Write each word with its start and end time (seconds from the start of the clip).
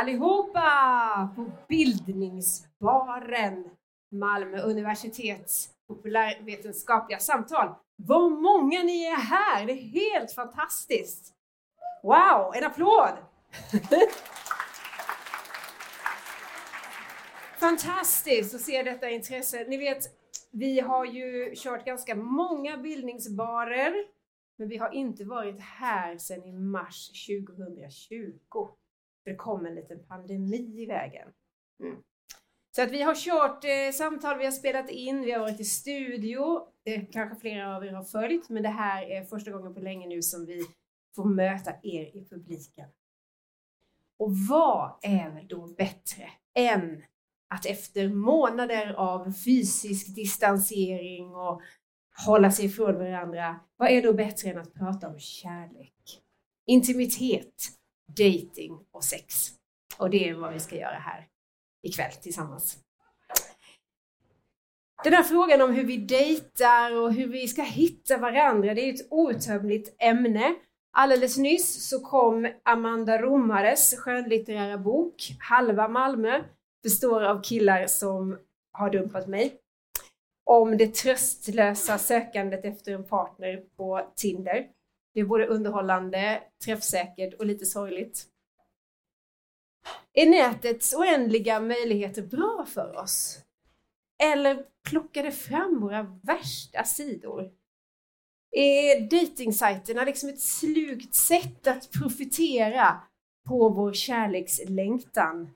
Allihopa 0.00 1.28
på 1.36 1.50
Bildningsbaren, 1.68 3.64
Malmö 4.12 4.62
universitets 4.62 5.68
populärvetenskapliga 5.88 7.18
samtal. 7.18 7.74
Vad 7.96 8.32
många 8.32 8.82
ni 8.82 9.04
är 9.04 9.16
här! 9.16 9.66
Det 9.66 9.72
är 9.72 9.76
helt 9.76 10.32
fantastiskt! 10.32 11.34
Wow, 12.02 12.52
en 12.54 12.64
applåd! 12.64 13.12
Fantastiskt 17.58 18.54
att 18.54 18.60
se 18.60 18.82
detta 18.82 19.10
intresse. 19.10 19.64
Ni 19.68 19.76
vet, 19.76 20.04
vi 20.50 20.80
har 20.80 21.04
ju 21.04 21.54
kört 21.56 21.84
ganska 21.84 22.14
många 22.14 22.76
bildningsbarer, 22.76 23.94
men 24.58 24.68
vi 24.68 24.76
har 24.76 24.94
inte 24.94 25.24
varit 25.24 25.60
här 25.60 26.18
sedan 26.18 26.44
i 26.44 26.52
mars 26.52 27.26
2020. 27.26 28.70
Det 29.24 29.34
kom 29.34 29.66
en 29.66 29.74
liten 29.74 30.04
pandemi 30.06 30.82
i 30.82 30.86
vägen. 30.86 31.28
Mm. 31.82 32.02
Så 32.76 32.82
att 32.82 32.90
vi 32.90 33.02
har 33.02 33.14
kört 33.14 33.64
eh, 33.64 33.92
samtal, 33.92 34.38
vi 34.38 34.44
har 34.44 34.52
spelat 34.52 34.90
in, 34.90 35.22
vi 35.22 35.32
har 35.32 35.40
varit 35.40 35.60
i 35.60 35.64
studio. 35.64 36.60
Det 36.84 37.00
kanske 37.00 37.40
flera 37.40 37.76
av 37.76 37.84
er 37.84 37.92
har 37.92 38.04
följt, 38.04 38.48
men 38.48 38.62
det 38.62 38.68
här 38.68 39.02
är 39.02 39.24
första 39.24 39.50
gången 39.50 39.74
på 39.74 39.80
länge 39.80 40.06
nu 40.06 40.22
som 40.22 40.46
vi 40.46 40.62
får 41.16 41.24
möta 41.24 41.70
er 41.82 42.16
i 42.16 42.26
publiken. 42.30 42.88
Och 44.18 44.30
vad 44.48 44.98
är 45.02 45.30
väl 45.30 45.48
då 45.48 45.66
bättre 45.66 46.30
än 46.54 47.02
att 47.48 47.66
efter 47.66 48.08
månader 48.08 48.92
av 48.92 49.32
fysisk 49.32 50.14
distansering 50.14 51.34
och 51.34 51.62
hålla 52.26 52.50
sig 52.50 52.64
ifrån 52.64 52.98
varandra, 52.98 53.60
vad 53.76 53.90
är 53.90 54.02
då 54.02 54.12
bättre 54.12 54.50
än 54.50 54.58
att 54.58 54.74
prata 54.74 55.08
om 55.08 55.18
kärlek, 55.18 56.22
intimitet, 56.66 57.54
dating 58.16 58.78
och 58.92 59.04
sex? 59.04 59.50
Och 59.98 60.10
det 60.10 60.28
är 60.28 60.34
vad 60.34 60.52
vi 60.52 60.60
ska 60.60 60.76
göra 60.76 60.98
här 60.98 61.26
ikväll 61.82 62.12
tillsammans. 62.12 62.78
Den 65.04 65.12
här 65.12 65.22
frågan 65.22 65.60
om 65.60 65.74
hur 65.74 65.84
vi 65.84 65.96
dejtar 65.96 66.96
och 66.96 67.12
hur 67.12 67.28
vi 67.28 67.48
ska 67.48 67.62
hitta 67.62 68.18
varandra, 68.18 68.74
det 68.74 68.80
är 68.80 68.94
ett 68.94 69.06
outtömligt 69.10 69.96
ämne. 69.98 70.54
Alldeles 70.92 71.38
nyss 71.38 71.88
så 71.88 72.00
kom 72.00 72.52
Amanda 72.64 73.18
Romares 73.18 73.94
skönlitterära 73.98 74.78
bok 74.78 75.36
Halva 75.38 75.88
Malmö 75.88 76.44
består 76.82 77.22
av 77.22 77.42
killar 77.42 77.86
som 77.86 78.38
har 78.72 78.90
dumpat 78.90 79.28
mig. 79.28 79.56
Om 80.44 80.76
det 80.76 80.94
tröstlösa 80.94 81.98
sökandet 81.98 82.64
efter 82.64 82.92
en 82.92 83.04
partner 83.04 83.62
på 83.76 84.12
Tinder. 84.16 84.66
Det 85.14 85.20
är 85.20 85.24
både 85.24 85.46
underhållande, 85.46 86.42
träffsäkert 86.64 87.34
och 87.34 87.46
lite 87.46 87.66
sorgligt. 87.66 88.26
Är 90.12 90.26
nätets 90.26 90.94
oändliga 90.94 91.60
möjligheter 91.60 92.22
bra 92.22 92.66
för 92.68 92.96
oss? 92.96 93.38
Eller 94.22 94.66
plockar 94.88 95.22
det 95.22 95.32
fram 95.32 95.80
våra 95.80 96.02
värsta 96.22 96.84
sidor? 96.84 97.50
Är 98.50 99.00
dejtingsajterna 99.00 100.04
liksom 100.04 100.28
ett 100.28 100.40
slugt 100.40 101.14
sätt 101.14 101.66
att 101.66 101.90
profitera 101.90 103.02
på 103.48 103.68
vår 103.68 103.92
kärlekslängtan? 103.92 105.50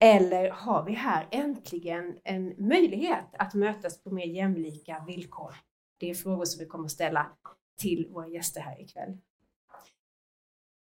Eller 0.00 0.50
har 0.50 0.84
vi 0.84 0.92
här 0.92 1.28
äntligen 1.30 2.18
en 2.24 2.68
möjlighet 2.68 3.26
att 3.32 3.54
mötas 3.54 4.02
på 4.02 4.10
mer 4.10 4.26
jämlika 4.26 5.04
villkor? 5.06 5.54
Det 5.98 6.10
är 6.10 6.14
frågor 6.14 6.44
som 6.44 6.58
vi 6.58 6.66
kommer 6.66 6.84
att 6.84 6.90
ställa 6.90 7.36
till 7.78 8.08
våra 8.10 8.28
gäster 8.28 8.60
här 8.60 8.80
ikväll. 8.80 9.16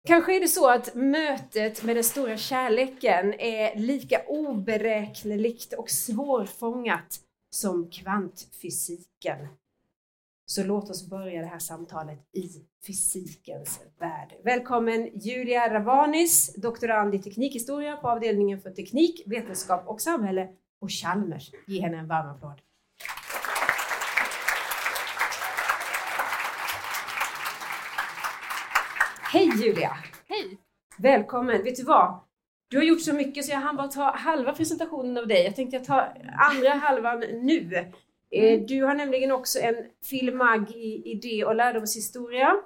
Kanske 0.08 0.36
är 0.36 0.40
det 0.40 0.48
så 0.48 0.70
att 0.70 0.94
mötet 0.94 1.84
med 1.84 1.96
den 1.96 2.04
stora 2.04 2.36
kärleken 2.36 3.34
är 3.34 3.76
lika 3.76 4.22
oberäkneligt 4.26 5.72
och 5.72 5.90
svårfångat 5.90 7.20
som 7.50 7.90
kvantfysiken. 7.90 9.48
Så 10.46 10.64
låt 10.64 10.90
oss 10.90 11.10
börja 11.10 11.40
det 11.40 11.46
här 11.46 11.58
samtalet 11.58 12.18
i 12.32 12.48
fysikens 12.86 13.80
värld. 13.98 14.34
Välkommen 14.44 15.10
Julia 15.14 15.74
Ravanis, 15.74 16.54
doktorand 16.54 17.14
i 17.14 17.18
teknikhistoria 17.18 17.96
på 17.96 18.08
avdelningen 18.08 18.60
för 18.60 18.70
teknik, 18.70 19.22
vetenskap 19.26 19.88
och 19.88 20.00
samhälle 20.00 20.48
på 20.80 20.88
Chalmers. 20.88 21.50
Ge 21.66 21.80
henne 21.80 21.98
en 21.98 22.08
varm 22.08 22.28
applåd. 22.28 22.60
Hej 29.52 29.66
Julia! 29.66 29.96
Hej! 30.28 30.58
Välkommen! 30.98 31.64
Vet 31.64 31.76
du 31.76 31.82
vad? 31.82 32.20
Du 32.70 32.76
har 32.76 32.84
gjort 32.84 33.00
så 33.00 33.12
mycket 33.12 33.44
så 33.44 33.52
jag 33.52 33.58
hann 33.58 33.76
bara 33.76 33.88
ta 33.88 34.16
halva 34.16 34.54
presentationen 34.54 35.16
av 35.16 35.26
dig. 35.26 35.44
Jag 35.44 35.56
tänkte 35.56 35.76
jag 35.76 35.84
ta 35.84 36.08
andra 36.50 36.70
halvan 36.70 37.20
nu. 37.20 37.74
Eh, 38.30 38.54
mm. 38.54 38.66
Du 38.66 38.82
har 38.82 38.94
nämligen 38.94 39.32
också 39.32 39.58
en 39.58 39.76
filmag 40.04 40.70
i 40.70 41.02
idé 41.04 41.44
och 41.44 41.54
lärdomshistoria 41.54 42.56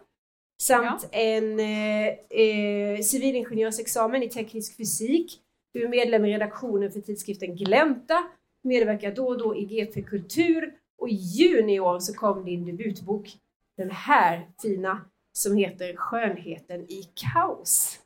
samt 0.62 1.08
ja. 1.12 1.19
en 1.19 1.60
eh, 1.60 2.06
eh, 2.30 3.00
civilingenjörsexamen 3.00 4.22
i 4.22 4.28
teknisk 4.28 4.76
fysik. 4.76 5.41
Du 5.72 5.84
är 5.84 5.88
medlem 5.88 6.24
i 6.24 6.32
redaktionen 6.32 6.92
för 6.92 7.00
tidskriften 7.00 7.56
Glänta, 7.56 8.24
medverkar 8.64 9.14
då 9.14 9.26
och 9.26 9.38
då 9.38 9.56
i 9.56 9.64
GP 9.64 10.03
Kultur 10.03 10.74
och 10.98 11.08
i 11.08 11.14
juni 11.14 11.74
i 11.74 11.80
år 11.80 11.98
så 11.98 12.14
kom 12.14 12.44
din 12.44 12.64
debutbok, 12.64 13.28
den 13.76 13.91
här 13.91 14.48
fina 14.62 15.00
som 15.36 15.56
heter 15.56 15.97
Skönheten 15.97 16.80
i 16.80 17.02
kaos. 17.14 18.00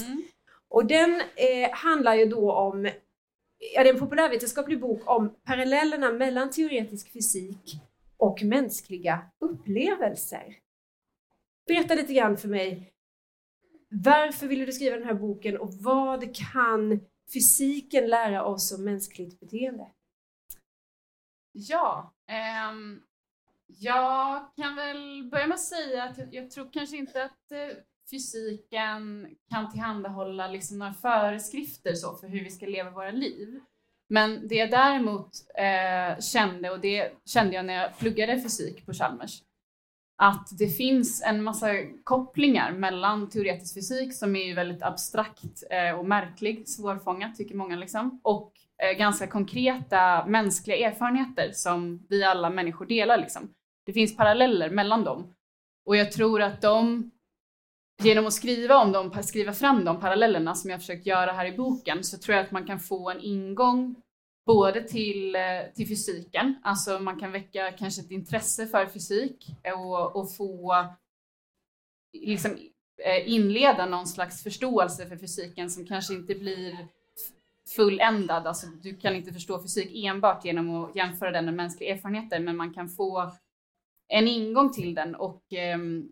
Mm. 0.00 0.22
Och 0.68 0.86
den 0.86 1.20
eh, 1.20 1.70
handlar 1.72 2.14
ju 2.14 2.26
då 2.26 2.52
om, 2.52 2.84
ja 3.74 3.82
det 3.82 3.88
är 3.88 3.94
en 3.94 4.00
populärvetenskaplig 4.00 4.80
bok 4.80 5.02
om 5.04 5.36
parallellerna 5.44 6.12
mellan 6.12 6.50
teoretisk 6.50 7.12
fysik 7.12 7.80
och 8.16 8.42
mänskliga 8.42 9.30
upplevelser. 9.38 10.56
Berätta 11.66 11.94
lite 11.94 12.14
grann 12.14 12.36
för 12.36 12.48
mig, 12.48 12.92
varför 13.90 14.46
ville 14.46 14.64
du 14.64 14.72
skriva 14.72 14.96
den 14.96 15.06
här 15.06 15.14
boken 15.14 15.58
och 15.58 15.74
vad 15.74 16.36
kan 16.36 17.00
fysiken 17.34 18.06
lära 18.06 18.44
oss 18.44 18.72
om 18.72 18.84
mänskligt 18.84 19.40
beteende? 19.40 19.86
Ja, 21.52 22.14
um 22.70 23.02
jag 23.78 24.50
kan 24.56 24.76
väl 24.76 25.28
börja 25.30 25.46
med 25.46 25.54
att 25.54 25.60
säga 25.60 26.04
att 26.04 26.18
jag, 26.18 26.34
jag 26.34 26.50
tror 26.50 26.72
kanske 26.72 26.96
inte 26.96 27.24
att 27.24 27.52
eh, 27.52 27.76
fysiken 28.10 29.28
kan 29.50 29.70
tillhandahålla 29.70 30.48
liksom 30.48 30.78
några 30.78 30.94
föreskrifter 30.94 31.94
så 31.94 32.16
för 32.16 32.28
hur 32.28 32.44
vi 32.44 32.50
ska 32.50 32.66
leva 32.66 32.90
våra 32.90 33.10
liv. 33.10 33.60
Men 34.08 34.48
det 34.48 34.54
jag 34.54 34.70
däremot 34.70 35.30
eh, 35.54 36.20
kände, 36.20 36.70
och 36.70 36.80
det 36.80 37.12
kände 37.24 37.54
jag 37.54 37.64
när 37.64 37.74
jag 37.74 37.98
pluggade 37.98 38.40
fysik 38.42 38.86
på 38.86 38.92
Chalmers, 38.92 39.42
att 40.18 40.48
det 40.58 40.68
finns 40.68 41.22
en 41.22 41.42
massa 41.42 41.68
kopplingar 42.04 42.72
mellan 42.72 43.30
teoretisk 43.30 43.74
fysik, 43.74 44.14
som 44.14 44.36
är 44.36 44.44
ju 44.44 44.54
väldigt 44.54 44.82
abstrakt 44.82 45.62
eh, 45.70 45.98
och 45.98 46.06
märklig, 46.06 46.68
svårfångat 46.68 47.36
tycker 47.36 47.54
många, 47.54 47.76
liksom, 47.76 48.20
och 48.24 48.52
eh, 48.82 48.98
ganska 48.98 49.26
konkreta 49.26 50.26
mänskliga 50.26 50.88
erfarenheter 50.88 51.50
som 51.52 52.06
vi 52.08 52.24
alla 52.24 52.50
människor 52.50 52.86
delar. 52.86 53.18
Liksom. 53.18 53.48
Det 53.86 53.92
finns 53.92 54.16
paralleller 54.16 54.70
mellan 54.70 55.04
dem. 55.04 55.34
Och 55.86 55.96
jag 55.96 56.12
tror 56.12 56.42
att 56.42 56.60
de, 56.60 57.10
genom 58.02 58.26
att 58.26 58.32
skriva 58.32 58.76
om 58.76 58.92
dem, 58.92 59.22
skriva 59.22 59.52
fram 59.52 59.84
de 59.84 60.00
parallellerna 60.00 60.54
som 60.54 60.70
jag 60.70 60.80
försökt 60.80 61.06
göra 61.06 61.32
här 61.32 61.46
i 61.46 61.56
boken, 61.56 62.04
så 62.04 62.18
tror 62.18 62.36
jag 62.36 62.44
att 62.44 62.52
man 62.52 62.66
kan 62.66 62.80
få 62.80 63.10
en 63.10 63.20
ingång 63.20 63.94
både 64.46 64.82
till, 64.82 65.34
eh, 65.34 65.74
till 65.74 65.88
fysiken, 65.88 66.54
alltså 66.62 66.98
man 66.98 67.20
kan 67.20 67.32
väcka 67.32 67.72
kanske 67.72 68.02
ett 68.02 68.10
intresse 68.10 68.66
för 68.66 68.86
fysik 68.86 69.46
och, 69.76 70.16
och 70.16 70.36
få 70.36 70.86
liksom 72.12 72.50
eh, 73.04 73.32
inleda 73.32 73.86
någon 73.86 74.06
slags 74.06 74.42
förståelse 74.42 75.08
för 75.08 75.16
fysiken 75.16 75.70
som 75.70 75.86
kanske 75.86 76.14
inte 76.14 76.34
blir 76.34 76.88
fulländad. 77.76 78.46
Alltså, 78.46 78.66
du 78.66 78.96
kan 78.96 79.16
inte 79.16 79.32
förstå 79.32 79.62
fysik 79.62 80.04
enbart 80.04 80.44
genom 80.44 80.84
att 80.84 80.96
jämföra 80.96 81.30
den 81.30 81.44
med 81.44 81.54
mänskliga 81.54 81.94
erfarenheter, 81.94 82.40
men 82.40 82.56
man 82.56 82.74
kan 82.74 82.88
få 82.88 83.32
en 84.08 84.28
ingång 84.28 84.72
till 84.72 84.94
den 84.94 85.14
och 85.14 85.42
ehm, 85.52 86.08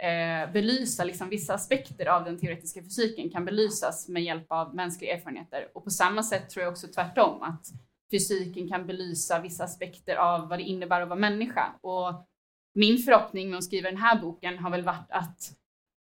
eh, 0.00 0.52
belysa 0.52 1.04
liksom 1.04 1.28
vissa 1.28 1.54
aspekter 1.54 2.06
av 2.06 2.24
den 2.24 2.38
teoretiska 2.38 2.82
fysiken 2.82 3.30
kan 3.30 3.44
belysas 3.44 4.08
med 4.08 4.22
hjälp 4.22 4.46
av 4.48 4.74
mänskliga 4.74 5.16
erfarenheter. 5.16 5.68
Och 5.74 5.84
på 5.84 5.90
samma 5.90 6.22
sätt 6.22 6.50
tror 6.50 6.62
jag 6.62 6.72
också 6.72 6.86
tvärtom 6.86 7.42
att 7.42 7.66
fysiken 8.10 8.68
kan 8.68 8.86
belysa 8.86 9.40
vissa 9.40 9.64
aspekter 9.64 10.16
av 10.16 10.48
vad 10.48 10.58
det 10.58 10.62
innebär 10.62 11.00
att 11.00 11.08
vara 11.08 11.18
människa. 11.18 11.72
Och 11.80 12.26
min 12.74 12.98
förhoppning 12.98 13.50
med 13.50 13.58
att 13.58 13.64
skriva 13.64 13.90
den 13.90 13.98
här 14.00 14.20
boken 14.20 14.58
har 14.58 14.70
väl 14.70 14.84
varit 14.84 15.10
att 15.10 15.52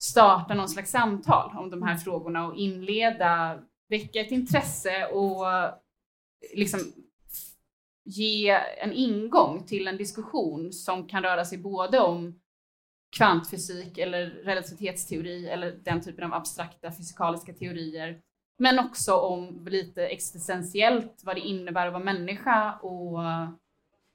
starta 0.04 0.54
någon 0.54 0.70
slags 0.70 0.92
samtal 0.92 1.58
om 1.58 1.70
de 1.70 1.84
här 1.84 1.98
frågorna 1.98 2.48
och 2.48 2.56
inleda, 2.56 3.60
väcka 3.90 4.20
ett 4.20 4.32
intresse 4.32 5.06
och 5.06 5.46
liksom 6.54 6.80
ge 8.04 8.50
en 8.78 8.94
ingång 8.94 9.64
till 9.66 9.88
en 9.88 9.98
diskussion 9.98 10.74
som 10.74 11.08
kan 11.08 11.24
röra 11.24 11.46
sig 11.46 11.58
både 11.58 12.00
om 12.00 12.40
kvantfysik 13.18 13.98
eller 13.98 14.26
relativitetsteori 14.26 15.48
eller 15.48 15.72
den 15.72 16.02
typen 16.02 16.24
av 16.24 16.34
abstrakta 16.34 16.92
fysikaliska 16.92 17.54
teorier. 17.54 18.20
Men 18.60 18.80
också 18.80 19.16
om 19.16 19.68
lite 19.70 20.08
existentiellt 20.08 21.22
vad 21.24 21.36
det 21.36 21.40
innebär 21.40 21.88
att 21.88 21.94
vara 21.94 22.04
människa 22.04 22.74
och 22.74 23.20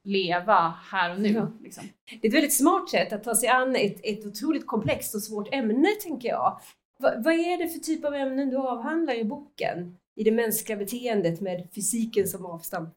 leva 0.04 0.74
här 0.90 1.14
och 1.14 1.20
nu. 1.20 1.28
Ja. 1.28 1.48
Liksom. 1.62 1.84
Det 2.20 2.26
är 2.26 2.28
ett 2.28 2.34
väldigt 2.34 2.56
smart 2.56 2.90
sätt 2.90 3.12
att 3.12 3.24
ta 3.24 3.34
sig 3.34 3.48
an 3.48 3.76
ett, 3.76 4.00
ett 4.02 4.26
otroligt 4.26 4.66
komplext 4.66 5.14
och 5.14 5.22
svårt 5.22 5.54
ämne, 5.54 5.88
tänker 6.02 6.28
jag. 6.28 6.60
Va, 6.98 7.12
vad 7.16 7.34
är 7.34 7.58
det 7.58 7.68
för 7.68 7.78
typ 7.78 8.04
av 8.04 8.14
ämnen 8.14 8.50
du 8.50 8.56
avhandlar 8.56 9.14
i 9.14 9.24
boken? 9.24 9.96
I 10.16 10.24
det 10.24 10.32
mänskliga 10.32 10.78
beteendet 10.78 11.40
med 11.40 11.68
fysiken 11.74 12.28
som 12.28 12.46
avstamp? 12.46 12.94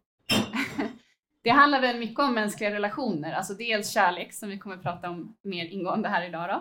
Det 1.44 1.50
handlar 1.50 1.82
väl 1.82 2.00
mycket 2.00 2.20
om 2.20 2.34
mänskliga 2.34 2.72
relationer, 2.72 3.34
alltså 3.34 3.54
dels 3.54 3.90
kärlek 3.90 4.34
som 4.34 4.50
vi 4.50 4.60
kommer 4.60 4.76
att 4.76 4.84
prata 4.84 5.10
om 5.10 5.38
mer 5.44 5.66
ingående 5.66 6.10
här 6.10 6.28
idag 6.28 6.50
då. 6.50 6.56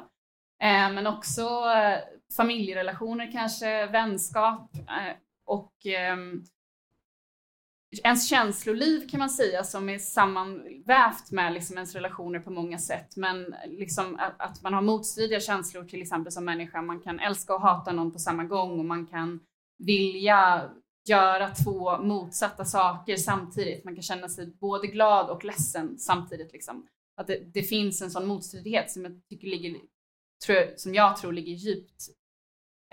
Eh, 0.67 0.93
men 0.93 1.07
också 1.07 1.43
eh, 1.77 1.99
familjerelationer 2.37 3.33
kanske, 3.33 3.87
vänskap 3.87 4.75
eh, 4.75 5.17
och 5.47 5.87
ehm, 5.87 6.45
ens 8.05 8.29
känsloliv 8.29 9.09
kan 9.09 9.21
man 9.21 9.31
säga 9.31 9.65
som 9.65 9.89
är 9.89 9.99
sammanvävt 9.99 11.31
med 11.31 11.53
liksom 11.53 11.77
ens 11.77 11.95
relationer 11.95 12.41
på 12.41 12.51
många 12.51 12.79
sätt. 12.79 13.17
Men 13.17 13.55
liksom 13.67 14.19
att, 14.39 14.63
man 14.63 14.75
har 14.75 14.83
motstridiga 14.83 15.41
känslor 15.41 15.85
till 15.85 16.03
exempel 16.03 16.33
som 16.33 16.45
människa. 16.45 16.83
Man 16.83 17.01
kan 17.01 17.21
älska 17.21 17.55
och 17.55 17.61
hata 17.61 17.93
någon 17.93 18.13
på 18.13 18.19
samma 18.19 18.45
gång 18.45 18.79
och 18.79 18.85
man 18.85 19.07
kan 19.07 19.41
vilja 19.79 20.71
göra 21.09 21.49
två 21.49 21.99
motsatta 21.99 22.65
saker 22.65 23.17
samtidigt. 23.17 23.85
Man 23.85 23.95
kan 23.95 24.03
känna 24.03 24.29
sig 24.29 24.47
både 24.47 24.87
glad 24.87 25.31
och 25.31 25.45
ledsen 25.45 25.99
samtidigt. 25.99 26.53
Liksom. 26.53 26.87
Att 27.17 27.27
det, 27.27 27.39
det 27.55 27.63
finns 27.63 28.03
en 28.03 28.11
sån 28.11 28.27
motstridighet 28.27 28.91
som 28.91 29.05
jag 29.05 29.21
tycker 29.29 29.49
ligger, 29.49 29.77
tror, 30.47 30.77
som 30.77 30.95
jag 30.95 31.17
tror 31.17 31.33
ligger 31.33 31.53
djupt 31.53 32.09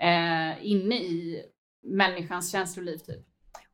eh, 0.02 0.66
inne 0.66 0.94
i 0.94 1.42
människans 1.82 2.52
känsloliv. 2.52 2.98
Typ. 2.98 3.26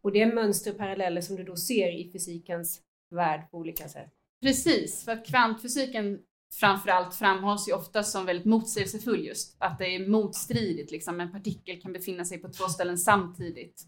Och 0.03 0.13
det 0.13 0.23
är 0.23 0.35
mönster 0.35 0.71
och 0.71 0.79
paralleller 0.79 1.21
som 1.21 1.37
du 1.37 1.45
då 1.45 1.57
ser 1.57 2.01
i 2.01 2.13
fysikens 2.13 2.81
värld 3.11 3.51
på 3.51 3.59
olika 3.59 3.89
sätt. 3.89 4.13
Precis, 4.43 5.05
för 5.05 5.13
att 5.13 5.27
kvantfysiken 5.27 6.19
framförallt 6.61 7.15
framhålls 7.15 7.69
ju 7.69 7.73
ofta 7.73 8.03
som 8.03 8.27
väldigt 8.27 8.47
motsägelsefull 8.47 9.27
just. 9.27 9.57
Att 9.59 9.79
det 9.79 9.95
är 9.95 10.09
motstridigt, 10.09 10.91
liksom. 10.91 11.21
en 11.21 11.33
partikel 11.33 11.81
kan 11.81 11.93
befinna 11.93 12.25
sig 12.25 12.39
på 12.39 12.49
två 12.49 12.65
ställen 12.65 12.99
samtidigt. 12.99 13.87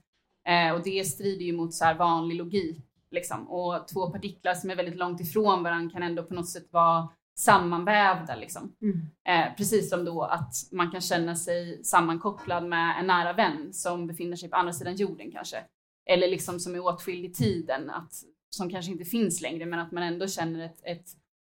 Eh, 0.48 0.74
och 0.74 0.82
det 0.82 1.04
strider 1.04 1.44
ju 1.44 1.52
mot 1.52 1.74
så 1.74 1.94
vanlig 1.98 2.36
logik. 2.36 2.84
Liksom. 3.10 3.48
Och 3.48 3.88
två 3.88 4.10
partiklar 4.10 4.54
som 4.54 4.70
är 4.70 4.76
väldigt 4.76 4.96
långt 4.96 5.20
ifrån 5.20 5.62
varandra 5.62 5.92
kan 5.92 6.02
ändå 6.02 6.22
på 6.22 6.34
något 6.34 6.48
sätt 6.48 6.66
vara 6.70 7.08
sammanvävda. 7.38 8.36
Liksom. 8.36 8.72
Mm. 8.82 9.00
Eh, 9.28 9.56
precis 9.56 9.90
som 9.90 10.04
då 10.04 10.22
att 10.22 10.54
man 10.72 10.90
kan 10.90 11.00
känna 11.00 11.36
sig 11.36 11.84
sammankopplad 11.84 12.64
med 12.64 13.00
en 13.00 13.06
nära 13.06 13.32
vän 13.32 13.72
som 13.72 14.06
befinner 14.06 14.36
sig 14.36 14.50
på 14.50 14.56
andra 14.56 14.72
sidan 14.72 14.96
jorden 14.96 15.30
kanske 15.32 15.64
eller 16.06 16.28
liksom 16.28 16.60
som 16.60 16.74
är 16.74 16.86
åtskild 16.86 17.24
i 17.24 17.32
tiden, 17.32 17.90
att, 17.90 18.12
som 18.50 18.70
kanske 18.70 18.92
inte 18.92 19.04
finns 19.04 19.40
längre, 19.40 19.66
men 19.66 19.78
att 19.78 19.92
man 19.92 20.02
ändå 20.02 20.28
känner 20.28 20.64
ett, 20.64 20.80
ett 20.84 21.06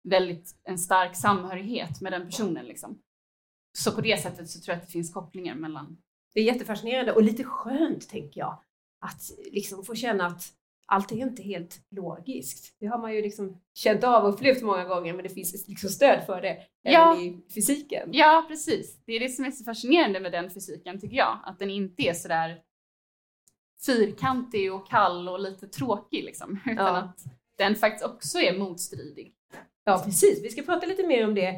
väldigt, 0.08 0.54
en 0.64 0.78
stark 0.78 1.16
samhörighet 1.16 2.00
med 2.00 2.12
den 2.12 2.26
personen. 2.26 2.66
Liksom. 2.66 2.98
Så 3.78 3.92
på 3.92 4.00
det 4.00 4.22
sättet 4.22 4.50
så 4.50 4.60
tror 4.60 4.72
jag 4.72 4.80
att 4.80 4.86
det 4.86 4.92
finns 4.92 5.14
kopplingar 5.14 5.54
mellan. 5.54 5.98
Det 6.34 6.40
är 6.40 6.44
jättefascinerande 6.44 7.12
och 7.12 7.22
lite 7.22 7.44
skönt, 7.44 8.08
tänker 8.08 8.40
jag, 8.40 8.58
att 9.00 9.30
liksom 9.52 9.84
få 9.84 9.94
känna 9.94 10.26
att 10.26 10.52
allt 10.86 11.12
är 11.12 11.16
inte 11.16 11.42
helt 11.42 11.80
logiskt. 11.90 12.76
Det 12.80 12.86
har 12.86 12.98
man 12.98 13.14
ju 13.14 13.22
liksom 13.22 13.60
känt 13.74 14.04
av 14.04 14.24
och 14.24 14.34
upplevt 14.34 14.62
många 14.62 14.84
gånger, 14.84 15.12
men 15.12 15.22
det 15.22 15.28
finns 15.28 15.68
liksom 15.68 15.90
stöd 15.90 16.26
för 16.26 16.42
det 16.42 16.58
ja. 16.82 17.12
även 17.12 17.24
i 17.24 17.44
fysiken. 17.54 18.08
Ja, 18.12 18.44
precis. 18.48 18.98
Det 19.06 19.12
är 19.12 19.20
det 19.20 19.28
som 19.28 19.44
är 19.44 19.50
så 19.50 19.64
fascinerande 19.64 20.20
med 20.20 20.32
den 20.32 20.50
fysiken, 20.50 21.00
tycker 21.00 21.16
jag. 21.16 21.38
Att 21.44 21.58
den 21.58 21.70
inte 21.70 22.02
är 22.02 22.14
sådär 22.14 22.62
fyrkantig 23.86 24.74
och 24.74 24.88
kall 24.88 25.28
och 25.28 25.40
lite 25.40 25.66
tråkig 25.66 26.24
liksom. 26.24 26.60
Utan 26.66 26.86
ja. 26.86 26.96
att 26.96 27.24
den 27.58 27.74
faktiskt 27.74 28.04
också 28.04 28.38
är 28.38 28.58
motstridig. 28.58 29.32
Ja 29.84 30.02
precis, 30.04 30.44
vi 30.44 30.48
ska 30.48 30.62
prata 30.62 30.86
lite 30.86 31.06
mer 31.06 31.24
om 31.24 31.34
det. 31.34 31.48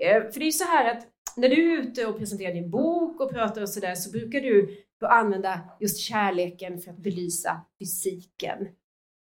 Eh, 0.00 0.22
för 0.32 0.34
det 0.34 0.42
är 0.42 0.46
ju 0.46 0.52
så 0.52 0.64
här 0.64 0.96
att 0.96 1.06
när 1.36 1.48
du 1.48 1.72
är 1.72 1.82
ute 1.82 2.06
och 2.06 2.18
presenterar 2.18 2.54
din 2.54 2.70
bok 2.70 3.20
och 3.20 3.30
pratar 3.30 3.62
och 3.62 3.68
sådär 3.68 3.94
så 3.94 4.10
brukar 4.10 4.40
du 4.40 4.84
använda 5.00 5.60
just 5.80 5.98
kärleken 5.98 6.78
för 6.78 6.90
att 6.90 6.98
belysa 6.98 7.60
fysiken. 7.78 8.68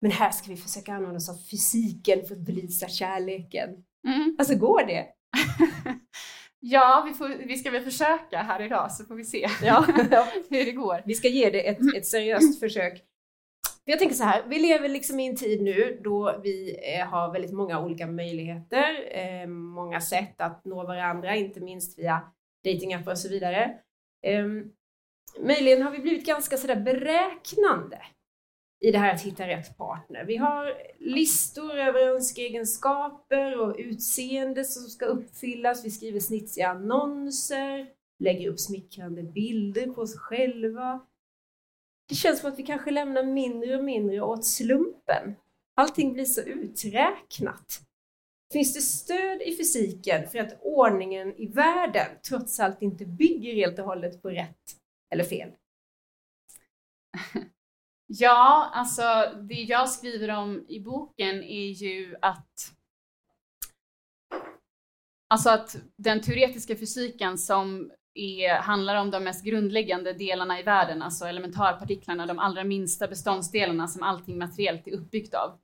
Men 0.01 0.11
här 0.11 0.31
ska 0.31 0.51
vi 0.51 0.57
försöka 0.57 0.93
använda 0.93 1.17
oss 1.17 1.29
av 1.29 1.37
fysiken 1.51 2.25
för 2.25 2.35
att 2.35 2.41
belysa 2.41 2.87
kärleken. 2.87 3.69
Mm. 4.07 4.35
Alltså 4.39 4.55
går 4.55 4.85
det? 4.85 5.05
Ja, 6.67 7.03
vi, 7.07 7.13
får, 7.13 7.47
vi 7.47 7.57
ska 7.57 7.71
väl 7.71 7.83
försöka 7.83 8.37
här 8.37 8.61
idag 8.61 8.91
så 8.91 9.05
får 9.05 9.15
vi 9.15 9.23
se 9.23 9.47
ja. 9.61 9.81
hur 10.49 10.65
det 10.65 10.71
går. 10.71 11.01
Vi 11.05 11.13
ska 11.13 11.27
ge 11.27 11.49
det 11.49 11.67
ett, 11.67 11.77
ett 11.97 12.07
seriöst 12.07 12.59
försök. 12.59 13.01
Jag 13.87 13.99
tänker 13.99 14.15
så 14.15 14.23
här, 14.23 14.43
vi 14.47 14.59
lever 14.59 14.89
liksom 14.89 15.19
i 15.19 15.27
en 15.27 15.35
tid 15.35 15.61
nu 15.61 15.99
då 16.03 16.39
vi 16.43 16.77
eh, 16.95 17.07
har 17.07 17.33
väldigt 17.33 17.53
många 17.53 17.79
olika 17.79 18.07
möjligheter, 18.07 19.17
eh, 19.17 19.47
många 19.47 20.01
sätt 20.01 20.41
att 20.41 20.65
nå 20.65 20.83
varandra, 20.83 21.35
inte 21.35 21.59
minst 21.59 21.99
via 21.99 22.21
datingappar 22.63 23.11
och 23.11 23.17
så 23.17 23.29
vidare. 23.29 23.79
Ehm, 24.23 24.71
möjligen 25.39 25.81
har 25.81 25.91
vi 25.91 25.99
blivit 25.99 26.25
ganska 26.25 26.57
sådär 26.57 26.75
beräknande 26.75 28.01
i 28.85 28.91
det 28.91 28.97
här 28.97 29.13
att 29.13 29.21
hitta 29.21 29.47
rätt 29.47 29.77
partner. 29.77 30.25
Vi 30.25 30.37
har 30.37 30.73
listor 30.99 31.77
över 31.77 31.99
önskeegenskaper 31.99 33.59
och 33.59 33.75
utseende 33.77 34.63
som 34.63 34.83
ska 34.83 35.05
uppfyllas. 35.05 35.85
Vi 35.85 35.91
skriver 35.91 36.19
snitsiga 36.19 36.67
annonser, 36.67 37.87
lägger 38.19 38.49
upp 38.49 38.59
smickrande 38.59 39.23
bilder 39.23 39.87
på 39.87 40.01
oss 40.01 40.17
själva. 40.17 40.99
Det 42.07 42.15
känns 42.15 42.39
som 42.39 42.51
att 42.51 42.59
vi 42.59 42.63
kanske 42.63 42.91
lämnar 42.91 43.23
mindre 43.23 43.77
och 43.77 43.83
mindre 43.83 44.21
åt 44.21 44.45
slumpen. 44.45 45.35
Allting 45.75 46.13
blir 46.13 46.25
så 46.25 46.41
uträknat. 46.41 47.81
Finns 48.53 48.73
det 48.73 48.81
stöd 48.81 49.41
i 49.41 49.57
fysiken 49.57 50.29
för 50.29 50.39
att 50.39 50.57
ordningen 50.61 51.35
i 51.35 51.47
världen 51.47 52.07
trots 52.29 52.59
allt 52.59 52.81
inte 52.81 53.05
bygger 53.05 53.53
helt 53.53 53.79
och 53.79 53.85
hållet 53.85 54.21
på 54.21 54.29
rätt 54.29 54.77
eller 55.13 55.23
fel? 55.23 55.49
Ja, 58.07 58.69
alltså 58.73 59.03
det 59.41 59.53
jag 59.53 59.89
skriver 59.89 60.29
om 60.29 60.65
i 60.67 60.79
boken 60.79 61.43
är 61.43 61.69
ju 61.69 62.15
att 62.21 62.71
Alltså 65.27 65.49
att 65.49 65.75
den 65.95 66.21
teoretiska 66.21 66.75
fysiken 66.75 67.37
som 67.37 67.91
är, 68.15 68.55
handlar 68.55 68.95
om 68.95 69.11
de 69.11 69.23
mest 69.23 69.45
grundläggande 69.45 70.13
delarna 70.13 70.59
i 70.59 70.63
världen, 70.63 71.01
alltså 71.01 71.25
elementarpartiklarna, 71.25 72.25
de 72.25 72.39
allra 72.39 72.63
minsta 72.63 73.07
beståndsdelarna 73.07 73.87
som 73.87 74.03
allting 74.03 74.37
materiellt 74.37 74.87
är 74.87 74.91
uppbyggt 74.91 75.33
av. 75.33 75.59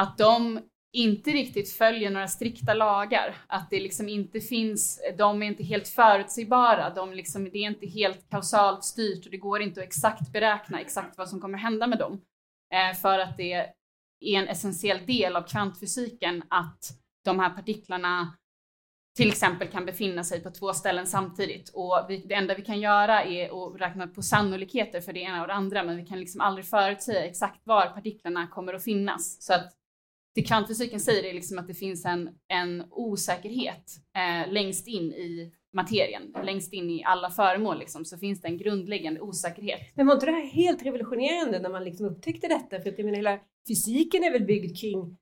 Att 0.00 0.18
de 0.18 0.60
inte 0.94 1.30
riktigt 1.30 1.72
följer 1.72 2.10
några 2.10 2.28
strikta 2.28 2.74
lagar. 2.74 3.36
Att 3.46 3.70
det 3.70 3.80
liksom 3.80 4.08
inte 4.08 4.40
finns, 4.40 5.00
de 5.18 5.42
är 5.42 5.46
inte 5.46 5.64
helt 5.64 5.88
förutsägbara. 5.88 6.90
De 6.94 7.12
liksom, 7.12 7.44
det 7.44 7.58
är 7.58 7.66
inte 7.66 7.86
helt 7.86 8.30
kausalt 8.30 8.84
styrt 8.84 9.24
och 9.24 9.30
det 9.30 9.36
går 9.36 9.62
inte 9.62 9.80
att 9.80 9.86
exakt 9.86 10.32
beräkna 10.32 10.80
exakt 10.80 11.18
vad 11.18 11.28
som 11.28 11.40
kommer 11.40 11.58
hända 11.58 11.86
med 11.86 11.98
dem. 11.98 12.20
Eh, 12.74 12.96
för 12.96 13.18
att 13.18 13.36
det 13.36 13.52
är 13.52 13.72
en 14.20 14.48
essentiell 14.48 15.06
del 15.06 15.36
av 15.36 15.42
kvantfysiken 15.42 16.42
att 16.50 16.84
de 17.24 17.38
här 17.38 17.50
partiklarna 17.50 18.36
till 19.16 19.28
exempel 19.28 19.68
kan 19.68 19.86
befinna 19.86 20.24
sig 20.24 20.42
på 20.42 20.50
två 20.50 20.72
ställen 20.72 21.06
samtidigt. 21.06 21.70
Och 21.74 22.06
vi, 22.08 22.16
det 22.16 22.34
enda 22.34 22.54
vi 22.54 22.62
kan 22.62 22.80
göra 22.80 23.24
är 23.24 23.44
att 23.44 23.80
räkna 23.80 24.06
på 24.06 24.22
sannolikheter 24.22 25.00
för 25.00 25.12
det 25.12 25.20
ena 25.20 25.40
och 25.40 25.46
det 25.46 25.54
andra, 25.54 25.84
men 25.84 25.96
vi 25.96 26.06
kan 26.06 26.20
liksom 26.20 26.40
aldrig 26.40 26.66
förutsäga 26.66 27.24
exakt 27.24 27.66
var 27.66 27.86
partiklarna 27.86 28.46
kommer 28.46 28.74
att 28.74 28.84
finnas. 28.84 29.42
Så 29.42 29.54
att 29.54 29.72
det 30.34 30.42
kvantfysiken 30.42 31.00
säger 31.00 31.24
är 31.24 31.34
liksom 31.34 31.58
att 31.58 31.66
det 31.66 31.74
finns 31.74 32.04
en, 32.04 32.30
en 32.48 32.84
osäkerhet 32.90 33.96
eh, 34.16 34.52
längst 34.52 34.86
in 34.86 35.12
i 35.12 35.52
materien, 35.74 36.34
längst 36.44 36.72
in 36.72 36.90
i 36.90 37.04
alla 37.04 37.30
föremål 37.30 37.78
liksom, 37.78 38.04
så 38.04 38.18
finns 38.18 38.40
det 38.40 38.48
en 38.48 38.58
grundläggande 38.58 39.20
osäkerhet. 39.20 39.80
Men 39.94 40.06
var 40.06 40.14
inte 40.14 40.26
det 40.26 40.32
här 40.32 40.46
helt 40.46 40.82
revolutionerande 40.82 41.58
när 41.58 41.70
man 41.70 41.84
liksom 41.84 42.06
upptäckte 42.06 42.48
detta? 42.48 42.80
För 42.80 42.90
att 42.90 42.98
jag 42.98 43.04
menar, 43.04 43.16
hela 43.16 43.38
fysiken 43.68 44.24
är 44.24 44.32
väl 44.32 44.44
byggd 44.44 44.80
kring 44.80 45.16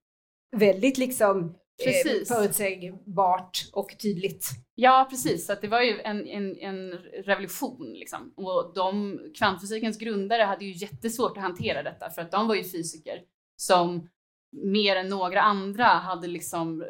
väldigt 0.56 0.98
liksom 0.98 1.54
eh, 1.88 2.36
förutsägbart 2.36 3.70
och 3.72 3.98
tydligt. 3.98 4.48
Ja, 4.74 5.06
precis. 5.10 5.46
Så 5.46 5.54
det 5.60 5.68
var 5.68 5.80
ju 5.80 6.00
en, 6.00 6.26
en, 6.26 6.58
en 6.58 6.90
revolution. 7.24 7.92
Liksom. 7.92 8.32
Och 8.36 8.72
de, 8.74 9.20
kvantfysikens 9.38 9.98
grundare 9.98 10.42
hade 10.42 10.64
ju 10.64 10.72
jättesvårt 10.72 11.36
att 11.36 11.42
hantera 11.42 11.82
detta 11.82 12.10
för 12.10 12.22
att 12.22 12.30
de 12.30 12.48
var 12.48 12.54
ju 12.54 12.64
fysiker 12.64 13.22
som 13.56 14.08
mer 14.52 14.96
än 14.96 15.08
några 15.08 15.42
andra 15.42 15.84
hade 15.84 16.26
liksom 16.26 16.84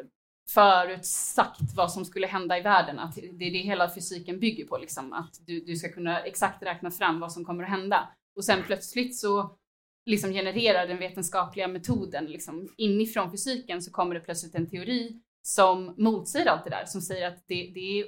förutsagt 0.49 1.75
vad 1.75 1.91
som 1.91 2.05
skulle 2.05 2.27
hända 2.27 2.57
i 2.57 2.61
världen. 2.61 2.99
Att 2.99 3.15
det 3.15 3.45
är 3.47 3.51
det 3.51 3.57
hela 3.57 3.93
fysiken 3.93 4.39
bygger 4.39 4.65
på, 4.65 4.77
liksom, 4.77 5.13
att 5.13 5.35
du, 5.45 5.59
du 5.59 5.75
ska 5.75 5.91
kunna 5.91 6.19
exakt 6.19 6.63
räkna 6.63 6.91
fram 6.91 7.19
vad 7.19 7.31
som 7.31 7.45
kommer 7.45 7.63
att 7.63 7.69
hända. 7.69 8.09
Och 8.35 8.45
sen 8.45 8.63
plötsligt 8.63 9.19
så 9.19 9.57
liksom 10.05 10.31
genererar 10.31 10.87
den 10.87 10.99
vetenskapliga 10.99 11.67
metoden 11.67 12.25
liksom, 12.25 12.69
inifrån 12.77 13.31
fysiken 13.31 13.81
så 13.81 13.91
kommer 13.91 14.15
det 14.15 14.21
plötsligt 14.21 14.55
en 14.55 14.69
teori 14.69 15.21
som 15.41 15.95
motsäger 15.97 16.47
allt 16.47 16.63
det 16.63 16.69
där, 16.69 16.85
som 16.85 17.01
säger 17.01 17.27
att 17.27 17.43
det, 17.47 17.71
det 17.73 17.99
är 17.99 18.05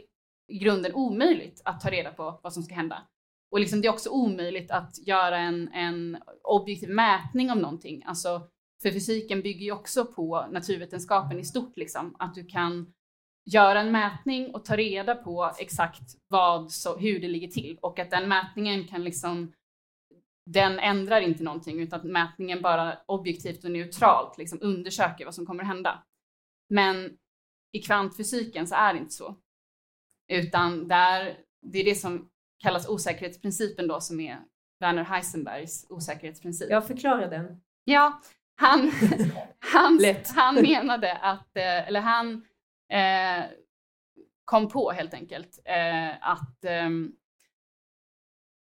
i 0.47 0.57
grunden 0.57 0.93
omöjligt 0.93 1.61
att 1.65 1.81
ta 1.81 1.89
reda 1.89 2.11
på 2.11 2.39
vad 2.43 2.53
som 2.53 2.63
ska 2.63 2.75
hända. 2.75 3.07
Och 3.51 3.59
liksom 3.59 3.81
det 3.81 3.87
är 3.87 3.93
också 3.93 4.09
omöjligt 4.09 4.71
att 4.71 5.07
göra 5.07 5.37
en, 5.37 5.67
en 5.67 6.17
objektiv 6.43 6.89
mätning 6.89 7.51
av 7.51 7.57
någonting. 7.57 8.03
Alltså, 8.05 8.47
för 8.81 8.91
fysiken 8.91 9.41
bygger 9.41 9.65
ju 9.65 9.71
också 9.71 10.05
på 10.05 10.45
naturvetenskapen 10.51 11.39
i 11.39 11.45
stort, 11.45 11.77
liksom. 11.77 12.15
att 12.19 12.35
du 12.35 12.45
kan 12.45 12.93
göra 13.45 13.81
en 13.81 13.91
mätning 13.91 14.55
och 14.55 14.65
ta 14.65 14.75
reda 14.75 15.15
på 15.15 15.51
exakt 15.59 16.01
vad, 16.27 16.71
så, 16.71 16.97
hur 16.97 17.19
det 17.19 17.27
ligger 17.27 17.47
till 17.47 17.77
och 17.81 17.99
att 17.99 18.11
den 18.11 18.27
mätningen 18.27 18.87
kan 18.87 19.03
liksom 19.03 19.53
den 20.45 20.79
ändrar 20.79 21.21
inte 21.21 21.43
någonting 21.43 21.79
utan 21.79 21.99
att 21.99 22.05
mätningen 22.05 22.61
bara 22.61 22.97
objektivt 23.05 23.63
och 23.63 23.71
neutralt 23.71 24.37
liksom 24.37 24.59
undersöker 24.61 25.25
vad 25.25 25.35
som 25.35 25.45
kommer 25.45 25.63
att 25.63 25.67
hända. 25.69 26.03
Men 26.69 27.17
i 27.71 27.81
kvantfysiken 27.81 28.67
så 28.67 28.75
är 28.75 28.93
det 28.93 28.99
inte 28.99 29.13
så. 29.13 29.35
Utan 30.31 30.87
där, 30.87 31.37
det 31.61 31.79
är 31.79 31.85
det 31.85 31.95
som 31.95 32.29
kallas 32.63 32.89
osäkerhetsprincipen 32.89 33.87
då 33.87 34.01
som 34.01 34.19
är 34.19 34.39
Werner 34.79 35.03
Heisenbergs 35.03 35.85
osäkerhetsprincip. 35.89 36.69
Jag 36.69 36.87
förklarar 36.87 37.29
den. 37.29 37.61
Ja, 37.83 38.21
han, 38.55 38.91
han, 39.59 39.99
han 40.35 40.55
menade 40.55 41.13
att, 41.17 41.57
eh, 41.57 41.87
eller 41.87 42.01
han 42.01 42.45
eh, 42.91 43.45
kom 44.45 44.69
på 44.69 44.91
helt 44.91 45.13
enkelt 45.13 45.59
eh, 45.65 46.29
att 46.29 46.65
eh, 46.65 46.89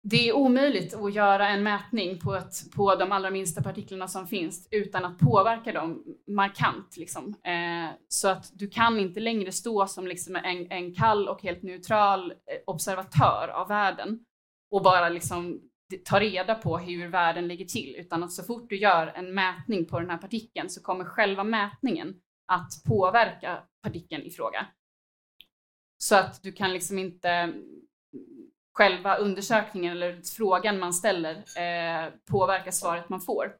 det 0.03 0.29
är 0.29 0.35
omöjligt 0.35 0.93
att 0.93 1.13
göra 1.13 1.47
en 1.47 1.63
mätning 1.63 2.19
på, 2.19 2.35
ett, 2.35 2.71
på 2.75 2.95
de 2.95 3.11
allra 3.11 3.29
minsta 3.29 3.63
partiklarna 3.63 4.07
som 4.07 4.27
finns 4.27 4.67
utan 4.71 5.05
att 5.05 5.19
påverka 5.19 5.71
dem 5.71 6.03
markant. 6.27 6.97
Liksom. 6.97 7.35
Eh, 7.43 7.95
så 8.07 8.27
att 8.27 8.51
du 8.53 8.69
kan 8.69 8.99
inte 8.99 9.19
längre 9.19 9.51
stå 9.51 9.87
som 9.87 10.07
liksom 10.07 10.35
en, 10.35 10.71
en 10.71 10.95
kall 10.95 11.27
och 11.27 11.41
helt 11.43 11.63
neutral 11.63 12.31
eh, 12.31 12.37
observatör 12.65 13.47
av 13.47 13.67
världen 13.67 14.19
och 14.71 14.81
bara 14.83 15.09
liksom 15.09 15.61
ta 16.05 16.19
reda 16.19 16.55
på 16.55 16.77
hur 16.77 17.07
världen 17.07 17.47
ligger 17.47 17.65
till, 17.65 17.95
utan 17.95 18.23
att 18.23 18.31
så 18.31 18.43
fort 18.43 18.69
du 18.69 18.77
gör 18.77 19.07
en 19.07 19.33
mätning 19.33 19.85
på 19.85 19.99
den 19.99 20.09
här 20.09 20.17
partikeln 20.17 20.69
så 20.69 20.81
kommer 20.81 21.05
själva 21.05 21.43
mätningen 21.43 22.15
att 22.47 22.71
påverka 22.87 23.63
partikeln 23.83 24.23
i 24.23 24.31
fråga. 24.31 24.67
Så 25.97 26.15
att 26.15 26.43
du 26.43 26.51
kan 26.51 26.73
liksom 26.73 26.99
inte 26.99 27.53
själva 28.73 29.15
undersökningen 29.15 29.91
eller 29.91 30.21
frågan 30.35 30.79
man 30.79 30.93
ställer 30.93 31.35
eh, 31.35 32.09
påverkar 32.31 32.71
svaret 32.71 33.09
man 33.09 33.21
får. 33.21 33.55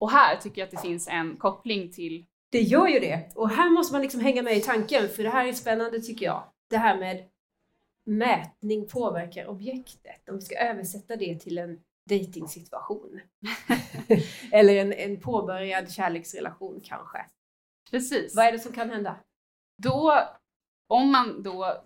Och 0.00 0.10
här 0.10 0.36
tycker 0.36 0.60
jag 0.60 0.66
att 0.66 0.70
det 0.70 0.88
finns 0.88 1.08
en 1.08 1.36
koppling 1.36 1.92
till... 1.92 2.26
Det 2.50 2.60
gör 2.60 2.88
ju 2.88 3.00
det! 3.00 3.32
Och 3.34 3.50
här 3.50 3.70
måste 3.70 3.94
man 3.94 4.02
liksom 4.02 4.20
hänga 4.20 4.42
med 4.42 4.56
i 4.56 4.60
tanken, 4.60 5.08
för 5.08 5.22
det 5.22 5.30
här 5.30 5.46
är 5.46 5.52
spännande 5.52 6.00
tycker 6.00 6.26
jag. 6.26 6.44
Det 6.70 6.76
här 6.76 6.98
med 6.98 7.28
mätning 8.06 8.88
påverkar 8.88 9.46
objektet. 9.46 10.28
Om 10.28 10.36
vi 10.36 10.42
ska 10.42 10.58
översätta 10.58 11.16
det 11.16 11.40
till 11.40 11.58
en 11.58 11.80
dejtingsituation. 12.08 13.20
eller 14.52 14.76
en, 14.76 14.92
en 14.92 15.20
påbörjad 15.20 15.92
kärleksrelation 15.92 16.80
kanske. 16.84 17.18
Precis. 17.90 18.36
Vad 18.36 18.44
är 18.44 18.52
det 18.52 18.58
som 18.58 18.72
kan 18.72 18.90
hända? 18.90 19.16
Då, 19.82 20.18
om 20.88 21.12
man 21.12 21.42
då 21.42 21.84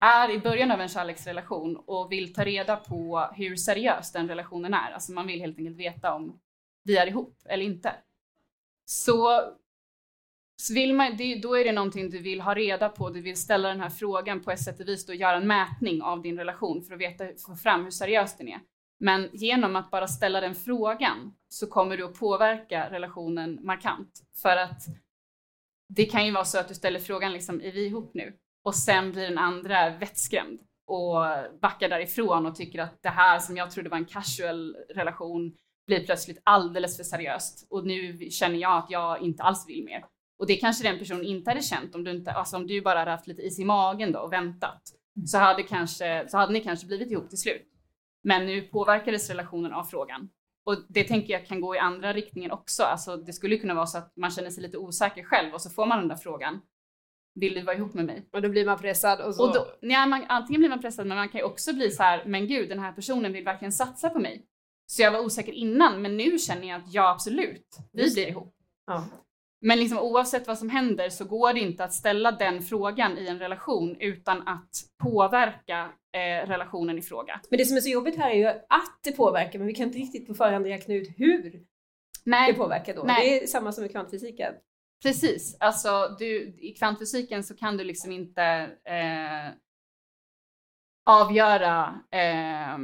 är 0.00 0.30
i 0.30 0.38
början 0.38 0.70
av 0.70 0.80
en 0.80 0.88
kärleksrelation 0.88 1.76
och 1.76 2.12
vill 2.12 2.34
ta 2.34 2.44
reda 2.44 2.76
på 2.76 3.30
hur 3.34 3.56
seriös 3.56 4.12
den 4.12 4.28
relationen 4.28 4.74
är, 4.74 4.90
alltså 4.90 5.12
man 5.12 5.26
vill 5.26 5.40
helt 5.40 5.58
enkelt 5.58 5.76
veta 5.76 6.14
om 6.14 6.40
vi 6.82 6.96
är 6.96 7.06
ihop 7.06 7.38
eller 7.44 7.64
inte. 7.64 7.94
Så, 8.84 9.42
så 10.56 10.74
vill 10.74 10.94
man, 10.94 11.18
då 11.42 11.54
är 11.54 11.64
det 11.64 11.72
någonting 11.72 12.10
du 12.10 12.18
vill 12.18 12.40
ha 12.40 12.54
reda 12.54 12.88
på, 12.88 13.10
du 13.10 13.20
vill 13.20 13.36
ställa 13.36 13.68
den 13.68 13.80
här 13.80 13.90
frågan 13.90 14.42
på 14.42 14.50
ett 14.50 14.62
sätt 14.62 14.80
och 14.80 14.88
vis 14.88 15.08
och 15.08 15.14
göra 15.14 15.36
en 15.36 15.46
mätning 15.46 16.02
av 16.02 16.22
din 16.22 16.38
relation 16.38 16.82
för 16.82 16.94
att 16.94 17.00
veta, 17.00 17.24
få 17.46 17.56
fram 17.56 17.84
hur 17.84 17.90
seriös 17.90 18.36
den 18.36 18.48
är. 18.48 18.60
Men 18.98 19.28
genom 19.32 19.76
att 19.76 19.90
bara 19.90 20.08
ställa 20.08 20.40
den 20.40 20.54
frågan 20.54 21.34
så 21.48 21.66
kommer 21.66 21.96
du 21.96 22.04
att 22.04 22.18
påverka 22.18 22.90
relationen 22.90 23.58
markant. 23.62 24.22
För 24.42 24.56
att 24.56 24.82
det 25.88 26.04
kan 26.04 26.26
ju 26.26 26.32
vara 26.32 26.44
så 26.44 26.58
att 26.58 26.68
du 26.68 26.74
ställer 26.74 27.00
frågan 27.00 27.32
liksom, 27.32 27.60
är 27.60 27.72
vi 27.72 27.86
ihop 27.86 28.14
nu? 28.14 28.38
Och 28.64 28.74
sen 28.74 29.12
blir 29.12 29.22
den 29.22 29.38
andra 29.38 29.90
vettskrämd 29.90 30.60
och 30.86 31.24
backar 31.62 31.88
därifrån 31.88 32.46
och 32.46 32.54
tycker 32.54 32.78
att 32.78 33.02
det 33.02 33.08
här 33.08 33.38
som 33.38 33.56
jag 33.56 33.70
trodde 33.70 33.88
var 33.88 33.96
en 33.96 34.04
casual 34.04 34.76
relation 34.94 35.54
blir 35.86 36.06
plötsligt 36.06 36.40
alldeles 36.44 36.96
för 36.96 37.04
seriöst 37.04 37.66
och 37.70 37.86
nu 37.86 38.30
känner 38.30 38.58
jag 38.58 38.78
att 38.78 38.90
jag 38.90 39.22
inte 39.22 39.42
alls 39.42 39.68
vill 39.68 39.84
mer. 39.84 40.04
Och 40.38 40.46
det 40.46 40.56
kanske 40.56 40.88
den 40.88 40.98
personen 40.98 41.24
inte 41.24 41.50
hade 41.50 41.62
känt 41.62 41.94
om 41.94 42.04
du 42.04 42.10
inte, 42.10 42.32
alltså 42.32 42.56
om 42.56 42.66
du 42.66 42.80
bara 42.80 42.98
hade 42.98 43.10
haft 43.10 43.26
lite 43.26 43.42
is 43.42 43.58
i 43.58 43.64
magen 43.64 44.12
då 44.12 44.18
och 44.18 44.32
väntat 44.32 44.82
så 45.26 45.38
hade, 45.38 45.62
kanske, 45.62 46.28
så 46.28 46.38
hade 46.38 46.52
ni 46.52 46.60
kanske 46.60 46.86
blivit 46.86 47.10
ihop 47.10 47.28
till 47.28 47.38
slut. 47.38 47.66
Men 48.22 48.46
nu 48.46 48.62
påverkades 48.62 49.28
relationen 49.28 49.72
av 49.72 49.84
frågan. 49.84 50.28
Och 50.64 50.76
det 50.88 51.04
tänker 51.04 51.32
jag 51.32 51.46
kan 51.46 51.60
gå 51.60 51.74
i 51.74 51.78
andra 51.78 52.12
riktningen 52.12 52.50
också. 52.50 52.82
Alltså 52.82 53.16
det 53.16 53.32
skulle 53.32 53.56
kunna 53.56 53.74
vara 53.74 53.86
så 53.86 53.98
att 53.98 54.16
man 54.16 54.30
känner 54.30 54.50
sig 54.50 54.62
lite 54.62 54.78
osäker 54.78 55.24
själv 55.24 55.54
och 55.54 55.60
så 55.60 55.70
får 55.70 55.86
man 55.86 55.98
den 55.98 56.08
där 56.08 56.16
frågan 56.16 56.60
vill 57.40 57.54
du 57.54 57.62
vara 57.62 57.76
ihop 57.76 57.94
med 57.94 58.04
mig? 58.04 58.28
Och 58.32 58.42
då 58.42 58.48
blir 58.48 58.66
man 58.66 58.78
pressad 58.78 59.20
och 59.20 59.34
så... 59.34 59.48
Och 59.48 59.54
då, 59.54 59.66
ja, 59.80 60.06
man, 60.06 60.24
antingen 60.28 60.60
blir 60.60 60.68
man 60.68 60.80
pressad 60.80 61.06
men 61.06 61.16
man 61.16 61.28
kan 61.28 61.38
ju 61.38 61.44
också 61.44 61.72
bli 61.72 61.90
så 61.90 62.02
här, 62.02 62.24
men 62.26 62.48
gud 62.48 62.68
den 62.68 62.78
här 62.78 62.92
personen 62.92 63.32
vill 63.32 63.44
verkligen 63.44 63.72
satsa 63.72 64.10
på 64.10 64.18
mig. 64.18 64.46
Så 64.86 65.02
jag 65.02 65.12
var 65.12 65.20
osäker 65.20 65.52
innan 65.52 66.02
men 66.02 66.16
nu 66.16 66.38
känner 66.38 66.68
jag 66.68 66.80
att 66.80 66.94
ja 66.94 67.10
absolut, 67.10 67.78
vi 67.92 68.14
blir 68.14 68.28
ihop. 68.28 68.54
Ja. 68.86 69.04
Men 69.60 69.78
liksom, 69.78 69.98
oavsett 69.98 70.46
vad 70.46 70.58
som 70.58 70.70
händer 70.70 71.08
så 71.08 71.24
går 71.24 71.52
det 71.52 71.60
inte 71.60 71.84
att 71.84 71.92
ställa 71.92 72.32
den 72.32 72.62
frågan 72.62 73.18
i 73.18 73.26
en 73.26 73.38
relation 73.38 73.96
utan 74.00 74.48
att 74.48 74.70
påverka 75.02 75.92
eh, 76.12 76.48
relationen 76.48 76.98
i 76.98 77.02
fråga. 77.02 77.40
Men 77.50 77.58
det 77.58 77.64
som 77.64 77.76
är 77.76 77.80
så 77.80 77.88
jobbigt 77.88 78.16
här 78.16 78.30
är 78.30 78.34
ju 78.34 78.46
att 78.46 78.98
det 79.04 79.12
påverkar 79.12 79.58
men 79.58 79.68
vi 79.68 79.74
kan 79.74 79.86
inte 79.86 79.98
riktigt 79.98 80.26
på 80.26 80.34
förhand 80.34 80.66
räkna 80.66 80.94
ut 80.94 81.08
hur 81.16 81.62
Nej. 82.24 82.52
det 82.52 82.58
påverkar 82.58 82.94
då. 82.94 83.02
Nej. 83.02 83.30
Det 83.30 83.42
är 83.42 83.46
samma 83.46 83.72
som 83.72 83.84
i 83.84 83.88
kvantfysiken. 83.88 84.54
Precis, 85.02 85.56
alltså 85.60 86.16
du, 86.18 86.56
i 86.58 86.74
kvantfysiken 86.78 87.44
så 87.44 87.56
kan 87.56 87.76
du 87.76 87.84
liksom 87.84 88.12
inte 88.12 88.42
eh, 88.84 89.52
avgöra 91.06 92.00
eh, 92.10 92.78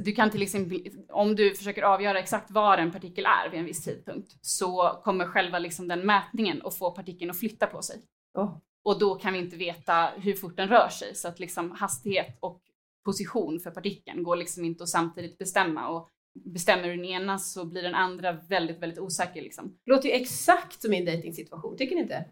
du 0.00 0.12
kan 0.12 0.30
till 0.30 0.42
exempel, 0.42 0.78
om 1.08 1.36
du 1.36 1.54
försöker 1.54 1.82
avgöra 1.82 2.18
exakt 2.18 2.50
var 2.50 2.78
en 2.78 2.92
partikel 2.92 3.24
är 3.26 3.50
vid 3.50 3.60
en 3.60 3.66
viss 3.66 3.84
tidpunkt 3.84 4.32
så 4.40 5.00
kommer 5.04 5.26
själva 5.26 5.58
liksom 5.58 5.88
den 5.88 6.06
mätningen 6.06 6.62
att 6.64 6.78
få 6.78 6.90
partikeln 6.90 7.30
att 7.30 7.38
flytta 7.38 7.66
på 7.66 7.82
sig. 7.82 8.02
Oh. 8.34 8.58
Och 8.84 8.98
då 8.98 9.14
kan 9.14 9.32
vi 9.32 9.38
inte 9.38 9.56
veta 9.56 10.10
hur 10.16 10.34
fort 10.34 10.56
den 10.56 10.68
rör 10.68 10.88
sig 10.88 11.14
så 11.14 11.28
att 11.28 11.38
liksom 11.38 11.70
hastighet 11.70 12.38
och 12.40 12.62
position 13.04 13.60
för 13.60 13.70
partikeln 13.70 14.22
går 14.22 14.36
liksom 14.36 14.64
inte 14.64 14.82
att 14.82 14.88
samtidigt 14.88 15.38
bestämma 15.38 15.88
och 15.88 16.10
bestämmer 16.44 16.88
den 16.88 17.04
ena 17.04 17.38
så 17.38 17.64
blir 17.64 17.82
den 17.82 17.94
andra 17.94 18.32
väldigt, 18.32 18.82
väldigt 18.82 18.98
osäker. 18.98 19.42
Liksom. 19.42 19.78
Det 19.84 19.90
låter 19.90 20.08
ju 20.08 20.14
exakt 20.14 20.82
som 20.82 20.90
min 20.90 21.04
dejtingsituation, 21.04 21.76
tycker 21.76 21.94
ni 21.94 22.02
inte? 22.02 22.24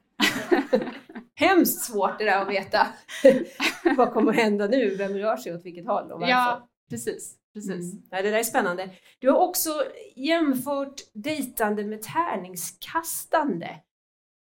Hemskt 1.35 1.85
svårt 1.85 2.19
det 2.19 2.25
där 2.25 2.43
att 2.43 2.49
veta. 2.49 2.87
Vad 3.97 4.13
kommer 4.13 4.33
att 4.33 4.39
hända 4.39 4.67
nu? 4.67 4.97
Vem 4.97 5.13
rör 5.13 5.37
sig 5.37 5.55
åt 5.55 5.65
vilket 5.65 5.87
håll 5.87 6.13
och 6.13 6.21
varför? 6.21 6.31
Ja, 6.31 6.69
precis. 6.91 7.37
precis. 7.55 7.93
Mm. 7.93 8.05
Ja, 8.11 8.23
det 8.23 8.31
där 8.31 8.39
är 8.39 8.43
spännande. 8.43 8.91
Du 9.19 9.31
har 9.31 9.39
också 9.39 9.71
jämfört 10.17 10.95
dejtande 11.13 11.85
med 11.85 12.03
tärningskastande. 12.03 13.81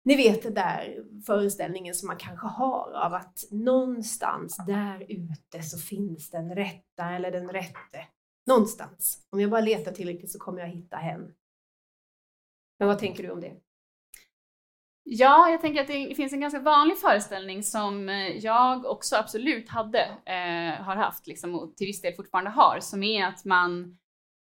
Ni 0.06 0.16
vet 0.16 0.44
den 0.44 0.54
där 0.54 1.04
föreställningen 1.26 1.96
som 1.96 2.08
man 2.08 2.18
kanske 2.18 2.48
har 2.48 2.92
av 2.92 3.14
att 3.14 3.44
någonstans 3.52 4.58
där 4.68 5.06
ute 5.10 5.64
så 5.64 5.78
finns 5.78 6.30
den 6.30 6.56
rätta 6.56 7.12
eller 7.16 7.32
den 7.32 7.50
rätte 7.50 8.06
Någonstans. 8.48 9.28
Om 9.30 9.40
jag 9.40 9.50
bara 9.50 9.62
letar 9.62 9.92
tillräckligt 9.92 10.32
så 10.32 10.40
kommer 10.40 10.60
jag 10.60 10.68
hitta 10.68 10.98
hem. 10.98 11.22
Men 12.80 12.88
vad 12.88 13.00
tänker 13.00 13.24
du 13.24 13.32
om 13.32 13.42
det? 13.42 13.56
Ja, 15.04 15.50
jag 15.50 15.62
tänker 15.62 15.82
att 15.82 15.88
det 15.88 16.16
finns 16.16 16.34
en 16.34 16.40
ganska 16.40 16.60
vanlig 16.60 16.98
föreställning 16.98 17.64
som 17.64 18.10
eh, 18.10 18.38
jag 18.38 18.86
också 18.86 19.16
absolut 19.16 19.70
hade, 19.70 20.02
eh, 20.26 20.84
har 20.84 20.96
haft 20.96 21.28
liksom, 21.28 21.56
och 21.56 21.76
till 21.76 21.88
viss 21.88 22.02
del 22.02 22.14
fortfarande 22.14 22.50
har, 22.50 22.80
som 22.80 23.04
är 23.04 23.26
att 23.26 23.46
man, 23.46 23.98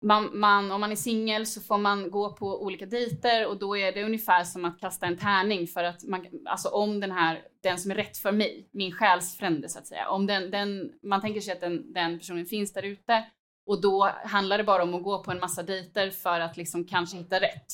man, 0.02 0.38
man 0.38 0.70
om 0.70 0.80
man 0.80 0.92
är 0.92 0.96
singel 0.96 1.46
så 1.46 1.60
får 1.60 1.78
man 1.78 2.10
gå 2.10 2.32
på 2.32 2.62
olika 2.62 2.86
dejter 2.86 3.46
och 3.46 3.58
då 3.58 3.76
är 3.76 3.92
det 3.92 4.04
ungefär 4.04 4.44
som 4.44 4.64
att 4.64 4.80
kasta 4.80 5.06
en 5.06 5.18
tärning 5.18 5.66
för 5.66 5.84
att 5.84 6.04
man, 6.04 6.26
alltså 6.46 6.68
om 6.68 7.00
den 7.00 7.10
här, 7.10 7.42
den 7.62 7.78
som 7.78 7.90
är 7.90 7.94
rätt 7.94 8.18
för 8.18 8.32
mig, 8.32 8.68
min 8.72 8.92
själsfrände 8.92 9.68
så 9.68 9.78
att 9.78 9.86
säga, 9.86 10.08
om 10.08 10.26
den, 10.26 10.50
den 10.50 10.92
man 11.02 11.20
tänker 11.20 11.40
sig 11.40 11.52
att 11.52 11.60
den, 11.60 11.92
den 11.92 12.18
personen 12.18 12.46
finns 12.46 12.72
där 12.72 12.82
ute 12.82 13.24
och 13.70 13.80
då 13.80 14.10
handlar 14.24 14.58
det 14.58 14.64
bara 14.64 14.82
om 14.82 14.94
att 14.94 15.02
gå 15.02 15.22
på 15.22 15.30
en 15.30 15.40
massa 15.40 15.62
dejter 15.62 16.10
för 16.10 16.40
att 16.40 16.56
liksom 16.56 16.84
kanske 16.84 17.16
hitta 17.16 17.40
rätt. 17.40 17.66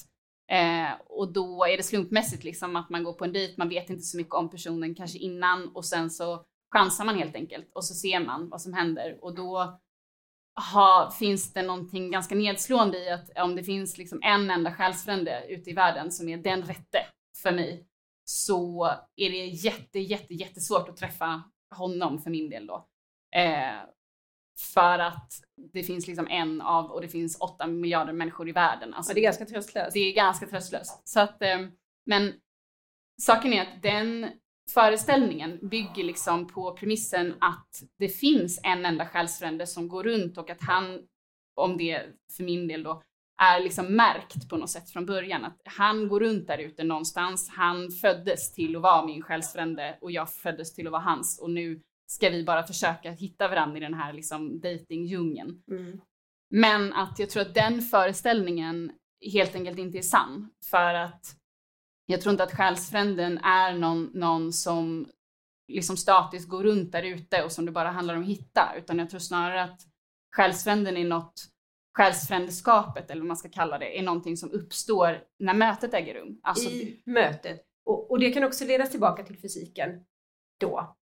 Eh, 0.50 1.00
och 1.07 1.33
då 1.33 1.65
är 1.65 1.76
det 1.76 1.83
slumpmässigt 1.83 2.45
liksom 2.45 2.76
att 2.76 2.91
man 2.91 3.05
går 3.05 3.12
på 3.12 3.25
en 3.25 3.33
dejt, 3.33 3.55
man 3.57 3.69
vet 3.69 3.91
inte 3.91 4.03
så 4.03 4.17
mycket 4.17 4.35
om 4.35 4.50
personen 4.50 4.95
kanske 4.95 5.19
innan 5.19 5.69
och 5.69 5.85
sen 5.85 6.11
så 6.11 6.45
chansar 6.75 7.05
man 7.05 7.19
helt 7.19 7.35
enkelt 7.35 7.71
och 7.75 7.85
så 7.85 7.95
ser 7.95 8.21
man 8.21 8.49
vad 8.49 8.62
som 8.62 8.73
händer 8.73 9.19
och 9.23 9.35
då 9.35 9.79
ha, 10.73 11.12
finns 11.19 11.53
det 11.53 11.62
någonting 11.62 12.11
ganska 12.11 12.35
nedslående 12.35 12.99
i 12.99 13.11
att 13.11 13.38
om 13.38 13.57
det 13.57 13.65
finns 13.65 13.99
liksom 13.99 14.21
en 14.23 14.50
enda 14.50 14.75
själsfrände 14.75 15.47
ute 15.49 15.71
i 15.71 15.75
världen 15.75 16.12
som 16.12 16.29
är 16.29 16.37
den 16.37 16.62
rätte 16.62 16.99
för 17.43 17.53
mig 17.53 17.87
så 18.25 18.87
är 19.17 19.31
det 19.31 19.47
jätte, 19.47 19.99
jätte, 19.99 20.35
jättesvårt 20.35 20.88
att 20.88 20.97
träffa 20.97 21.43
honom 21.75 22.19
för 22.19 22.31
min 22.31 22.50
del 22.50 22.67
då. 22.67 22.87
Eh, 23.37 23.96
för 24.60 24.98
att 24.98 25.32
det 25.72 25.82
finns 25.82 26.06
liksom 26.06 26.26
en 26.30 26.60
av 26.60 26.90
och 26.90 27.00
det 27.00 27.08
finns 27.08 27.40
åtta 27.40 27.66
miljarder 27.66 28.12
människor 28.12 28.48
i 28.48 28.52
världen. 28.52 28.94
Alltså, 28.94 29.10
ja, 29.10 29.14
det 29.14 29.20
är 29.20 29.22
ganska 29.22 29.46
tröstlöst. 29.46 29.94
Det 29.94 30.00
är 30.00 30.14
ganska 30.14 30.46
tröstlöst. 30.46 31.08
Så 31.08 31.20
att, 31.20 31.42
eh, 31.42 31.58
men 32.06 32.32
saken 33.22 33.52
är 33.52 33.62
att 33.62 33.82
den 33.82 34.30
föreställningen 34.75 35.68
bygger 35.68 36.04
liksom 36.04 36.46
på 36.46 36.76
premissen 36.76 37.34
att 37.40 37.82
det 37.98 38.08
finns 38.08 38.60
en 38.62 38.86
enda 38.86 39.06
själsfrände 39.06 39.66
som 39.66 39.88
går 39.88 40.02
runt 40.02 40.38
och 40.38 40.50
att 40.50 40.62
han, 40.62 41.00
om 41.54 41.76
det 41.76 42.02
för 42.36 42.44
min 42.44 42.68
del 42.68 42.82
då, 42.82 43.02
är 43.42 43.60
liksom 43.60 43.96
märkt 43.96 44.48
på 44.48 44.56
något 44.56 44.70
sätt 44.70 44.90
från 44.90 45.06
början. 45.06 45.44
Att 45.44 45.60
han 45.64 46.08
går 46.08 46.20
runt 46.20 46.46
där 46.46 46.58
ute 46.58 46.84
någonstans. 46.84 47.48
Han 47.48 47.90
föddes 47.90 48.52
till 48.52 48.76
att 48.76 48.82
vara 48.82 49.06
min 49.06 49.22
själsfrände 49.22 49.98
och 50.00 50.10
jag 50.10 50.32
föddes 50.32 50.75
till 50.75 50.86
att 50.86 50.92
vara 50.92 51.02
hans 51.02 51.40
och 51.40 51.50
nu 51.50 51.80
ska 52.06 52.30
vi 52.30 52.44
bara 52.44 52.66
försöka 52.66 53.10
hitta 53.10 53.48
varandra 53.48 53.76
i 53.76 53.80
den 53.80 53.94
här 53.94 54.12
liksom 54.12 54.60
datingdjungeln. 54.60 55.62
Mm. 55.70 56.00
Men 56.50 56.92
att 56.92 57.18
jag 57.18 57.30
tror 57.30 57.42
att 57.42 57.54
den 57.54 57.82
föreställningen 57.82 58.92
helt 59.32 59.54
enkelt 59.54 59.78
inte 59.78 59.98
är 59.98 60.02
sann 60.02 60.50
för 60.70 60.94
att 60.94 61.36
jag 62.06 62.20
tror 62.20 62.30
inte 62.30 62.44
att 62.44 62.56
själsfränden 62.56 63.38
är 63.38 63.75
någon, 63.75 64.10
någon 64.14 64.52
som 64.52 65.08
liksom 65.68 65.96
statiskt 65.96 66.48
går 66.48 66.64
runt 66.64 66.92
där 66.92 67.02
ute 67.02 67.42
och 67.42 67.52
som 67.52 67.66
det 67.66 67.72
bara 67.72 67.90
handlar 67.90 68.14
om 68.14 68.22
att 68.22 68.28
hitta, 68.28 68.72
utan 68.78 68.98
jag 68.98 69.10
tror 69.10 69.20
snarare 69.20 69.62
att 69.62 69.80
själsfränden 70.36 70.96
är 70.96 71.04
något, 71.04 71.44
själsfrändeskapet 71.96 73.10
eller 73.10 73.20
vad 73.20 73.28
man 73.28 73.36
ska 73.36 73.48
kalla 73.48 73.78
det, 73.78 73.98
är 73.98 74.02
någonting 74.02 74.36
som 74.36 74.50
uppstår 74.50 75.25
när 75.38 75.54
mötet 75.54 75.94
äger 75.94 76.14
rum. 76.14 76.40
Alltså, 76.42 76.68
I 76.68 77.02
mötet. 77.06 77.62
Och, 77.84 78.10
och 78.10 78.20
det 78.20 78.30
kan 78.30 78.44
också 78.44 78.64
ledas 78.64 78.90
tillbaka 78.90 79.25
till 79.25 79.38
fysiken 79.38 80.04
då. 80.60 80.96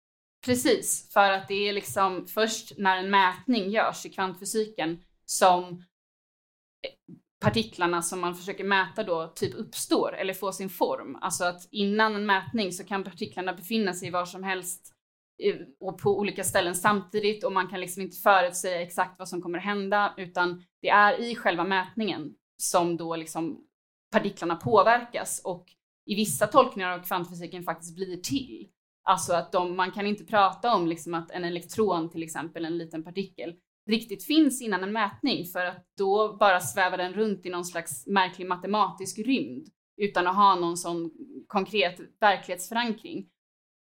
Precis, 0.44 1.12
för 1.12 1.30
att 1.30 1.48
det 1.48 1.68
är 1.68 1.72
liksom 1.72 2.26
först 2.26 2.72
när 2.78 2.96
en 2.96 3.10
mätning 3.10 3.70
görs 3.70 4.06
i 4.06 4.10
kvantfysiken 4.10 5.00
som 5.24 5.64
eh, 5.72 7.14
partiklarna 7.40 8.02
som 8.02 8.20
man 8.20 8.34
försöker 8.34 8.64
mäta 8.64 9.02
då 9.02 9.32
typ 9.36 9.54
uppstår 9.54 10.16
eller 10.16 10.34
får 10.34 10.52
sin 10.52 10.70
form. 10.70 11.18
Alltså 11.20 11.44
att 11.44 11.68
innan 11.70 12.14
en 12.14 12.26
mätning 12.26 12.72
så 12.72 12.84
kan 12.84 13.04
partiklarna 13.04 13.52
befinna 13.52 13.92
sig 13.92 14.10
var 14.10 14.24
som 14.26 14.42
helst 14.42 14.92
eh, 15.42 15.56
och 15.80 15.98
på 15.98 16.18
olika 16.18 16.44
ställen 16.44 16.74
samtidigt 16.74 17.44
och 17.44 17.52
man 17.52 17.68
kan 17.68 17.80
liksom 17.80 18.02
inte 18.02 18.16
förutsäga 18.16 18.82
exakt 18.82 19.18
vad 19.18 19.28
som 19.28 19.42
kommer 19.42 19.58
hända 19.58 20.14
utan 20.16 20.64
det 20.82 20.88
är 20.88 21.20
i 21.20 21.36
själva 21.36 21.64
mätningen 21.64 22.34
som 22.56 22.96
då 22.96 23.16
liksom 23.16 23.64
partiklarna 24.12 24.56
påverkas 24.56 25.40
och 25.44 25.66
i 26.06 26.14
vissa 26.14 26.46
tolkningar 26.46 26.90
av 26.90 27.02
kvantfysiken 27.02 27.64
faktiskt 27.64 27.94
blir 27.94 28.16
till. 28.16 28.68
Alltså 29.06 29.32
att 29.32 29.52
de, 29.52 29.76
man 29.76 29.90
kan 29.90 30.06
inte 30.06 30.24
prata 30.24 30.74
om 30.74 30.86
liksom 30.86 31.14
att 31.14 31.30
en 31.30 31.44
elektron 31.44 32.10
till 32.10 32.22
exempel, 32.22 32.64
en 32.64 32.78
liten 32.78 33.04
partikel, 33.04 33.54
riktigt 33.90 34.24
finns 34.24 34.62
innan 34.62 34.82
en 34.82 34.92
mätning 34.92 35.44
för 35.44 35.64
att 35.66 35.86
då 35.98 36.36
bara 36.40 36.60
svävar 36.60 36.98
den 36.98 37.14
runt 37.14 37.46
i 37.46 37.50
någon 37.50 37.64
slags 37.64 38.06
märklig 38.06 38.46
matematisk 38.46 39.18
rymd 39.18 39.68
utan 39.96 40.26
att 40.26 40.36
ha 40.36 40.54
någon 40.54 40.76
sån 40.76 41.10
konkret 41.46 42.00
verklighetsförankring. 42.20 43.28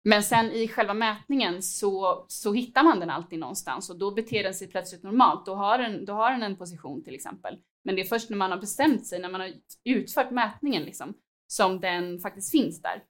Men 0.04 0.24
sen 0.24 0.52
i 0.52 0.68
själva 0.68 0.94
mätningen 0.94 1.62
så, 1.64 2.26
så 2.28 2.54
hittar 2.54 2.84
man 2.84 3.00
den 3.00 3.10
alltid 3.10 3.40
någonstans 3.40 3.90
och 3.90 4.00
då 4.00 4.12
beter 4.12 4.44
den 4.44 4.54
sig 4.54 4.68
plötsligt 4.68 5.04
normalt. 5.04 5.46
Då 5.46 5.56
har, 5.56 5.78
den, 5.78 6.06
då 6.06 6.14
har 6.14 6.32
den 6.32 6.44
en 6.44 6.56
position 6.56 7.04
till 7.04 7.16
exempel. 7.16 7.58
Men 7.84 7.96
det 7.96 8.02
är 8.02 8.06
först 8.06 8.30
när 8.30 8.38
man 8.38 8.52
har 8.52 8.58
bestämt 8.58 9.08
sig, 9.08 9.20
när 9.20 9.30
man 9.30 9.42
har 9.42 9.54
utfört 9.84 10.32
mätningen 10.32 10.84
liksom, 10.84 11.14
som 11.48 11.80
den 11.80 12.20
faktiskt 12.20 12.52
finns 12.52 12.82
där. 12.82 13.04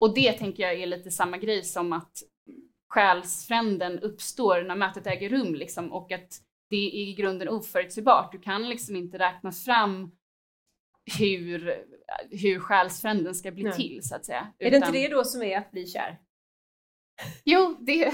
Och 0.00 0.14
det 0.14 0.32
tänker 0.32 0.62
jag 0.62 0.74
är 0.74 0.86
lite 0.86 1.10
samma 1.10 1.38
grej 1.38 1.64
som 1.64 1.92
att 1.92 2.12
själsfränden 2.88 3.98
uppstår 3.98 4.62
när 4.62 4.76
mötet 4.76 5.06
äger 5.06 5.28
rum 5.28 5.54
liksom, 5.54 5.92
och 5.92 6.12
att 6.12 6.40
det 6.70 6.76
är 6.76 7.08
i 7.08 7.14
grunden 7.14 7.48
oförutsägbart. 7.48 8.32
Du 8.32 8.38
kan 8.38 8.68
liksom 8.68 8.96
inte 8.96 9.18
räkna 9.18 9.52
fram 9.52 10.12
hur, 11.18 11.84
hur 12.30 12.60
själsfränden 12.60 13.34
ska 13.34 13.50
bli 13.50 13.62
Nej. 13.62 13.72
till 13.72 14.00
så 14.02 14.16
att 14.16 14.24
säga. 14.24 14.52
Är 14.58 14.70
det 14.70 14.76
inte 14.76 14.92
det 14.92 15.08
då 15.08 15.24
som 15.24 15.42
är 15.42 15.58
att 15.58 15.70
bli 15.70 15.86
kär? 15.86 16.18
Jo, 17.44 17.76
det... 17.80 17.94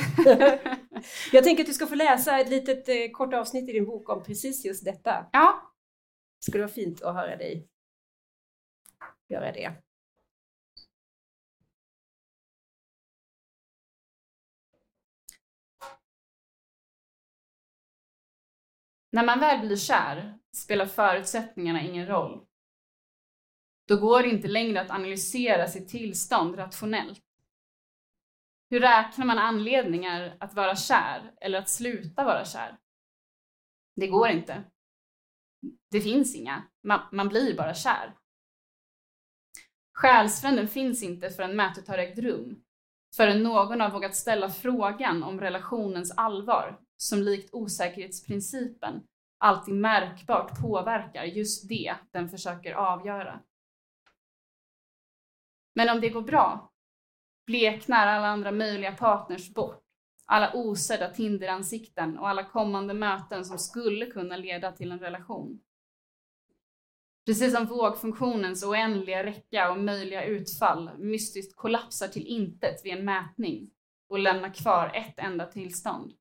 jag 1.32 1.44
tänker 1.44 1.62
att 1.62 1.66
du 1.66 1.72
ska 1.72 1.86
få 1.86 1.94
läsa 1.94 2.38
ett 2.40 2.50
litet 2.50 2.88
eh, 2.88 3.10
kort 3.12 3.34
avsnitt 3.34 3.68
i 3.68 3.72
din 3.72 3.86
bok 3.86 4.08
om 4.08 4.22
precis 4.22 4.64
just 4.64 4.84
detta. 4.84 5.26
Ja. 5.32 5.74
Det 6.40 6.44
skulle 6.44 6.62
vara 6.62 6.72
fint 6.72 7.02
att 7.02 7.14
höra 7.14 7.36
dig 7.36 7.68
göra 9.32 9.52
det. 9.52 9.72
När 19.12 19.26
man 19.26 19.40
väl 19.40 19.66
blir 19.66 19.76
kär 19.76 20.38
spelar 20.52 20.86
förutsättningarna 20.86 21.82
ingen 21.82 22.06
roll. 22.06 22.46
Då 23.88 23.96
går 23.96 24.22
det 24.22 24.28
inte 24.28 24.48
längre 24.48 24.80
att 24.80 24.90
analysera 24.90 25.68
sitt 25.68 25.88
tillstånd 25.88 26.58
rationellt. 26.58 27.20
Hur 28.70 28.80
räknar 28.80 29.26
man 29.26 29.38
anledningar 29.38 30.36
att 30.40 30.54
vara 30.54 30.76
kär 30.76 31.32
eller 31.40 31.58
att 31.58 31.70
sluta 31.70 32.24
vara 32.24 32.44
kär? 32.44 32.78
Det 33.96 34.06
går 34.06 34.28
inte. 34.28 34.64
Det 35.90 36.00
finns 36.00 36.34
inga. 36.34 36.62
Man, 36.82 37.00
man 37.12 37.28
blir 37.28 37.56
bara 37.56 37.74
kär. 37.74 38.16
Själsfränden 39.92 40.68
finns 40.68 41.02
inte 41.02 41.30
förrän 41.30 41.56
mötet 41.56 41.88
har 41.88 41.98
ägt 41.98 42.18
rum. 42.18 42.64
Förrän 43.16 43.42
någon 43.42 43.80
har 43.80 43.90
vågat 43.90 44.16
ställa 44.16 44.50
frågan 44.50 45.22
om 45.22 45.40
relationens 45.40 46.10
allvar 46.10 46.80
som 47.02 47.22
likt 47.22 47.54
osäkerhetsprincipen 47.54 49.02
alltid 49.38 49.74
märkbart 49.74 50.60
påverkar 50.60 51.24
just 51.24 51.68
det 51.68 51.94
den 52.10 52.28
försöker 52.28 52.74
avgöra. 52.74 53.40
Men 55.74 55.88
om 55.88 56.00
det 56.00 56.08
går 56.08 56.22
bra 56.22 56.72
bleknar 57.46 58.06
alla 58.06 58.26
andra 58.26 58.52
möjliga 58.52 58.92
partners 58.92 59.54
bort, 59.54 59.82
alla 60.26 60.52
osedda 60.54 61.08
Tinderansikten 61.08 62.18
och 62.18 62.28
alla 62.28 62.44
kommande 62.44 62.94
möten 62.94 63.44
som 63.44 63.58
skulle 63.58 64.06
kunna 64.06 64.36
leda 64.36 64.72
till 64.72 64.92
en 64.92 64.98
relation. 64.98 65.60
Precis 67.26 67.54
som 67.54 67.66
vågfunktionens 67.66 68.64
oändliga 68.64 69.24
räcka 69.24 69.70
och 69.70 69.78
möjliga 69.78 70.24
utfall 70.24 70.98
mystiskt 70.98 71.56
kollapsar 71.56 72.08
till 72.08 72.26
intet 72.26 72.84
vid 72.84 72.92
en 72.92 73.04
mätning 73.04 73.70
och 74.08 74.18
lämnar 74.18 74.54
kvar 74.54 74.90
ett 74.94 75.18
enda 75.18 75.46
tillstånd. 75.46 76.12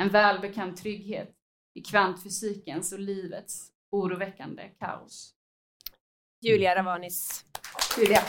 En 0.00 0.08
välbekant 0.08 0.76
trygghet 0.76 1.30
i 1.74 1.80
kvantfysikens 1.80 2.92
och 2.92 2.98
livets 2.98 3.68
oroväckande 3.90 4.62
kaos. 4.80 5.34
Julia 6.40 6.74
Ravanis. 6.74 7.44
Julia. 7.98 8.20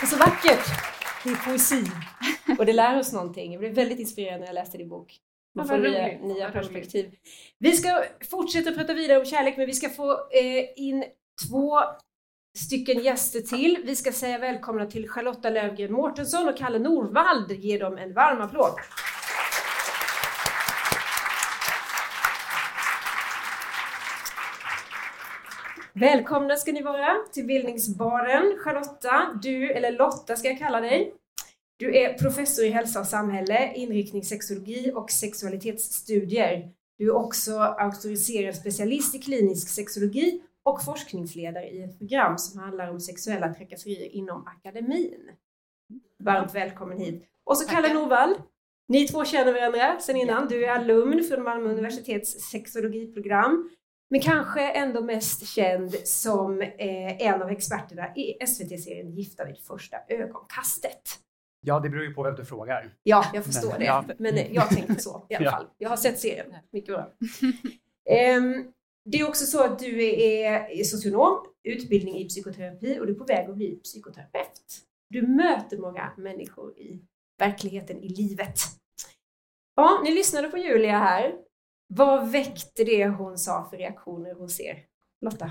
Det 0.00 0.04
är 0.04 0.06
så 0.06 0.16
vackert. 0.16 0.66
Det 1.24 1.30
är 1.30 1.44
poesi. 1.44 1.84
Och 2.58 2.66
det 2.66 2.72
lär 2.72 2.98
oss 2.98 3.12
någonting. 3.12 3.52
Jag 3.52 3.60
blev 3.60 3.74
väldigt 3.74 3.98
inspirerad 3.98 4.40
när 4.40 4.46
jag 4.46 4.54
läste 4.54 4.78
din 4.78 4.88
bok. 4.88 5.18
Man 5.54 5.68
får 5.68 5.78
nya, 5.78 6.18
nya 6.18 6.50
perspektiv. 6.50 7.14
Vi 7.58 7.72
ska 7.72 8.04
fortsätta 8.30 8.72
prata 8.72 8.94
vidare 8.94 9.18
om 9.18 9.24
kärlek 9.24 9.56
men 9.56 9.66
vi 9.66 9.72
ska 9.72 9.88
få 9.88 10.12
eh, 10.12 10.64
in 10.76 11.04
två 11.48 11.80
stycken 12.54 13.02
gäster 13.02 13.40
till. 13.40 13.78
Vi 13.84 13.96
ska 13.96 14.12
säga 14.12 14.38
välkomna 14.38 14.86
till 14.86 15.08
Charlotta 15.08 15.50
Lövgren 15.50 15.92
Mårtensson 15.92 16.48
och 16.48 16.56
Kalle 16.56 16.78
Norvald. 16.78 17.52
Ge 17.52 17.78
dem 17.78 17.98
en 17.98 18.12
varm 18.12 18.40
applåd. 18.40 18.72
Välkomna 25.92 26.56
ska 26.56 26.72
ni 26.72 26.82
vara 26.82 27.16
till 27.32 27.46
Bildningsbaren. 27.46 28.58
Charlotta, 28.58 29.40
du, 29.42 29.72
eller 29.72 29.92
Lotta 29.92 30.36
ska 30.36 30.48
jag 30.48 30.58
kalla 30.58 30.80
dig. 30.80 31.14
Du 31.78 31.96
är 31.96 32.18
professor 32.18 32.64
i 32.64 32.70
hälsa 32.70 33.00
och 33.00 33.06
samhälle, 33.06 33.72
inriktning 33.74 34.24
sexologi 34.24 34.92
och 34.94 35.10
sexualitetsstudier. 35.10 36.68
Du 36.98 37.04
är 37.04 37.16
också 37.16 37.58
auktoriserad 37.58 38.54
specialist 38.54 39.14
i 39.14 39.18
klinisk 39.18 39.68
sexologi 39.68 40.40
och 40.64 40.84
forskningsledare 40.84 41.68
i 41.68 41.82
ett 41.82 41.98
program 41.98 42.38
som 42.38 42.60
handlar 42.60 42.90
om 42.90 43.00
sexuella 43.00 43.54
trakasserier 43.54 44.08
inom 44.08 44.46
akademin. 44.46 45.30
Varmt 46.18 46.54
välkommen 46.54 46.98
hit. 46.98 47.24
Och 47.44 47.58
så 47.58 47.68
Kalle 47.68 47.94
Norvall. 47.94 48.34
Ni 48.88 49.08
två 49.08 49.24
känner 49.24 49.52
varandra 49.52 50.00
sedan 50.00 50.16
innan. 50.16 50.48
Du 50.48 50.64
är 50.64 50.70
alumn 50.70 51.24
från 51.24 51.42
Malmö 51.42 51.70
universitets 51.70 52.50
sexologiprogram. 52.50 53.70
Men 54.10 54.20
kanske 54.20 54.70
ändå 54.70 55.02
mest 55.02 55.46
känd 55.46 55.94
som 56.04 56.60
eh, 56.62 57.22
en 57.22 57.42
av 57.42 57.50
experterna 57.50 58.16
i 58.16 58.46
SVT-serien 58.46 59.10
Gifta 59.10 59.44
vid 59.44 59.58
första 59.58 59.96
ögonkastet. 60.08 61.02
Ja, 61.60 61.80
det 61.80 61.88
beror 61.88 62.04
ju 62.04 62.14
på 62.14 62.22
vem 62.22 62.34
du 62.34 62.44
frågar. 62.44 62.94
Ja, 63.02 63.24
jag 63.34 63.44
förstår 63.44 63.70
Men, 63.70 63.78
det. 63.78 63.84
Ja. 63.84 64.04
Men 64.18 64.54
jag 64.54 64.68
tänkte 64.68 64.94
så 64.94 65.26
i 65.28 65.34
alla 65.34 65.50
fall. 65.50 65.66
Jag 65.78 65.88
har 65.88 65.96
sett 65.96 66.18
serien. 66.18 66.56
Mycket 66.72 66.94
bra. 66.94 67.10
Um, 68.38 68.72
Det 69.04 69.18
är 69.18 69.28
också 69.28 69.46
så 69.46 69.64
att 69.64 69.78
du 69.78 70.04
är 70.04 70.84
socionom, 70.84 71.46
utbildning 71.62 72.16
i 72.16 72.28
psykoterapi 72.28 72.98
och 73.00 73.06
du 73.06 73.12
är 73.12 73.18
på 73.18 73.24
väg 73.24 73.50
att 73.50 73.56
bli 73.56 73.76
psykoterapeut. 73.76 74.82
Du 75.08 75.26
möter 75.26 75.78
många 75.78 76.12
människor 76.16 76.78
i 76.78 77.02
verkligheten, 77.38 78.02
i 78.02 78.08
livet. 78.08 78.58
Ja, 79.74 80.00
ni 80.04 80.14
lyssnade 80.14 80.48
på 80.48 80.58
Julia 80.58 80.98
här. 80.98 81.34
Vad 81.86 82.30
väckte 82.30 82.84
det 82.84 83.08
hon 83.08 83.38
sa 83.38 83.66
för 83.70 83.76
reaktioner 83.76 84.34
hos 84.34 84.60
er? 84.60 84.78
Lotta? 85.20 85.50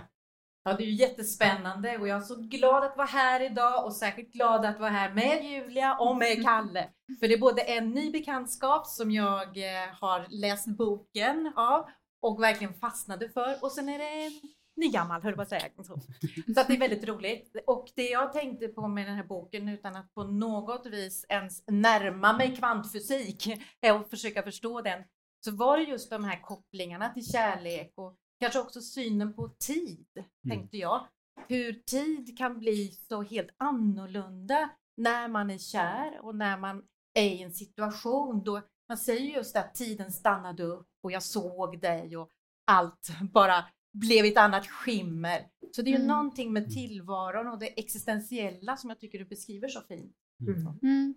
Ja, 0.63 0.73
det 0.73 0.83
är 0.83 0.85
ju 0.85 0.93
jättespännande 0.93 1.97
och 1.97 2.07
jag 2.07 2.17
är 2.17 2.21
så 2.21 2.35
glad 2.35 2.83
att 2.83 2.97
vara 2.97 3.07
här 3.07 3.41
idag 3.41 3.85
och 3.85 3.93
särskilt 3.93 4.33
glad 4.33 4.65
att 4.65 4.79
vara 4.79 4.89
här 4.89 5.13
med 5.13 5.43
Julia 5.43 5.97
och 5.99 6.17
med 6.17 6.43
Kalle. 6.43 6.89
För 7.19 7.27
det 7.27 7.33
är 7.33 7.39
både 7.39 7.61
en 7.61 7.91
ny 7.91 8.11
bekantskap 8.11 8.87
som 8.87 9.11
jag 9.11 9.57
eh, 9.57 9.87
har 9.99 10.25
läst 10.29 10.67
boken 10.67 11.53
av 11.55 11.85
och 12.21 12.43
verkligen 12.43 12.73
fastnade 12.73 13.29
för 13.29 13.63
och 13.63 13.71
sen 13.71 13.89
är 13.89 13.99
det 13.99 14.31
nygammal, 14.75 15.21
höll 15.21 15.31
jag 15.31 15.35
på 15.35 15.41
att 15.41 15.49
säga. 15.49 15.69
Så, 15.77 15.83
så 16.53 16.61
att 16.61 16.67
det 16.67 16.73
är 16.73 16.79
väldigt 16.79 17.07
roligt. 17.07 17.55
Och 17.67 17.91
det 17.95 18.09
jag 18.09 18.33
tänkte 18.33 18.67
på 18.67 18.87
med 18.87 19.07
den 19.07 19.15
här 19.15 19.23
boken 19.23 19.69
utan 19.69 19.95
att 19.95 20.13
på 20.13 20.23
något 20.23 20.85
vis 20.85 21.25
ens 21.29 21.63
närma 21.67 22.33
mig 22.33 22.55
kvantfysik 22.55 23.47
att 23.81 24.09
försöka 24.09 24.43
förstå 24.43 24.81
den 24.81 25.03
så 25.45 25.51
var 25.51 25.77
det 25.77 25.83
just 25.83 26.09
de 26.09 26.23
här 26.23 26.41
kopplingarna 26.41 27.09
till 27.09 27.31
kärlek 27.31 27.93
och 27.95 28.17
kanske 28.39 28.59
också 28.59 28.81
synen 28.81 29.33
på 29.33 29.49
tid, 29.49 30.07
mm. 30.15 30.27
tänkte 30.49 30.77
jag. 30.77 31.07
Hur 31.47 31.73
tid 31.73 32.37
kan 32.37 32.59
bli 32.59 32.91
så 32.91 33.21
helt 33.21 33.49
annorlunda 33.57 34.69
när 34.97 35.27
man 35.27 35.49
är 35.49 35.57
kär 35.57 36.19
och 36.21 36.35
när 36.35 36.57
man 36.57 36.83
är 37.13 37.29
i 37.29 37.41
en 37.41 37.53
situation 37.53 38.43
då 38.43 38.61
man 38.91 38.97
säger 38.97 39.35
just 39.35 39.55
att 39.55 39.75
tiden 39.75 40.11
stannade 40.11 40.63
upp 40.63 40.87
och 41.03 41.11
jag 41.11 41.23
såg 41.23 41.81
dig 41.81 42.17
och 42.17 42.29
allt 42.67 43.09
bara 43.33 43.65
blev 43.93 44.25
ett 44.25 44.37
annat 44.37 44.67
skimmer. 44.67 45.47
Så 45.71 45.81
det 45.81 45.89
är 45.89 45.91
ju 45.91 45.95
mm. 45.95 46.07
någonting 46.07 46.53
med 46.53 46.71
tillvaron 46.71 47.47
och 47.47 47.59
det 47.59 47.79
existentiella 47.79 48.77
som 48.77 48.89
jag 48.89 48.99
tycker 48.99 49.19
du 49.19 49.25
beskriver 49.25 49.67
så 49.67 49.81
fint. 49.81 50.15
Mm. 50.41 50.67
Mm. 50.83 51.15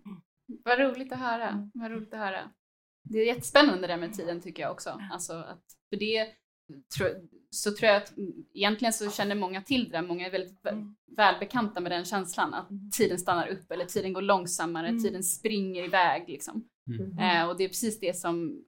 Vad 0.63 0.79
roligt 0.79 1.11
att 1.13 1.19
höra. 1.19 1.49
Mm. 1.49 1.71
Vad 1.73 1.91
roligt 1.91 2.13
att 2.13 2.19
höra. 2.19 2.51
Det 3.03 3.19
är 3.19 3.25
jättespännande 3.25 3.81
det 3.81 3.87
där 3.87 3.97
med 3.97 4.13
tiden 4.13 4.41
tycker 4.41 4.63
jag 4.63 4.71
också. 4.71 5.01
Alltså 5.11 5.33
att, 5.33 5.63
för 5.89 5.97
det 5.97 6.27
så 7.49 7.71
tror 7.71 7.91
jag 7.91 7.97
att 7.97 8.13
egentligen 8.53 8.93
så 8.93 9.11
känner 9.11 9.35
många 9.35 9.61
till 9.61 9.85
det 9.85 9.91
där. 9.91 10.01
Många 10.01 10.27
är 10.27 10.31
väldigt 10.31 10.65
mm. 10.65 10.95
välbekanta 11.17 11.79
med 11.79 11.91
den 11.91 12.05
känslan 12.05 12.53
att 12.53 12.69
mm. 12.69 12.91
tiden 12.91 13.19
stannar 13.19 13.47
upp 13.47 13.71
eller 13.71 13.85
tiden 13.85 14.13
går 14.13 14.21
långsammare, 14.21 14.87
mm. 14.87 15.03
tiden 15.03 15.23
springer 15.23 15.83
iväg 15.83 16.29
liksom. 16.29 16.69
Mm. 16.87 17.19
Eh, 17.19 17.49
och 17.49 17.57
det 17.57 17.63
är 17.63 17.67
precis 17.67 17.99
det 17.99 18.15
som 18.15 18.63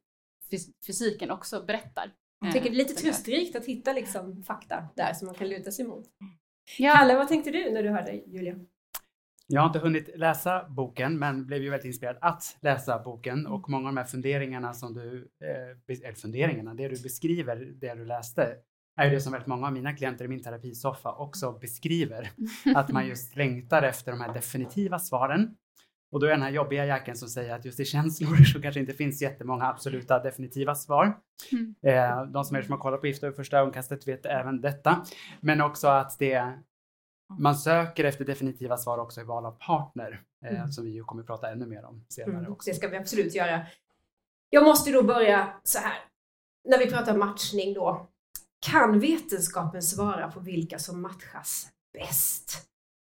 fysiken 0.87 1.31
också 1.31 1.63
berättar. 1.65 2.11
Jag 2.41 2.53
tycker 2.53 2.69
det 2.69 2.75
är 2.75 2.77
lite 2.77 2.93
eh, 2.93 2.97
tröstrikt 2.97 3.55
att 3.55 3.65
hitta 3.65 3.93
liksom 3.93 4.43
fakta 4.43 4.87
där 4.95 5.13
som 5.13 5.25
man 5.25 5.35
kan 5.35 5.49
luta 5.49 5.71
sig 5.71 5.85
mot. 5.85 6.05
Ja. 6.77 6.93
Kalle, 6.93 7.15
vad 7.15 7.27
tänkte 7.27 7.51
du 7.51 7.71
när 7.71 7.83
du 7.83 7.89
hörde 7.89 8.11
Julia? 8.11 8.55
Jag 9.47 9.61
har 9.61 9.67
inte 9.67 9.79
hunnit 9.79 10.17
läsa 10.17 10.69
boken, 10.69 11.19
men 11.19 11.45
blev 11.45 11.61
ju 11.61 11.69
väldigt 11.69 11.85
inspirerad 11.85 12.17
att 12.21 12.57
läsa 12.61 12.99
boken 12.99 13.39
mm. 13.39 13.51
och 13.51 13.69
många 13.69 13.87
av 13.87 13.95
de 13.95 13.99
här 13.99 14.07
funderingarna 14.07 14.73
som 14.73 14.93
du, 14.93 15.29
eh, 15.43 15.97
eller 16.05 16.13
funderingarna, 16.13 16.73
det 16.73 16.87
du 16.87 17.01
beskriver, 17.03 17.55
det 17.55 17.93
du 17.93 18.05
läste, 18.05 18.55
är 18.97 19.05
ju 19.05 19.11
det 19.11 19.21
som 19.21 19.31
väldigt 19.31 19.47
många 19.47 19.67
av 19.67 19.73
mina 19.73 19.93
klienter 19.93 20.25
i 20.25 20.27
min 20.27 20.43
terapisoffa 20.43 21.15
också 21.15 21.51
beskriver. 21.51 22.31
Att 22.75 22.91
man 22.91 23.07
just 23.07 23.35
längtar 23.35 23.83
efter 23.83 24.11
de 24.11 24.21
här 24.21 24.33
definitiva 24.33 24.99
svaren. 24.99 25.55
Och 26.11 26.19
då 26.19 26.25
är 26.25 26.31
den 26.31 26.41
här 26.41 26.49
jobbiga 26.49 26.85
jäkeln 26.85 27.17
som 27.17 27.29
säger 27.29 27.55
att 27.55 27.65
just 27.65 27.79
i 27.79 27.85
känslor 27.85 28.35
så 28.53 28.61
kanske 28.61 28.79
inte 28.79 28.93
finns 28.93 29.21
jättemånga 29.21 29.65
absoluta 29.65 30.19
definitiva 30.19 30.75
svar. 30.75 31.17
Mm. 31.51 31.75
Eh, 31.81 32.23
de 32.23 32.45
som 32.45 32.57
är 32.57 32.61
som 32.61 32.71
har 32.71 32.79
kollat 32.79 33.01
på 33.01 33.07
Gifta 33.07 33.27
vid 33.27 33.35
första 33.35 33.57
ögonkastet 33.57 34.07
vet 34.07 34.25
även 34.25 34.61
detta. 34.61 35.05
Men 35.41 35.61
också 35.61 35.87
att 35.87 36.19
det 36.19 36.53
man 37.39 37.55
söker 37.55 38.03
efter 38.03 38.25
definitiva 38.25 38.77
svar 38.77 38.97
också 38.97 39.21
i 39.21 39.23
val 39.23 39.45
av 39.45 39.51
partner, 39.51 40.21
eh, 40.45 40.59
mm. 40.59 40.71
som 40.71 40.85
vi 40.85 40.91
ju 40.91 41.03
kommer 41.03 41.21
att 41.21 41.27
prata 41.27 41.51
ännu 41.51 41.65
mer 41.65 41.85
om 41.85 42.05
senare 42.09 42.37
mm, 42.37 42.51
också. 42.51 42.69
Det 42.69 42.75
ska 42.75 42.87
vi 42.87 42.97
absolut 42.97 43.35
göra. 43.35 43.65
Jag 44.49 44.63
måste 44.63 44.91
då 44.91 45.03
börja 45.03 45.53
så 45.63 45.79
här. 45.79 45.93
När 46.69 46.77
vi 46.77 46.91
pratar 46.91 47.17
matchning 47.17 47.73
då. 47.73 48.07
Kan 48.59 48.99
vetenskapen 48.99 49.81
svara 49.81 50.31
på 50.31 50.39
vilka 50.39 50.79
som 50.79 51.01
matchas 51.01 51.67
bäst? 51.93 52.67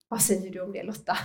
Vad 0.08 0.22
säger 0.22 0.50
du 0.50 0.60
om 0.60 0.72
det 0.72 0.82
Lotta? 0.82 1.18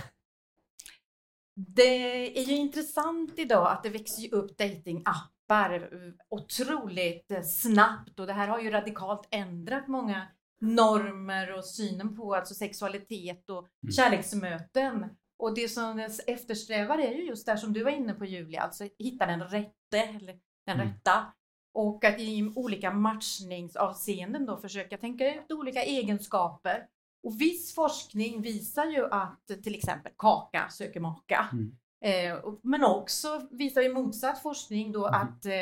Det 1.56 2.38
är 2.38 2.44
ju 2.44 2.56
intressant 2.56 3.38
idag 3.38 3.72
att 3.72 3.82
det 3.82 3.88
växer 3.88 4.34
upp 4.34 4.58
datingappar 4.58 5.90
otroligt 6.28 7.32
snabbt 7.44 8.20
och 8.20 8.26
det 8.26 8.32
här 8.32 8.48
har 8.48 8.60
ju 8.60 8.70
radikalt 8.70 9.28
ändrat 9.30 9.88
många 9.88 10.26
normer 10.60 11.58
och 11.58 11.64
synen 11.64 12.16
på 12.16 12.34
alltså 12.34 12.54
sexualitet 12.54 13.50
och 13.50 13.58
mm. 13.58 13.92
kärleksmöten. 13.92 15.06
Och 15.38 15.54
det 15.54 15.68
som 15.68 16.08
eftersträvar 16.26 16.98
är 16.98 17.12
ju 17.12 17.24
just 17.24 17.46
det 17.46 17.58
som 17.58 17.72
du 17.72 17.84
var 17.84 17.90
inne 17.90 18.14
på 18.14 18.24
Julia, 18.24 18.60
alltså 18.60 18.88
hitta 18.98 19.26
den 19.26 19.40
rätte, 19.40 19.98
eller 19.98 20.38
den 20.66 20.80
mm. 20.80 20.88
rätta. 20.88 21.32
Och 21.74 22.04
att 22.04 22.20
i 22.20 22.52
olika 22.56 22.90
matchningsavseenden 22.90 24.46
då 24.46 24.56
försöka 24.56 24.98
tänka 24.98 25.34
ut 25.34 25.52
olika 25.52 25.82
egenskaper. 25.82 26.86
Och 27.24 27.40
viss 27.40 27.74
forskning 27.74 28.42
visar 28.42 28.86
ju 28.86 29.06
att 29.10 29.46
till 29.62 29.74
exempel 29.74 30.12
kaka 30.16 30.68
söker 30.68 31.00
maka. 31.00 31.48
Mm. 31.52 31.76
Eh, 32.04 32.44
men 32.62 32.84
också 32.84 33.48
visar 33.50 33.82
ju 33.82 33.94
motsatt 33.94 34.42
forskning 34.42 34.92
då 34.92 35.06
mm. 35.06 35.20
att 35.20 35.46
eh, 35.46 35.52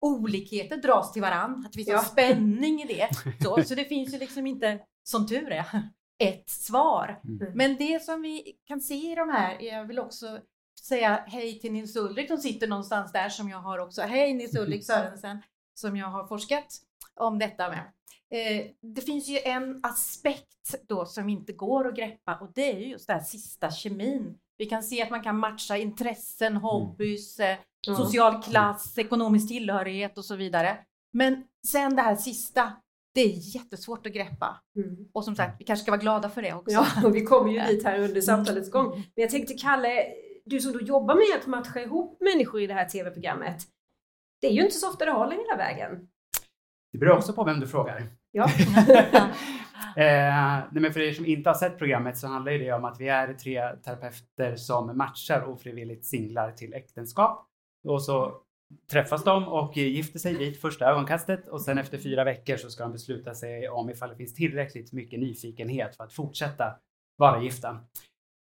olikheter 0.00 0.76
dras 0.76 1.12
till 1.12 1.22
varandra, 1.22 1.66
att 1.66 1.72
det 1.72 1.76
finns 1.76 1.88
ja. 1.88 1.98
en 1.98 2.04
spänning 2.04 2.82
i 2.82 2.86
det. 2.86 3.08
Så, 3.44 3.62
så 3.64 3.74
det 3.74 3.84
finns 3.84 4.14
ju 4.14 4.18
liksom 4.18 4.46
inte, 4.46 4.78
som 5.02 5.26
tur 5.26 5.50
är, 5.52 5.66
ett 6.18 6.50
svar. 6.50 7.20
Mm. 7.24 7.52
Men 7.54 7.76
det 7.76 8.02
som 8.02 8.22
vi 8.22 8.56
kan 8.64 8.80
se 8.80 9.12
i 9.12 9.14
de 9.14 9.28
här, 9.28 9.60
jag 9.60 9.84
vill 9.84 9.98
också 9.98 10.38
säga 10.82 11.24
hej 11.26 11.60
till 11.60 11.72
Nils 11.72 11.96
Ulrik 11.96 12.28
som 12.28 12.38
sitter 12.38 12.68
någonstans 12.68 13.12
där 13.12 13.28
som 13.28 13.48
jag 13.48 13.58
har 13.58 13.78
också, 13.78 14.02
hej 14.02 14.34
Nils 14.34 14.56
Ulrik 14.56 14.86
Sörensen, 14.86 15.42
som 15.74 15.96
jag 15.96 16.06
har 16.06 16.26
forskat 16.26 16.66
om 17.14 17.38
detta 17.38 17.68
med. 17.68 17.92
Eh, 18.34 18.66
det 18.94 19.00
finns 19.00 19.28
ju 19.28 19.38
en 19.38 19.80
aspekt 19.82 20.88
då 20.88 21.06
som 21.06 21.28
inte 21.28 21.52
går 21.52 21.88
att 21.88 21.96
greppa 21.96 22.38
och 22.40 22.52
det 22.54 22.72
är 22.72 22.78
just 22.78 23.06
den 23.06 23.18
här 23.18 23.24
sista 23.24 23.70
kemin. 23.70 24.38
Vi 24.58 24.66
kan 24.66 24.82
se 24.82 25.02
att 25.02 25.10
man 25.10 25.22
kan 25.22 25.38
matcha 25.38 25.76
intressen, 25.76 26.52
mm. 26.52 26.62
hobbys, 26.62 27.40
mm 27.40 27.58
social 27.86 28.42
klass, 28.42 28.98
ekonomisk 28.98 29.48
tillhörighet 29.48 30.18
och 30.18 30.24
så 30.24 30.36
vidare. 30.36 30.78
Men 31.12 31.44
sen 31.66 31.96
det 31.96 32.02
här 32.02 32.16
sista, 32.16 32.72
det 33.14 33.20
är 33.20 33.56
jättesvårt 33.56 34.06
att 34.06 34.12
greppa. 34.12 34.60
Mm. 34.76 35.08
Och 35.12 35.24
som 35.24 35.36
sagt, 35.36 35.60
vi 35.60 35.64
kanske 35.64 35.82
ska 35.82 35.92
vara 35.92 36.00
glada 36.00 36.30
för 36.30 36.42
det 36.42 36.52
också. 36.52 36.74
Ja, 36.74 36.86
och 37.04 37.14
vi 37.16 37.24
kommer 37.24 37.52
ju 37.52 37.60
dit 37.60 37.84
här 37.84 37.98
under 37.98 38.20
samtalets 38.20 38.70
gång. 38.70 38.90
Men 38.90 39.22
jag 39.22 39.30
tänkte 39.30 39.54
Kalle, 39.54 40.06
du 40.44 40.60
som 40.60 40.72
då 40.72 40.80
jobbar 40.80 41.14
med 41.14 41.40
att 41.40 41.46
matcha 41.46 41.80
ihop 41.80 42.20
människor 42.20 42.60
i 42.60 42.66
det 42.66 42.74
här 42.74 42.88
tv-programmet. 42.88 43.62
Det 44.40 44.46
är 44.46 44.52
ju 44.52 44.62
inte 44.62 44.74
så 44.74 44.88
ofta 44.88 45.04
det 45.04 45.10
håller 45.10 45.36
hela 45.36 45.56
vägen. 45.56 46.08
Det 46.92 46.98
beror 46.98 47.16
också 47.16 47.32
på 47.32 47.44
vem 47.44 47.60
du 47.60 47.66
frågar. 47.66 48.06
Ja. 48.34 48.44
eh, 49.96 50.64
men 50.72 50.92
för 50.92 51.00
er 51.00 51.12
som 51.12 51.26
inte 51.26 51.50
har 51.50 51.54
sett 51.54 51.78
programmet 51.78 52.18
så 52.18 52.26
handlar 52.26 52.52
det 52.52 52.72
om 52.72 52.84
att 52.84 53.00
vi 53.00 53.08
är 53.08 53.34
tre 53.34 53.76
terapeuter 53.84 54.56
som 54.56 54.96
matchar 54.96 55.48
ofrivilligt 55.48 56.06
singlar 56.06 56.52
till 56.52 56.74
äktenskap. 56.74 57.46
Och 57.88 58.02
så 58.02 58.40
träffas 58.90 59.24
de 59.24 59.48
och 59.48 59.76
gifter 59.76 60.18
sig 60.18 60.36
vid 60.36 60.60
första 60.60 60.86
ögonkastet 60.86 61.48
och 61.48 61.60
sen 61.60 61.78
efter 61.78 61.98
fyra 61.98 62.24
veckor 62.24 62.56
så 62.56 62.70
ska 62.70 62.82
de 62.82 62.92
besluta 62.92 63.34
sig 63.34 63.68
om 63.68 63.90
ifall 63.90 64.08
det 64.08 64.16
finns 64.16 64.34
tillräckligt 64.34 64.92
mycket 64.92 65.20
nyfikenhet 65.20 65.96
för 65.96 66.04
att 66.04 66.12
fortsätta 66.12 66.74
vara 67.16 67.42
gifta. 67.42 67.80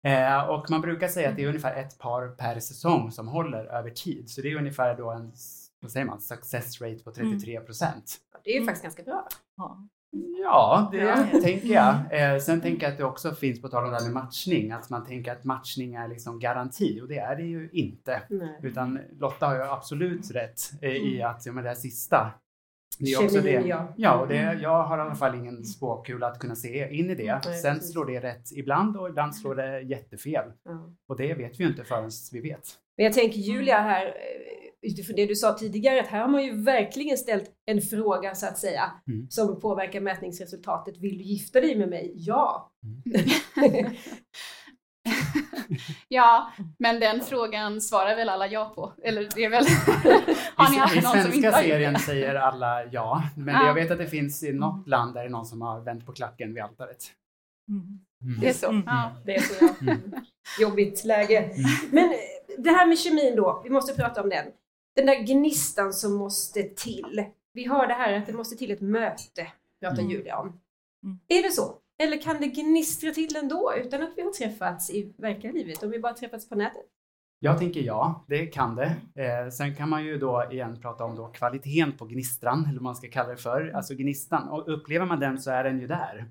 Eh, 0.07 0.49
och 0.49 0.71
man 0.71 0.81
brukar 0.81 1.09
säga 1.09 1.29
att 1.29 1.37
det 1.37 1.43
är 1.43 1.49
ungefär 1.49 1.75
ett 1.75 1.99
par 1.99 2.29
per 2.29 2.61
säsong 2.61 3.11
som 3.11 3.29
håller 3.29 3.65
över 3.65 3.91
tid. 3.91 4.31
Så 4.31 4.41
det 4.41 4.51
är 4.51 4.57
ungefär 4.57 4.97
då 4.97 5.11
en 5.11 5.33
vad 5.81 5.91
säger 5.91 6.07
man, 6.07 6.21
success 6.21 6.81
rate 6.81 7.05
på 7.05 7.11
33 7.11 7.61
procent. 7.61 7.95
Mm. 7.95 8.41
Det 8.45 8.51
är 8.51 8.61
ju 8.61 8.65
faktiskt 8.65 8.83
ganska 8.83 9.03
bra. 9.03 9.29
Ja. 9.57 9.89
Ja, 10.43 10.89
det 10.93 10.99
ja. 10.99 11.27
tänker 11.43 11.69
jag. 11.69 11.95
Eh, 12.11 12.39
sen 12.39 12.61
tänker 12.61 12.83
jag 12.83 12.93
att 12.93 12.99
det 12.99 13.05
också 13.05 13.35
finns, 13.35 13.63
på 13.63 13.69
tal 13.69 13.85
om 13.85 13.91
det 13.91 13.97
här 13.97 14.05
med 14.05 14.13
matchning, 14.13 14.73
att 14.73 14.91
man 14.91 15.07
tänker 15.07 15.33
att 15.33 15.45
matchning 15.45 15.95
är 15.95 16.09
liksom 16.09 16.39
garanti 16.39 17.01
och 17.03 17.09
det 17.09 17.19
är 17.19 17.37
det 17.37 17.43
ju 17.43 17.71
inte. 17.73 18.23
Nej. 18.29 18.61
Utan 18.63 18.99
Lotta 19.19 19.47
har 19.47 19.55
ju 19.55 19.63
absolut 19.63 20.31
rätt 20.31 20.61
eh, 20.83 20.91
i 20.91 21.17
mm. 21.17 21.31
att 21.31 21.47
ja, 21.47 21.53
men 21.53 21.65
det 21.65 21.71
här 21.71 21.77
sista, 21.77 22.31
det 22.99 23.13
är 23.13 23.25
också 23.25 23.41
det. 23.41 23.51
Ja, 23.67 23.95
ja 23.97 24.21
och 24.21 24.29
det, 24.29 24.39
mm. 24.39 24.63
jag 24.63 24.83
har 24.83 24.99
i 24.99 25.01
alla 25.01 25.15
fall 25.15 25.35
ingen 25.35 25.65
spåkula 25.65 26.27
att 26.27 26.39
kunna 26.39 26.57
se 26.57 26.95
in 26.95 27.11
i 27.11 27.15
det. 27.15 27.45
Sen 27.63 27.81
slår 27.81 28.07
det 28.07 28.21
rätt 28.21 28.53
ibland 28.53 28.97
och 28.97 29.09
ibland 29.09 29.37
slår 29.37 29.55
det 29.55 29.81
jättefel. 29.81 30.53
Och 31.09 31.17
det 31.17 31.35
vet 31.35 31.61
vi 31.61 31.65
ju 31.65 31.71
inte 31.71 31.85
förrän 31.85 32.11
vi 32.33 32.41
vet. 32.41 32.69
Men 32.97 33.05
jag 33.05 33.15
tänker 33.15 33.39
Julia 33.39 33.81
här, 33.81 34.07
eh, 34.07 34.68
utifrån 34.87 35.17
det 35.17 35.27
du 35.27 35.35
sa 35.35 35.53
tidigare, 35.53 36.01
att 36.01 36.07
här 36.07 36.21
har 36.21 36.29
man 36.29 36.45
ju 36.45 36.63
verkligen 36.63 37.19
ställt 37.19 37.51
en 37.67 37.83
fråga 37.83 38.35
så 38.35 38.47
att 38.47 38.59
säga 38.59 38.93
mm. 39.09 39.31
som 39.31 39.61
påverkar 39.61 40.01
mätningsresultatet. 40.01 40.99
Vill 40.99 41.19
du 41.19 41.25
gifta 41.25 41.61
dig 41.61 41.77
med 41.77 41.89
mig? 41.89 42.13
Ja. 42.17 42.73
Mm. 43.57 43.91
Ja, 46.09 46.53
men 46.79 47.01
den 47.01 47.21
frågan 47.21 47.81
svarar 47.81 48.17
väl 48.17 48.29
alla 48.29 48.47
ja 48.47 48.73
på? 48.75 48.93
Eller 49.03 49.29
det 49.35 49.45
är 49.45 49.51
väl... 49.51 49.65
har 50.55 50.71
ni 50.71 50.77
I, 50.77 50.79
haft 50.79 50.97
I 50.97 51.01
någon 51.01 51.11
som 51.13 51.19
inte 51.19 51.31
svenska 51.31 51.51
har 51.51 51.63
serien 51.63 51.93
det? 51.93 51.99
säger 51.99 52.35
alla 52.35 52.85
ja, 52.85 53.23
men 53.37 53.55
Ja. 53.55 53.67
jag 53.67 53.75
vet 53.75 53.91
att 53.91 53.99
det 53.99 54.07
finns 54.07 54.43
i 54.43 54.53
något 54.53 54.89
land 54.89 55.15
där 55.15 55.21
det 55.21 55.27
är 55.27 55.31
någon 55.31 55.47
som 55.47 55.63
har 55.63 55.81
vänt 55.81 56.07
på 56.07 56.13
klacken 56.13 56.55
vid 56.55 56.63
altaret. 56.63 57.05
Mm. 57.69 58.01
Mm. 58.23 58.41
Det 58.41 58.49
är 58.49 58.53
så. 58.53 58.69
Mm. 58.69 58.83
Ja. 58.87 59.13
Det 59.25 59.35
är 59.35 59.41
så 59.41 59.69
ja. 59.81 59.95
Jobbigt 60.61 61.05
läge. 61.05 61.51
Men 61.91 62.05
eh, 62.05 62.17
det 62.59 62.71
här 62.71 62.87
med 62.87 62.99
kemin 62.99 63.37
då, 63.37 63.61
vi 63.65 63.71
måste 63.71 63.95
prata 64.03 64.23
om 64.23 64.29
den. 64.29 64.47
Den 64.99 65.07
där 65.07 65.23
gnistan 65.23 65.93
som 65.93 66.15
måste 66.15 66.63
till. 66.63 67.25
Vi 67.53 67.65
har 67.65 67.87
det 67.87 67.95
här 67.95 68.13
att 68.19 68.27
det 68.27 68.33
måste 68.33 68.57
till 68.57 68.71
ett 68.71 68.81
möte, 68.81 69.47
pratar 69.81 70.03
Mm. 70.03 70.11
Julia 70.11 70.39
om. 70.39 70.47
Mm. 71.05 71.19
Är 71.29 71.43
det 71.43 71.51
så? 71.51 71.75
Eller 72.03 72.23
kan 72.23 72.41
det 72.41 72.47
gnistra 72.47 73.11
till 73.11 73.37
ändå 73.37 73.73
utan 73.85 74.03
att 74.03 74.11
vi 74.17 74.23
har 74.23 74.31
träffats 74.31 74.91
i 74.91 75.13
verkliga 75.17 75.53
livet? 75.53 75.83
Om 75.83 75.91
vi 75.91 75.99
bara 75.99 76.13
träffats 76.13 76.49
på 76.49 76.55
nätet? 76.55 76.83
Jag 77.39 77.59
tänker 77.59 77.81
ja, 77.81 78.25
det 78.29 78.47
kan 78.47 78.77
det. 78.77 78.97
Eh, 79.15 79.51
sen 79.51 79.75
kan 79.75 79.89
man 79.89 80.05
ju 80.05 80.19
då 80.19 80.49
igen 80.51 80.81
prata 80.81 81.05
om 81.05 81.17
då 81.17 81.27
kvaliteten 81.27 81.93
på 81.93 82.05
gnistran, 82.05 82.65
eller 82.65 82.75
vad 82.75 82.83
man 82.83 82.97
ska 82.97 83.09
kalla 83.09 83.29
det 83.29 83.37
för. 83.37 83.73
Alltså 83.75 83.95
gnistan. 83.95 84.49
Och 84.49 84.73
upplever 84.73 85.07
man 85.07 85.21
den 85.21 85.39
så 85.39 85.51
är 85.51 85.65
den 85.65 85.81
ju 85.81 85.87
där. 85.87 86.31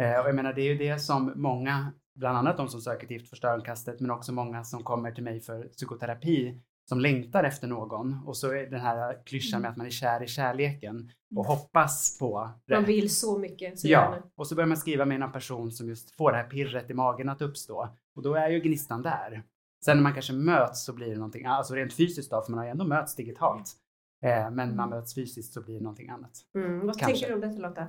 Eh, 0.00 0.20
och 0.20 0.28
jag 0.28 0.34
menar, 0.34 0.52
det 0.52 0.62
är 0.62 0.72
ju 0.72 0.78
det 0.78 0.98
som 0.98 1.32
många, 1.36 1.92
bland 2.18 2.38
annat 2.38 2.56
de 2.56 2.68
som 2.68 2.80
söker 2.80 3.06
till 3.06 3.16
Giftförstörarkastet, 3.16 4.00
men 4.00 4.10
också 4.10 4.32
många 4.32 4.64
som 4.64 4.82
kommer 4.82 5.12
till 5.12 5.24
mig 5.24 5.40
för 5.40 5.62
psykoterapi, 5.62 6.60
som 6.88 7.00
längtar 7.00 7.44
efter 7.44 7.66
någon. 7.68 8.18
Och 8.26 8.36
så 8.36 8.50
är 8.52 8.66
den 8.70 8.80
här 8.80 9.24
klyschan 9.26 9.62
med 9.62 9.70
att 9.70 9.76
man 9.76 9.86
är 9.86 9.90
kär 9.90 10.22
i 10.22 10.26
kärleken 10.26 11.10
och 11.36 11.44
hoppas 11.46 12.18
på 12.18 12.50
det. 12.66 12.74
Man 12.74 12.84
vill 12.84 13.16
så 13.16 13.38
mycket. 13.38 13.78
Så 13.78 13.88
Ja, 13.88 14.00
gärna. 14.12 14.22
och 14.36 14.46
så 14.46 14.54
börjar 14.54 14.68
man 14.68 14.76
skriva 14.76 15.04
med 15.04 15.22
en 15.22 15.32
person 15.32 15.72
som 15.72 15.88
just 15.88 16.16
får 16.16 16.30
det 16.32 16.36
här 16.38 16.44
pirret 16.44 16.90
i 16.90 16.94
magen 16.94 17.28
att 17.28 17.42
uppstå. 17.42 17.88
Och 18.16 18.22
då 18.22 18.34
är 18.34 18.48
ju 18.48 18.60
gnistan 18.60 19.02
där. 19.02 19.42
Sen 19.84 19.96
när 19.96 20.02
man 20.02 20.12
kanske 20.12 20.32
möts 20.32 20.84
så 20.84 20.92
blir 20.92 21.08
det 21.10 21.16
någonting, 21.16 21.46
alltså 21.46 21.74
rent 21.74 21.92
fysiskt 21.92 22.30
då, 22.30 22.42
för 22.42 22.50
man 22.50 22.58
har 22.58 22.64
ju 22.64 22.70
ändå 22.70 22.84
möts 22.84 23.16
digitalt. 23.16 23.72
Eh, 24.24 24.50
men 24.50 24.76
man 24.76 24.90
möts 24.90 25.14
fysiskt 25.14 25.52
så 25.54 25.62
blir 25.62 25.74
det 25.74 25.80
någonting 25.82 26.08
annat. 26.08 26.30
Mm. 26.54 26.86
Vad 26.86 26.98
Kanske. 26.98 27.06
tänker 27.06 27.28
du 27.28 27.34
om 27.34 27.40
detta 27.40 27.68
Lotta? 27.68 27.86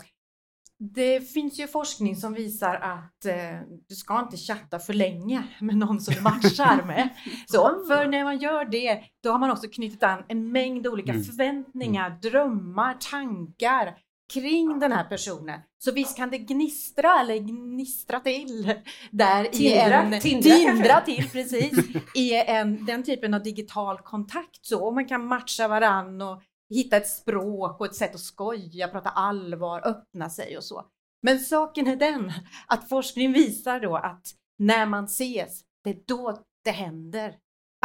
Det 0.91 1.19
finns 1.33 1.59
ju 1.59 1.67
forskning 1.67 2.15
som 2.15 2.33
visar 2.33 2.75
att 2.75 3.25
eh, 3.25 3.59
du 3.87 3.95
ska 3.95 4.19
inte 4.19 4.37
chatta 4.37 4.79
för 4.79 4.93
länge 4.93 5.43
med 5.61 5.77
någon 5.77 6.01
som 6.01 6.13
du 6.13 6.21
matchar 6.21 6.83
med. 6.85 7.09
Så, 7.47 7.85
för 7.87 8.07
när 8.07 8.23
man 8.23 8.37
gör 8.39 8.65
det, 8.65 8.99
då 9.23 9.31
har 9.31 9.39
man 9.39 9.51
också 9.51 9.67
knutit 9.67 10.03
an 10.03 10.23
en 10.27 10.51
mängd 10.51 10.87
olika 10.87 11.11
Mm. 11.11 11.23
förväntningar, 11.23 12.09
drömmar, 12.09 12.97
tankar 13.11 13.95
kring 14.33 14.79
den 14.79 14.91
här 14.91 15.03
personen. 15.03 15.59
Så 15.83 15.91
visst 15.91 16.17
kan 16.17 16.29
det 16.29 16.37
gnistra 16.37 17.19
eller 17.19 17.37
gnistra 17.37 18.19
till 18.19 18.73
där 19.11 19.43
Tindra, 19.43 20.03
i 20.03 20.13
en... 20.15 20.19
tindra 20.21 20.49
tindra 20.55 21.01
till, 21.01 21.29
precis. 21.29 21.73
I 22.15 22.33
en, 22.33 22.85
den 22.85 23.03
typen 23.03 23.33
av 23.33 23.43
digital 23.43 23.97
kontakt 23.97 24.65
så. 24.65 24.85
Och 24.85 24.93
man 24.93 25.07
kan 25.07 25.25
matcha 25.25 25.67
varann 25.67 26.21
och 26.21 26.41
hitta 26.69 26.97
ett 26.97 27.09
språk 27.09 27.79
och 27.79 27.85
ett 27.85 27.95
sätt 27.95 28.15
att 28.15 28.21
skoja, 28.21 28.87
prata 28.87 29.09
allvar, 29.09 29.87
öppna 29.87 30.29
sig 30.29 30.57
och 30.57 30.63
så. 30.63 30.85
Men 31.21 31.39
saken 31.39 31.87
är 31.87 31.95
den 31.95 32.31
att 32.67 32.89
forskning 32.89 33.33
visar 33.33 33.79
då 33.79 33.95
att 33.95 34.27
när 34.57 34.85
man 34.85 35.05
ses, 35.05 35.61
det 35.83 35.89
är 35.89 35.99
då 36.07 36.43
det 36.63 36.71
händer. 36.71 37.35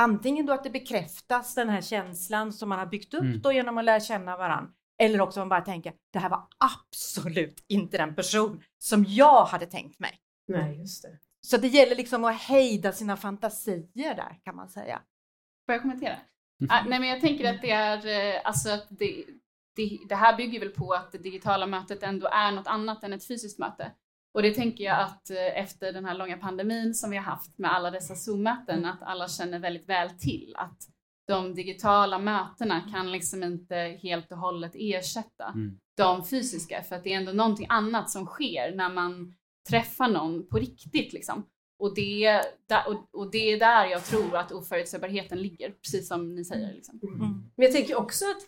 Antingen 0.01 0.47
då 0.47 0.53
att 0.53 0.65
det 0.65 0.71
bekräftas 0.71 1.55
den 1.55 1.69
här 1.69 1.81
känslan 1.81 2.53
som 2.53 2.69
man 2.69 2.79
har 2.79 2.87
byggt 2.87 3.15
upp 3.15 3.21
Mm. 3.21 3.41
då 3.43 3.53
genom 3.53 3.79
att 3.79 3.85
lära 3.85 4.01
känna 4.01 4.37
varandra. 4.37 4.73
Eller 5.03 5.21
också 5.21 5.41
man 5.41 5.49
bara 5.49 5.61
tänker, 5.61 5.95
det 6.13 6.19
här 6.19 6.31
var 6.31 6.47
absolut 6.59 7.65
inte 7.69 7.97
den 7.97 8.15
person 8.15 8.63
som 8.79 9.05
jag 9.09 9.45
hade 9.45 9.67
tänkt 9.67 9.99
mig. 9.99 10.19
Nej, 10.49 10.79
just 10.79 11.03
det. 11.03 11.19
Så 11.41 11.57
det 11.57 11.69
gäller 11.69 11.97
liksom 11.97 12.25
att 12.25 12.37
hejda 12.41 12.93
sina 12.93 13.17
fantasier 13.17 14.15
där 14.15 14.39
kan 14.45 14.57
man 14.57 14.69
säga. 14.69 15.03
Får 15.67 15.73
jag 15.73 15.83
kommentera? 15.83 16.17
Mm. 16.61 16.71
Ah, 16.71 16.85
nej 16.89 17.01
men 17.01 17.09
jag 17.09 17.21
tänker 17.21 17.55
att 17.55 17.63
det 17.63 17.71
är, 17.71 18.07
eh, 18.35 18.41
alltså 18.45 18.71
att 18.71 18.87
det, 18.91 19.25
det, 19.77 19.99
det 20.09 20.15
här 20.15 20.37
bygger 20.37 20.61
väl 20.61 20.71
på 20.71 20.93
att 20.93 21.13
det 21.13 21.19
digitala 21.19 21.67
mötet 21.67 22.03
ändå 22.03 22.27
är 22.27 22.53
något 22.53 22.67
annat 22.67 23.05
än 23.05 23.13
ett 23.13 23.27
fysiskt 23.27 23.59
möte. 23.59 23.93
Och 24.35 24.43
det 24.43 24.55
tänker 24.55 24.85
jag 24.85 25.01
att 25.01 25.31
eh, 25.31 25.59
efter 25.63 25.93
den 25.93 26.05
här 26.05 26.15
långa 26.15 26.37
pandemin 26.37 26.95
som 26.95 27.11
vi 27.11 27.17
har 27.17 27.25
haft 27.25 27.59
med 27.59 27.73
alla 27.73 27.91
dessa 27.91 28.15
Zoom-möten, 28.15 28.85
att 28.85 29.03
alla 29.03 29.29
känner 29.29 29.59
väldigt 29.59 29.89
väl 29.89 30.11
till 30.11 30.55
att 30.57 30.79
de 31.27 31.55
digitala 31.55 32.19
mötena 32.19 32.81
kan 32.93 33.13
liksom 33.13 33.43
inte 33.43 33.77
helt 34.03 34.33
och 34.33 34.39
hållet 34.39 34.73
ersätta 34.75 35.45
Mm. 35.45 35.79
de 35.97 36.25
fysiska, 36.25 36.83
för 36.83 36.97
att 36.97 37.05
det 37.05 37.13
är 37.13 37.17
ändå 37.17 37.33
någonting 37.33 37.67
annat 37.69 38.11
som 38.11 38.27
sker 38.27 38.75
när 38.75 38.89
man 38.91 39.35
träffar 39.69 40.09
någon 40.09 40.49
på 40.49 40.59
riktigt 40.59 41.13
liksom. 41.13 41.45
Och 41.79 41.95
det, 41.95 42.43
där- 42.67 42.89
och, 42.89 43.21
och 43.21 43.31
det 43.31 43.53
är 43.53 43.59
där 43.59 43.87
jag 43.87 44.05
tror 44.05 44.37
att 44.37 44.53
oförutsägbarheten 44.53 45.43
ligger, 45.43 45.71
precis 45.71 46.09
som 46.09 46.35
ni 46.35 46.45
säger. 46.45 46.73
Liksom. 46.75 47.01
Mm. 47.03 47.19
Men 47.57 47.65
jag 47.67 47.73
tänker 47.73 47.95
också 47.99 48.25
att 48.25 48.43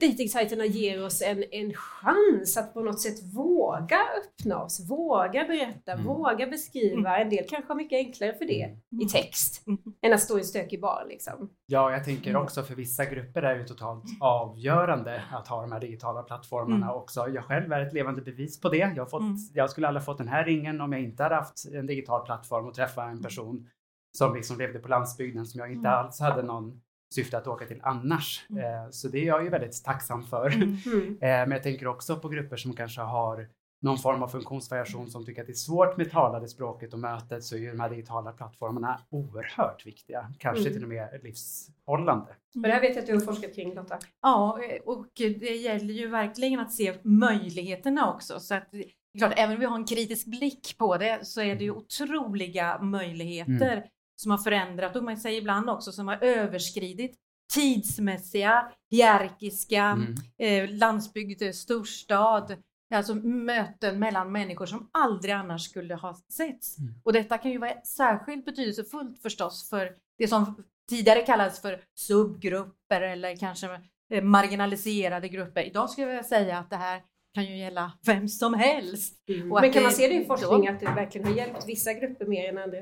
dejtingsajterna 0.00 0.64
ger 0.66 1.04
oss 1.04 1.22
en, 1.22 1.44
en 1.52 1.72
chans 1.74 2.56
att 2.56 2.74
på 2.74 2.80
något 2.80 3.00
sätt 3.00 3.34
våga 3.34 3.98
öppna 4.18 4.62
oss, 4.62 4.90
våga 4.90 5.44
berätta, 5.44 5.92
Mm. 5.92 6.04
våga 6.06 6.46
beskriva. 6.46 7.18
En 7.18 7.30
del 7.30 7.44
kanske 7.48 7.70
har 7.72 7.76
mycket 7.76 7.96
enklare 7.96 8.34
för 8.34 8.44
det 8.44 8.76
i 9.02 9.08
text 9.08 9.66
Mm. 9.66 9.78
än 10.02 10.12
att 10.12 10.20
stå 10.20 10.36
i 10.36 10.40
en 10.40 10.44
stökig 10.46 10.80
bar. 10.80 11.04
Liksom. 11.08 11.50
Ja, 11.66 11.90
jag 11.92 12.04
tänker 12.04 12.36
också 12.36 12.62
för 12.62 12.74
vissa 12.74 13.04
grupper 13.04 13.42
är 13.42 13.58
det 13.58 13.64
totalt 13.64 14.04
avgörande 14.20 15.22
att 15.32 15.48
ha 15.48 15.60
de 15.60 15.72
här 15.72 15.80
digitala 15.80 16.22
plattformarna 16.22 16.86
Mm. 16.86 16.96
också. 16.96 17.28
Jag 17.28 17.44
själv 17.44 17.72
är 17.72 17.80
ett 17.86 17.92
levande 17.92 18.22
bevis 18.22 18.60
på 18.60 18.68
det. 18.68 18.92
Jag, 18.96 19.10
fått, 19.10 19.20
Mm. 19.22 19.36
jag 19.54 19.70
skulle 19.70 19.88
aldrig 19.88 20.04
fått 20.04 20.18
den 20.18 20.28
här 20.28 20.44
ringen 20.44 20.80
om 20.80 20.92
jag 20.92 21.02
inte 21.02 21.22
hade 21.22 21.34
haft 21.34 21.64
en 21.74 21.86
digital 21.86 22.24
plattform 22.26 22.66
och 22.66 22.74
träffa 22.74 23.04
en 23.04 23.22
person 23.22 23.68
som 24.18 24.34
liksom 24.34 24.58
levde 24.58 24.78
på 24.78 24.88
landsbygden 24.88 25.46
som 25.46 25.60
jag 25.60 25.72
inte 25.72 25.88
Mm. 25.88 25.98
alls 26.00 26.20
hade 26.20 26.42
någon 26.42 26.80
syfte 27.14 27.38
att 27.38 27.46
åka 27.46 27.66
till 27.66 27.80
annars. 27.82 28.46
Mm. 28.50 28.64
Eh, 28.64 28.90
så 28.90 29.08
det 29.08 29.18
är 29.18 29.26
jag 29.26 29.44
ju 29.44 29.48
väldigt 29.50 29.84
tacksam 29.84 30.22
för. 30.22 30.46
Mm. 30.50 30.76
Mm. 30.86 31.08
Eh, 31.12 31.18
Men 31.20 31.50
jag 31.50 31.62
tänker 31.62 31.86
också 31.86 32.16
på 32.16 32.28
grupper 32.28 32.56
som 32.56 32.72
kanske 32.72 33.00
har 33.00 33.48
någon 33.82 33.98
form 33.98 34.22
av 34.22 34.28
funktionsvariation 34.28 35.10
som 35.10 35.24
tycker 35.24 35.40
att 35.40 35.46
det 35.46 35.52
är 35.52 35.54
svårt 35.54 35.96
med 35.96 36.10
talade 36.10 36.48
språket 36.48 36.92
och 36.92 36.98
mötet 36.98 37.44
så 37.44 37.54
är 37.56 37.58
ju 37.60 37.70
de 37.70 37.80
här 37.80 37.90
digitala 37.90 38.32
plattformarna 38.32 39.00
oerhört 39.10 39.86
viktiga. 39.86 40.32
Kanske 40.38 40.60
Mm. 40.60 40.72
till 40.72 40.82
och 40.82 40.88
med 40.88 41.20
livshållande. 41.22 42.30
Och 42.54 42.62
det 42.62 42.68
här 42.68 42.80
vet 42.80 42.94
jag 42.94 43.00
att 43.02 43.06
du 43.06 43.14
har 43.14 43.20
forskat 43.20 43.54
kring 43.54 43.74
Lotta. 43.74 43.98
Ja, 44.22 44.58
och 44.84 45.06
det 45.16 45.56
gäller 45.56 45.94
ju 45.94 46.06
verkligen 46.08 46.60
att 46.60 46.72
se 46.72 46.94
möjligheterna 47.02 48.14
också. 48.14 48.40
Så 48.40 48.54
att, 48.54 48.68
klart, 49.18 49.32
även 49.36 49.54
om 49.54 49.60
vi 49.60 49.66
har 49.66 49.76
en 49.76 49.84
kritisk 49.84 50.26
blick 50.26 50.78
på 50.78 50.96
det 50.96 51.18
så 51.26 51.40
är 51.40 51.56
det 51.56 51.64
ju 51.64 51.70
otroliga 51.70 52.78
möjligheter 52.82 53.84
som 54.20 54.30
har 54.30 54.38
förändrat 54.38 54.96
och 54.96 55.04
man 55.04 55.16
säger 55.16 55.38
ibland 55.40 55.70
också 55.70 55.92
som 55.92 56.08
har 56.08 56.18
överskridit 56.24 57.16
tidsmässiga, 57.54 58.72
hierarkiska, 58.90 59.82
Mm. 59.84 60.14
eh, 60.38 60.76
landsbygd, 60.78 61.42
eh, 61.42 61.52
storstad, 61.52 62.56
alltså 62.94 63.14
möten 63.14 63.98
mellan 63.98 64.32
människor 64.32 64.66
som 64.66 64.90
aldrig 64.92 65.34
annars 65.34 65.62
skulle 65.64 65.94
ha 65.94 66.14
setts. 66.32 66.78
Mm. 66.78 66.94
Och 67.04 67.12
detta 67.12 67.38
kan 67.38 67.50
ju 67.50 67.58
vara 67.58 67.80
särskilt 67.84 68.44
betydelsefullt 68.44 69.22
förstås 69.22 69.68
för 69.70 69.92
det 70.18 70.28
som 70.28 70.64
tidigare 70.88 71.22
kallades 71.22 71.60
för 71.62 71.80
subgrupper 71.94 73.00
eller 73.00 73.36
kanske 73.36 73.80
eh, 74.12 74.22
marginaliserade 74.22 75.28
grupper. 75.28 75.62
Idag 75.66 75.90
skulle 75.90 76.12
jag 76.12 76.24
säga 76.26 76.58
att 76.58 76.70
det 76.70 76.76
här 76.76 77.02
kan 77.34 77.44
ju 77.44 77.56
gälla 77.58 77.92
vem 78.06 78.28
som 78.28 78.54
helst. 78.54 79.14
Och 79.50 79.58
att 79.58 79.62
Men 79.62 79.72
kan 79.72 79.82
man 79.82 79.90
det- 79.92 79.96
se 79.96 80.08
det 80.08 80.14
i 80.14 80.24
forskning 80.26 80.64
då- 80.64 80.70
att 80.72 80.80
det 80.80 80.86
verkligen 80.86 81.26
har 81.26 81.34
hjälpt 81.34 81.68
vissa 81.68 81.92
grupper 81.92 82.26
mer 82.26 82.48
än 82.48 82.58
andra? 82.58 82.78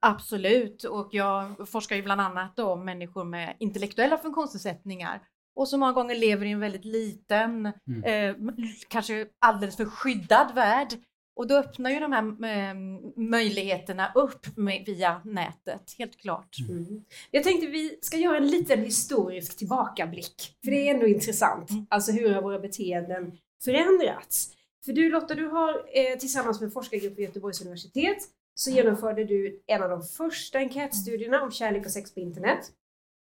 Absolut, 0.00 0.84
och 0.84 1.08
jag 1.12 1.68
forskar 1.68 1.96
ju 1.96 2.02
bland 2.02 2.20
annat 2.20 2.58
om 2.58 2.84
människor 2.84 3.24
med 3.24 3.56
intellektuella 3.58 4.18
funktionsnedsättningar 4.18 5.20
och 5.56 5.68
som 5.68 5.80
många 5.80 5.92
gånger 5.92 6.14
lever 6.14 6.46
i 6.46 6.50
en 6.50 6.60
väldigt 6.60 6.84
liten, 6.84 7.72
Mm. 7.88 8.04
eh, 8.04 8.52
kanske 8.88 9.26
alldeles 9.38 9.76
för 9.76 9.84
skyddad 9.84 10.54
värld. 10.54 10.88
Och 11.36 11.46
då 11.46 11.54
öppnar 11.56 11.90
ju 11.90 12.00
de 12.00 12.12
här 12.12 12.22
möjligheterna 13.20 14.12
upp 14.14 14.56
med, 14.56 14.82
via 14.86 15.20
nätet, 15.24 15.94
helt 15.98 16.16
klart. 16.16 16.56
Mm. 16.68 17.04
Jag 17.30 17.44
tänkte 17.44 17.66
vi 17.66 17.98
ska 18.02 18.16
göra 18.16 18.36
en 18.36 18.46
liten 18.46 18.84
historisk 18.84 19.56
tillbakablick. 19.56 20.56
För 20.64 20.70
det 20.70 20.88
är 20.88 20.94
ändå 20.94 21.06
intressant. 21.06 21.70
Mm. 21.70 21.86
Alltså 21.90 22.12
hur 22.12 22.34
har 22.34 22.42
våra 22.42 22.58
beteenden 22.58 23.38
förändrats? 23.64 24.52
För 24.84 24.92
du 24.92 25.10
Lotta, 25.10 25.34
du 25.34 25.46
har 25.46 25.70
eh, 25.70 26.18
tillsammans 26.18 26.60
med 26.60 26.66
en 26.66 26.72
forskargrupp 26.72 27.18
vid 27.18 27.24
Göteborgs 27.24 27.60
universitet 27.60 28.18
så 28.58 28.70
genomförde 28.70 29.24
du 29.24 29.62
en 29.66 29.82
av 29.82 29.90
de 29.90 30.02
första 30.02 30.58
enkätstudierna 30.58 31.42
om 31.42 31.50
kärlek 31.50 31.84
och 31.86 31.90
sex 31.92 32.14
på 32.14 32.20
internet. 32.20 32.72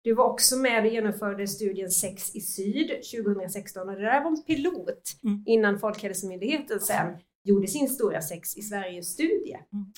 Du 0.02 0.14
var 0.14 0.24
också 0.24 0.56
med 0.56 0.86
och 0.86 0.92
genomförde 0.92 1.46
studien 1.46 1.90
Sex 1.90 2.34
i 2.34 2.40
Syd 2.40 2.88
2016 2.88 3.88
och 3.88 3.94
det 3.94 4.00
där 4.02 4.20
var 4.24 4.30
en 4.30 4.42
pilot 4.42 5.18
Mm. 5.24 5.44
innan 5.46 5.78
Folkhälsomyndigheten 5.78 6.80
sen 6.80 7.16
gjorde 7.44 7.66
sin 7.66 7.88
stora 7.88 8.22
Sex 8.22 8.56
i 8.56 8.62
Sverige-studie. 8.62 9.54
Mm. 9.72 9.92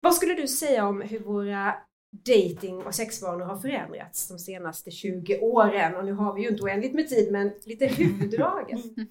Vad 0.00 0.14
skulle 0.14 0.34
du 0.34 0.48
säga 0.48 0.86
om 0.86 1.00
hur 1.00 1.20
våra 1.20 1.74
dating 2.24 2.82
och 2.82 2.94
sexvanor 2.94 3.44
har 3.44 3.56
förändrats 3.56 4.28
de 4.28 4.38
senaste 4.38 4.90
20 4.90 5.38
åren? 5.38 5.94
Och 5.94 6.04
nu 6.04 6.12
har 6.12 6.34
vi 6.34 6.42
ju 6.42 6.48
inte 6.48 6.62
oändligt 6.62 6.94
med 6.94 7.08
tid, 7.08 7.32
men 7.32 7.52
lite 7.64 7.86
huvuddragen. 7.86 8.78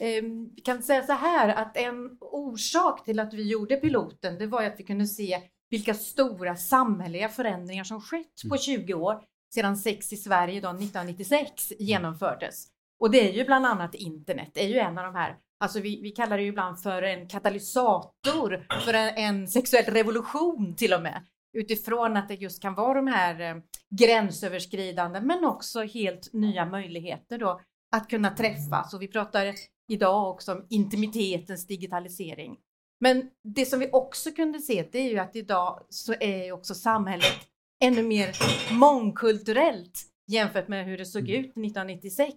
Eh, 0.00 0.22
Vi 0.54 0.62
kan 0.64 0.82
säga 0.82 1.02
så 1.02 1.12
här 1.12 1.48
att 1.48 1.76
en 1.76 2.18
orsak 2.20 3.04
till 3.04 3.20
att 3.20 3.34
vi 3.34 3.50
gjorde 3.50 3.76
piloten, 3.76 4.38
det 4.38 4.46
var 4.46 4.62
ju 4.62 4.66
att 4.66 4.80
vi 4.80 4.84
kunde 4.84 5.06
se 5.06 5.40
vilka 5.70 5.94
stora 5.94 6.56
samhälleliga 6.56 7.28
förändringar 7.28 7.84
som 7.84 8.00
skett 8.00 8.50
på 8.50 8.56
20 8.56 8.94
år 8.94 9.22
sedan 9.54 9.76
sex 9.76 10.12
i 10.12 10.16
Sverige 10.16 10.60
då 10.60 10.68
1996 10.68 11.72
genomfördes. 11.78 12.66
Och 13.00 13.10
det 13.10 13.28
är 13.28 13.32
ju 13.32 13.44
bland 13.44 13.66
annat 13.66 13.94
internet, 13.94 14.50
det 14.54 14.64
är 14.64 14.68
ju 14.68 14.78
en 14.78 14.98
av 14.98 15.04
de 15.04 15.14
här 15.14 15.36
Alltså 15.64 15.80
vi, 15.80 16.00
vi 16.02 16.10
kallar 16.10 16.36
det 16.36 16.42
ju 16.42 16.48
ibland 16.48 16.80
för 16.80 17.02
en 17.02 17.28
katalysator 17.28 18.66
för 18.84 18.94
en, 18.94 19.14
en 19.16 19.48
sexuell 19.48 19.84
revolution 19.84 20.74
till 20.76 20.92
och 20.94 21.02
med. 21.02 21.26
Utifrån 21.54 22.16
att 22.16 22.28
det 22.28 22.34
just 22.34 22.62
kan 22.62 22.74
vara 22.74 22.94
de 22.94 23.06
här 23.06 23.40
eh, 23.40 23.62
gränsöverskridande 23.90 25.20
men 25.20 25.44
också 25.44 25.82
helt 25.82 26.32
nya 26.32 26.66
möjligheter 26.66 27.38
då 27.38 27.60
att 27.96 28.10
kunna 28.10 28.30
träffas. 28.30 28.94
Och 28.94 29.02
vi 29.02 29.08
pratar 29.08 29.54
idag 29.88 30.30
också 30.30 30.52
om 30.52 30.66
intimitetens 30.70 31.66
digitalisering. 31.66 32.56
Men 33.00 33.30
det 33.42 33.66
som 33.66 33.80
vi 33.80 33.88
också 33.92 34.30
kunde 34.30 34.58
se 34.58 34.88
det 34.92 34.98
är 34.98 35.10
ju 35.10 35.18
att 35.18 35.36
idag 35.36 35.86
så 35.88 36.14
är 36.20 36.52
också 36.52 36.74
samhället 36.74 37.48
ännu 37.84 38.02
mer 38.02 38.36
mångkulturellt 38.74 40.02
jämfört 40.26 40.68
med 40.68 40.84
hur 40.86 40.98
det 40.98 41.06
såg 41.06 41.28
ut 41.28 41.46
1996. 41.46 42.36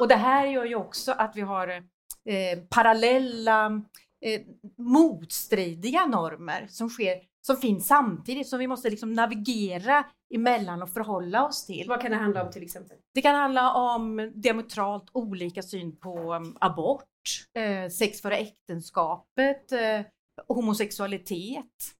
Och 0.00 0.08
det 0.08 0.14
här 0.14 0.46
gör 0.46 0.64
ju 0.64 0.74
också 0.74 1.12
att 1.12 1.36
vi 1.36 1.40
har 1.40 1.68
eh, 1.68 2.58
parallella 2.70 3.82
eh, 4.24 4.40
motstridiga 4.78 6.06
normer 6.06 6.66
som 6.68 6.88
sker 6.90 7.20
som 7.46 7.56
finns 7.56 7.86
samtidigt 7.86 8.48
som 8.48 8.58
vi 8.58 8.66
måste 8.66 8.90
liksom 8.90 9.12
navigera 9.12 10.04
emellan 10.34 10.82
och 10.82 10.90
förhålla 10.90 11.46
oss 11.46 11.66
till. 11.66 11.88
Vad 11.88 12.00
kan 12.00 12.10
det 12.10 12.16
handla 12.16 12.44
om 12.44 12.50
till 12.52 12.62
exempel? 12.62 12.96
Det 13.14 13.22
kan 13.22 13.34
handla 13.34 13.74
om 13.74 14.32
diametralt 14.34 15.10
olika 15.12 15.62
syn 15.62 15.96
på 15.96 16.34
um, 16.34 16.56
abort, 16.60 17.04
eh, 17.58 17.90
sex 17.90 18.20
före 18.22 18.36
äktenskapet, 18.36 19.72
eh, 19.72 20.00
homosexualitet, 20.48 21.94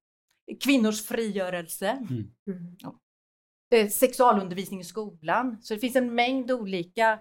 kvinnors 0.64 1.02
frigörelse, 1.07 1.90
Mm. 2.11 2.76
ja. 2.78 2.94
eh, 3.74 3.88
sexualundervisning 3.88 4.80
i 4.80 4.85
skolan. 4.85 5.59
Så 5.62 5.74
det 5.74 5.80
finns 5.80 5.96
en 5.96 6.14
mängd 6.14 6.50
olika 6.50 7.18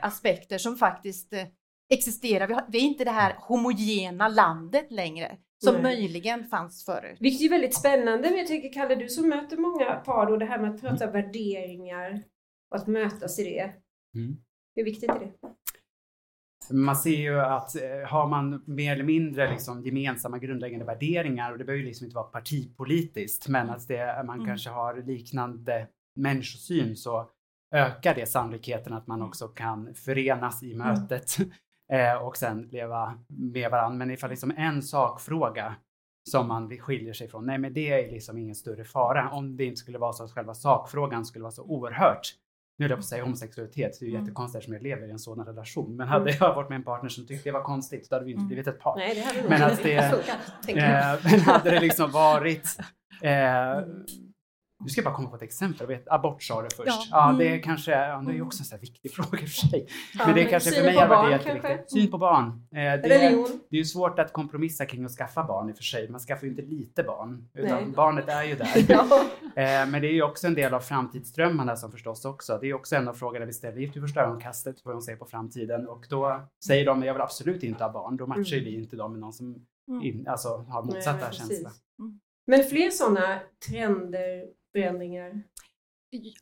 aspekter 0.00 0.58
som 0.58 0.76
faktiskt 0.76 1.32
existerar. 1.92 2.46
Vi, 2.46 2.54
har, 2.54 2.64
vi 2.68 2.78
är 2.78 2.82
inte 2.82 3.04
det 3.04 3.10
här 3.10 3.36
homogena 3.40 4.28
landet 4.28 4.90
längre 4.90 5.36
som 5.64 5.74
Nej. 5.74 5.82
möjligen 5.82 6.44
fanns 6.44 6.84
förut. 6.84 7.16
Vilket 7.20 7.46
är 7.46 7.50
väldigt 7.50 7.74
spännande, 7.74 8.28
men 8.30 8.38
jag 8.38 8.46
tänker 8.46 8.72
Kalle, 8.72 8.94
du 8.94 9.08
som 9.08 9.28
möter 9.28 9.56
många 9.56 9.94
par 9.94 10.26
och 10.26 10.38
det 10.38 10.44
här 10.44 10.58
med 10.58 10.74
att 10.74 10.80
prata 10.80 11.10
värderingar 11.10 12.22
och 12.70 12.76
att 12.76 12.86
mötas 12.86 13.38
i 13.38 13.44
det. 13.44 13.72
Mm. 14.14 14.36
Hur 14.76 14.84
viktigt 14.84 15.10
är 15.10 15.20
det? 15.20 15.32
Man 16.74 16.96
ser 16.96 17.16
ju 17.16 17.40
att 17.40 17.76
eh, 17.76 18.08
har 18.08 18.28
man 18.28 18.62
mer 18.66 18.92
eller 18.92 19.04
mindre 19.04 19.50
liksom 19.50 19.82
gemensamma 19.82 20.38
grundläggande 20.38 20.84
värderingar 20.84 21.52
och 21.52 21.58
det 21.58 21.64
behöver 21.64 21.80
ju 21.82 21.86
liksom 21.88 22.04
inte 22.04 22.14
vara 22.14 22.24
partipolitiskt 22.24 23.48
men 23.48 23.70
att 23.70 23.88
det, 23.88 24.22
man 24.26 24.34
Mm. 24.36 24.46
kanske 24.46 24.70
har 24.70 25.02
liknande 25.02 25.88
människosyn 26.16 26.96
så 26.96 27.30
ökar 27.74 28.14
det 28.14 28.26
sannolikheten 28.26 28.92
att 28.92 29.06
man 29.06 29.22
också 29.22 29.48
kan 29.48 29.94
förenas 29.94 30.62
i 30.62 30.74
mötet 30.74 31.36
eh, 31.92 32.14
och 32.14 32.36
sen 32.36 32.62
leva 32.62 33.18
med 33.26 33.70
varandra. 33.70 33.96
Men 33.98 34.10
ifall 34.10 34.30
liksom 34.30 34.52
en 34.56 34.82
sakfråga 34.82 35.74
som 36.30 36.48
man 36.48 36.78
skiljer 36.78 37.12
sig 37.12 37.28
från, 37.28 37.46
nej 37.46 37.58
men 37.58 37.74
det 37.74 37.92
är 37.92 38.10
liksom 38.12 38.38
ingen 38.38 38.54
större 38.54 38.84
fara. 38.84 39.30
Om 39.30 39.56
det 39.56 39.64
inte 39.64 39.76
skulle 39.80 39.98
vara 39.98 40.12
så 40.12 40.24
att 40.24 40.32
själva 40.32 40.54
sakfrågan 40.54 41.24
skulle 41.24 41.42
vara 41.42 41.52
så 41.52 41.62
oerhört 41.62 42.34
nu 42.78 42.84
höll 42.84 42.90
jag 42.90 42.98
på 42.98 43.00
att 43.00 43.06
säga 43.06 43.22
homosexualitet, 43.24 43.96
det 44.00 44.04
är 44.04 44.08
ju 44.08 44.12
Mm. 44.14 44.24
jättekonstigt 44.24 44.56
eftersom 44.58 44.74
jag 44.74 44.82
lever 44.82 45.08
i 45.08 45.10
en 45.10 45.18
sådan 45.18 45.46
relation. 45.46 45.96
Men 45.96 46.08
hade 46.08 46.30
jag 46.30 46.54
varit 46.54 46.68
med 46.68 46.76
en 46.76 46.82
partner 46.82 47.08
som 47.08 47.26
tyckte 47.26 47.48
det 47.48 47.52
var 47.52 47.62
konstigt, 47.62 48.10
då 48.10 48.16
hade 48.16 48.24
vi 48.26 48.30
inte 48.32 48.40
Mm. 48.40 48.46
blivit 48.46 48.66
ett 48.66 48.80
par. 48.80 48.96
Nej, 48.96 49.14
det 49.14 49.20
hade 49.20 49.48
Men 49.48 49.62
att 49.62 49.82
det-. 49.82 50.24
Eh, 50.68 51.18
men 51.30 51.40
hade 51.40 51.70
det 51.70 51.80
liksom 51.80 52.10
varit... 52.10 52.76
Eh, 53.22 53.78
nu 54.84 54.88
ska 54.88 54.98
jag 55.00 55.04
bara 55.04 55.14
komma 55.14 55.28
på 55.30 55.36
ett 55.36 55.42
exempel. 55.42 55.86
Vet, 55.86 56.08
abort 56.08 56.42
sa 56.42 56.62
du 56.62 56.68
först. 56.70 56.86
Ja. 56.86 57.02
Ja, 57.10 57.32
det 57.38 57.44
är 57.44 57.48
Mm. 57.48 57.62
kanske, 57.62 57.90
ja, 57.90 58.22
det 58.26 58.30
är 58.32 58.34
ju 58.34 58.42
också 58.42 58.60
en 58.60 58.64
sån 58.64 58.76
här 58.76 58.80
viktig 58.80 59.12
fråga 59.14 59.38
i 59.38 59.40
för 59.46 59.48
sig. 59.68 59.86
Ja, 60.18 60.26
men 60.26 60.34
det 60.34 60.40
är 60.40 60.44
men 60.44 60.50
kanske 60.50 60.70
för 60.70 60.82
mig 60.84 60.96
har 60.96 61.08
varit 61.08 61.30
jätteviktigt. 61.32 61.62
kanske? 61.70 61.84
Syn 62.00 62.10
på 62.10 62.18
barn. 62.18 62.46
Eh, 62.46 62.74
det, 62.74 62.80
är, 62.86 63.00
det 63.70 63.76
är 63.76 63.78
ju 63.78 63.84
svårt 63.84 64.18
att 64.18 64.32
kompromissa 64.32 64.86
kring 64.86 65.04
att 65.04 65.10
skaffa 65.10 65.44
barn 65.44 65.68
i 65.70 65.72
och 65.72 65.76
för 65.76 65.82
sig. 65.84 66.08
Man 66.08 66.20
skaffar 66.20 66.44
ju 66.44 66.50
inte 66.50 66.62
lite 66.62 67.02
barn, 67.02 67.48
utan 67.54 67.82
Nej. 67.84 67.92
barnet 67.96 68.28
är 68.28 68.42
ju 68.44 68.54
där. 68.54 68.68
Ja. 68.88 69.04
Eh, 69.62 69.86
men 69.88 69.92
det 70.02 70.08
är 70.08 70.12
ju 70.12 70.22
också 70.22 70.46
en 70.46 70.54
del 70.54 70.74
av 70.74 70.80
framtidsdrömmarna 70.80 71.76
som 71.76 71.92
förstås 71.92 72.24
också. 72.24 72.58
Det 72.60 72.66
är 72.68 72.74
också 72.74 72.96
en 72.96 73.08
av 73.08 73.14
frågorna 73.14 73.44
vi 73.46 73.52
ställer 73.52 73.78
gift 73.78 73.96
vid 73.96 74.02
första 74.02 74.20
ögonkastet, 74.20 74.76
vad 74.84 74.94
de 74.94 75.00
säger 75.02 75.18
på 75.18 75.24
framtiden. 75.26 75.88
Och 75.88 76.06
då 76.10 76.42
säger 76.66 76.86
de, 76.86 77.02
jag 77.02 77.14
vill 77.14 77.22
absolut 77.22 77.62
inte 77.62 77.84
ha 77.84 77.92
barn. 77.92 78.16
Då 78.16 78.26
matchar 78.26 78.56
ju 78.56 78.58
Mm. 78.62 78.64
vi 78.72 78.78
inte 78.82 78.96
dem 78.96 79.12
med 79.12 79.20
någon 79.20 79.32
som 79.32 79.66
Mm. 79.88 80.02
in, 80.02 80.28
alltså, 80.28 80.48
har 80.48 80.82
Nej, 80.84 80.94
motsatta 80.94 81.26
precis. 81.26 81.48
känslor. 81.48 81.72
Men 82.46 82.64
fler 82.64 82.90
sådana 82.90 83.40
trender, 83.68 84.44
förändringar? 84.72 85.42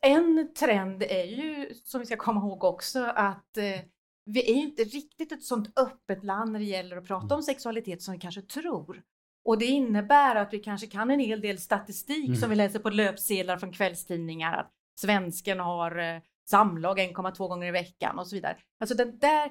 En 0.01 0.55
trend 0.55 1.03
är 1.03 1.25
ju, 1.25 1.75
som 1.85 2.01
vi 2.01 2.07
ska 2.07 2.17
komma 2.17 2.41
ihåg 2.41 2.65
också, 2.65 3.05
att 3.05 3.57
eh, 3.57 3.81
vi 4.25 4.51
är 4.51 4.55
ju 4.55 4.63
inte 4.63 4.85
riktigt 4.85 5.33
ett 5.33 5.43
sånt 5.43 5.79
öppet 5.79 6.25
land 6.25 6.53
när 6.53 6.59
det 6.59 6.65
gäller 6.65 6.97
att 6.97 7.07
prata 7.07 7.35
om 7.35 7.43
sexualitet 7.43 8.03
som 8.03 8.13
vi 8.15 8.21
kanske 8.21 8.43
tror. 8.43 9.03
Och 9.45 9.59
det 9.59 9.67
innebär 9.67 10.37
att 10.37 10.53
vi 10.53 10.59
kanske 10.59 10.87
kan 10.87 11.11
en 11.11 11.21
hel 11.21 11.41
del 11.41 11.59
statistik 11.59 12.27
Mm. 12.29 12.37
som 12.37 12.51
vi 12.51 12.57
läser 12.57 12.79
på 12.79 12.91
löpsedlar 12.91 13.57
från 13.57 13.73
kvällstidningar, 13.73 14.57
att 14.57 14.73
svensken 15.01 15.61
har 15.61 15.99
eh, 15.99 16.21
samlag 16.51 16.99
1,2 16.99 17.49
gånger 17.49 17.69
i 17.69 17.71
veckan 17.71 18.19
och 18.19 18.27
så 18.27 18.37
vidare. 18.37 18.57
Alltså 18.81 18.97
det 18.97 19.05
där 19.05 19.45
är, 19.45 19.51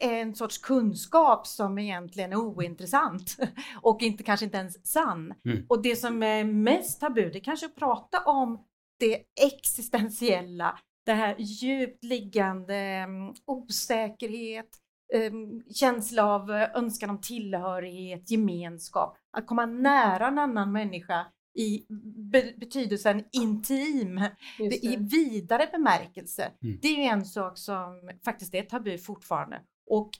en 0.00 0.34
sorts 0.34 0.58
kunskap 0.58 1.46
som 1.46 1.78
egentligen 1.78 2.32
är 2.32 2.36
ointressant 2.36 3.36
och 3.82 4.02
inte, 4.02 4.22
kanske 4.22 4.46
inte 4.46 4.58
ens 4.58 4.86
sann. 4.86 5.34
Mm. 5.44 5.66
Och 5.68 5.82
det 5.82 5.96
som 5.96 6.22
är 6.22 6.44
mest 6.44 7.00
tabu, 7.00 7.30
det 7.30 7.38
är 7.38 7.44
kanske 7.44 7.66
att 7.66 7.76
prata 7.76 8.20
om 8.20 8.64
det 9.00 9.22
existentiella, 9.40 10.78
det 11.06 11.12
här 11.12 11.36
djupt 11.38 12.04
liggande 12.04 13.04
um, 13.08 13.34
osäkerhet, 13.46 14.68
um, 15.14 15.62
känsla 15.74 16.24
av 16.24 16.50
eh, 16.50 16.68
önskan 16.74 17.10
om 17.10 17.20
tillhörighet, 17.20 18.30
gemenskap, 18.30 19.16
att 19.36 19.46
komma 19.46 19.66
nära 19.66 20.28
en 20.28 20.38
annan 20.38 20.72
människa 20.72 21.26
i 21.58 21.86
be 22.32 22.54
betydelsen 22.56 23.24
intim, 23.32 24.20
det, 24.58 24.84
i 24.84 24.96
vidare 24.96 25.68
bemärkelse. 25.72 26.52
Mm. 26.62 26.78
Det 26.82 26.88
är 26.88 26.96
ju 26.96 27.02
en 27.02 27.24
sak 27.24 27.58
som 27.58 28.10
faktiskt 28.24 28.54
är 28.54 28.62
tabu 28.62 28.98
fortfarande. 28.98 29.60
Och 29.90 30.10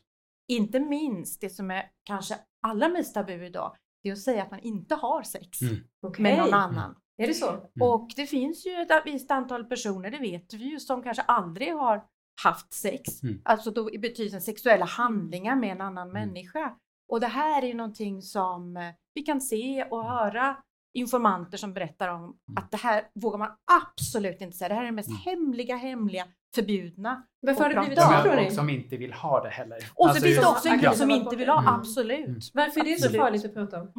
inte 0.48 0.81
minst 0.81 1.40
det 1.40 1.51
som 1.51 1.70
är 1.70 1.83
kanske 2.05 2.35
allra 2.62 2.88
mest 2.88 3.14
tabu 3.14 3.46
idag, 3.46 3.77
det 4.03 4.09
är 4.09 4.12
att 4.12 4.18
säga 4.18 4.42
att 4.42 4.51
man 4.51 4.61
inte 4.61 4.94
har 4.94 5.22
sex 5.22 5.62
Mm. 5.62 5.77
Okej. 6.03 6.22
med 6.22 6.38
någon 6.38 6.55
annan. 6.55 6.94
Är 7.16 7.27
det 7.27 7.35
så? 7.35 7.48
Mm. 7.51 7.62
Och 7.81 8.11
det 8.16 8.27
finns 8.27 8.66
ju 8.66 8.72
ett 8.72 9.03
visst 9.05 9.31
antal 9.31 9.64
personer, 9.64 10.11
det 10.11 10.18
vet 10.18 10.55
vi 10.55 10.64
ju, 10.64 10.81
som 10.81 11.03
kanske 11.03 11.22
aldrig 11.22 11.74
har 11.74 12.05
haft 12.44 12.72
sex. 12.72 13.22
Mm. 13.22 13.40
Alltså 13.44 13.70
då 13.70 13.94
i 13.94 13.98
betydelsen 13.98 14.42
sexuella 14.42 14.85
handlingar 14.85 15.57
med 15.57 15.72
en 15.72 15.81
annan 15.81 16.12
människa. 16.12 16.77
Och 17.09 17.20
det 17.20 17.27
här 17.27 17.62
är 17.62 17.66
ju 17.66 17.74
någonting 17.74 18.22
som 18.22 18.77
eh, 18.77 18.94
vi 19.14 19.22
kan 19.22 19.40
se 19.40 19.85
och 19.85 20.05
höra 20.05 20.57
informanter 20.98 21.58
som 21.58 21.72
berättar 21.74 22.08
om 22.08 22.37
att 22.56 22.70
det 22.70 22.76
här 22.76 23.02
vågar 23.14 23.38
man 23.38 23.50
absolut 23.82 24.40
inte 24.40 24.56
säga. 24.56 24.68
Det 24.68 24.74
här 24.74 24.82
är 24.82 24.87
det 24.87 24.92
mest 24.92 25.08
Mm. 25.08 25.20
hemliga, 25.24 25.76
hemliga, 25.76 26.26
förbjudna. 26.54 27.22
Varför 27.40 27.62
har 27.62 27.70
det 27.74 27.80
blivit 27.80 27.98
så 28.00 28.22
tror 28.22 28.37
ni? 28.37 28.48
och 28.48 28.52
som 28.52 28.70
inte 28.70 28.96
vill 28.96 29.12
ha 29.12 29.42
det 29.42 29.48
heller. 29.50 29.76
Och 29.76 30.04
så 30.04 30.08
Alltså 30.08 30.24
finns 30.24 30.38
det 30.40 30.46
också 30.46 30.68
en 30.68 30.78
grupp 30.78 30.94
som 30.94 31.11
inte 31.11 31.37
vill 31.37 31.48
ha, 31.48 31.61
Mm. 31.61 31.74
absolut. 31.74 32.26
Mm. 32.26 32.40
Varför 32.54 32.80
är 32.80 32.84
det 32.84 32.90
så 32.90 33.04
Absolut. 33.06 33.20
farligt 33.20 33.44
att 33.44 33.54
prata 33.54 33.80
om? 33.80 33.92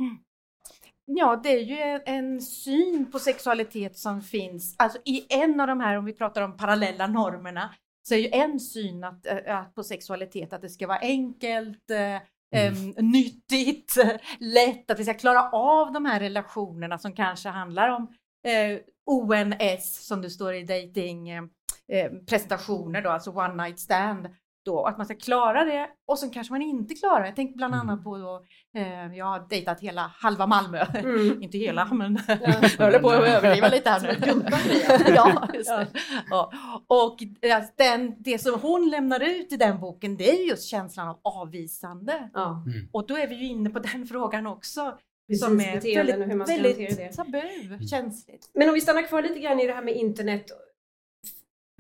Ja, 1.06 1.40
det 1.44 1.50
är 1.50 1.60
ju 1.64 1.78
en, 1.78 2.02
en 2.06 2.42
syn 2.42 3.12
på 3.12 3.20
sexualitet 3.20 3.98
som 3.98 4.22
finns, 4.22 4.76
alltså 4.80 5.00
i 5.06 5.26
en 5.30 5.60
av 5.60 5.68
de 5.68 5.80
här, 5.80 5.96
om 5.98 6.06
vi 6.06 6.14
pratar 6.14 6.42
om 6.42 6.58
parallella 6.58 7.08
normerna, 7.08 7.70
så 8.08 8.14
är 8.16 8.20
ju 8.20 8.30
en 8.32 8.60
syn 8.60 9.04
att, 9.04 9.26
äh, 9.26 9.58
att 9.58 9.76
på 9.76 9.84
sexualitet 9.84 10.54
att 10.54 10.62
det 10.62 10.70
ska 10.70 10.88
vara 10.88 11.00
enkelt, 11.00 11.90
äh, 11.92 12.22
Mm. 12.56 12.94
em, 12.98 13.12
nyttigt, 13.12 13.96
lätt, 14.40 14.92
att 14.92 15.00
vi 15.00 15.04
ska 15.04 15.14
klara 15.14 15.50
av 15.50 15.92
de 15.92 16.06
här 16.06 16.20
relationerna 16.20 16.98
som 16.98 17.14
kanske 17.14 17.50
handlar 17.50 17.90
om 17.90 18.14
eh, 18.48 18.80
ONS 19.06 20.08
som 20.08 20.22
det 20.22 20.30
står 20.30 20.54
i 20.54 20.64
dating 20.64 21.30
eh, 21.30 21.44
eh, 21.92 22.12
presentationer 22.30 23.02
då, 23.02 23.10
alltså 23.10 23.32
one 23.32 23.64
night 23.64 23.80
stand. 23.80 24.30
Då, 24.70 24.86
att 24.86 24.98
man 24.98 25.06
ska 25.06 25.16
klara 25.16 25.66
det 25.66 25.90
och 26.08 26.20
sen 26.20 26.30
kanske 26.30 26.54
man 26.54 26.62
inte 26.62 26.96
klarar 26.96 27.22
det. 27.22 27.28
Jag 27.28 27.36
tänker 27.36 27.56
bland 27.56 27.74
Mm. 27.74 27.90
annat 27.90 28.04
på 28.04 28.18
då, 28.18 28.46
eh, 28.80 29.16
jag 29.18 29.26
har 29.26 29.50
dejtat 29.50 29.80
hela 29.80 30.02
halva 30.02 30.48
Malmö. 30.48 30.86
Mm. 30.96 31.44
inte 31.44 31.58
hela, 31.58 31.86
men 31.94 32.20
Ja. 32.28 32.36
jag 32.78 32.86
håller 32.86 33.00
på 33.00 33.10
att 33.10 33.28
överdriva 33.28 33.68
lite 33.70 33.90
här 33.90 34.02
nu. 34.02 35.14
Ja, 35.16 35.48
det. 35.54 35.88
Ja. 36.30 36.52
Och 36.88 37.18
eh, 37.46 37.64
den, 37.78 38.16
det 38.20 38.40
som 38.40 38.60
hon 38.62 38.90
lämnar 38.90 39.20
ut 39.20 39.52
i 39.54 39.58
den 39.58 39.80
boken, 39.80 40.18
det 40.18 40.30
är 40.30 40.48
just 40.50 40.64
känslan 40.70 41.08
av 41.08 41.20
avvisande. 41.24 42.30
Ja, 42.34 42.66
Och 42.92 43.08
då 43.08 43.18
är 43.18 43.28
vi 43.28 43.36
ju 43.36 43.46
inne 43.48 43.70
på 43.70 43.80
den 43.80 44.08
frågan 44.08 44.48
också. 44.48 44.98
precis. 45.28 45.46
som 45.46 45.60
är 45.60 45.78
och 45.78 45.84
hur 46.28 46.36
man 46.36 46.48
ska 46.48 46.56
väldigt 46.56 46.98
det. 46.98 47.14
tabu, 47.14 47.42
känsligt. 47.90 48.50
Men 48.54 48.68
om 48.70 48.74
vi 48.74 48.82
stannar 48.82 49.02
kvar 49.08 49.22
lite 49.22 49.40
grann 49.40 49.60
i 49.60 49.68
det 49.68 49.74
här 49.74 49.82
med 49.84 49.96
internet. 49.96 50.46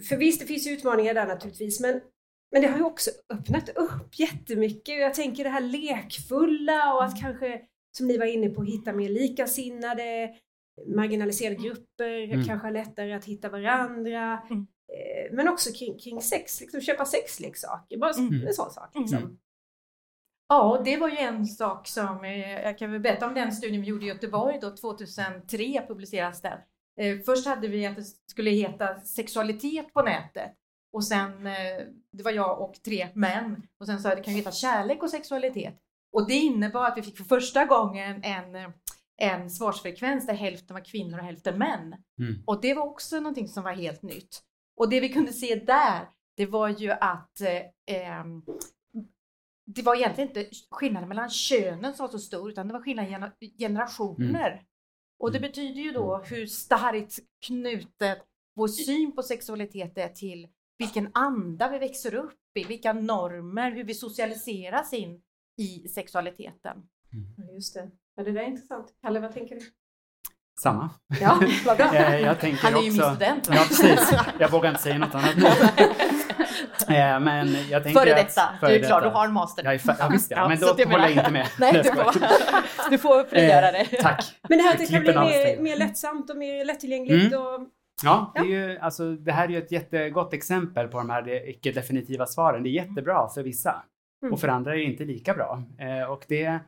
För 0.09 0.15
visst, 0.17 0.39
det 0.41 0.45
finns 0.45 0.67
ju 0.67 0.71
utmaningar 0.71 1.13
där 1.13 1.27
naturligtvis, 1.27 1.79
men, 1.79 2.01
men 2.51 2.61
det 2.61 2.67
har 2.67 2.77
ju 2.77 2.83
också 2.83 3.09
öppnat 3.33 3.69
upp 3.69 4.19
jättemycket. 4.19 4.99
Jag 4.99 5.13
tänker 5.13 5.43
det 5.43 5.49
här 5.49 5.61
lekfulla 5.61 6.93
och 6.93 7.03
att 7.03 7.21
kanske 7.21 7.61
som 7.97 8.07
ni 8.07 8.17
var 8.17 8.25
inne 8.25 8.49
på, 8.49 8.63
hitta 8.63 8.93
mer 8.93 9.09
likasinnade, 9.09 10.35
marginaliserade 10.95 11.55
grupper, 11.55 12.23
Mm. 12.33 12.45
kanske 12.45 12.71
lättare 12.71 13.13
att 13.13 13.25
hitta 13.25 13.49
varandra. 13.49 14.41
Mm. 14.49 14.67
Eh, 14.93 15.31
Men 15.35 15.47
också 15.47 15.69
kring, 15.73 15.99
kring 15.99 16.21
sex, 16.21 16.61
liksom 16.61 16.81
köpa 16.81 17.05
sexleksaker, 17.05 17.97
bara 17.97 18.11
Mm. 18.13 18.47
en 18.47 18.53
sån 18.53 18.71
sak. 18.71 18.89
Liksom. 18.95 19.17
Mm. 19.17 19.37
Ja, 20.49 20.77
och 20.77 20.83
det 20.83 20.97
var 20.97 21.09
ju 21.09 21.17
en 21.17 21.45
sak 21.45 21.87
som, 21.87 22.23
eh, 22.25 22.61
jag 22.61 22.77
kan 22.77 22.91
väl 22.91 23.01
berätta 23.01 23.27
om 23.27 23.33
den 23.33 23.51
studien 23.51 23.81
vi 23.81 23.87
gjorde 23.87 24.05
i 24.05 24.07
Göteborg 24.07 24.57
då, 24.61 24.69
2003 24.77 25.85
publiceras 25.87 26.41
den. 26.41 26.57
Eh, 26.99 27.19
först 27.25 27.47
hade 27.47 27.67
vi 27.67 27.85
att 27.85 27.95
det 27.95 28.03
skulle 28.31 28.49
heta 28.51 28.99
sexualitet 28.99 29.93
på 29.93 30.01
nätet 30.01 30.51
och 30.93 31.03
sen, 31.03 31.47
eh, 31.47 31.85
det 32.11 32.23
var 32.23 32.31
jag 32.31 32.61
och 32.61 32.73
tre 32.85 33.09
män 33.13 33.67
och 33.79 33.85
sen 33.85 33.99
sa 33.99 34.09
jag 34.09 34.17
det 34.17 34.23
kan 34.23 34.33
ju 34.33 34.39
heta 34.39 34.51
kärlek 34.51 35.03
och 35.03 35.09
sexualitet. 35.09 35.75
Och 36.11 36.27
det 36.27 36.33
innebar 36.33 36.85
att 36.85 36.97
vi 36.97 37.01
fick 37.01 37.17
för 37.17 37.23
första 37.23 37.65
gången 37.65 38.23
en, 38.23 38.55
eh, 38.55 38.69
en 39.21 39.49
svarsfrekvens 39.49 40.27
där 40.27 40.33
hälften 40.33 40.73
var 40.73 40.85
kvinnor 40.85 41.17
och 41.19 41.25
hälften 41.25 41.57
män. 41.57 41.95
Mm. 42.19 42.43
Och 42.47 42.61
det 42.61 42.73
var 42.73 42.83
också 42.83 43.15
någonting 43.19 43.47
som 43.47 43.63
var 43.63 43.73
helt 43.73 44.01
nytt. 44.01 44.43
Och 44.77 44.89
det 44.89 44.99
vi 44.99 45.09
kunde 45.09 45.33
se 45.33 45.55
där, 45.55 46.09
det 46.37 46.45
var 46.45 46.69
ju 46.69 46.91
att 46.91 47.41
eh, 47.41 47.95
ehm, 47.97 48.43
det 49.65 49.81
var 49.81 49.95
egentligen 49.95 50.27
inte 50.29 50.49
skillnaden 50.71 51.09
mellan 51.09 51.29
könen 51.29 51.93
som 51.93 52.03
var 52.03 52.11
så 52.11 52.19
stor, 52.19 52.49
utan 52.49 52.67
det 52.67 52.73
var 52.73 52.81
skillnad 52.81 53.05
i 53.05 53.09
gener- 53.09 53.57
generationer. 53.57 54.63
Och 55.19 55.31
det 55.31 55.37
Mm. 55.37 55.49
betyder 55.49 55.81
ju 55.81 55.91
då 55.91 56.17
hur 56.17 56.45
starkt 56.45 57.19
knutet 57.45 58.19
vår 58.55 58.67
syn 58.67 59.15
på 59.15 59.23
sexualitet 59.23 59.97
är 59.97 60.09
till 60.09 60.47
vilken 60.79 61.09
anda 61.13 61.69
vi 61.69 61.79
växer 61.79 62.15
upp 62.15 62.33
i, 62.55 62.63
vilka 62.63 62.93
normer, 62.93 63.71
hur 63.71 63.83
vi 63.83 63.93
socialiseras 63.93 64.93
in 64.93 65.21
i 65.57 65.87
sexualiteten. 65.87 66.77
Ja, 67.37 67.53
Just 67.53 67.73
det. 67.73 67.89
Ja, 68.15 68.23
det 68.23 68.31
där 68.31 68.41
är 68.41 68.45
intressant. 68.47 68.87
Kalle, 69.01 69.19
vad 69.19 69.33
tänker 69.33 69.55
du? 69.55 69.61
Samma. 70.61 70.89
Ja, 71.21 71.39
vad 71.65 71.77
bra. 71.77 71.85
Eh, 71.95 72.19
jag 72.19 72.39
tänker 72.39 72.63
Han 72.63 72.75
är 72.75 72.81
ju 72.81 72.89
också, 72.89 73.07
min 73.09 73.15
student. 73.15 73.49
Ja, 73.51 73.65
precis. 73.67 74.13
Jag 74.39 74.51
vågar 74.51 74.69
inte 74.69 74.81
säga 74.81 74.97
något 74.97 75.15
annat 75.15 75.35
nu. 75.37 75.45
Eh, 76.87 77.19
Men 77.19 77.55
jag 77.69 77.83
tänker 77.83 77.99
Före 78.01 78.11
att- 78.19 78.27
detta, 78.27 78.41
före 78.59 78.69
du 78.69 78.75
är 78.75 78.87
klar, 78.87 79.01
detta. 79.01 79.09
du 79.09 79.15
har 79.15 79.25
en 79.25 79.33
master. 79.33 79.63
Jag 79.63 79.73
är 79.73 79.81
ja, 79.99 80.09
visst 80.11 80.31
ja, 80.31 80.47
men 80.47 80.59
då 80.59 80.69
att 80.69 80.79
jag 80.79 80.87
håller 80.87 81.03
jag 81.03 81.11
inte 81.11 81.31
med. 81.31 81.47
Nej, 81.59 81.73
du 81.73 81.83
får, 81.83 82.89
du 82.89 82.97
får 82.97 83.23
frigöra 83.23 83.71
dig. 83.71 83.89
Eh, 83.91 84.01
tack. 84.01 84.35
Men 84.49 84.57
det 84.57 84.63
här 84.63 84.71
att 84.73 84.77
det 84.79 84.85
kan 84.85 85.01
bli 85.01 85.13
mer, 85.13 85.61
mer 85.61 85.75
lättsamt 85.77 86.29
och 86.29 86.37
mer 86.37 86.65
lättillgängligt. 86.65 87.33
Mm. 87.33 87.45
Och, 87.45 87.59
Ja, 88.03 88.31
det, 88.35 88.39
är 88.39 88.45
ju, 88.45 88.77
alltså, 88.77 89.15
det 89.15 89.31
här 89.31 89.43
är 89.43 89.49
ju 89.49 89.57
ett 89.57 89.71
jättegott 89.71 90.33
exempel 90.33 90.87
på 90.87 90.97
de 90.97 91.09
här 91.09 91.49
icke-definitiva 91.49 92.25
svaren. 92.25 92.63
Det 92.63 92.69
är 92.69 92.71
jättebra 92.71 93.29
för 93.29 93.43
vissa 93.43 93.83
Mm. 94.21 94.33
och 94.33 94.39
för 94.39 94.47
andra 94.47 94.73
är 94.73 94.77
det 94.77 94.83
inte 94.83 95.05
lika 95.05 95.33
bra. 95.33 95.63
Eh, 95.77 96.11
och 96.11 96.25
det 96.27 96.43
är 96.43 96.59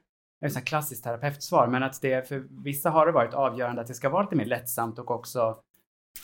ett 0.45 0.65
klassiskt 0.65 1.03
terapeutsvar, 1.03 1.67
men 1.67 1.83
att 1.83 2.01
det 2.01 2.27
för 2.27 2.43
vissa 2.63 2.89
har 2.89 3.05
det 3.05 3.11
varit 3.11 3.33
avgörande 3.33 3.81
att 3.81 3.87
det 3.87 3.93
ska 3.93 4.09
vara 4.09 4.23
lite 4.23 4.35
mer 4.35 4.45
lättsamt 4.45 4.99
och 4.99 5.11
också 5.11 5.57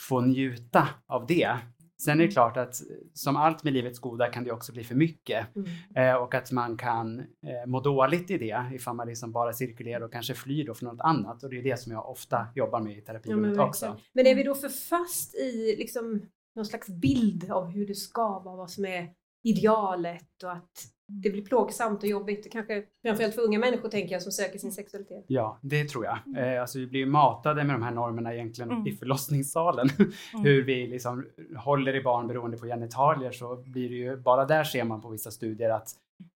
få 0.07 0.21
njuta 0.21 0.87
av 1.07 1.25
det. 1.27 1.57
Sen 2.01 2.19
är 2.19 2.25
det 2.25 2.31
klart 2.31 2.57
att 2.57 2.81
som 3.13 3.35
allt 3.35 3.63
med 3.63 3.73
livets 3.73 3.99
goda 3.99 4.31
kan 4.31 4.43
det 4.43 4.51
också 4.51 4.73
bli 4.73 4.83
för 4.83 4.95
mycket 4.95 5.47
mm. 5.55 5.69
eh, 5.95 6.15
och 6.15 6.35
att 6.35 6.51
man 6.51 6.77
kan 6.77 7.19
eh, 7.19 7.65
må 7.67 7.79
dåligt 7.79 8.31
i 8.31 8.37
det 8.37 8.63
ifall 8.73 8.95
man 8.95 9.07
liksom 9.07 9.31
bara 9.31 9.53
cirkulerar 9.53 10.01
och 10.01 10.11
kanske 10.11 10.33
flyr 10.33 10.65
då 10.65 10.73
för 10.73 10.85
något 10.85 11.01
annat 11.01 11.43
och 11.43 11.49
det 11.49 11.59
är 11.59 11.63
det 11.63 11.79
som 11.79 11.91
jag 11.91 12.09
ofta 12.09 12.47
jobbar 12.55 12.79
med 12.79 12.93
i 12.93 12.99
Ja, 12.99 13.05
terapirummet 13.05 13.49
verkligen. 13.49 13.67
också. 13.67 13.97
men 14.13 14.27
är 14.27 14.35
vi 14.35 14.43
då 14.43 14.55
för 14.55 14.69
fast 14.69 15.35
i 15.35 15.75
liksom, 15.77 16.21
någon 16.55 16.65
slags 16.65 16.87
bild 16.87 17.51
av 17.51 17.69
hur 17.69 17.87
det 17.87 17.95
ska 17.95 18.39
vara, 18.39 18.55
vad 18.55 18.69
som 18.69 18.85
är 18.85 19.09
idealet 19.49 20.43
och 20.43 20.51
att 20.51 20.71
det 21.23 21.29
blir 21.29 21.45
plågsamt 21.45 22.03
och 22.03 22.09
jobbigt. 22.09 22.51
Kanske 22.51 22.83
framförallt 23.05 23.35
för 23.35 23.41
unga 23.41 23.59
människor 23.59 23.89
tänker 23.89 24.13
jag 24.15 24.21
som 24.21 24.31
söker 24.31 24.59
sin 24.59 24.71
sexualitet. 24.71 25.25
Ja, 25.27 25.59
det 25.61 25.85
tror 25.89 26.05
jag. 26.05 26.17
Eh, 26.37 26.61
alltså 26.61 26.79
vi 26.79 26.87
blir 26.87 27.05
matade 27.05 27.63
med 27.63 27.75
de 27.75 27.81
här 27.83 27.91
normerna 27.91 28.33
egentligen 28.33 28.71
Mm. 28.71 28.87
i 28.87 28.91
förlossningssalen. 28.91 29.89
Hur 30.43 30.63
vi 30.63 30.87
liksom 30.87 31.25
håller 31.57 31.95
i 31.95 32.01
barn 32.03 32.27
beroende 32.27 32.57
på 32.57 32.65
genitalier 32.65 33.31
så 33.31 33.55
blir 33.55 33.89
det 33.89 33.95
ju, 33.95 34.17
bara 34.17 34.45
där 34.45 34.63
ser 34.63 34.83
man 34.83 35.01
på 35.01 35.09
vissa 35.09 35.31
studier 35.31 35.69
att 35.69 35.87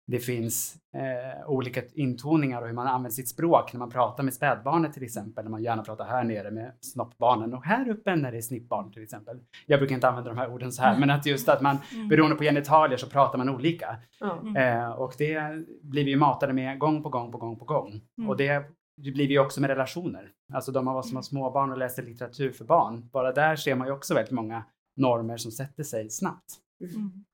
det 0.09 0.19
finns 0.19 0.75
eh, 0.93 1.49
olika 1.49 1.81
intoningar 1.93 2.61
och 2.61 2.67
hur 2.67 2.73
man 2.73 2.87
använder 2.87 3.09
sitt 3.09 3.29
språk 3.29 3.73
när 3.73 3.79
man 3.79 3.89
pratar 3.89 4.23
med 4.23 4.33
spädbarnet 4.33 4.93
till 4.93 5.03
exempel. 5.03 5.43
När 5.43 5.51
man 5.51 5.63
gärna 5.63 5.83
pratar 5.83 6.05
här 6.05 6.23
nere 6.23 6.51
med 6.51 6.73
snoppbarnen 6.81 7.53
och 7.53 7.65
här 7.65 7.89
uppe 7.89 8.15
när 8.15 8.31
det 8.31 8.37
är 8.37 8.41
snippbarn 8.41 8.91
till 8.91 9.03
exempel. 9.03 9.39
Jag 9.65 9.79
brukar 9.79 9.95
inte 9.95 10.07
använda 10.07 10.29
de 10.29 10.37
här 10.37 10.53
orden 10.53 10.71
så 10.71 10.81
här, 10.81 10.99
men 10.99 11.09
att 11.09 11.25
just 11.25 11.49
att 11.49 11.61
man 11.61 11.77
beroende 12.09 12.35
på 12.35 12.43
genitalier 12.43 12.97
så 12.97 13.07
pratar 13.07 13.37
man 13.37 13.49
olika. 13.49 13.97
Ja. 14.19 14.61
Eh, 14.61 14.91
och 14.91 15.13
det 15.17 15.41
blir 15.81 16.05
vi 16.05 16.15
matade 16.15 16.53
med 16.53 16.79
gång 16.79 17.03
på 17.03 17.09
gång 17.09 17.31
på 17.31 17.37
gång 17.37 17.59
på 17.59 17.65
gång. 17.65 18.01
Mm. 18.17 18.29
Och 18.29 18.37
det 18.37 18.63
blir 18.97 19.27
vi 19.27 19.39
också 19.39 19.61
med 19.61 19.69
relationer. 19.69 20.31
Alltså 20.53 20.71
de 20.71 20.87
av 20.87 20.97
oss 20.97 21.07
som 21.07 21.15
har 21.15 21.23
småbarn 21.23 21.71
och 21.71 21.77
läser 21.77 22.03
litteratur 22.03 22.51
för 22.51 22.65
barn. 22.65 23.09
Bara 23.09 23.31
där 23.31 23.55
ser 23.55 23.75
man 23.75 23.87
ju 23.87 23.93
också 23.93 24.13
väldigt 24.13 24.31
många 24.31 24.63
normer 24.97 25.37
som 25.37 25.51
sätter 25.51 25.83
sig 25.83 26.09
snabbt. 26.09 26.55
Mm. 26.95 27.25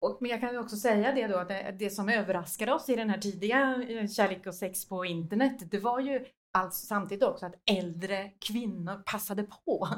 Och, 0.00 0.18
men 0.20 0.30
jag 0.30 0.40
kan 0.40 0.58
också 0.58 0.76
säga 0.76 1.12
det 1.12 1.26
då 1.26 1.38
att 1.38 1.48
det, 1.48 1.76
det 1.78 1.90
som 1.90 2.08
överraskade 2.08 2.72
oss 2.72 2.88
i 2.88 2.96
den 2.96 3.10
här 3.10 3.18
tidiga 3.18 3.84
eh, 3.88 4.08
kärlek 4.08 4.46
och 4.46 4.54
sex 4.54 4.88
på 4.88 5.04
internet, 5.04 5.70
det 5.70 5.78
var 5.78 6.00
ju 6.00 6.24
alltså 6.52 6.86
samtidigt 6.86 7.24
också 7.24 7.46
att 7.46 7.54
äldre 7.70 8.30
kvinnor 8.38 9.02
passade 9.06 9.42
på 9.42 9.88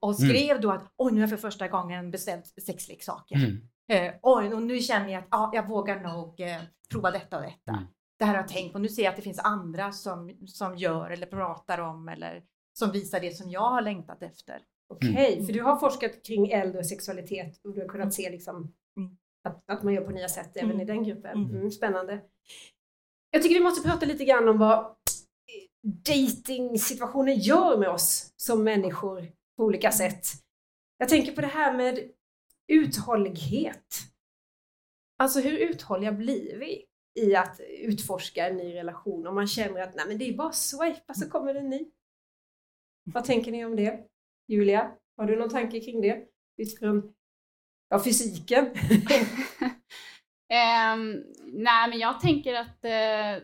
och 0.00 0.16
skrev 0.16 0.60
då 0.60 0.70
att 0.70 0.92
oj, 0.96 1.12
nu 1.12 1.18
har 1.18 1.22
jag 1.22 1.30
för 1.30 1.36
första 1.48 1.68
gången 1.68 2.10
beställt 2.10 2.46
sexleksaker. 2.66 3.36
Mm. 3.36 3.60
Eh, 3.88 4.14
oj, 4.22 4.54
och 4.54 4.62
nu 4.62 4.78
känner 4.80 5.08
jag 5.08 5.18
att 5.22 5.28
ja, 5.30 5.50
jag 5.54 5.68
vågar 5.68 6.00
nog 6.00 6.40
eh, 6.40 6.60
prova 6.90 7.10
detta 7.10 7.36
och 7.36 7.42
detta. 7.42 7.72
Mm. 7.72 7.84
Det 8.18 8.24
här 8.24 8.34
har 8.34 8.40
jag 8.40 8.48
tänkt 8.48 8.72
på. 8.72 8.78
Nu 8.78 8.88
ser 8.88 9.02
jag 9.02 9.10
att 9.10 9.16
det 9.16 9.22
finns 9.22 9.38
andra 9.38 9.92
som, 9.92 10.36
som 10.46 10.76
gör 10.76 11.10
eller 11.10 11.26
pratar 11.26 11.78
om 11.80 12.08
eller 12.08 12.42
som 12.78 12.92
visar 12.92 13.20
det 13.20 13.36
som 13.36 13.50
jag 13.50 13.70
har 13.70 13.82
längtat 13.82 14.22
efter. 14.22 14.62
Okej, 14.88 15.34
Mm. 15.34 15.46
för 15.46 15.52
du 15.52 15.62
har 15.62 15.76
forskat 15.76 16.26
kring 16.26 16.50
äldre 16.50 16.84
sexualitet 16.84 17.60
och 17.64 17.74
du 17.74 17.80
har 17.80 17.88
kunnat 17.88 18.14
se 18.14 18.30
liksom 18.30 18.56
Mm. 18.56 18.72
Att, 19.44 19.70
att 19.70 19.82
man 19.82 19.94
gör 19.94 20.04
på 20.04 20.10
nya 20.10 20.28
sätt 20.28 20.56
även 20.56 20.70
Mm. 20.70 20.80
i 20.80 20.84
den 20.84 21.04
gruppen. 21.04 21.38
Mm. 21.44 21.56
Mm, 21.56 21.70
spännande. 21.70 22.20
Jag 23.30 23.42
tycker 23.42 23.54
vi 23.54 23.64
måste 23.64 23.88
prata 23.88 24.06
lite 24.06 24.24
grann 24.24 24.48
om 24.48 24.58
vad 24.58 24.96
dating-situationen 26.06 27.34
gör 27.38 27.78
med 27.78 27.88
oss 27.88 28.32
som 28.36 28.64
människor 28.64 29.32
på 29.56 29.64
olika 29.64 29.90
sätt. 29.92 30.26
Jag 30.98 31.08
tänker 31.08 31.32
på 31.32 31.40
det 31.40 31.46
här 31.46 31.76
med 31.76 32.10
uthållighet. 32.72 33.86
Alltså 35.18 35.40
hur 35.40 35.58
uthålliga 35.58 36.12
blir 36.12 36.58
vi 36.58 36.84
i 37.20 37.34
att 37.36 37.60
utforska 37.60 38.48
en 38.48 38.56
ny 38.56 38.74
relation 38.74 39.26
om 39.26 39.34
man 39.34 39.46
känner 39.46 39.80
att 39.80 39.94
nej 39.94 40.04
men 40.08 40.18
det 40.18 40.28
är 40.28 40.36
bara 40.36 40.52
swipa 40.52 41.14
så 41.14 41.30
kommer 41.30 41.54
det 41.54 41.60
en 41.60 41.70
ny. 41.70 41.90
Vad 43.04 43.24
tänker 43.24 43.52
ni 43.52 43.64
om 43.64 43.76
det? 43.76 44.06
Julia, 44.48 44.92
har 45.16 45.26
du 45.26 45.36
någon 45.36 45.50
tanke 45.50 45.80
kring 45.80 46.00
det? 46.00 46.24
Utifrån 46.56 47.14
ja, 47.94 48.04
fysiken? 48.04 48.64
eh, 50.50 50.96
nej, 51.52 51.88
men 51.88 51.98
jag 51.98 52.20
tänker 52.20 52.54
att 52.54 52.84
eh, 52.84 53.42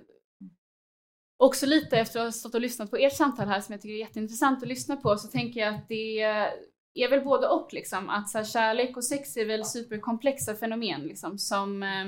också 1.36 1.66
lite 1.66 1.98
efter 1.98 2.20
att 2.20 2.26
ha 2.26 2.32
stått 2.32 2.54
och 2.54 2.60
lyssnat 2.60 2.90
på 2.90 2.96
ert 2.96 3.16
samtal 3.16 3.48
här 3.48 3.60
som 3.60 3.72
jag 3.72 3.82
tycker 3.82 3.94
är 3.94 3.98
jätteintressant 3.98 4.62
att 4.62 4.68
lyssna 4.68 4.96
på 4.96 5.16
så 5.16 5.28
tänker 5.28 5.60
jag 5.60 5.74
att 5.74 5.88
det 5.88 6.20
är 6.94 7.10
väl 7.10 7.24
både 7.24 7.48
och 7.48 7.68
liksom. 7.72 8.08
Att 8.08 8.28
så 8.28 8.38
här, 8.38 8.44
kärlek 8.44 8.96
och 8.96 9.04
sex 9.04 9.36
är 9.36 9.44
väl 9.44 9.64
superkomplexa 9.64 10.54
fenomen 10.54 11.00
liksom 11.00 11.38
som 11.38 11.82
eh, 11.82 12.06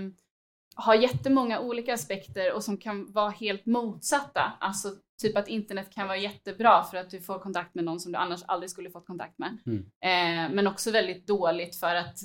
har 0.74 0.95
jättemånga 0.95 1.61
olika 1.61 1.95
aspekter 1.95 2.53
och 2.53 2.64
som 2.64 2.76
kan 2.76 3.12
vara 3.12 3.30
helt 3.30 3.66
motsatta. 3.66 4.53
Alltså 4.61 4.88
typ 5.23 5.37
att 5.37 5.49
internet 5.49 5.95
kan 5.95 6.07
vara 6.07 6.16
jättebra 6.16 6.85
för 6.85 6.97
att 6.97 7.11
du 7.11 7.20
får 7.20 7.39
kontakt 7.39 7.75
med 7.75 7.85
någon 7.85 8.01
som 8.01 8.12
du 8.12 8.18
annars 8.18 8.43
aldrig 8.47 8.70
skulle 8.70 8.91
fått 8.91 9.07
kontakt 9.07 9.39
med. 9.39 9.59
Mm. 9.66 9.79
Eh, 9.79 10.55
men 10.55 10.66
också 10.66 10.91
väldigt 10.91 11.27
dåligt 11.27 11.77
för 11.77 11.95
att 11.95 12.18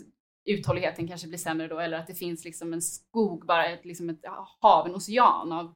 uthålligheten 0.45 1.07
kanske 1.07 1.27
blir 1.27 1.37
sämre 1.37 1.67
då 1.67 1.79
eller 1.79 1.97
att 1.97 2.07
det 2.07 2.15
finns 2.15 2.45
liksom 2.45 2.73
en 2.73 2.81
skog, 2.81 3.45
bara 3.45 3.67
ett, 3.67 3.85
liksom 3.85 4.09
ett 4.09 4.21
hav, 4.59 4.87
en 4.87 4.95
ocean 4.95 5.51
av 5.51 5.73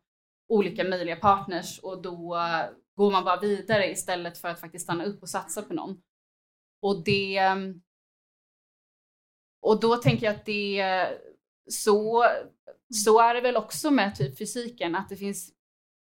olika 0.50 0.84
möjliga 0.84 1.16
partners 1.16 1.80
och 1.80 2.02
då 2.02 2.38
går 2.96 3.12
man 3.12 3.24
bara 3.24 3.40
vidare 3.40 3.92
istället 3.92 4.38
för 4.38 4.48
att 4.48 4.60
faktiskt 4.60 4.84
stanna 4.84 5.06
upp 5.06 5.22
och 5.22 5.30
satsa 5.30 5.62
på 5.62 5.74
någon. 5.74 6.02
Och 6.82 7.04
det 7.04 7.42
och 9.62 9.80
då 9.80 9.96
tänker 9.96 10.26
jag 10.26 10.36
att 10.36 10.46
det 10.46 11.08
så, 11.70 12.26
så 12.94 13.20
är 13.20 13.34
det 13.34 13.42
väl 13.42 13.58
också 13.58 13.92
med 13.92 14.16
typ 14.16 14.38
fysiken, 14.38 14.96
att 14.96 15.10
det 15.10 15.16
finns 15.16 15.52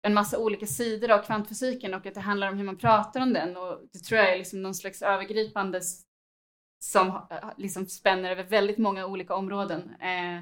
en 0.02 0.14
massa 0.14 0.38
olika 0.38 0.66
sidor 0.66 1.10
av 1.10 1.22
kvantfysiken 1.22 1.94
och 1.94 2.06
att 2.06 2.14
det 2.14 2.20
handlar 2.20 2.48
om 2.48 2.56
hur 2.56 2.64
man 2.64 2.78
pratar 2.78 3.20
om 3.20 3.32
den 3.32 3.56
och 3.56 3.80
det 3.92 3.98
tror 3.98 4.20
jag 4.20 4.32
är 4.32 4.38
liksom 4.38 4.62
någon 4.62 4.74
slags 4.74 5.02
övergripande 5.02 5.80
som 6.84 7.08
eh, 7.08 7.50
liksom 7.56 7.86
spänner 7.86 8.30
över 8.30 8.44
väldigt 8.44 8.78
många 8.78 9.06
olika 9.06 9.34
områden. 9.34 9.94
Eh, 10.00 10.40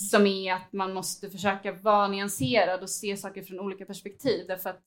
som 0.00 0.26
är 0.26 0.54
att 0.54 0.72
man 0.72 0.94
måste 0.94 1.30
försöka 1.30 1.72
vara 1.72 2.08
nyanserad 2.08 2.82
och 2.82 2.90
se 2.90 3.16
saker 3.16 3.42
från 3.42 3.60
olika 3.60 3.84
perspektiv. 3.84 4.46
Därför 4.46 4.70
att 4.70 4.82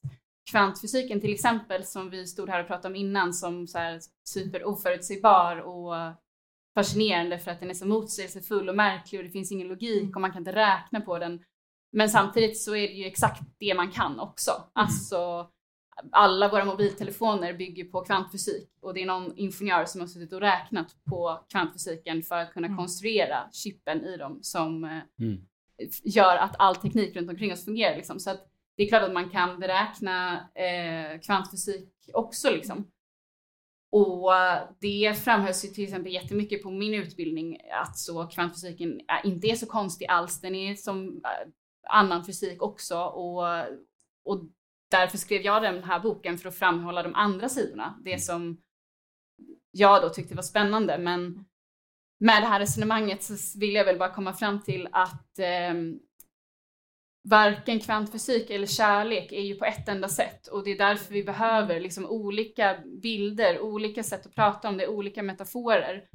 kvantfysiken 0.52 1.22
till 1.22 1.34
exempel, 1.34 1.84
som 1.84 2.10
vi 2.10 2.28
stod 2.28 2.50
här 2.50 2.62
och 2.62 2.68
pratade 2.68 2.88
om 2.88 2.96
innan, 2.96 3.34
som 3.34 3.68
så 3.68 3.78
här 3.78 4.00
super 4.30 4.64
oförutsägbar 4.64 5.58
och 5.58 5.94
fascinerande 6.74 7.40
för 7.40 7.52
att 7.52 7.60
den 7.60 7.70
är 7.70 7.74
så 7.74 7.88
motsägelsefull 7.88 8.70
och 8.70 8.76
märklig 8.76 9.20
och 9.20 9.26
det 9.26 9.32
finns 9.32 9.52
ingen 9.52 9.68
logik 9.68 10.16
och 10.16 10.22
man 10.22 10.32
kan 10.32 10.42
inte 10.42 10.56
räkna 10.56 11.02
på 11.02 11.20
den. 11.20 11.44
Men 11.92 12.10
samtidigt 12.10 12.62
så 12.62 12.76
är 12.76 12.88
det 12.88 12.94
ju 12.94 13.06
exakt 13.06 13.42
det 13.58 13.74
man 13.74 13.92
kan 13.92 14.20
också. 14.20 14.52
Alltså 14.74 15.50
alla 16.12 16.50
våra 16.50 16.66
mobiltelefoner 16.66 17.54
bygger 17.54 17.84
på 17.84 18.02
kvantfysik 18.02 18.70
och 18.82 18.94
det 18.94 19.02
är 19.02 19.06
någon 19.06 19.34
ingenjör 19.38 19.86
som 19.86 20.02
har 20.02 20.08
suttit 20.08 20.34
och 20.34 20.40
räknat 20.42 20.96
på 21.10 21.46
kvantfysiken 21.52 22.24
för 22.24 22.36
att 22.38 22.54
kunna 22.54 22.68
Mm. 22.68 22.78
konstruera 22.78 23.50
chippen 23.52 24.06
i 24.06 24.18
dem 24.18 24.40
som 24.42 24.84
eh, 24.84 25.00
Mm. 25.20 25.42
gör 26.04 26.38
att 26.38 26.56
all 26.60 26.76
teknik 26.76 27.16
runt 27.16 27.30
omkring 27.30 27.54
oss 27.54 27.66
fungerar. 27.66 27.96
Liksom. 27.96 28.20
Så 28.20 28.30
att 28.32 28.48
det 28.78 28.84
är 28.84 28.88
klart 28.90 29.04
att 29.04 29.14
man 29.14 29.30
kan 29.30 29.60
beräkna 29.60 30.34
eh, 30.56 31.20
kvantfysik 31.20 31.90
också. 32.14 32.50
Liksom. 32.52 32.92
Och 33.92 34.36
eh, 34.36 34.64
det 34.82 35.14
framhölls 35.24 35.66
ju 35.66 35.70
till 35.70 35.84
exempel 35.84 36.14
jättemycket 36.14 36.64
på 36.64 36.70
min 36.72 36.94
utbildning 36.94 37.58
att 37.72 37.98
så 37.98 38.28
kvantfysiken 38.28 39.02
inte 39.24 39.48
är 39.48 39.56
så 39.56 39.66
konstig 39.66 40.06
alls. 40.06 40.42
Den 40.42 40.56
är 40.56 40.76
som 40.76 41.08
eh, 41.26 41.48
annan 41.90 42.26
fysik 42.26 42.62
också 42.62 43.00
och, 43.00 43.48
och 44.26 44.50
därför 44.92 45.18
skrev 45.18 45.42
jag 45.42 45.64
den 45.64 45.84
här 45.84 46.00
boken 46.00 46.38
för 46.38 46.50
att 46.50 46.56
framhålla 46.56 47.04
de 47.04 47.16
andra 47.16 47.50
sidorna. 47.50 48.00
Det 48.04 48.20
som 48.20 48.62
jag 49.72 50.02
då 50.02 50.10
tyckte 50.10 50.36
var 50.36 50.44
spännande. 50.44 50.98
Men 50.98 51.46
med 52.20 52.42
det 52.42 52.48
här 52.48 52.60
resonemanget 52.60 53.24
så 53.24 53.60
vill 53.60 53.76
jag 53.76 53.86
väl 53.86 54.00
bara 54.00 54.14
komma 54.14 54.34
fram 54.34 54.62
till 54.62 54.88
att 54.92 55.40
eh, 55.40 55.74
varken 57.30 57.80
kvantfysik 57.80 58.50
eller 58.50 58.68
kärlek 58.68 59.32
är 59.32 59.42
ju 59.42 59.56
på 59.56 59.66
ett 59.66 59.88
enda 59.88 60.10
sätt 60.10 60.48
och 60.48 60.64
det 60.64 60.72
är 60.72 60.78
därför 60.78 61.14
vi 61.14 61.24
behöver 61.24 61.80
liksom 61.80 62.06
olika 62.06 62.78
bilder, 63.02 63.60
olika 63.60 64.04
sätt 64.04 64.26
att 64.26 64.36
prata 64.36 64.70
om 64.70 64.78
det, 64.78 64.88
olika 64.88 65.24
metaforer, 65.24 66.08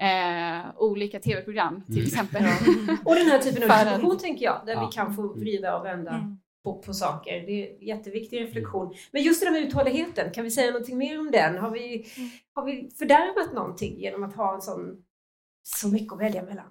eh, 0.00 0.70
olika 0.76 1.20
tv-program 1.20 1.82
till 1.86 1.94
Mm. 1.94 2.06
exempel. 2.06 2.42
Och 3.04 3.14
den 3.14 3.26
här 3.26 3.38
typen 3.38 3.70
av 3.70 3.84
diskussion 3.84 4.18
tänker 4.18 4.44
jag, 4.44 4.62
där 4.66 4.72
Ja. 4.72 4.86
vi 4.86 4.92
kan 4.96 5.14
få 5.14 5.22
vrida 5.34 5.78
och 5.78 5.84
vända 5.84 6.10
Mm. 6.14 6.38
på, 6.64 6.78
på 6.82 6.94
saker. 6.94 7.32
Det 7.46 7.52
är 7.52 7.74
en 7.80 7.86
jätteviktig 7.86 8.40
reflektion. 8.40 8.94
Men 9.12 9.22
just 9.22 9.40
det 9.40 9.46
där 9.46 9.52
med 9.52 9.62
uthålligheten, 9.62 10.30
kan 10.32 10.44
vi 10.44 10.50
säga 10.50 10.70
någonting 10.70 10.98
mer 10.98 11.20
om 11.20 11.30
den? 11.30 11.58
Har 11.58 11.70
vi, 11.70 12.06
har 12.54 12.64
vi 12.64 12.90
fördärvat 12.98 13.52
någonting 13.54 14.00
genom 14.00 14.22
att 14.22 14.36
ha 14.36 14.54
en 14.54 14.62
sån, 14.62 15.04
så 15.62 15.88
mycket 15.88 16.12
att 16.12 16.20
välja 16.20 16.42
mellan? 16.42 16.66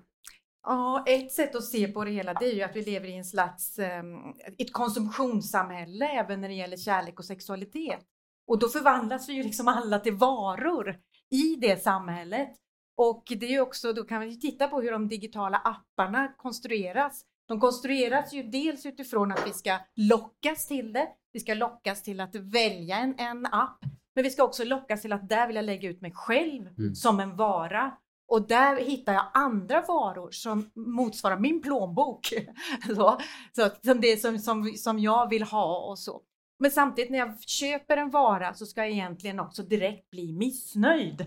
Ja, 0.64 1.04
ett 1.08 1.32
sätt 1.32 1.56
att 1.56 1.64
se 1.64 1.88
på 1.88 2.06
det 2.06 2.12
hela 2.12 2.34
det 2.34 2.46
är 2.46 2.54
ju 2.56 2.62
att 2.62 2.76
vi 2.76 2.82
lever 2.82 3.08
i 3.08 3.18
en 3.18 3.26
slags 3.26 3.80
um, 3.80 4.34
ett 4.58 4.74
konsumtionssamhälle 4.74 6.06
även 6.08 6.42
när 6.42 6.48
det 6.48 6.54
gäller 6.54 6.78
kärlek 6.78 7.20
och 7.20 7.26
sexualitet. 7.26 8.00
Och 8.48 8.60
då 8.60 8.68
förvandlas 8.70 9.30
vi 9.30 9.34
ju 9.34 9.44
liksom 9.44 9.68
alla 9.68 10.00
till 10.00 10.14
varor 10.14 10.96
i 11.32 11.56
det 11.56 11.84
samhället. 11.84 12.50
Och 12.98 13.24
det 13.28 13.46
är 13.46 13.50
ju 13.50 13.62
också, 13.62 13.94
då 13.94 14.04
kan 14.04 14.22
vi 14.22 14.40
titta 14.40 14.68
på 14.68 14.82
hur 14.82 14.92
de 14.92 15.08
digitala 15.08 15.58
apparna 15.58 16.28
konstrueras. 16.38 17.26
De 17.48 17.60
konstrueras 17.60 18.34
ju 18.34 18.44
dels 18.44 18.86
utifrån 18.86 19.32
att 19.32 19.48
vi 19.48 19.54
ska 19.54 19.78
lockas 19.96 20.68
till 20.68 20.94
det. 20.94 21.08
Vi 21.34 21.40
ska 21.40 21.54
lockas 21.54 22.04
till 22.04 22.20
att 22.20 22.36
välja 22.36 22.98
en, 22.98 23.16
en 23.20 23.46
app. 23.46 23.80
Men 24.16 24.24
vi 24.24 24.30
ska 24.30 24.44
också 24.44 24.64
lockas 24.64 25.02
till 25.02 25.14
att 25.14 25.30
där 25.30 25.48
vill 25.48 25.56
jag 25.56 25.66
lägga 25.66 25.90
ut 25.90 26.02
mig 26.02 26.12
själv 26.16 26.68
Mm. 26.78 26.96
som 26.96 27.20
en 27.20 27.36
vara. 27.36 27.92
Och 28.28 28.48
där 28.48 28.76
hittar 28.78 29.14
jag 29.14 29.26
andra 29.34 29.82
varor 29.82 30.32
som 30.32 30.72
motsvarar 30.76 31.40
min 31.40 31.62
plånbok. 31.62 32.34
så, 32.88 33.18
så, 33.56 33.70
som 33.84 34.02
det 34.02 34.22
som, 34.22 34.40
som, 34.40 34.74
som 34.78 35.00
jag 35.00 35.30
vill 35.30 35.44
ha 35.44 35.80
och 35.80 36.00
så. 36.00 36.22
Men 36.60 36.72
samtidigt 36.72 37.12
när 37.12 37.18
jag 37.20 37.44
köper 37.44 37.98
en 37.98 38.10
vara 38.10 38.54
så 38.54 38.66
ska 38.66 38.82
jag 38.82 38.92
egentligen 38.92 39.40
också 39.40 39.64
direkt 39.64 40.10
bli 40.10 40.34
missnöjd. 40.34 41.22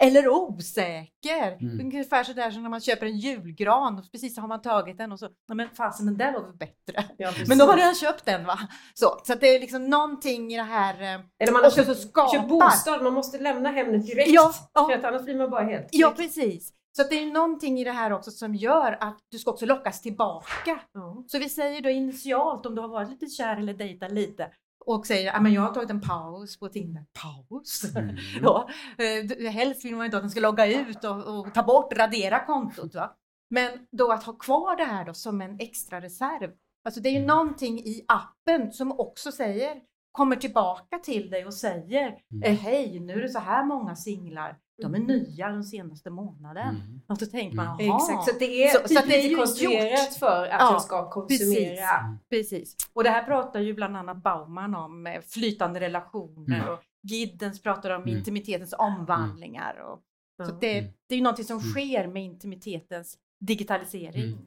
Eller 0.00 0.28
osäker. 0.28 1.52
Mm. 1.60 1.80
Ungefär 1.80 2.24
sådär 2.24 2.50
som 2.50 2.62
när 2.62 2.70
man 2.70 2.80
köper 2.80 3.06
en 3.06 3.18
julgran 3.18 3.98
och 3.98 4.12
precis 4.12 4.38
har 4.38 4.48
man 4.48 4.62
tagit 4.62 4.98
den 4.98 5.12
och 5.12 5.18
så, 5.18 5.26
"Nej, 5.48 5.56
men 5.56 5.68
fasen 5.68 6.06
den 6.06 6.16
där 6.16 6.32
var 6.32 6.40
väl 6.40 6.56
bättre. 6.56 7.04
Men 7.48 7.58
då 7.58 7.64
har 7.64 7.78
jag 7.78 7.96
köpt 7.96 8.24
den 8.24 8.44
va. 8.46 8.58
Så, 8.94 9.20
så 9.24 9.32
att 9.32 9.40
det 9.40 9.46
är 9.48 9.60
liksom 9.60 9.90
någonting 9.90 10.52
i 10.52 10.56
det 10.56 10.62
här. 10.62 10.94
eh, 11.02 11.20
Eller 11.38 11.52
man 11.52 11.62
har 11.62 11.70
så 11.70 11.84
köpt, 11.84 12.00
skapar. 12.00 12.32
köpt 12.32 12.48
bostad, 12.48 13.02
man 13.02 13.12
måste 13.14 13.38
lämna 13.38 13.70
hemmet 13.70 14.06
direkt. 14.06 14.30
Ja, 14.30 14.52
ja. 14.74 14.86
För 14.88 14.98
att 14.98 15.04
annars 15.04 15.22
blir 15.22 15.36
man 15.36 15.50
bara 15.50 15.64
helt 15.64 15.88
Ja, 15.90 16.12
precis. 16.16 16.72
Så 16.96 17.02
det 17.02 17.14
är 17.22 17.26
någonting 17.26 17.78
i 17.80 17.84
det 17.84 17.92
här 17.92 18.12
också 18.12 18.30
som 18.30 18.54
gör 18.54 18.96
att 19.00 19.18
du 19.30 19.38
ska 19.38 19.50
också 19.50 19.66
lockas 19.66 20.02
tillbaka. 20.02 20.80
Ja. 20.92 21.24
Så 21.28 21.38
vi 21.38 21.48
säger 21.48 21.80
då 21.80 21.88
initialt 21.90 22.66
om 22.66 22.74
du 22.74 22.80
har 22.80 22.88
varit 22.88 23.10
lite 23.10 23.26
kär 23.26 23.56
eller 23.56 23.74
dejtat 23.74 24.12
lite 24.12 24.50
och 24.86 25.06
säger 25.06 25.32
att 25.32 25.52
jag 25.52 25.62
har 25.62 25.74
tagit 25.74 25.90
en 25.90 26.00
paus 26.00 26.58
på 26.58 26.68
Tinder. 26.68 27.04
Paus? 27.22 27.84
Mm. 27.96 28.16
Ja, 28.42 28.68
eh, 28.98 29.50
helst 29.50 29.84
vill 29.84 29.96
man 29.96 30.04
inte 30.04 30.16
att 30.16 30.22
den 30.22 30.30
ska 30.30 30.40
logga 30.40 30.66
ut 30.66 31.04
och, 31.04 31.38
och 31.38 31.54
ta 31.54 31.62
bort, 31.62 31.92
radera 31.96 32.44
kontot. 32.46 32.94
Va? 32.94 33.16
Men 33.50 33.70
då 33.92 34.12
att 34.12 34.24
ha 34.24 34.32
kvar 34.32 34.76
det 34.76 34.84
här 34.84 35.04
då 35.04 35.14
som 35.14 35.40
en 35.40 35.60
extra 35.60 36.00
reserv. 36.00 36.50
Alltså 36.84 37.00
det 37.00 37.08
är 37.08 37.12
ju 37.12 37.16
Mm. 37.16 37.28
någonting 37.28 37.78
i 37.78 38.04
appen 38.08 38.72
som 38.72 39.00
också 39.00 39.32
säger, 39.32 39.80
kommer 40.12 40.36
tillbaka 40.36 40.98
till 40.98 41.30
dig 41.30 41.46
och 41.46 41.54
säger 41.54 42.06
Mm. 42.32 42.42
eh, 42.42 42.58
hej, 42.58 43.00
nu 43.00 43.12
är 43.12 43.22
det 43.22 43.28
så 43.28 43.38
här 43.38 43.64
många 43.64 43.96
singlar. 43.96 44.58
De 44.82 44.94
är 44.94 44.98
Mm. 44.98 45.06
nya 45.16 45.48
den 45.48 45.64
senaste 45.64 46.10
månaden. 46.10 46.68
Mm. 46.68 47.00
Och 47.06 47.18
då 47.18 47.26
tänker 47.26 47.56
man, 47.56 47.80
Mm. 47.80 47.96
Exakt, 47.96 48.24
så 48.24 48.38
det 48.38 48.64
är, 48.64 48.68
Så- 48.68 48.88
så 48.88 48.98
att 48.98 49.06
det 49.08 49.14
är 49.32 49.36
konstruerat 49.36 49.90
gjort. 50.10 50.18
för 50.18 50.42
att 50.44 50.60
Ja, 50.60 50.72
jag 50.72 50.82
ska 50.82 51.10
konsumera. 51.10 52.18
Precis. 52.30 52.76
Och 52.92 53.04
det 53.04 53.10
här 53.10 53.22
pratar 53.24 53.60
ju 53.60 53.74
bland 53.74 53.96
annat 53.96 54.22
Bauman 54.22 54.74
om, 54.74 55.06
eh, 55.06 55.20
flytande 55.20 55.80
relationer 55.80 56.58
Mm. 56.60 56.68
och 56.72 56.80
Giddens 57.02 57.62
pratar 57.62 57.90
om 57.90 58.02
Mm. 58.02 58.16
intimitetens 58.16 58.74
omvandlingar. 58.78 59.76
Och, 59.76 60.00
så 60.46 60.52
det, 60.52 60.78
Mm. 60.78 60.92
det 61.08 61.14
är 61.14 61.16
ju 61.16 61.22
någonting 61.22 61.44
som 61.44 61.58
Mm. 61.58 61.70
sker 61.70 62.06
med 62.06 62.24
intimitetens 62.24 63.18
digitalisering. 63.40 64.38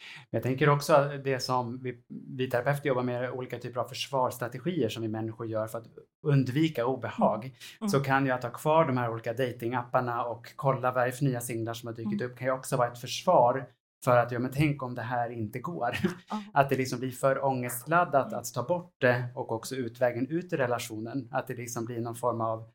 Mm. 0.00 0.26
Jag 0.30 0.42
tänker 0.42 0.68
också 0.68 0.94
att 0.94 1.24
det 1.24 1.40
som 1.40 1.78
vi, 1.82 2.02
vi 2.36 2.50
terapeuter 2.50 2.88
jobbar 2.88 3.02
med 3.02 3.30
olika 3.30 3.58
typer 3.58 3.80
av 3.80 3.88
försvarsstrategier 3.88 4.88
som 4.88 5.02
vi 5.02 5.08
människor 5.08 5.46
gör 5.46 5.66
för 5.66 5.78
att 5.78 5.86
undvika 6.22 6.86
obehag. 6.86 7.56
Mm. 7.80 7.88
Så 7.88 8.00
kan 8.00 8.26
ju 8.26 8.32
att 8.32 8.42
ha 8.42 8.50
kvar 8.50 8.84
de 8.84 8.96
här 8.96 9.10
olika 9.10 9.32
datingapparna 9.32 10.24
och 10.24 10.52
kolla 10.56 10.92
vad 10.92 11.04
det 11.04 11.08
är 11.08 11.12
för 11.12 11.24
nya 11.24 11.40
singlar 11.40 11.74
som 11.74 11.86
har 11.86 11.94
dykt 11.94 12.22
upp 12.22 12.38
kan 12.38 12.46
ju 12.46 12.52
också 12.52 12.76
vara 12.76 12.88
ett 12.92 13.00
försvar 13.00 13.66
för 14.04 14.16
att, 14.16 14.32
ja 14.32 14.38
men 14.38 14.50
tänk 14.50 14.82
om 14.82 14.94
det 14.94 15.02
här 15.02 15.30
inte 15.30 15.58
går. 15.58 15.96
Att 16.52 16.68
det 16.68 16.76
liksom 16.76 16.98
blir 16.98 17.10
för 17.10 17.44
ångestladdat 17.44 18.32
att 18.32 18.54
ta 18.54 18.62
bort 18.62 18.94
det 18.98 19.24
och 19.34 19.52
också 19.52 19.74
utvägen 19.74 20.26
ut 20.26 20.52
i 20.52 20.56
relationen. 20.56 21.28
Att 21.30 21.46
det 21.46 21.54
liksom 21.54 21.84
blir 21.84 22.00
någon 22.00 22.14
form 22.14 22.40
av 22.40 22.70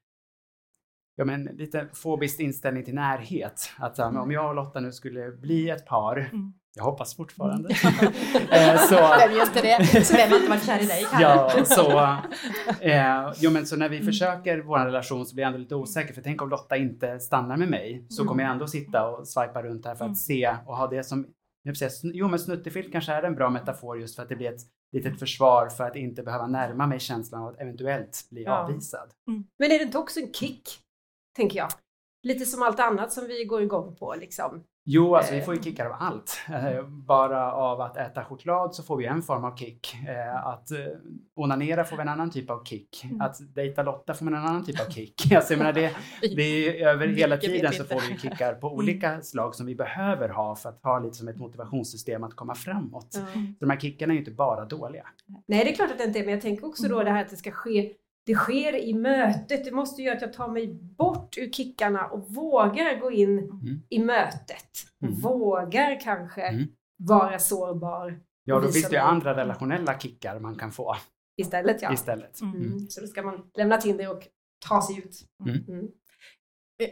ja, 1.16 1.26
men 1.26 1.44
lite 1.44 1.90
fobisk 1.94 2.40
inställning 2.40 2.84
till 2.84 2.96
närhet. 2.96 3.72
Att 3.78 4.00
om 4.00 4.32
jag 4.32 4.50
och 4.50 4.56
Lotta 4.56 4.80
nu 4.80 4.92
skulle 4.92 5.32
bli 5.32 5.70
ett 5.70 5.86
par, 5.86 6.18
Mm. 6.18 6.54
Jag 6.76 6.84
hoppas 6.84 7.16
fortfarande, 7.16 7.70
eh, 8.52 8.78
så, 8.78 8.96
Vem 9.20 9.32
just 9.38 9.54
det? 9.54 10.06
Så 10.06 10.16
vem 10.16 10.30
har 10.30 10.38
inte 10.38 10.50
varit 10.50 10.66
kär 10.66 10.84
i 10.84 10.86
dig 10.86 11.06
Kalle? 11.12 11.24
Ja, 11.24 11.66
så, 11.66 12.00
eh, 12.82 13.34
jo, 13.40 13.52
men 13.52 13.66
så 13.68 13.76
när 13.76 13.90
vi 13.90 13.96
Mm. 13.96 14.06
försöker 14.06 14.58
vår 14.62 14.80
relation 14.80 15.26
så 15.26 15.36
blir 15.36 15.44
jag 15.44 15.48
ändå 15.48 15.60
lite 15.60 15.76
osäker 15.76 16.14
för 16.14 16.22
tänk 16.22 16.42
om 16.42 16.50
Lotta 16.50 16.78
inte 16.78 17.20
stannar 17.20 17.58
med 17.58 17.70
mig 17.70 18.06
så 18.10 18.22
Mm. 18.22 18.30
kommer 18.30 18.44
jag 18.44 18.52
ändå 18.52 18.68
sitta 18.68 19.08
och 19.08 19.28
swipa 19.28 19.64
runt 19.64 19.86
här 19.86 19.96
för 19.96 20.06
att 20.06 20.08
Mm. 20.08 20.16
se 20.16 20.56
och 20.66 20.78
ha 20.78 20.88
det 20.88 21.04
som 21.04 21.28
sn- 21.68 22.12
Jo 22.14 22.28
men 22.28 22.40
snuttefilt 22.40 22.92
kanske 22.92 23.12
är 23.14 23.24
en 23.24 23.36
bra 23.36 23.50
metafor 23.50 24.00
just 24.00 24.16
för 24.16 24.24
att 24.24 24.30
det 24.30 24.36
blir 24.36 24.50
ett 24.50 24.62
litet 24.92 25.20
försvar 25.20 25.70
för 25.70 25.84
att 25.84 25.96
inte 25.96 26.24
behöva 26.24 26.48
närma 26.48 26.88
mig 26.88 27.00
känslan 27.00 27.42
av 27.42 27.48
att 27.50 27.60
eventuellt 27.62 28.28
bli 28.32 28.44
Ja. 28.44 28.52
avvisad. 28.58 29.10
Men 29.60 29.72
är 29.72 29.78
det 29.80 29.84
inte 29.84 29.98
också 29.98 30.20
en 30.20 30.34
kick? 30.34 30.80
Tänker 31.36 31.58
jag. 31.58 31.70
Lite 32.24 32.46
som 32.46 32.64
allt 32.64 32.80
annat 32.80 33.12
som 33.14 33.28
vi 33.28 33.46
går 33.46 33.62
igång 33.62 33.96
på 33.96 34.16
liksom. 34.20 34.64
Jo, 34.88 35.16
alltså 35.16 35.34
vi 35.34 35.40
Eh. 35.40 35.46
får 35.46 35.56
ju 35.56 35.62
kickar 35.64 35.86
av 35.86 35.96
allt. 36.00 36.40
Eh, 36.50 36.84
Bara 36.88 37.52
av 37.54 37.82
att 37.82 37.98
äta 37.98 38.24
choklad 38.26 38.76
så 38.76 38.84
får 38.84 38.98
vi 38.98 39.06
en 39.06 39.22
form 39.22 39.44
av 39.44 39.56
kick. 39.58 39.96
Eh, 40.08 40.46
Att 40.48 40.72
eh, 40.72 40.78
onanera 41.36 41.84
får 41.84 41.96
vi 41.96 42.02
en 42.02 42.10
annan 42.10 42.30
typ 42.32 42.50
av 42.50 42.64
kick. 42.64 43.04
Mm. 43.04 43.22
Att 43.22 43.56
dejta 43.56 43.84
Lotta 43.84 44.14
får 44.14 44.26
man 44.26 44.34
en 44.34 44.44
annan 44.46 44.66
typ 44.66 44.80
av 44.82 44.86
kick. 44.92 45.32
Alltså 45.36 45.54
jag 45.54 45.58
menar 45.58 45.74
det, 45.74 45.92
det 46.36 46.82
är 46.82 46.88
över 46.90 47.08
hela 47.08 47.38
tiden 47.38 47.74
så 47.74 47.84
får 47.84 48.02
vi 48.10 48.18
kickar 48.20 48.54
på 48.54 48.68
Mm. 48.68 48.80
olika 48.80 49.22
slag 49.22 49.56
som 49.56 49.66
vi 49.66 49.76
behöver 49.76 50.30
ha 50.30 50.56
för 50.56 50.70
att 50.70 50.84
ha 50.84 51.00
lite 51.00 51.16
som 51.16 51.28
ett 51.28 51.38
motivationssystem 51.38 52.24
att 52.24 52.36
komma 52.36 52.56
framåt. 52.56 53.14
Så 53.14 53.20
de 53.60 53.70
här 53.70 53.78
kickarna 53.80 54.14
är 54.14 54.16
ju 54.16 54.20
inte 54.20 54.32
bara 54.32 54.66
dåliga. 54.66 55.08
Nej, 55.46 55.64
det 55.66 55.72
är 55.72 55.76
klart 55.76 55.92
att 55.92 55.98
det 55.98 56.04
inte 56.04 56.20
är, 56.20 56.24
men 56.24 56.34
jag 56.34 56.42
tänker 56.42 56.66
också 56.68 56.88
då 56.88 57.04
det 57.04 57.12
här 57.12 57.22
att 57.22 57.30
det 57.30 57.36
ska 57.36 57.52
ske 57.52 57.92
det 58.26 58.36
sker 58.36 58.76
i 58.76 58.94
mötet. 58.94 59.66
Det 59.66 59.72
måste 59.72 60.02
göra 60.02 60.16
att 60.16 60.22
jag 60.22 60.34
tar 60.34 60.48
mig 60.48 60.74
bort 60.74 61.38
ur 61.38 61.50
kickarna 61.52 62.08
och 62.08 62.30
vågar 62.36 63.00
gå 63.00 63.12
in 63.12 63.40
Mm. 63.40 63.82
i 63.90 64.00
mötet. 64.00 64.70
Mm. 65.02 65.16
Vågar 65.16 66.00
kanske 66.00 66.42
Mm. 66.42 66.68
vara 66.98 67.40
sårbar 67.40 68.20
Ja, 68.44 68.56
då 68.60 68.62
finns 68.72 68.90
det 68.90 68.96
ju 68.96 69.02
andra 69.02 69.36
relationella 69.38 70.00
kickar 70.00 70.40
man 70.40 70.56
kan 70.56 70.72
få 70.72 70.96
istället. 71.38 71.82
Ja. 71.82 71.94
istället. 71.94 72.42
Mm. 72.42 72.56
Mm. 72.62 72.80
Så 72.90 73.02
då 73.02 73.08
ska 73.08 73.22
man 73.24 73.50
lämna 73.58 73.78
Tinder 73.78 74.12
och 74.12 74.28
ta 74.68 74.82
sig 74.82 74.98
ut. 75.00 75.22
Mm. 75.46 75.64
Mm. 75.68 75.88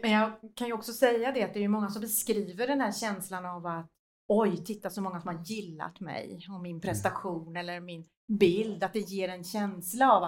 Men 0.01 0.11
jag 0.11 0.31
kan 0.55 0.67
ju 0.67 0.73
också 0.73 0.93
säga 0.93 1.31
det 1.31 1.43
att 1.43 1.53
det 1.53 1.59
är 1.59 1.61
ju 1.61 1.67
många 1.67 1.89
som 1.89 2.01
beskriver 2.01 2.67
den 2.67 2.81
här 2.81 2.91
känslan 2.91 3.45
av 3.45 3.65
att 3.65 3.89
oj, 4.27 4.57
titta 4.65 4.89
så 4.89 5.01
många 5.01 5.21
som 5.21 5.35
har 5.35 5.43
gillat 5.45 5.99
mig 5.99 6.45
och 6.55 6.61
min 6.61 6.81
prestation 6.81 7.55
eller 7.55 7.79
min 7.79 8.05
bild. 8.39 8.83
Att 8.83 8.93
det 8.93 8.99
ger 8.99 9.29
en 9.29 9.43
känsla 9.43 10.11
av 10.13 10.23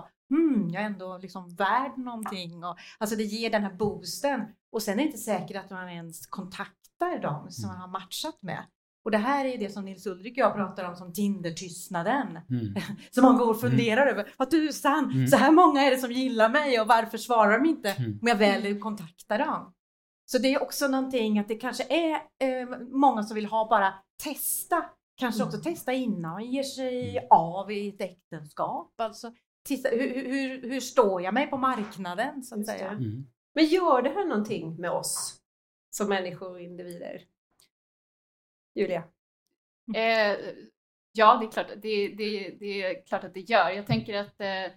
att 0.67 0.73
jag 0.73 0.81
är 0.81 0.85
ändå 0.85 1.17
liksom 1.17 1.55
värd 1.55 1.97
någonting. 1.97 2.63
Och, 2.63 2.77
alltså 2.97 3.15
det 3.15 3.23
ger 3.23 3.49
den 3.49 3.63
här 3.63 3.73
boosten. 3.73 4.41
Och 4.71 4.81
sen 4.81 4.93
är 4.93 4.97
det 4.97 5.03
inte 5.03 5.17
säkert 5.17 5.57
att 5.57 5.69
man 5.69 5.89
ens 5.89 6.25
kontaktar 6.27 7.21
dem 7.21 7.51
som 7.51 7.67
man 7.69 7.77
har 7.77 7.87
matchat 7.87 8.41
med. 8.41 8.65
Och 9.05 9.11
det 9.11 9.17
här 9.17 9.45
är 9.45 9.57
det 9.57 9.69
som 9.69 9.85
Nils 9.85 10.05
Ulrik 10.07 10.31
och 10.33 10.37
jag 10.37 10.53
pratar 10.55 10.89
om 10.89 10.95
som 10.95 11.13
Tinder-tystnaden. 11.13 12.39
Mm. 12.49 12.73
Man 13.21 13.37
går 13.37 13.49
och 13.49 13.61
funderar 13.61 14.07
över, 14.07 14.33
vad 14.37 14.51
tusan, 14.51 15.11
Mm. 15.11 15.27
så 15.27 15.37
här 15.37 15.51
många 15.51 15.81
är 15.81 15.91
det 15.91 15.97
som 15.97 16.11
gillar 16.11 16.49
mig 16.49 16.81
och 16.81 16.87
varför 16.87 17.17
svarar 17.17 17.59
de 17.59 17.69
inte 17.69 17.89
Mm. 17.91 18.19
om 18.21 18.27
jag 18.27 18.35
väl 18.35 18.79
kontaktar 18.79 19.39
dem? 19.39 19.73
Så 20.25 20.37
det 20.37 20.53
är 20.53 20.61
också 20.63 20.87
någonting 20.87 21.39
att 21.39 21.47
det 21.47 21.55
kanske 21.55 21.83
är 21.83 22.11
eh, 22.13 22.69
många 22.91 23.23
som 23.23 23.35
vill 23.35 23.45
ha 23.45 23.67
bara 23.69 23.93
testa, 24.23 24.85
kanske 25.17 25.43
också 25.43 25.57
testa 25.57 25.93
innan 25.93 26.31
man 26.31 26.45
ger 26.45 26.63
sig 26.63 27.27
av 27.29 27.71
i 27.71 27.89
ett 27.89 28.01
äktenskap. 28.01 28.93
Alltså, 29.01 29.31
titta, 29.65 29.89
hur, 29.89 30.25
hur, 30.25 30.69
hur 30.69 30.79
står 30.79 31.21
jag 31.21 31.33
mig 31.33 31.47
på 31.47 31.57
marknaden 31.57 32.43
så 32.43 32.55
att 32.55 32.59
Just 32.59 32.71
säga? 32.71 32.89
Mm. 32.89 33.27
Men 33.53 33.65
gör 33.65 34.01
det 34.01 34.09
här 34.09 34.25
någonting 34.25 34.75
med 34.75 34.91
oss 34.91 35.41
som 35.89 36.09
människor 36.09 36.51
och 36.51 36.61
individer? 36.61 37.21
Julia? 38.75 39.03
Eh, 39.95 40.37
ja, 41.11 41.37
det 41.37 41.45
är, 41.45 41.51
klart, 41.51 41.67
det, 41.81 42.07
det, 42.07 42.55
det 42.59 42.83
är 42.83 43.05
klart 43.05 43.23
att 43.23 43.33
det 43.33 43.39
gör. 43.39 43.69
Jag 43.69 43.87
tänker 43.87 44.13
att, 44.13 44.41
eh, 44.41 44.71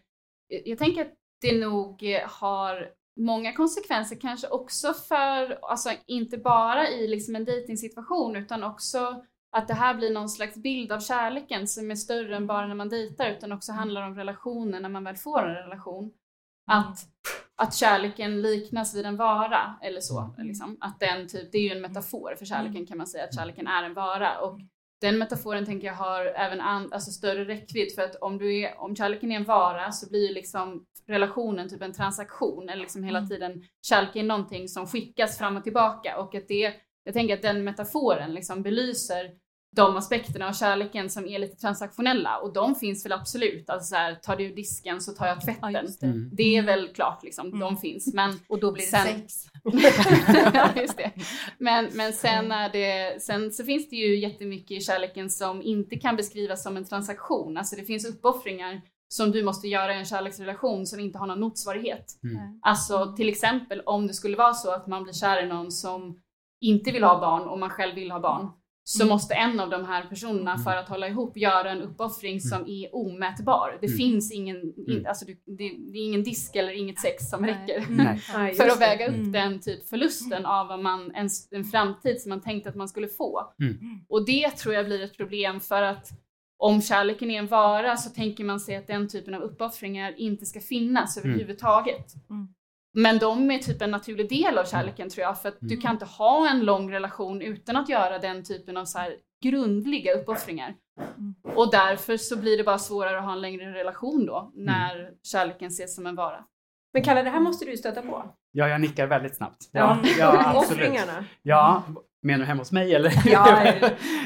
jag 0.49 0.79
tänker 0.79 1.01
att 1.01 1.15
det 1.41 1.59
nog 1.59 2.03
eh, 2.03 2.29
har 2.29 2.95
många 3.17 3.53
konsekvenser, 3.53 4.17
kanske 4.17 4.49
också 4.49 4.95
för, 4.95 5.59
alltså 5.63 5.91
inte 6.07 6.39
bara 6.39 6.89
i 6.89 7.09
liksom 7.09 7.37
en 7.37 7.45
dejtingsituation 7.45 8.37
utan 8.37 8.65
också 8.65 9.25
att 9.57 9.69
det 9.69 9.75
här 9.75 9.95
blir 9.95 10.13
någon 10.13 10.29
slags 10.29 10.57
bild 10.57 10.93
av 10.93 11.01
kärleken 11.01 11.69
som 11.69 11.91
är 11.91 11.95
större 11.95 12.37
än 12.37 12.47
bara 12.47 12.67
när 12.67 12.75
man 12.75 12.89
dejtar 12.89 13.31
utan 13.31 13.53
också 13.53 13.73
handlar 13.73 14.07
om 14.07 14.15
relationen 14.15 14.83
när 14.83 14.89
man 14.89 15.05
väl 15.05 15.17
får 15.17 15.49
en 15.49 15.55
relation. 15.55 16.13
Att, 16.71 16.99
att 17.57 17.75
kärleken 17.75 18.43
liknas 18.43 18.95
vid 18.95 19.07
en 19.07 19.17
vara 19.17 19.79
eller 19.83 20.01
så. 20.01 20.35
Liksom. 20.39 20.77
Att 20.81 21.01
den 21.01 21.29
typ, 21.29 21.53
det 21.53 21.59
är 21.59 21.63
ju 21.63 21.77
en 21.77 21.81
metafor 21.81 22.35
för 22.39 22.45
kärleken 22.45 22.87
kan 22.87 22.99
man 22.99 23.07
säga, 23.07 23.25
att 23.25 23.35
kärleken 23.35 23.67
är 23.67 23.83
en 23.83 23.95
vara. 23.95 24.39
Och 24.39 24.61
den 25.01 25.19
metaforen 25.19 25.67
tänker 25.67 25.87
jag 25.87 25.95
har 25.95 26.25
även 26.25 26.61
an, 26.61 26.93
alltså 26.93 27.11
större 27.11 27.45
räckvidd 27.45 27.95
för 27.95 28.03
att 28.03 28.15
om, 28.15 28.39
du 28.39 28.61
är, 28.61 28.81
om 28.81 28.97
kärleken 28.97 29.33
är 29.33 29.37
en 29.37 29.45
vara 29.45 29.93
så 29.93 30.09
blir 30.09 30.35
liksom 30.35 30.85
relationen 31.07 31.69
typ 31.69 31.83
en 31.83 31.93
transaktion 31.93 32.69
eller 32.69 32.83
liksom 32.83 33.05
hela 33.05 33.19
Mm. 33.19 33.29
tiden 33.29 33.65
kärleken 33.83 34.25
är 34.25 34.29
någonting 34.29 34.69
som 34.69 34.87
skickas 34.87 35.39
fram 35.39 35.57
och 35.57 35.65
tillbaka 35.65 36.19
och 36.19 36.35
att 36.35 36.49
det, 36.49 36.75
jag 37.09 37.15
tänker 37.15 37.35
att 37.35 37.43
den 37.43 37.65
metaforen 37.65 38.33
liksom 38.35 38.63
belyser 38.63 39.31
de 39.77 39.97
aspekterna 39.97 40.49
av 40.49 40.53
kärleken 40.53 41.11
som 41.11 41.27
är 41.27 41.39
lite 41.39 41.57
transaktionella 41.57 42.39
och 42.39 42.53
de 42.53 42.75
finns 42.75 43.05
väl 43.05 43.13
absolut. 43.13 43.71
Alltså 43.71 43.87
så 43.89 43.97
här, 43.97 44.15
tar 44.15 44.37
du 44.37 44.55
disken 44.55 45.01
så 45.01 45.13
tar 45.13 45.27
jag 45.27 45.41
tvätten. 45.45 45.73
Ja, 45.73 45.83
det. 46.01 46.07
Mm. 46.07 46.31
Det 46.33 46.57
är 46.57 46.63
väl 46.63 46.89
klart 46.89 47.23
liksom, 47.25 47.47
Mm. 47.47 47.61
de 47.61 47.77
finns. 47.77 48.15
Men 48.15 48.41
Och 48.49 48.61
då 48.61 48.73
blir 48.73 48.83
det 48.85 48.91
Sen- 48.91 49.07
sex. 49.21 49.35
ja, 50.55 50.69
just 50.77 50.97
det. 50.97 51.11
Men, 51.59 51.89
men 51.95 52.13
sen, 52.13 52.53
är 52.53 52.69
det, 52.73 53.23
sen 53.23 53.53
så 53.53 53.65
finns 53.65 53.89
det 53.91 53.97
ju 53.97 54.19
jättemycket 54.19 54.71
i 54.71 54.81
kärleken 54.81 55.31
som 55.31 55.63
inte 55.63 55.97
kan 55.97 56.17
beskrivas 56.17 56.63
som 56.63 56.77
en 56.77 56.85
transaktion. 56.85 57.57
Alltså 57.57 57.77
det 57.77 57.83
finns 57.85 58.07
uppoffringar 58.07 58.81
som 59.09 59.31
du 59.31 59.43
måste 59.43 59.69
göra 59.69 59.95
i 59.95 59.99
en 59.99 60.05
kärleksrelation 60.05 60.87
som 60.87 61.01
inte 61.01 61.19
har 61.19 61.27
någon 61.27 61.41
motsvarighet. 61.41 62.05
Mm. 62.23 62.37
Alltså 62.63 63.15
till 63.17 63.29
exempel 63.29 63.81
om 63.87 64.07
det 64.07 64.15
skulle 64.15 64.37
vara 64.37 64.55
så 64.55 64.71
att 64.71 64.87
man 64.87 65.03
blir 65.03 65.13
kär 65.15 65.43
i 65.43 65.47
någon 65.47 65.73
som 65.73 66.21
inte 66.61 66.91
vill 66.91 67.03
ha 67.05 67.21
barn 67.21 67.49
och 67.49 67.59
man 67.59 67.71
själv 67.71 67.95
vill 67.95 68.11
ha 68.11 68.21
barn. 68.21 68.49
Så 68.85 69.03
Mm. 69.03 69.13
måste 69.13 69.35
en 69.35 69.61
av 69.61 69.71
de 69.71 69.85
här 69.85 70.03
personerna 70.09 70.53
Mm. 70.53 70.65
för 70.65 70.77
att 70.77 70.89
hålla 70.89 71.09
ihop 71.09 71.37
göra 71.37 71.71
en 71.71 71.83
uppoffring 71.83 72.41
som 72.41 72.67
är 72.69 72.95
omätbar. 72.95 73.79
Det 73.81 73.87
Mm. 73.87 73.97
finns 73.99 74.33
ingen, 74.33 74.57
in, 74.57 74.85
Mm. 74.89 75.07
alltså 75.07 75.25
du, 75.27 75.35
det, 75.47 75.69
det 75.93 75.99
är 75.99 76.05
ingen 76.07 76.23
disk 76.23 76.57
eller 76.57 76.73
inget 76.73 77.01
sex 77.01 77.31
som 77.31 77.43
Nej. 77.43 77.51
räcker. 77.53 77.81
För 78.55 78.69
att 78.69 78.81
väga 78.81 79.09
upp 79.09 79.15
Mm. 79.15 79.33
den 79.33 79.61
typ 79.61 79.89
förlusten 79.89 80.47
av 80.47 80.67
vad 80.69 80.79
man, 80.83 81.15
en, 81.15 81.29
en 81.51 81.65
framtid 81.65 82.21
som 82.21 82.31
man 82.31 82.41
tänkte 82.41 82.69
att 82.69 82.77
man 82.77 82.89
skulle 82.89 83.09
få. 83.09 83.53
Mm. 83.61 83.77
Och 84.09 84.27
det 84.27 84.51
tror 84.51 84.75
jag 84.75 84.87
blir 84.87 85.03
ett 85.05 85.17
problem 85.17 85.61
för 85.61 85.83
att 85.83 86.09
om 86.61 86.83
kärleken 86.83 87.31
är 87.31 87.39
en 87.39 87.47
vara 87.47 87.97
så 87.97 88.11
tänker 88.11 88.45
man 88.45 88.61
sig 88.61 88.77
att 88.77 88.87
den 88.87 89.09
typen 89.09 89.35
av 89.35 89.43
uppoffringar 89.43 90.15
inte 90.21 90.47
ska 90.47 90.61
finnas 90.61 91.17
Mm. 91.17 91.31
överhuvudtaget. 91.31 92.07
Mm. 92.31 92.49
Men 93.03 93.19
de 93.19 93.51
är 93.51 93.59
typ 93.59 93.83
en 93.83 93.91
naturlig 93.91 94.29
del 94.29 94.59
av 94.59 94.65
kärleken 94.65 95.09
tror 95.11 95.23
jag, 95.23 95.43
för 95.43 95.49
att 95.49 95.57
du 95.61 95.67
Mm. 95.75 95.81
kan 95.81 95.93
inte 95.93 96.05
ha 96.05 96.51
en 96.51 96.61
lång 96.61 96.93
relation 96.93 97.43
utan 97.43 97.77
att 97.77 97.89
göra 97.89 98.19
den 98.19 98.45
typen 98.45 98.77
av 98.77 98.85
så 98.85 98.99
här 98.99 99.17
grundliga 99.45 100.13
uppoffringar. 100.15 100.75
Mm. 101.19 101.35
Och 101.57 101.71
därför 101.71 102.17
så 102.17 102.37
blir 102.37 102.57
det 102.57 102.65
bara 102.65 102.79
svårare 102.79 103.19
att 103.19 103.25
ha 103.25 103.33
en 103.33 103.41
längre 103.41 103.73
relation 103.75 104.27
då, 104.27 104.53
när 104.55 105.11
kärleken 105.23 105.69
ses 105.69 105.95
som 105.95 106.07
en 106.07 106.15
vara. 106.15 106.45
Men 106.93 107.03
Kalle, 107.03 107.23
det 107.23 107.31
här 107.31 107.41
måste 107.41 107.65
du 107.65 107.77
stöta 107.77 108.03
på. 108.03 108.35
Ja, 108.53 108.69
jag 108.69 108.81
nickar 108.81 109.07
väldigt 109.07 109.37
snabbt. 109.37 109.69
Ja. 109.73 109.99
Ja, 110.03 110.09
ja 110.19 110.59
absolut. 110.59 111.01
Ja, 111.43 111.83
menar 112.23 112.39
du 112.39 112.45
hemma 112.45 112.61
hos 112.61 112.73
mig 112.73 112.95
eller? 112.95 113.13
Ja, 113.27 113.47
Nej, 113.63 113.81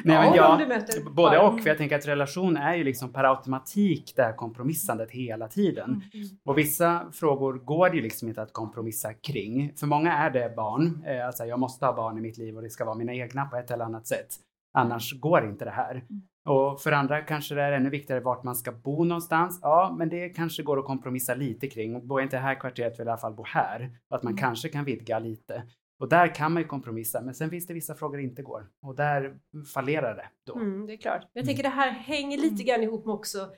men 0.05 0.35
ja, 0.35 0.61
jag, 0.61 1.15
både 1.15 1.39
och. 1.39 1.61
För 1.61 1.69
jag 1.69 1.79
tänker 1.79 1.97
att 1.97 2.09
relation 2.09 2.57
är 2.57 2.75
ju 2.75 2.85
liksom 2.85 3.13
per 3.13 3.25
automatik 3.25 4.13
det 4.17 4.23
här 4.23 4.33
kompromissandet 4.33 5.11
hela 5.11 5.49
tiden. 5.49 5.91
Mm. 5.91 6.27
Och 6.45 6.59
vissa 6.59 7.07
frågor 7.13 7.53
går 7.53 7.91
det 7.91 7.97
ju 7.97 8.03
liksom 8.03 8.29
inte 8.29 8.43
att 8.43 8.53
kompromissa 8.53 9.15
kring. 9.15 9.73
För 9.77 9.87
många 9.87 10.13
är 10.13 10.31
det 10.31 10.57
barn. 10.57 11.05
Eh, 11.07 11.27
Alltså 11.27 11.45
jag 11.45 11.59
måste 11.59 11.87
ha 11.87 11.93
barn 11.93 12.19
i 12.19 12.21
mitt 12.21 12.39
liv 12.39 12.57
och 12.57 12.63
det 12.63 12.71
ska 12.71 12.85
vara 12.85 12.95
mina 12.97 13.15
egna 13.15 13.45
på 13.45 13.57
ett 13.57 13.71
eller 13.71 13.85
annat 13.85 14.07
sätt. 14.07 14.29
Annars 14.75 15.21
går 15.21 15.45
inte 15.45 15.65
det 15.65 15.71
här. 15.71 16.05
Och 16.49 16.81
för 16.81 16.93
andra 16.93 17.21
kanske 17.21 17.55
det 17.55 17.63
är 17.63 17.73
ännu 17.73 17.91
viktigare 17.91 18.21
vart 18.21 18.45
man 18.45 18.57
ska 18.57 18.73
bo 18.73 19.05
någonstans. 19.05 19.59
Ja, 19.63 19.95
men 19.99 20.09
det 20.09 20.29
kanske 20.29 20.63
går 20.63 20.79
att 20.79 20.85
kompromissa 20.85 21.35
lite 21.35 21.69
kring. 21.69 22.07
Bor 22.07 22.21
jag 22.21 22.27
inte 22.27 22.37
här 22.39 22.55
kvarteret 22.61 22.93
vill 22.93 22.99
jag 22.99 23.07
i 23.07 23.11
alla 23.11 23.19
fall 23.19 23.35
bo 23.35 23.45
här. 23.47 23.91
Och 24.11 24.17
att 24.17 24.23
man 24.23 24.37
kanske 24.37 24.69
kan 24.69 24.85
vidga 24.85 25.19
lite. 25.19 25.63
Och 26.03 26.09
där 26.09 26.35
kan 26.35 26.53
man 26.53 26.63
ju 26.63 26.69
kompromissa, 26.69 27.21
men 27.21 27.35
sen 27.35 27.51
finns 27.51 27.67
det 27.67 27.75
vissa 27.75 27.95
frågor 27.95 28.17
det 28.17 28.23
inte 28.23 28.43
går. 28.43 28.71
Och 28.83 28.95
där 28.95 29.39
fallerar 29.75 30.17
det 30.17 30.29
då. 30.45 30.55
Mm, 30.55 30.87
det 30.87 30.93
är 30.93 30.97
klart. 30.97 31.31
Jag 31.33 31.45
tänker 31.45 31.63
det 31.63 31.69
här 31.69 31.91
hänger 31.91 32.39
lite 32.39 32.63
grann 32.63 32.83
ihop 32.83 33.07
med 33.07 33.15
också 33.15 33.51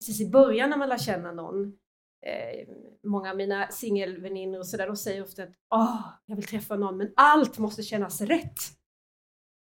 precis 0.00 0.20
i 0.20 0.30
början 0.30 0.70
när 0.70 0.76
man 0.76 0.88
lär 0.88 0.98
känna 0.98 1.32
någon. 1.32 1.78
Eh, 2.26 2.68
många 3.04 3.30
av 3.30 3.36
mina 3.36 3.68
singelväninnor 3.70 4.58
och 4.58 4.66
sådär, 4.66 4.86
de 4.86 4.96
säger 4.96 5.22
ofta 5.22 5.42
att 5.42 5.54
Åh, 5.74 6.08
jag 6.26 6.36
vill 6.36 6.46
träffa 6.46 6.76
någon 6.76 6.96
men 6.96 7.12
allt 7.16 7.58
måste 7.58 7.82
kännas 7.82 8.20
rätt. 8.20 8.58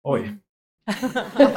Oj. 0.02 0.38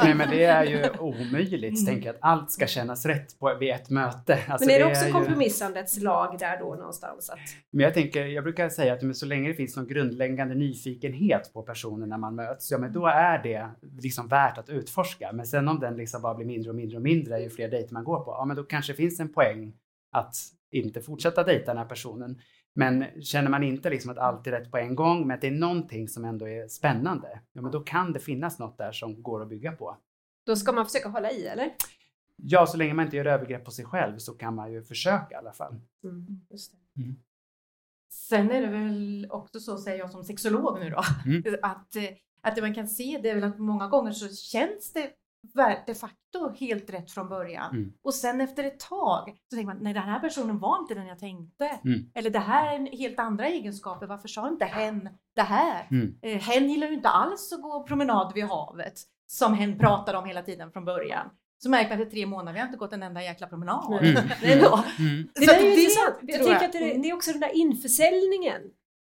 Nej 0.02 0.14
men 0.14 0.30
det 0.30 0.44
är 0.44 0.64
ju 0.64 0.90
omöjligt, 1.00 1.78
Mm. 1.80 1.86
tänker 1.86 2.10
att 2.10 2.16
allt 2.20 2.50
ska 2.50 2.66
kännas 2.66 3.06
rätt 3.06 3.38
på, 3.38 3.56
vid 3.60 3.70
ett 3.70 3.90
möte. 3.90 4.38
Alltså, 4.48 4.66
men 4.66 4.74
är 4.74 4.78
det 4.78 4.84
också 4.90 5.06
ju- 5.06 5.12
kompromissandets 5.12 6.00
lag 6.00 6.36
där 6.38 6.58
då 6.60 6.74
någonstans? 6.74 7.30
Att, 7.30 7.38
Men 7.72 7.84
jag 7.84 7.94
tänker, 7.94 8.26
jag 8.26 8.44
brukar 8.44 8.68
säga 8.68 8.92
att 8.94 9.02
men 9.02 9.14
så 9.14 9.26
länge 9.26 9.48
det 9.48 9.54
finns 9.54 9.76
någon 9.76 9.86
grundläggande 9.86 10.54
nyfikenhet 10.54 11.50
på 11.52 11.62
personen 11.62 12.08
när 12.08 12.18
man 12.18 12.34
möts, 12.34 12.70
ja 12.70 12.78
men 12.78 12.92
då 12.92 13.06
är 13.06 13.42
det 13.42 13.68
liksom 14.00 14.28
värt 14.28 14.58
att 14.58 14.68
utforska. 14.68 15.32
Men 15.32 15.46
sen 15.46 15.68
om 15.68 15.80
den 15.80 15.96
liksom 15.96 16.22
bara 16.22 16.34
blir 16.34 16.46
mindre 16.46 16.70
och 16.70 16.76
mindre 16.76 16.96
och 16.96 17.02
mindre 17.02 17.40
ju 17.40 17.50
fler 17.50 17.68
dejter 17.68 17.94
man 17.94 18.04
går 18.04 18.20
på, 18.24 18.30
ja 18.30 18.44
men 18.44 18.56
då 18.56 18.62
kanske 18.62 18.92
det 18.92 18.96
finns 18.96 19.20
en 19.20 19.32
poäng 19.32 19.72
att 20.12 20.34
inte 20.72 21.00
fortsätta 21.00 21.42
dejta 21.44 21.64
den 21.66 21.78
här 21.78 21.84
personen. 21.88 22.38
Men 22.76 23.22
känner 23.22 23.50
man 23.50 23.62
inte 23.62 23.90
liksom 23.90 24.10
att 24.10 24.18
allt 24.18 24.46
är 24.46 24.50
rätt 24.50 24.70
på 24.70 24.78
en 24.78 24.94
gång, 24.94 25.26
men 25.26 25.34
att 25.34 25.40
det 25.40 25.46
är 25.46 25.50
någonting 25.50 26.08
som 26.08 26.24
ändå 26.24 26.48
är 26.48 26.68
spännande, 26.68 27.40
ja 27.52 27.62
men 27.62 27.70
då 27.72 27.80
kan 27.80 28.12
det 28.12 28.20
finnas 28.20 28.58
något 28.58 28.78
där 28.78 28.92
som 28.92 29.22
går 29.22 29.42
att 29.42 29.48
bygga 29.48 29.72
på. 29.72 29.96
då 30.46 30.56
ska 30.56 30.72
man 30.72 30.86
försöka 30.86 31.08
hålla 31.08 31.30
i 31.30 31.46
eller? 31.46 31.70
Ja, 32.36 32.66
så 32.66 32.76
länge 32.76 32.94
man 32.94 33.04
inte 33.04 33.16
gör 33.16 33.24
övergrepp 33.26 33.64
på 33.64 33.70
sig 33.70 33.84
själv 33.84 34.18
så 34.18 34.32
kan 34.32 34.54
man 34.54 34.72
ju 34.72 34.82
försöka 34.82 35.28
i 35.30 35.34
alla 35.34 35.52
fall. 35.52 35.80
Mm, 36.04 36.26
just 36.50 36.72
det. 36.72 36.78
Sen 38.10 38.50
är 38.50 38.60
det 38.62 38.68
väl 38.68 39.26
också 39.30 39.60
så, 39.60 39.78
säger 39.78 39.98
jag 39.98 40.10
som 40.10 40.24
sexolog 40.24 40.80
nu 40.80 40.90
då, 40.90 41.02
Mm. 41.26 41.42
att, 41.62 41.96
eh, 41.96 42.02
att 42.42 42.54
det 42.56 42.62
man 42.62 42.74
kan 42.74 42.88
se 42.88 43.20
det 43.22 43.30
är 43.30 43.34
väl 43.34 43.44
att 43.44 43.58
många 43.58 43.88
gånger 43.88 44.12
så 44.12 44.28
känns 44.34 44.92
det 44.92 45.10
de 45.86 45.94
facto 45.94 46.48
helt 46.60 46.90
rätt 46.90 47.10
från 47.10 47.28
början. 47.28 47.70
Mm. 47.70 47.92
Och 48.04 48.14
sen 48.14 48.40
efter 48.40 48.64
ett 48.64 48.80
tag 48.80 49.36
så 49.50 49.56
tänker 49.56 49.74
man, 49.74 49.78
nej 49.82 49.94
den 49.94 50.02
här 50.02 50.20
personen 50.20 50.58
var 50.58 50.78
inte 50.78 50.94
den 50.94 51.06
jag 51.06 51.18
tänkte. 51.18 51.64
Mm. 51.84 52.10
Eller 52.14 52.30
det 52.30 52.38
här 52.38 52.72
är 52.72 52.76
en 52.76 52.86
helt 52.86 53.18
andra 53.18 53.48
egenskaper, 53.48 54.06
varför 54.06 54.28
sa 54.28 54.48
inte 54.48 54.64
hen 54.64 55.08
det 55.34 55.42
här? 55.42 55.88
Mm. 55.90 56.14
Eh, 56.22 56.38
hen 56.38 56.70
gillar 56.70 56.86
ju 56.86 56.94
inte 56.94 57.08
alls 57.08 57.52
att 57.52 57.62
gå 57.62 57.84
promenad 57.86 58.32
vid 58.34 58.44
havet, 58.44 58.94
som 59.26 59.54
hen 59.54 59.78
pratade 59.78 60.18
om 60.18 60.24
hela 60.24 60.42
tiden 60.42 60.72
från 60.72 60.84
början. 60.84 61.30
Så 61.62 61.70
märker 61.70 61.90
man 61.90 62.00
efter 62.00 62.10
tre 62.10 62.26
månader, 62.26 62.52
vi 62.52 62.58
har 62.58 62.66
inte 62.66 62.78
gått 62.78 62.92
en 62.92 63.02
enda 63.02 63.22
jäkla 63.22 63.46
promenad. 63.46 64.02
Mm. 64.02 64.22
Ändå. 64.42 64.84
Mm. 64.98 65.28
Det 65.34 65.44
är 65.44 65.62
ju 65.62 65.68
det 65.68 65.80
intressant. 65.80 66.16
Jag 66.22 66.40
jag. 66.40 66.64
att 66.64 66.72
det, 66.72 66.78
det 66.78 67.10
är 67.10 67.14
också 67.14 67.30
den 67.30 67.40
där 67.40 67.56
införsäljningen 67.56 68.60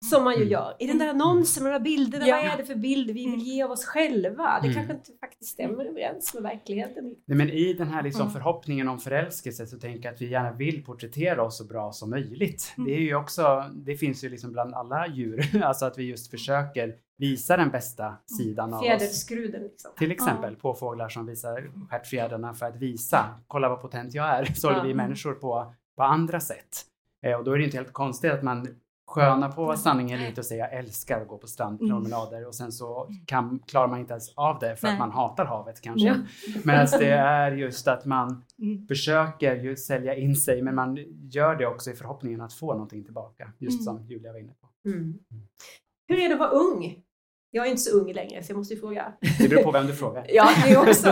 som 0.05 0.23
man 0.23 0.33
ju 0.33 0.39
Mm. 0.41 0.51
gör. 0.51 0.75
I 0.79 0.87
den 0.87 0.97
där 0.97 1.07
annonsen 1.09 1.63
med 1.63 1.71
de 1.73 1.77
där 1.77 1.83
bilderna, 1.83 2.27
Ja. 2.27 2.35
vad 2.35 2.45
är 2.45 2.57
det 2.57 2.65
för 2.65 2.75
bilder 2.75 3.13
vi 3.13 3.19
vill 3.25 3.33
Mm. 3.33 3.39
ge 3.39 3.63
av 3.63 3.71
oss 3.71 3.85
själva? 3.85 4.59
Det 4.61 4.67
Mm. 4.67 4.73
kanske 4.73 4.93
inte 4.93 5.11
faktiskt 5.19 5.51
stämmer 5.51 5.85
överens 5.85 6.33
med 6.33 6.43
verkligheten. 6.43 7.15
Nej, 7.25 7.37
men 7.37 7.49
i 7.49 7.73
den 7.73 7.87
här 7.87 8.03
liksom 8.03 8.21
Mm. 8.21 8.33
förhoppningen 8.33 8.87
om 8.87 8.99
förälskelse 8.99 9.67
så 9.67 9.79
tänker 9.79 10.05
jag 10.05 10.13
att 10.15 10.21
vi 10.21 10.29
gärna 10.31 10.51
vill 10.51 10.83
porträttera 10.83 11.43
oss 11.43 11.57
så 11.57 11.63
bra 11.65 11.91
som 11.91 12.09
möjligt. 12.09 12.73
Mm. 12.77 12.89
Det 12.89 12.95
är 12.95 13.01
ju 13.01 13.15
också, 13.15 13.65
det 13.73 13.95
finns 13.95 14.23
ju 14.23 14.29
liksom 14.29 14.51
bland 14.51 14.73
alla 14.73 15.07
djur, 15.07 15.39
alltså 15.63 15.85
att 15.85 15.97
vi 15.97 16.03
just 16.03 16.31
försöker 16.31 16.95
visa 17.17 17.57
den 17.57 17.69
bästa 17.69 18.15
sidan 18.37 18.73
av 18.73 18.79
oss. 18.79 18.85
Fjäderskruden 18.85 19.63
liksom. 19.63 19.91
Till 19.97 20.11
exempel 20.11 20.55
på 20.55 20.73
fåglar 20.73 21.09
som 21.09 21.25
visar 21.25 21.71
stjärtfjädrarna 21.89 22.53
för 22.53 22.65
att 22.65 22.75
visa, 22.75 23.25
kolla 23.47 23.69
vad 23.69 23.81
potent 23.81 24.13
jag 24.13 24.25
är. 24.25 24.45
Så 24.45 24.67
håller 24.71 24.87
vi 24.87 24.93
människor 24.93 25.33
på, 25.33 25.73
på 25.97 26.03
andra 26.03 26.39
sätt. 26.39 26.85
Eh, 27.25 27.33
och 27.37 27.43
då 27.43 27.51
är 27.53 27.57
det 27.57 27.63
inte 27.63 27.77
helt 27.77 27.93
konstigt 27.93 28.31
att 28.31 28.43
man 28.43 28.67
sköna 29.09 29.51
på 29.51 29.77
sanningen 29.77 30.19
lite 30.19 30.41
och 30.41 30.45
säga 30.45 30.69
jag 30.69 30.79
älskar 30.79 31.21
att 31.21 31.27
gå 31.27 31.37
på 31.37 31.47
strandpromenader 31.47 32.47
och 32.47 32.55
sen 32.55 32.71
så 32.71 33.09
kan, 33.25 33.59
klarar 33.67 33.87
man 33.87 33.99
inte 33.99 34.13
ens 34.13 34.33
av 34.35 34.59
det 34.59 34.75
för 34.75 34.87
Nej. 34.87 34.93
att 34.93 34.99
man 34.99 35.11
hatar 35.11 35.45
havet 35.45 35.81
kanske. 35.81 36.07
Ja. 36.07 36.15
Men 36.63 36.79
alltså 36.79 36.97
det 36.97 37.09
är 37.11 37.51
just 37.51 37.87
att 37.87 38.05
man 38.05 38.43
Mm. 38.61 38.87
försöker 38.87 39.55
ju 39.55 39.75
sälja 39.75 40.15
in 40.15 40.35
sig 40.35 40.61
men 40.61 40.75
man 40.75 40.95
gör 41.31 41.55
det 41.55 41.65
också 41.67 41.91
i 41.91 41.93
förhoppningen 41.93 42.41
att 42.41 42.53
få 42.53 42.73
någonting 42.73 43.03
tillbaka. 43.03 43.51
Just 43.59 43.81
Mm. 43.81 43.83
som 43.83 44.07
Julia 44.07 44.31
var 44.31 44.39
inne 44.39 44.53
på. 44.61 44.89
Mm. 44.89 45.13
Hur 46.07 46.19
är 46.19 46.27
det 46.29 46.33
att 46.33 46.39
vara 46.39 46.49
ung? 46.49 46.95
Jag 47.51 47.65
är 47.65 47.69
inte 47.69 47.81
så 47.81 47.97
ung 47.99 48.13
längre 48.13 48.43
så 48.43 48.51
jag 48.51 48.57
måste 48.57 48.73
ju 48.73 48.79
fråga. 48.79 49.13
Det 49.39 49.49
beror 49.49 49.63
på 49.63 49.71
vem 49.71 49.87
du 49.87 49.93
frågar. 49.93 50.25
Ja, 50.29 50.49
det 50.67 50.77
också. 50.77 51.07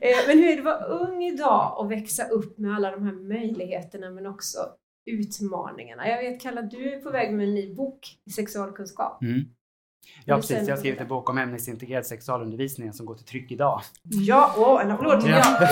Eh, 0.00 0.16
Men 0.28 0.38
hur 0.38 0.46
är 0.48 0.52
det 0.54 0.58
att 0.58 0.80
vara 0.80 0.84
ung 1.06 1.22
idag 1.24 1.74
och 1.78 1.90
växa 1.90 2.24
upp 2.28 2.58
med 2.58 2.74
alla 2.74 2.90
de 2.90 3.02
här 3.02 3.12
möjligheterna 3.12 4.10
men 4.10 4.26
också 4.26 4.58
utmaningarna? 5.06 6.08
Jag 6.08 6.18
vet 6.18 6.42
Kalla, 6.42 6.62
du 6.62 6.92
är 6.92 7.00
på 7.00 7.10
väg 7.10 7.34
med 7.34 7.48
en 7.48 7.54
ny 7.54 7.74
bok 7.74 8.18
i 8.24 8.30
sexualkunskap. 8.30 9.22
Mm. 9.22 9.44
Ja 10.24 10.36
precis, 10.36 10.68
jag 10.68 10.74
har 10.74 10.80
skrivit 10.80 11.00
en 11.00 11.08
bok 11.08 11.30
om 11.30 11.38
ämnesintegrerad 11.38 12.06
sexualundervisning 12.06 12.92
som 12.92 13.06
går 13.06 13.14
till 13.14 13.26
tryck 13.26 13.50
idag. 13.50 13.80
Ja, 14.02 14.54
åh, 14.56 14.84
en 14.84 14.90
applåd 14.90 15.20
till 15.20 15.30
Ja. 15.30 15.68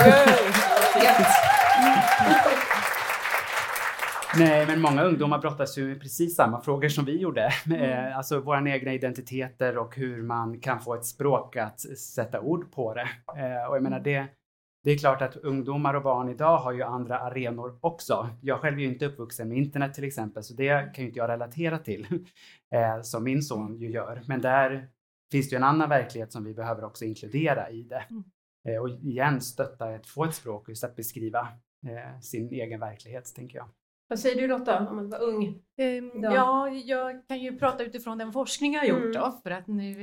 Nej, 4.37 4.65
men 4.67 4.81
många 4.81 5.03
ungdomar 5.03 5.39
brottas 5.39 5.77
ju 5.77 5.87
med 5.87 6.01
precis 6.01 6.35
samma 6.35 6.61
frågor 6.61 6.89
som 6.89 7.05
vi 7.05 7.17
gjorde. 7.17 7.53
Eh, 7.79 8.17
alltså 8.17 8.39
våra 8.39 8.69
egna 8.69 8.93
identiteter 8.93 9.77
och 9.77 9.95
hur 9.95 10.23
man 10.23 10.59
kan 10.59 10.79
få 10.79 10.95
ett 10.95 11.05
språk 11.05 11.55
att 11.55 11.79
sätta 11.97 12.41
ord 12.41 12.71
på 12.71 12.93
det. 12.93 13.09
Eh, 13.37 13.69
och 13.69 13.75
jag 13.75 13.83
menar 13.83 13.99
det, 13.99 14.27
det 14.85 14.91
är 14.91 14.97
klart 14.97 15.21
att 15.21 15.35
ungdomar 15.35 15.93
och 15.93 16.03
barn 16.03 16.29
idag 16.29 16.57
har 16.57 16.71
ju 16.71 16.83
andra 16.83 17.19
arenor 17.19 17.77
också. 17.81 18.29
Jag 18.41 18.59
själv 18.59 18.77
är 18.77 18.81
ju 18.81 18.87
inte 18.87 19.05
uppvuxen 19.05 19.49
med 19.49 19.57
internet 19.57 19.93
till 19.93 20.03
exempel, 20.03 20.43
så 20.43 20.53
det 20.53 20.93
kan 20.95 21.03
ju 21.03 21.07
inte 21.07 21.19
jag 21.19 21.29
relatera 21.29 21.77
till, 21.77 22.07
eh, 22.75 23.01
som 23.01 23.23
min 23.23 23.41
son 23.41 23.77
ju 23.77 23.89
gör. 23.89 24.23
Men 24.27 24.41
där 24.41 24.89
finns 25.31 25.49
det 25.49 25.53
ju 25.53 25.57
en 25.57 25.63
annan 25.63 25.89
verklighet 25.89 26.31
som 26.31 26.43
vi 26.43 26.53
behöver 26.53 26.83
också 26.83 27.05
inkludera 27.05 27.69
i 27.69 27.83
det. 27.83 28.03
Mm. 28.09 28.23
Eh, 28.67 28.81
och 28.81 28.89
igen 28.89 29.41
stötta 29.41 29.95
ett, 29.95 30.07
få 30.07 30.25
ett 30.25 30.35
språk 30.35 30.69
just 30.69 30.83
att 30.83 30.95
beskriva 30.95 31.47
eh, 31.87 32.19
sin 32.19 32.49
egen 32.49 32.79
verklighet, 32.79 33.35
tänker 33.35 33.57
jag. 33.57 33.69
Vad 34.07 34.19
säger 34.19 34.41
du 34.41 34.47
Lotta 34.47 34.87
om 34.89 34.99
att 34.99 35.09
vara 35.11 35.21
ung? 35.21 35.61
Ehm, 35.77 36.11
Ja. 36.23 36.33
Ja, 36.33 36.69
jag 36.69 37.27
kan 37.27 37.39
ju 37.39 37.57
prata 37.59 37.83
utifrån 37.83 38.17
den 38.17 38.33
forskning 38.33 38.73
jag 38.73 38.81
har 38.81 38.87
gjort 38.87 38.99
Mm. 38.99 39.11
då, 39.13 39.39
för 39.43 39.51
att 39.51 39.67
nu 39.67 39.93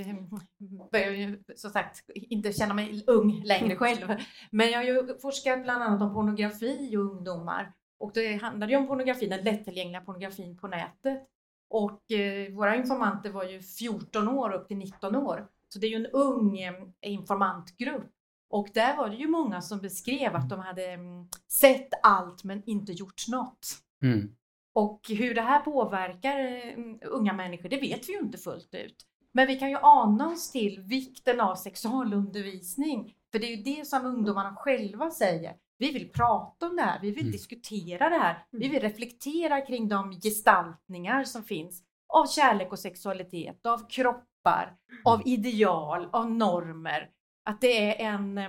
börjar 0.93 1.07
jag 1.07 1.17
ju 1.17 1.43
som 1.57 1.71
sagt 1.71 2.05
inte 2.15 2.53
känna 2.53 2.75
mig 2.75 3.05
ung 3.07 3.43
längre 3.45 3.77
själv. 3.77 4.09
Men 4.51 4.71
jag 4.71 4.79
har 4.79 4.85
ju 4.85 5.19
forskat 5.19 5.63
bland 5.63 5.83
annat 5.83 6.03
om 6.03 6.15
pornografi 6.15 6.97
och 6.97 7.01
ungdomar. 7.03 7.73
Och 7.99 8.11
det 8.15 8.37
handlade 8.37 8.73
ju 8.73 8.79
om 8.79 8.87
pornografin, 8.87 9.31
den 9.31 9.45
lättillgängliga 9.45 10.01
pornografin 10.01 10.57
på 10.57 10.69
nätet. 10.69 11.29
Och 11.71 12.13
eh, 12.13 12.53
våra 12.53 12.77
informanter 12.77 13.31
var 13.31 13.45
ju 13.45 13.63
14 13.63 14.29
år 14.29 14.53
upp 14.53 14.69
till 14.69 14.77
19 14.77 15.17
år. 15.17 15.47
Så 15.69 15.79
det 15.79 15.87
är 15.87 15.91
ju 15.91 15.97
en 15.97 16.07
ung 16.07 16.59
eh, 16.59 16.75
informantgrupp. 17.01 18.11
Och 18.51 18.69
där 18.75 18.97
var 18.97 19.09
det 19.09 19.17
ju 19.17 19.29
många 19.29 19.61
som 19.61 19.79
beskrev 19.81 20.35
att 20.35 20.49
de 20.49 20.61
hade 20.61 20.87
mm, 20.87 21.29
sett 21.49 21.89
allt 22.03 22.45
men 22.45 22.63
inte 22.67 22.93
gjort 22.93 23.29
något. 23.29 23.67
Mm. 24.03 24.35
Och 24.75 25.01
hur 25.09 25.35
det 25.35 25.43
här 25.43 25.59
påverkar 25.61 26.39
eh, 26.41 26.95
unga 27.11 27.33
människor, 27.33 27.69
det 27.69 27.81
vet 27.81 28.09
vi 28.09 28.13
ju 28.13 28.19
inte 28.19 28.39
fullt 28.39 28.75
ut. 28.75 28.97
Men 29.35 29.47
vi 29.47 29.59
kan 29.59 29.71
ju 29.71 29.77
ana 29.83 30.29
oss 30.29 30.51
till 30.51 30.81
vikten 30.81 31.41
av 31.41 31.55
sexualundervisning. 31.55 33.15
För 33.33 33.39
det 33.39 33.47
är 33.47 33.57
ju 33.57 33.63
det 33.63 33.87
som 33.87 34.07
ungdomarna 34.07 34.57
själva 34.57 35.11
säger. 35.11 35.55
Vi 35.79 35.93
vill 35.93 36.09
prata 36.09 36.69
om 36.69 36.77
det 36.77 36.83
här, 36.83 37.01
vi 37.01 37.11
vill 37.11 37.21
Mm. 37.21 37.33
diskutera 37.33 38.09
det 38.09 38.17
här, 38.19 38.45
vi 38.51 38.69
vill 38.69 38.81
reflektera 38.81 39.61
kring 39.61 39.89
de 39.89 40.13
gestaltningar 40.13 41.25
som 41.25 41.45
finns 41.45 41.83
av 42.09 42.27
kärlek 42.27 42.73
och 42.73 42.79
sexualitet, 42.79 43.67
av 43.67 43.89
kroppar, 43.89 44.77
av 45.05 45.23
ideal, 45.25 46.09
av 46.13 46.31
normer. 46.31 47.11
Att 47.45 47.61
det 47.61 48.03
är 48.03 48.13
en 48.15 48.39
eh, 48.39 48.49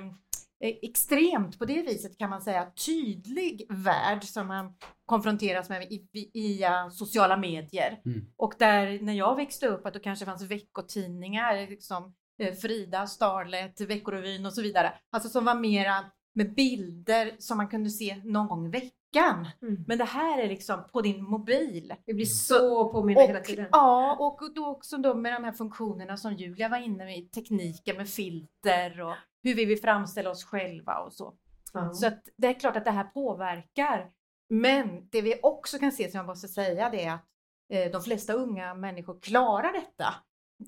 extremt, 0.64 1.60
på 1.60 1.66
det 1.66 1.82
viset 1.82 2.18
kan 2.18 2.30
man 2.30 2.42
säga, 2.42 2.72
tydlig 2.86 3.66
värld 3.70 4.24
som 4.24 4.48
man 4.48 4.74
konfronteras 5.06 5.70
med 5.70 5.84
i, 5.92 6.08
i, 6.14 6.40
i 6.40 6.66
uh, 6.66 6.90
sociala 6.90 7.38
medier. 7.38 8.02
Mm. 8.06 8.26
Och 8.38 8.54
där 8.60 9.00
när 9.02 9.14
jag 9.14 9.36
växte 9.36 9.68
upp 9.68 9.86
att 9.86 9.94
det 9.94 10.00
kanske 10.00 10.26
fanns 10.26 10.42
veckotidningar 10.42 11.68
liksom 11.70 12.14
eh, 12.40 12.54
Frida, 12.54 13.08
Starlet, 13.08 13.82
Veckorevyn 13.82 14.46
och 14.46 14.54
så 14.54 14.62
vidare. 14.62 14.94
Alltså 15.12 15.30
som 15.30 15.46
var 15.46 15.56
mera 15.56 16.06
med 16.36 16.56
bilder 16.56 17.36
som 17.40 17.58
man 17.58 17.68
kunde 17.68 17.90
se 17.90 18.22
någon 18.24 18.48
gång 18.48 18.66
i 18.66 18.70
veckan. 18.70 19.48
Mm. 19.62 19.84
Men 19.88 19.98
det 19.98 20.04
här 20.04 20.42
är 20.42 20.48
liksom 20.48 20.84
på 20.94 21.02
din 21.02 21.24
mobil. 21.24 21.94
Vi 22.06 22.14
blir 22.14 22.26
så 22.26 22.90
påminna 22.90 23.22
hela 23.22 23.40
tiden. 23.40 23.68
ja, 23.72 24.16
och 24.20 24.54
då 24.56 24.68
också 24.68 24.98
då 24.98 25.14
med 25.14 25.34
de 25.34 25.44
här 25.44 25.52
funktionerna 25.52 26.18
som 26.18 26.34
Julia 26.34 26.70
var 26.70 26.78
inne 26.78 27.06
med, 27.06 27.32
tekniken 27.32 27.98
med 27.98 28.10
filter 28.10 29.02
och 29.02 29.16
hur 29.44 29.56
vi 29.56 29.66
vill 29.66 29.82
framställa 29.82 30.30
oss 30.30 30.44
själva 30.44 30.98
och 30.98 31.14
så. 31.14 31.34
Ja. 31.74 31.94
Så 31.94 32.08
att 32.08 32.24
det 32.38 32.48
är 32.48 32.54
klart 32.54 32.76
att 32.76 32.86
det 32.86 32.92
här 32.92 33.04
påverkar. 33.04 34.12
Men 34.50 35.08
det 35.10 35.22
vi 35.22 35.40
också 35.44 35.80
kan 35.80 35.92
se 35.92 36.12
som 36.12 36.18
jag 36.18 36.26
måste 36.28 36.48
säga 36.48 36.90
det 36.90 37.04
är 37.04 37.14
att 37.14 37.26
eh, 37.74 37.92
de 37.92 38.02
flesta 38.02 38.34
unga 38.34 38.74
människor 38.74 39.20
klarar 39.22 39.74
detta. 39.74 40.16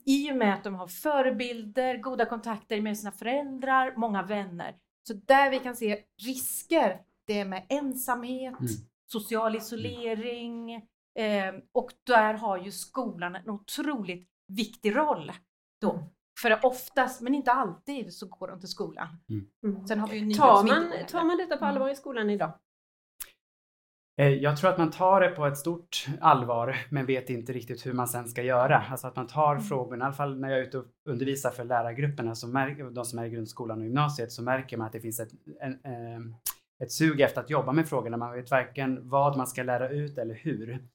I 0.06 0.32
och 0.32 0.36
med 0.36 0.54
att 0.54 0.64
de 0.64 0.76
har 0.76 0.88
förebilder, 0.88 1.98
goda 1.98 2.26
kontakter 2.26 2.82
med 2.82 2.98
sina 2.98 3.12
föräldrar, 3.12 3.94
många 3.98 4.24
vänner. 4.24 4.76
Så 5.08 5.14
där 5.14 5.50
vi 5.50 5.60
kan 5.60 5.76
se 5.76 6.04
risker, 6.26 7.02
det 7.28 7.40
är 7.40 7.46
med 7.46 7.66
ensamhet, 7.70 8.60
Mm. 8.60 8.72
social 9.12 9.56
isolering 9.56 10.74
eh, 11.20 11.54
och 11.72 11.92
där 12.04 12.34
har 12.34 12.58
ju 12.58 12.72
skolan 12.72 13.36
en 13.36 13.50
otroligt 13.50 14.30
viktig 14.48 14.96
roll. 14.96 15.32
Då. 15.82 16.10
För 16.42 16.66
oftast, 16.66 17.22
men 17.22 17.36
inte 17.36 17.52
alltid, 17.52 18.14
så 18.14 18.28
går 18.28 18.48
de 18.48 18.60
till 18.60 18.70
skolan. 18.70 19.08
Mm. 19.64 19.88
Sen 19.88 20.00
har 20.00 20.08
vi 20.08 20.18
ju 20.18 20.34
Tar 20.34 20.58
som 20.58 20.68
man, 20.68 20.92
tar 21.08 21.24
man 21.24 21.38
detta 21.38 21.58
på 21.58 21.66
allvar 21.66 21.90
i 21.90 21.96
skolan 21.96 22.30
idag? 22.30 22.52
Eh, 24.22 24.28
Jag 24.28 24.58
tror 24.58 24.70
att 24.70 24.78
man 24.78 24.92
tar 24.92 25.22
det 25.22 25.30
på 25.30 25.46
ett 25.46 25.58
stort 25.58 26.06
allvar 26.22 26.76
men 26.90 27.06
vet 27.06 27.30
inte 27.30 27.54
riktigt 27.54 27.86
hur 27.86 27.94
man 27.94 28.08
sen 28.08 28.28
ska 28.28 28.42
göra. 28.44 28.84
Alltså 28.92 29.08
att 29.08 29.16
man 29.16 29.28
tar 29.28 29.52
Mm. 29.52 29.64
frågorna, 29.64 30.06
i 30.06 30.08
alla 30.08 30.14
fall 30.16 30.40
när 30.40 30.50
jag 30.50 30.60
är 30.60 30.64
ute 30.64 30.78
och 30.78 30.86
undervisar 31.10 31.52
för 31.52 31.64
lärargrupperna, 31.64 32.36
så 32.36 32.48
märker, 32.48 32.84
de 32.84 33.06
som 33.06 33.20
är 33.20 33.26
i 33.26 33.30
grundskolan 33.30 33.78
och 33.80 33.86
gymnasiet, 33.86 34.32
så 34.32 34.44
märker 34.44 34.78
man 34.78 34.88
att 34.88 34.94
det 34.94 35.00
finns 35.02 35.20
ett, 35.20 35.32
en, 35.62 35.72
eh, 35.74 36.20
ett 36.84 36.92
sug 36.92 37.22
efter 37.22 37.42
att 37.42 37.50
jobba 37.50 37.72
med 37.72 37.90
frågorna. 37.90 38.18
Man 38.18 38.34
vet 38.34 38.52
varken 38.52 39.10
vad 39.10 39.38
man 39.38 39.48
ska 39.48 39.64
lära 39.64 39.90
ut 39.90 40.18
eller 40.18 40.36
hur. 40.36 40.88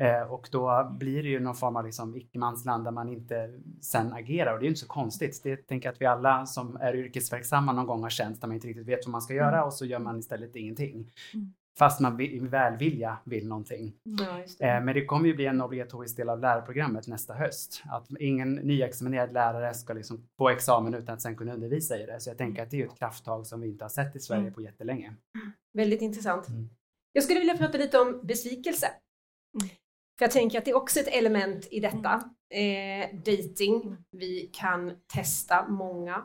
Eh, 0.00 0.32
och 0.32 0.48
då 0.52 0.94
blir 0.98 1.22
det 1.22 1.28
ju 1.28 1.40
någon 1.40 1.54
form 1.54 1.76
av 1.76 1.84
liksom 1.86 2.16
icke-mansland 2.16 2.84
där 2.84 2.90
man 2.90 3.08
inte 3.08 3.60
sen 3.80 4.12
agerar 4.12 4.52
och 4.52 4.58
det 4.58 4.62
är 4.62 4.66
ju 4.66 4.70
inte 4.70 4.80
så 4.80 4.86
konstigt. 4.86 5.40
Det 5.42 5.56
tänker 5.56 5.86
jag 5.88 5.92
att 5.92 6.00
vi 6.00 6.06
alla 6.06 6.46
som 6.46 6.76
är 6.76 6.96
yrkesverksamma 6.96 7.72
någon 7.72 7.86
gång 7.86 8.02
har 8.02 8.10
känt 8.10 8.40
där 8.40 8.48
man 8.48 8.54
inte 8.54 8.66
riktigt 8.68 8.86
vet 8.86 9.06
vad 9.06 9.12
man 9.12 9.22
ska 9.22 9.34
göra 9.34 9.64
och 9.64 9.72
så 9.74 9.84
gör 9.86 9.98
man 9.98 10.18
istället 10.18 10.56
ingenting. 10.56 11.10
Mm. 11.34 11.52
Fast 11.78 12.00
man 12.00 12.20
i 12.20 12.38
välvilja 12.38 13.16
vill 13.24 13.48
någonting. 13.48 13.92
Ja, 14.02 14.38
just 14.40 14.58
det. 14.58 14.64
Eh, 14.70 14.80
men 14.84 14.94
det 14.94 15.04
kommer 15.04 15.26
ju 15.28 15.34
bli 15.34 15.46
en 15.46 15.60
obligatorisk 15.62 16.16
del 16.16 16.28
av 16.28 16.40
lärarprogrammet 16.40 17.06
nästa 17.06 17.34
höst. 17.34 17.82
Att 17.90 18.06
ingen 18.20 18.54
nyexaminerad 18.54 19.32
lärare 19.32 19.74
ska 19.74 19.92
liksom 19.92 20.26
få 20.38 20.48
examen 20.48 20.94
utan 20.94 21.14
att 21.14 21.20
sen 21.22 21.36
kunna 21.36 21.54
undervisa 21.54 21.98
i 21.98 22.06
det. 22.06 22.20
Så 22.20 22.30
jag 22.30 22.38
tänker 22.38 22.62
att 22.62 22.70
det 22.70 22.82
är 22.82 22.86
ett 22.86 22.98
krafttag 22.98 23.46
som 23.46 23.60
vi 23.60 23.68
inte 23.68 23.84
har 23.84 23.88
sett 23.88 24.16
i 24.16 24.20
Sverige 24.20 24.40
Mm. 24.40 24.54
på 24.54 24.60
jättelänge. 24.60 25.14
Väldigt 25.72 26.02
intressant. 26.02 26.48
Mm. 26.48 26.68
Jag 27.12 27.24
skulle 27.24 27.38
vilja 27.40 27.56
prata 27.56 27.78
lite 27.78 27.98
om 27.98 28.20
besvikelse. 28.22 28.86
Mm. 30.14 30.18
För 30.18 30.24
jag 30.24 30.30
tänker 30.30 30.58
att 30.58 30.64
det 30.64 30.70
är 30.70 30.76
också 30.76 31.00
ett 31.00 31.08
element 31.08 31.68
i 31.70 31.80
detta. 31.80 32.30
Eh, 32.50 33.16
dating. 33.16 33.96
Vi 34.10 34.50
kan 34.52 34.92
testa 35.14 35.68
många. 35.68 36.24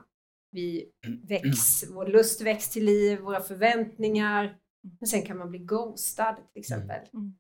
Vi 0.52 0.92
väcks, 1.28 1.84
vår 1.90 2.08
lust 2.08 2.42
väcks 2.42 2.70
till 2.70 2.86
liv, 2.86 3.20
våra 3.20 3.42
förväntningar. 3.42 4.58
Men 5.00 5.08
sen 5.08 5.22
kan 5.22 5.38
man 5.38 5.50
bli 5.50 5.60
ghostad 5.60 6.36
till 6.54 6.60
exempel. 6.60 7.00
Mm. 7.14 7.38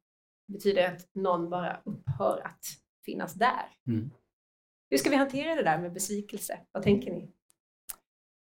Det 0.47 0.53
betyder 0.53 0.95
att 0.95 1.09
någon 1.15 1.49
bara 1.49 1.81
upphör 1.85 2.41
att 2.45 2.65
finnas 3.05 3.33
där. 3.33 3.65
Mm. 3.87 4.09
Hur 4.89 4.97
ska 4.97 5.09
vi 5.09 5.15
hantera 5.15 5.55
det 5.55 5.63
där 5.63 5.81
med 5.81 5.93
besvikelse? 5.93 6.59
Vad 6.71 6.83
tänker 6.83 7.11
ni? 7.11 7.31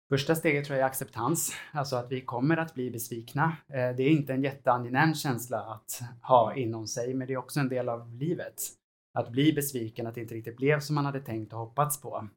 Första 0.08 0.34
steget 0.34 0.64
tror 0.64 0.78
jag 0.78 0.84
är 0.84 0.88
acceptans, 0.90 1.52
alltså 1.72 1.96
att 1.96 2.12
vi 2.12 2.20
kommer 2.20 2.56
att 2.56 2.74
bli 2.74 2.90
besvikna. 2.90 3.56
Eh, 3.68 3.96
det 3.96 4.02
är 4.02 4.10
inte 4.10 4.32
en 4.32 4.42
jätteangenäm 4.42 5.14
känsla 5.14 5.58
att 5.58 6.00
ha 6.22 6.54
inom 6.54 6.86
sig, 6.86 7.14
men 7.14 7.26
det 7.26 7.32
är 7.32 7.38
också 7.38 7.60
en 7.60 7.68
del 7.68 7.88
av 7.88 8.14
livet. 8.14 8.54
Att 9.18 9.30
bli 9.30 9.52
besviken, 9.52 10.06
att 10.06 10.14
det 10.14 10.20
inte 10.20 10.34
riktigt 10.34 10.56
blev 10.56 10.80
som 10.80 10.94
man 10.94 11.04
hade 11.04 11.20
tänkt 11.20 11.52
och 11.52 11.58
hoppats 11.58 12.00
på. 12.00 12.28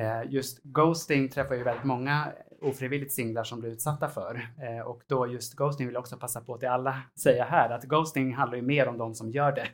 Eh, 0.00 0.32
just 0.32 0.62
ghosting 0.62 1.28
träffar 1.28 1.54
ju 1.54 1.62
väldigt 1.62 1.84
många 1.84 2.32
ofrivilligt 2.60 3.12
singlar 3.12 3.44
som 3.44 3.60
blir 3.60 3.70
utsatta 3.70 4.08
för. 4.08 4.48
Eh, 4.62 4.86
och 4.86 5.02
då 5.06 5.26
just 5.26 5.54
ghosting 5.54 5.86
vill 5.86 5.94
jag 5.94 6.00
också 6.00 6.16
passa 6.16 6.40
på 6.40 6.58
till 6.58 6.68
alla 6.68 7.02
säga 7.18 7.44
här, 7.44 7.70
att 7.70 7.84
ghosting 7.84 8.34
handlar 8.34 8.56
ju 8.56 8.62
mer 8.62 8.88
om 8.88 8.98
de 8.98 9.14
som 9.14 9.30
gör 9.30 9.52
det 9.52 9.68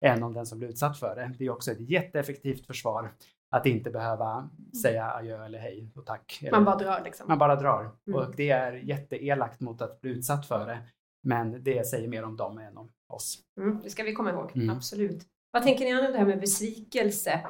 än 0.06 0.22
om 0.22 0.32
den 0.32 0.46
som 0.46 0.58
blir 0.58 0.68
utsatt 0.68 0.98
för 0.98 1.16
det. 1.16 1.34
Det 1.38 1.44
är 1.44 1.50
också 1.50 1.72
ett 1.72 1.90
jätteeffektivt 1.90 2.66
försvar 2.66 3.12
att 3.50 3.66
inte 3.66 3.90
behöva 3.90 4.50
säga 4.82 5.10
adjö 5.12 5.44
eller 5.44 5.58
hej 5.58 5.90
och 5.94 6.06
tack. 6.06 6.38
Eller- 6.42 6.50
Man 6.50 6.64
bara 6.64 6.76
drar 6.76 7.00
liksom. 7.04 7.28
man 7.28 7.38
bara 7.38 7.56
drar. 7.56 7.90
Mm. 8.06 8.18
Och 8.20 8.36
det 8.36 8.50
är 8.50 8.72
jätteelakt 8.72 9.60
mot 9.60 9.82
att 9.82 10.00
bli 10.00 10.10
utsatt 10.10 10.46
för 10.46 10.66
det. 10.66 10.78
Men 11.22 11.64
det 11.64 11.86
säger 11.86 12.08
mer 12.08 12.24
om 12.24 12.36
dem 12.36 12.58
än 12.58 12.76
om 12.76 12.88
oss. 13.08 13.38
Mm, 13.60 13.80
det 13.82 13.90
ska 13.90 14.02
vi 14.02 14.12
komma 14.14 14.30
ihåg, 14.30 14.52
Mm. 14.54 14.70
absolut. 14.70 15.22
Vad 15.50 15.62
tänker 15.62 15.84
ni 15.84 16.06
om 16.06 16.12
det 16.12 16.18
här 16.18 16.26
med 16.26 16.40
besvikelse? 16.40 17.40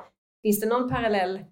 Finns 0.42 0.60
det 0.60 0.66
någon 0.68 0.88
parallell 0.90 1.44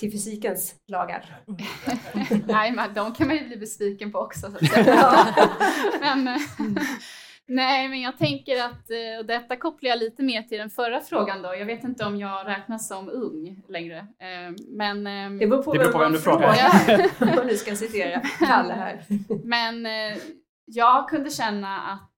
till 0.00 0.12
fysikens 0.12 0.74
lagar? 0.86 1.42
Nej, 2.46 2.72
men 2.72 2.94
de 2.94 3.14
kan 3.14 3.26
man 3.26 3.36
ju 3.36 3.46
bli 3.46 3.56
besviken 3.56 4.12
på 4.12 4.18
också. 4.18 4.50
Så 4.50 4.56
att 4.56 4.66
säga. 4.72 5.10
men, 6.00 6.28
eh, 6.28 6.36
nej, 7.48 7.88
men 7.88 8.00
jag 8.00 8.18
tänker 8.18 8.62
att 8.64 8.90
eh, 8.90 9.18
och 9.18 9.26
detta 9.26 9.56
kopplar 9.56 9.90
jag 9.90 9.98
lite 9.98 10.22
mer 10.22 10.42
till 10.42 10.58
den 10.58 10.70
förra 10.70 11.00
frågan 11.00 11.42
då. 11.42 11.54
Jag 11.54 11.66
vet 11.66 11.84
inte 11.84 12.04
om 12.04 12.18
jag 12.18 12.46
räknas 12.46 12.88
som 12.88 13.08
ung 13.08 13.62
längre. 13.68 13.98
eh, 13.98 14.54
Men, 14.68 15.06
ehm, 15.06 15.38
Det 15.38 15.46
beror 15.46 15.62
på, 15.62 15.72
Det 15.72 15.78
beror 15.78 15.92
på 15.92 15.98
vem 15.98 16.12
du 16.12 16.18
frågar. 16.18 16.54
Ja. 16.58 17.40
Om 17.42 17.46
du 17.48 17.56
ska 17.56 17.76
citera 17.76 18.20
Kalle 18.38 18.72
här. 18.74 19.04
Men 19.44 19.86
eh, 19.86 20.18
jag 20.64 21.08
kunde 21.08 21.30
känna 21.30 21.80
att 21.80 22.10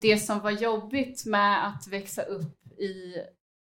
det 0.00 0.16
som 0.16 0.40
var 0.40 0.50
jobbigt 0.50 1.26
med 1.26 1.66
att 1.66 1.88
växa 1.88 2.22
upp 2.22 2.78
i 2.78 3.14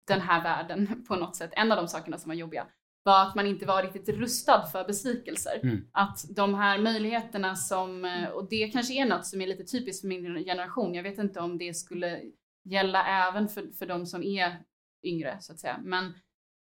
den 0.09 0.20
här 0.20 0.43
världen 0.43 1.05
på 1.09 1.16
något 1.16 1.37
sätt, 1.37 1.51
en 1.53 1.72
av 1.72 1.77
de 1.79 1.89
sakerna 1.89 2.18
som 2.18 2.29
var 2.29 2.37
jobbiga, 2.37 2.66
var 3.07 3.22
att 3.22 3.34
man 3.34 3.46
inte 3.46 3.66
var 3.66 3.82
riktigt 3.82 4.09
rustad 4.09 4.66
för 4.72 4.84
besvikelser. 4.84 5.61
Mm. 5.62 5.86
Att 5.92 6.18
de 6.36 6.54
här 6.54 6.78
möjligheterna 6.78 7.57
som, 7.57 8.04
eh, 8.04 8.28
och 8.28 8.48
det 8.48 8.68
kanske 8.68 8.94
är 8.94 9.07
något 9.07 9.26
som 9.26 9.40
är 9.40 9.46
lite 9.46 9.64
typiskt 9.64 10.00
för 10.00 10.09
min 10.09 10.44
generation, 10.44 10.94
jag 10.94 11.02
vet 11.02 11.18
inte 11.18 11.40
om 11.40 11.59
det 11.59 11.74
skulle 11.74 12.20
gälla 12.64 13.28
även 13.28 13.48
för, 13.48 13.66
för 13.78 13.86
de 13.86 14.07
som 14.07 14.22
är 14.22 14.57
yngre 15.04 15.36
så 15.40 15.52
att 15.52 15.59
säga. 15.59 15.80
Men, 15.82 16.04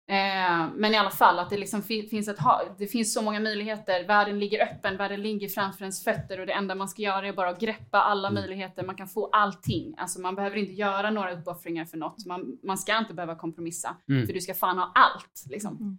eh, 0.09 0.69
men 0.75 0.93
i 0.93 0.97
alla 0.97 1.09
fall 1.09 1.39
att 1.39 1.49
det 1.49 1.57
liksom 1.57 1.81
fi- 1.81 2.07
finns 2.09 2.27
ett 2.27 2.39
ha- 2.39 2.75
det 2.77 2.87
finns 2.87 3.13
så 3.13 3.21
många 3.21 3.39
möjligheter, 3.39 4.07
världen 4.07 4.39
ligger 4.39 4.63
öppen, 4.63 4.97
världen 4.97 5.21
ligger 5.21 5.47
framför 5.49 5.81
ens 5.81 6.03
fötter 6.03 6.39
och 6.39 6.45
det 6.45 6.53
enda 6.53 6.75
man 6.75 6.89
ska 6.89 7.01
göra 7.01 7.27
är 7.27 7.33
bara 7.33 7.49
att 7.49 7.59
greppa 7.59 7.97
alla 8.01 8.27
Mm. 8.27 8.41
möjligheter, 8.41 8.83
man 8.85 8.95
kan 8.95 9.07
få 9.07 9.29
allting. 9.29 9.95
Alltså 9.97 10.21
man 10.21 10.35
behöver 10.35 10.57
inte 10.57 10.73
göra 10.73 11.11
några 11.11 11.31
uppoffringar 11.33 11.85
för 11.85 11.97
något, 11.97 12.25
man, 12.25 12.57
man 12.63 12.77
ska 12.77 12.97
inte 12.97 13.13
behöva 13.13 13.35
kompromissa, 13.35 13.97
Mm. 14.09 14.25
för 14.27 14.33
du 14.33 14.41
ska 14.41 14.53
fan 14.53 14.77
ha 14.77 14.91
allt. 14.95 15.43
Liksom. 15.49 15.97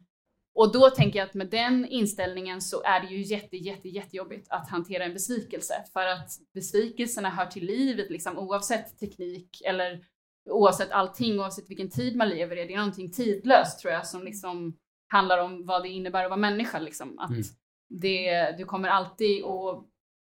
Och 0.59 0.73
då 0.73 0.91
tänker 0.91 1.19
jag 1.19 1.29
att 1.29 1.35
med 1.35 1.51
den 1.51 1.87
inställningen 1.87 2.61
så 2.61 2.83
är 2.83 3.01
det 3.01 3.07
ju 3.07 3.23
jätte, 3.23 3.57
jätte, 3.57 3.89
jättejobbigt 3.89 4.47
att 4.51 4.69
hantera 4.71 5.05
en 5.05 5.13
besvikelse. 5.13 5.85
För 5.93 6.07
att 6.07 6.31
besvikelserna 6.55 7.31
hör 7.31 7.47
till 7.47 7.67
livet, 7.67 8.11
liksom, 8.11 8.39
oavsett 8.39 8.99
teknik 8.99 9.63
eller 9.65 10.05
oavsett 10.51 10.91
allting, 10.91 11.41
oavsett 11.41 11.71
vilken 11.71 11.91
tid 11.91 12.17
man 12.17 12.29
lever 12.29 12.57
i. 12.57 12.65
Det 12.67 12.73
är 12.73 12.79
någonting 12.79 13.11
tidlöst 13.13 13.81
tror 13.81 13.93
jag 13.93 14.07
som 14.07 14.23
liksom 14.23 14.77
handlar 15.09 15.39
om 15.39 15.67
vad 15.67 15.83
det 15.83 15.89
innebär 15.89 16.25
att 16.25 16.31
vara 16.31 16.41
människa. 16.41 16.79
Liksom. 16.79 17.19
Att 17.19 17.31
Mm. 17.31 17.43
det, 17.89 18.53
du 18.59 18.65
kommer 18.65 18.89
alltid 18.89 19.45
att 19.45 19.85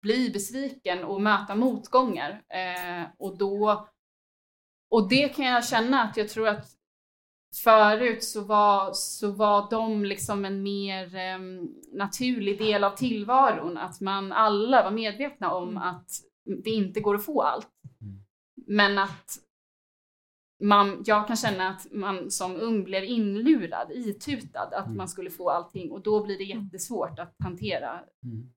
bli 0.03 0.31
besviken 0.31 1.05
och 1.05 1.22
möta 1.22 1.55
motgångar. 1.55 2.31
Eh, 2.31 3.07
och 3.18 3.39
då 3.39 3.89
och 4.91 5.09
det 5.09 5.29
kan 5.29 5.45
jag 5.45 5.66
känna 5.66 6.03
att 6.03 6.16
jag 6.16 6.29
tror 6.29 6.49
att 6.49 6.76
förut 7.64 8.24
så 8.24 8.40
var, 8.44 8.90
så 8.92 9.30
var 9.30 9.70
de 9.70 10.04
liksom 10.04 10.44
en 10.44 10.62
mer 10.62 11.14
em, 11.16 11.68
naturlig 11.92 12.59
del 12.59 12.84
av 12.84 12.90
tillvaron. 12.96 13.78
Att 13.78 14.00
man 14.00 14.32
alla 14.32 14.82
var 14.84 14.90
medvetna 14.90 15.52
om 15.54 15.68
Mm. 15.68 15.82
att 15.82 16.09
det 16.64 16.70
inte 16.70 17.00
går 17.00 17.14
att 17.14 17.24
få 17.24 17.42
allt. 17.42 17.68
Mm. 18.00 18.18
Men 18.66 18.98
att 18.98 19.38
man, 20.62 21.02
jag 21.07 21.26
kan 21.26 21.36
känna 21.36 21.68
att 21.68 21.86
man 21.92 22.30
som 22.30 22.57
ung 22.57 22.84
blev 22.84 23.04
inlurad, 23.04 23.92
itutad, 23.92 24.61
att 24.72 24.84
Mm. 24.86 24.96
man 24.96 25.09
skulle 25.09 25.30
få 25.30 25.50
allting 25.50 25.90
och 25.92 26.02
då 26.02 26.24
blir 26.24 26.38
det 26.38 26.44
jättesvårt 26.44 27.18
att 27.18 27.34
hantera 27.44 27.90
Mm. 28.24 28.52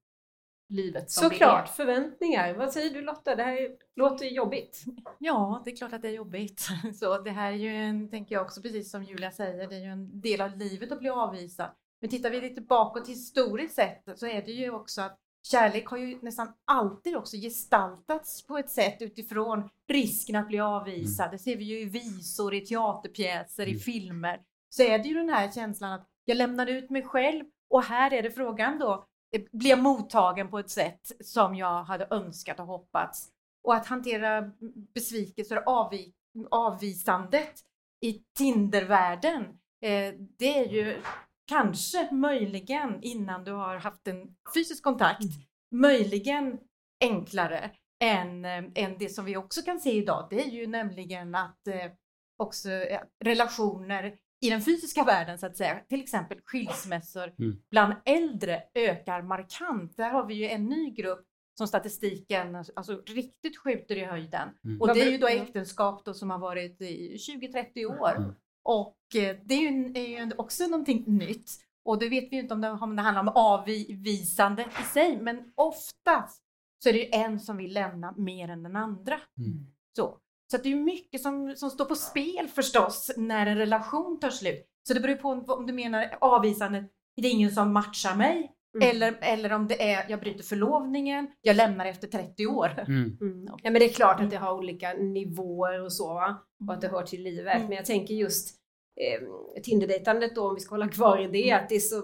Livet 0.70 1.10
som 1.10 1.30
Såklart, 1.30 1.68
förväntningar. 1.68 2.54
Vad 2.54 2.72
säger 2.72 2.90
du 2.94 3.00
Lotta? 3.00 3.34
Det 3.34 3.42
här 3.42 3.68
låter 3.96 4.26
jobbigt. 4.26 4.84
Ja, 5.18 5.62
det 5.64 5.70
är 5.70 5.76
klart 5.76 5.92
att 5.92 6.02
det 6.02 6.08
är 6.08 6.12
jobbigt. 6.12 6.68
Så 7.00 7.18
det 7.18 7.30
här 7.30 7.52
är 7.52 7.56
ju 7.56 7.68
en, 7.76 8.10
tänker 8.10 8.34
jag 8.34 8.42
också, 8.44 8.62
precis 8.62 8.90
som 8.90 9.04
Julia 9.04 9.30
säger, 9.30 9.68
det 9.68 9.74
är 9.76 9.80
ju 9.80 9.90
en 9.92 10.20
del 10.20 10.40
av 10.40 10.56
livet 10.56 10.92
att 10.92 10.98
bli 10.98 11.08
avvisad. 11.08 11.70
Men 12.00 12.10
tittar 12.10 12.30
vi 12.30 12.40
lite 12.40 12.60
bakåt 12.60 13.08
historiskt 13.08 13.74
sett 13.74 14.02
så 14.16 14.26
är 14.26 14.42
det 14.42 14.52
ju 14.52 14.70
också 14.70 15.02
att 15.02 15.18
kärlek 15.42 15.86
har 15.86 15.98
ju 15.98 16.18
nästan 16.22 16.52
alltid 16.64 17.16
också 17.16 17.36
gestaltats 17.36 18.46
på 18.46 18.58
ett 18.58 18.70
sätt 18.70 18.96
utifrån 19.02 19.68
risken 19.88 20.36
att 20.36 20.48
bli 20.48 20.60
avvisad. 20.60 21.30
Det 21.30 21.38
ser 21.38 21.56
vi 21.56 21.64
ju 21.64 21.80
i 21.80 21.84
visor, 21.84 22.54
i 22.54 22.60
teaterpjäser, 22.60 23.66
i 23.66 23.70
Mm. 23.70 23.80
filmer. 23.80 24.40
Så 24.68 24.82
är 24.82 24.98
det 24.98 25.08
ju 25.08 25.14
den 25.14 25.28
här 25.28 25.50
känslan 25.52 25.92
att 25.92 26.06
jag 26.24 26.36
lämnar 26.36 26.66
ut 26.66 26.90
mig 26.90 27.02
själv 27.02 27.44
och 27.70 27.82
här 27.84 28.12
är 28.12 28.22
det 28.22 28.30
frågan 28.30 28.78
då, 28.78 29.06
blir 29.52 29.70
jag 29.70 29.82
mottagen 29.82 30.50
på 30.50 30.58
ett 30.58 30.70
sätt 30.70 31.12
som 31.20 31.54
jag 31.54 31.84
hade 31.84 32.06
önskat 32.10 32.60
och 32.60 32.66
hoppats? 32.66 33.28
Och 33.62 33.74
att 33.74 33.86
hantera 33.86 34.50
besvikelser 34.94 35.56
och 35.56 35.68
avvi 35.68 36.12
avvisandet 36.50 37.54
i 38.00 38.12
Tindervärlden, 38.38 39.42
eh, 39.82 40.14
det 40.38 40.58
är 40.58 40.68
ju 40.68 41.02
kanske 41.46 42.08
möjligen 42.14 43.02
innan 43.02 43.44
du 43.44 43.52
har 43.52 43.76
haft 43.76 44.08
en 44.08 44.36
fysisk 44.54 44.84
kontakt, 44.84 45.24
möjligen 45.70 46.58
enklare 47.00 47.70
än, 48.04 48.44
eh, 48.44 48.64
än 48.74 48.98
det 48.98 49.08
som 49.08 49.24
vi 49.24 49.36
också 49.36 49.62
kan 49.62 49.80
se 49.80 49.92
idag. 49.92 50.26
Det 50.30 50.42
är 50.42 50.50
ju 50.50 50.66
nämligen 50.66 51.34
att 51.34 51.66
eh, 51.66 51.92
också 52.36 52.70
eh, 52.70 53.00
relationer 53.24 54.14
i 54.40 54.50
den 54.50 54.62
fysiska 54.62 55.04
världen 55.04 55.38
så 55.38 55.46
att 55.46 55.56
säga, 55.56 55.80
till 55.88 56.00
exempel 56.00 56.38
skilsmässor 56.44 57.34
Mm. 57.38 57.62
bland 57.70 57.94
äldre 58.04 58.62
ökar 58.74 59.22
markant. 59.22 59.96
Där 59.96 60.10
har 60.10 60.26
vi 60.26 60.34
ju 60.34 60.48
en 60.48 60.66
ny 60.66 60.90
grupp 60.90 61.26
som 61.58 61.66
statistiken 61.66 62.56
alltså, 62.56 63.02
riktigt 63.06 63.58
skjuter 63.58 63.96
i 63.96 64.04
höjden. 64.04 64.48
Mm. 64.64 64.80
Och 64.80 64.94
det 64.94 65.00
är 65.02 65.10
ju 65.10 65.18
då 65.18 65.26
äktenskap 65.26 66.04
då 66.04 66.14
som 66.14 66.30
har 66.30 66.38
varit 66.38 66.80
i 66.80 67.16
20-30 67.16 67.86
år. 68.00 68.16
Mm. 68.16 68.34
Och 68.62 69.16
eh, 69.16 69.36
det 69.44 69.54
är 69.54 69.60
ju, 69.70 69.92
är 69.94 70.24
ju 70.24 70.32
också 70.36 70.66
någonting 70.66 71.04
nytt. 71.06 71.50
Och 71.84 71.98
det 71.98 72.08
vet 72.08 72.24
vi 72.32 72.36
ju 72.36 72.42
inte 72.42 72.54
om 72.54 72.60
det, 72.60 72.70
om 72.70 72.96
det 72.96 73.02
handlar 73.02 73.22
om 73.22 73.28
avvisande 73.28 74.66
i 74.80 74.84
sig, 74.84 75.18
men 75.20 75.52
oftast 75.54 76.42
så 76.82 76.88
är 76.88 76.92
det 76.92 76.98
ju 76.98 77.08
en 77.12 77.40
som 77.40 77.56
vill 77.56 77.72
lämna 77.72 78.14
mer 78.16 78.48
än 78.48 78.62
den 78.62 78.76
andra. 78.76 79.20
Mm. 79.38 79.66
Så, 79.96 80.18
så 80.50 80.56
att 80.56 80.62
det 80.62 80.72
är 80.72 80.76
mycket 80.76 81.22
som, 81.22 81.56
som 81.56 81.70
står 81.70 81.84
på 81.84 81.94
spel 81.94 82.48
förstås 82.48 83.10
när 83.16 83.46
en 83.46 83.58
relation 83.58 84.20
tar 84.20 84.30
slut. 84.30 84.66
Så 84.88 84.94
det 84.94 85.00
beror 85.00 85.14
på 85.16 85.28
om, 85.54 85.66
du 85.66 85.72
menar 85.72 86.16
avvisande, 86.20 86.84
det 87.16 87.28
är 87.28 87.32
ingen 87.32 87.50
som 87.50 87.72
matchar 87.72 88.16
mig. 88.16 88.52
Mm. 88.74 88.90
Eller, 88.90 89.18
eller 89.20 89.52
om 89.52 89.68
det 89.68 89.92
är, 89.92 90.10
jag 90.10 90.20
bryter 90.20 90.44
förlovningen, 90.44 91.30
jag 91.40 91.56
lämnar 91.56 91.86
efter 91.86 92.08
30 92.08 92.46
år. 92.46 92.84
Mm. 92.88 93.18
Mm. 93.20 93.46
Ja, 93.62 93.70
men 93.70 93.74
det 93.74 93.84
är 93.84 93.92
klart 93.92 94.20
att 94.20 94.30
det 94.30 94.36
har 94.36 94.54
olika 94.54 94.92
nivåer 94.92 95.84
och 95.84 95.92
så 95.92 96.14
va? 96.14 96.46
och 96.68 96.74
att 96.74 96.80
det 96.80 96.88
hör 96.88 97.02
till 97.02 97.22
livet. 97.22 97.56
Mm. 97.56 97.68
Men 97.68 97.76
jag 97.76 97.86
tänker 97.86 98.14
just 98.14 98.54
eh, 99.00 99.62
Tinderdejtandet 99.62 100.34
då, 100.34 100.48
om 100.48 100.54
vi 100.54 100.60
ska 100.60 100.74
hålla 100.74 100.88
kvar 100.88 101.18
i 101.18 101.26
det, 101.26 101.52
att 101.52 101.68
det 101.68 101.74
är, 101.74 101.80
så, 101.80 102.02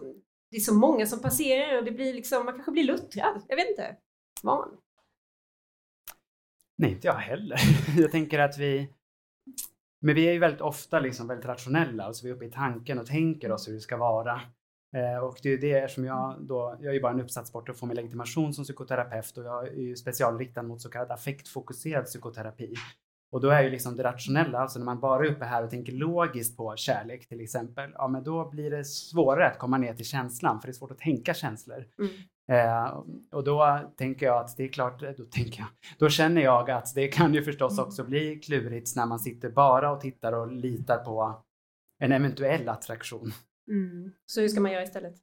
det 0.51 0.57
är 0.57 0.61
så 0.61 0.74
många 0.74 1.07
som 1.07 1.18
passerar 1.18 1.78
och 1.78 1.84
det 1.84 1.90
blir 1.90 2.14
liksom, 2.14 2.44
man 2.44 2.55
kanske 2.55 2.72
blir 2.72 2.84
luttrad. 2.84 3.42
Jag 3.49 3.57
vet 3.57 3.68
inte. 3.68 3.97
Van. 4.42 4.76
Nej, 6.79 6.91
inte 6.91 7.07
jag 7.07 7.14
heller. 7.14 7.59
Jag 8.01 8.11
tänker 8.11 8.39
att 8.39 8.59
vi... 8.59 8.93
Men 10.01 10.14
vi 10.14 10.29
är 10.29 10.33
ju 10.33 10.39
väldigt 10.39 10.61
ofta 10.61 11.01
liksom 11.01 11.29
väldigt 11.29 11.47
rationella, 11.47 12.09
och 12.09 12.16
så 12.16 12.27
vi 12.27 12.31
är 12.31 12.37
uppe 12.37 12.45
i 12.45 12.51
tanken 12.51 12.99
och 12.99 13.07
tänker 13.07 13.53
oss 13.53 13.68
hur 13.68 13.72
det 13.72 13.81
ska 13.81 13.97
vara. 13.97 14.41
Eh, 14.97 15.24
och 15.24 15.39
det 15.43 15.49
är 15.49 15.51
ju 15.51 15.59
det 15.59 15.91
som 15.91 16.05
jag 16.05 16.37
då, 16.41 16.77
jag 16.81 16.91
är 16.91 16.95
ju 16.95 17.01
bara 17.01 17.12
en 17.12 17.20
uppsats 17.20 17.53
bort 17.53 17.68
och 17.68 17.77
får 17.77 17.87
min 17.87 17.97
legitimation 17.97 18.55
som 18.55 18.64
psykoterapeut 18.64 19.39
och 19.39 19.45
jag 19.45 19.68
är 19.68 19.81
ju 19.81 19.97
specialriktad 19.97 20.62
mot 20.62 20.81
så 20.81 20.91
kallad 20.91 21.11
affektfokuserad 21.11 22.05
psykoterapi. 22.05 22.74
Och 23.33 23.41
då 23.41 23.49
är 23.49 23.62
ju 23.62 23.70
liksom 23.70 23.97
det 23.97 24.03
rationella, 24.03 24.59
alltså 24.59 24.79
när 24.79 24.87
man 24.87 25.01
bara 25.01 25.27
är 25.27 25.31
uppe 25.31 25.45
här 25.45 25.64
och 25.64 25.70
tänker 25.70 25.93
logiskt 25.93 26.57
på 26.57 26.77
kärlek 26.77 27.29
till 27.29 27.41
exempel, 27.41 27.91
ja 27.95 28.09
men 28.09 28.24
då 28.24 28.51
blir 28.51 28.70
det 28.70 28.85
svårare 28.85 29.51
att 29.51 29.59
komma 29.59 29.79
ner 29.79 29.95
till 29.95 30.07
känslan, 30.07 30.61
för 30.61 30.66
det 30.68 30.70
är 30.70 30.74
svårt 30.74 30.91
att 30.91 30.99
tänka 30.99 31.35
känslor. 31.35 31.87
Mm. 31.99 32.11
Eh, 32.49 33.03
och 33.32 33.44
då 33.44 33.78
tänker 33.97 34.26
jag 34.26 34.44
att 34.44 34.57
det 34.57 34.64
är 34.64 34.68
klart, 34.68 35.01
då 35.01 35.24
tänker 35.24 35.61
jag, 35.61 35.68
då 35.99 36.09
känner 36.09 36.42
jag 36.42 36.70
att 36.70 36.94
det 36.94 37.09
kan 37.09 37.34
ju 37.34 37.42
förstås 37.42 37.78
också 37.78 38.05
bli 38.05 38.36
klurigt 38.36 38.97
när 38.97 39.07
man 39.07 39.18
sitter 39.18 39.51
bara 39.51 39.90
och 39.90 40.01
tittar 40.01 40.32
och 40.32 40.53
litar 40.53 40.99
på 40.99 41.42
en 41.99 42.12
eventuell 42.12 42.68
attraktion. 42.68 43.32
Mm. 43.68 44.12
Så 44.26 44.40
hur 44.40 44.49
ska 44.49 44.61
man 44.61 44.72
göra 44.72 44.82
istället? 44.82 45.14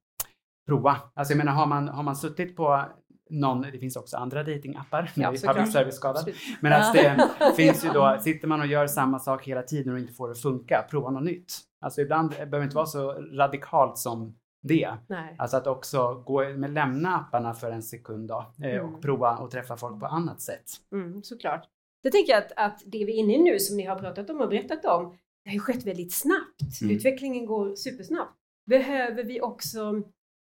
Prova. 0.67 0.97
Alltså 1.13 1.33
jag 1.33 1.37
menar, 1.37 1.51
har 1.51 1.65
man, 1.65 1.87
har 1.87 2.03
man 2.03 2.15
suttit 2.15 2.55
på 2.55 2.85
någon, 3.29 3.61
det 3.61 3.79
finns 3.79 3.95
också 3.95 4.17
andra 4.17 4.43
datingappar, 4.43 5.05
såklart. 5.05 5.55
public 5.55 5.73
service-skadad. 5.73 6.29
Men 6.59 6.73
alltså 6.73 6.93
det 6.93 7.29
finns 7.55 7.85
ju 7.85 7.89
då, 7.89 8.17
sitter 8.21 8.47
man 8.47 8.59
och 8.61 8.67
gör 8.67 8.87
samma 8.87 9.19
sak 9.19 9.47
hela 9.47 9.61
tiden 9.61 9.93
och 9.93 9.99
inte 9.99 10.13
får 10.13 10.27
det 10.27 10.31
att 10.31 10.41
funka, 10.41 10.85
prova 10.89 11.09
något 11.09 11.23
nytt. 11.23 11.53
Alltså 11.81 12.01
ibland 12.01 12.29
behöver 12.29 12.57
det 12.57 12.63
inte 12.63 12.75
vara 12.75 12.85
så 12.85 13.11
radikalt 13.13 13.97
som 13.97 14.35
det. 14.63 14.97
Nej. 15.07 15.35
Alltså 15.39 15.57
att 15.57 15.67
också 15.67 16.23
gå 16.25 16.49
med 16.49 16.71
lämna 16.73 17.15
apparna 17.15 17.53
för 17.53 17.71
en 17.71 17.83
sekund 17.83 18.27
då 18.27 18.53
eh, 18.63 18.73
Mm. 18.75 18.93
och 18.95 19.01
prova 19.01 19.29
att 19.29 19.51
träffa 19.51 19.77
folk 19.77 19.99
på 19.99 20.05
annat 20.05 20.41
sätt. 20.41 20.63
Mm, 20.91 21.23
såklart. 21.23 21.69
Jag 22.01 22.11
tänker 22.11 22.37
att, 22.37 22.51
att 22.55 22.81
det 22.85 23.05
vi 23.05 23.13
är 23.13 23.17
inne 23.19 23.35
i 23.35 23.41
nu 23.41 23.59
som 23.59 23.77
ni 23.77 23.83
har 23.83 23.95
pratat 23.99 24.29
om 24.29 24.41
och 24.41 24.49
berättat 24.49 24.85
om, 24.85 25.17
det 25.43 25.49
har 25.49 25.53
ju 25.53 25.59
skett 25.59 25.83
väldigt 25.83 26.13
snabbt. 26.13 26.81
Mm. 26.81 26.95
Utvecklingen 26.95 27.45
går 27.45 27.75
supersnabbt. 27.75 28.37
Behöver 28.65 29.23
vi 29.23 29.41
också 29.41 30.03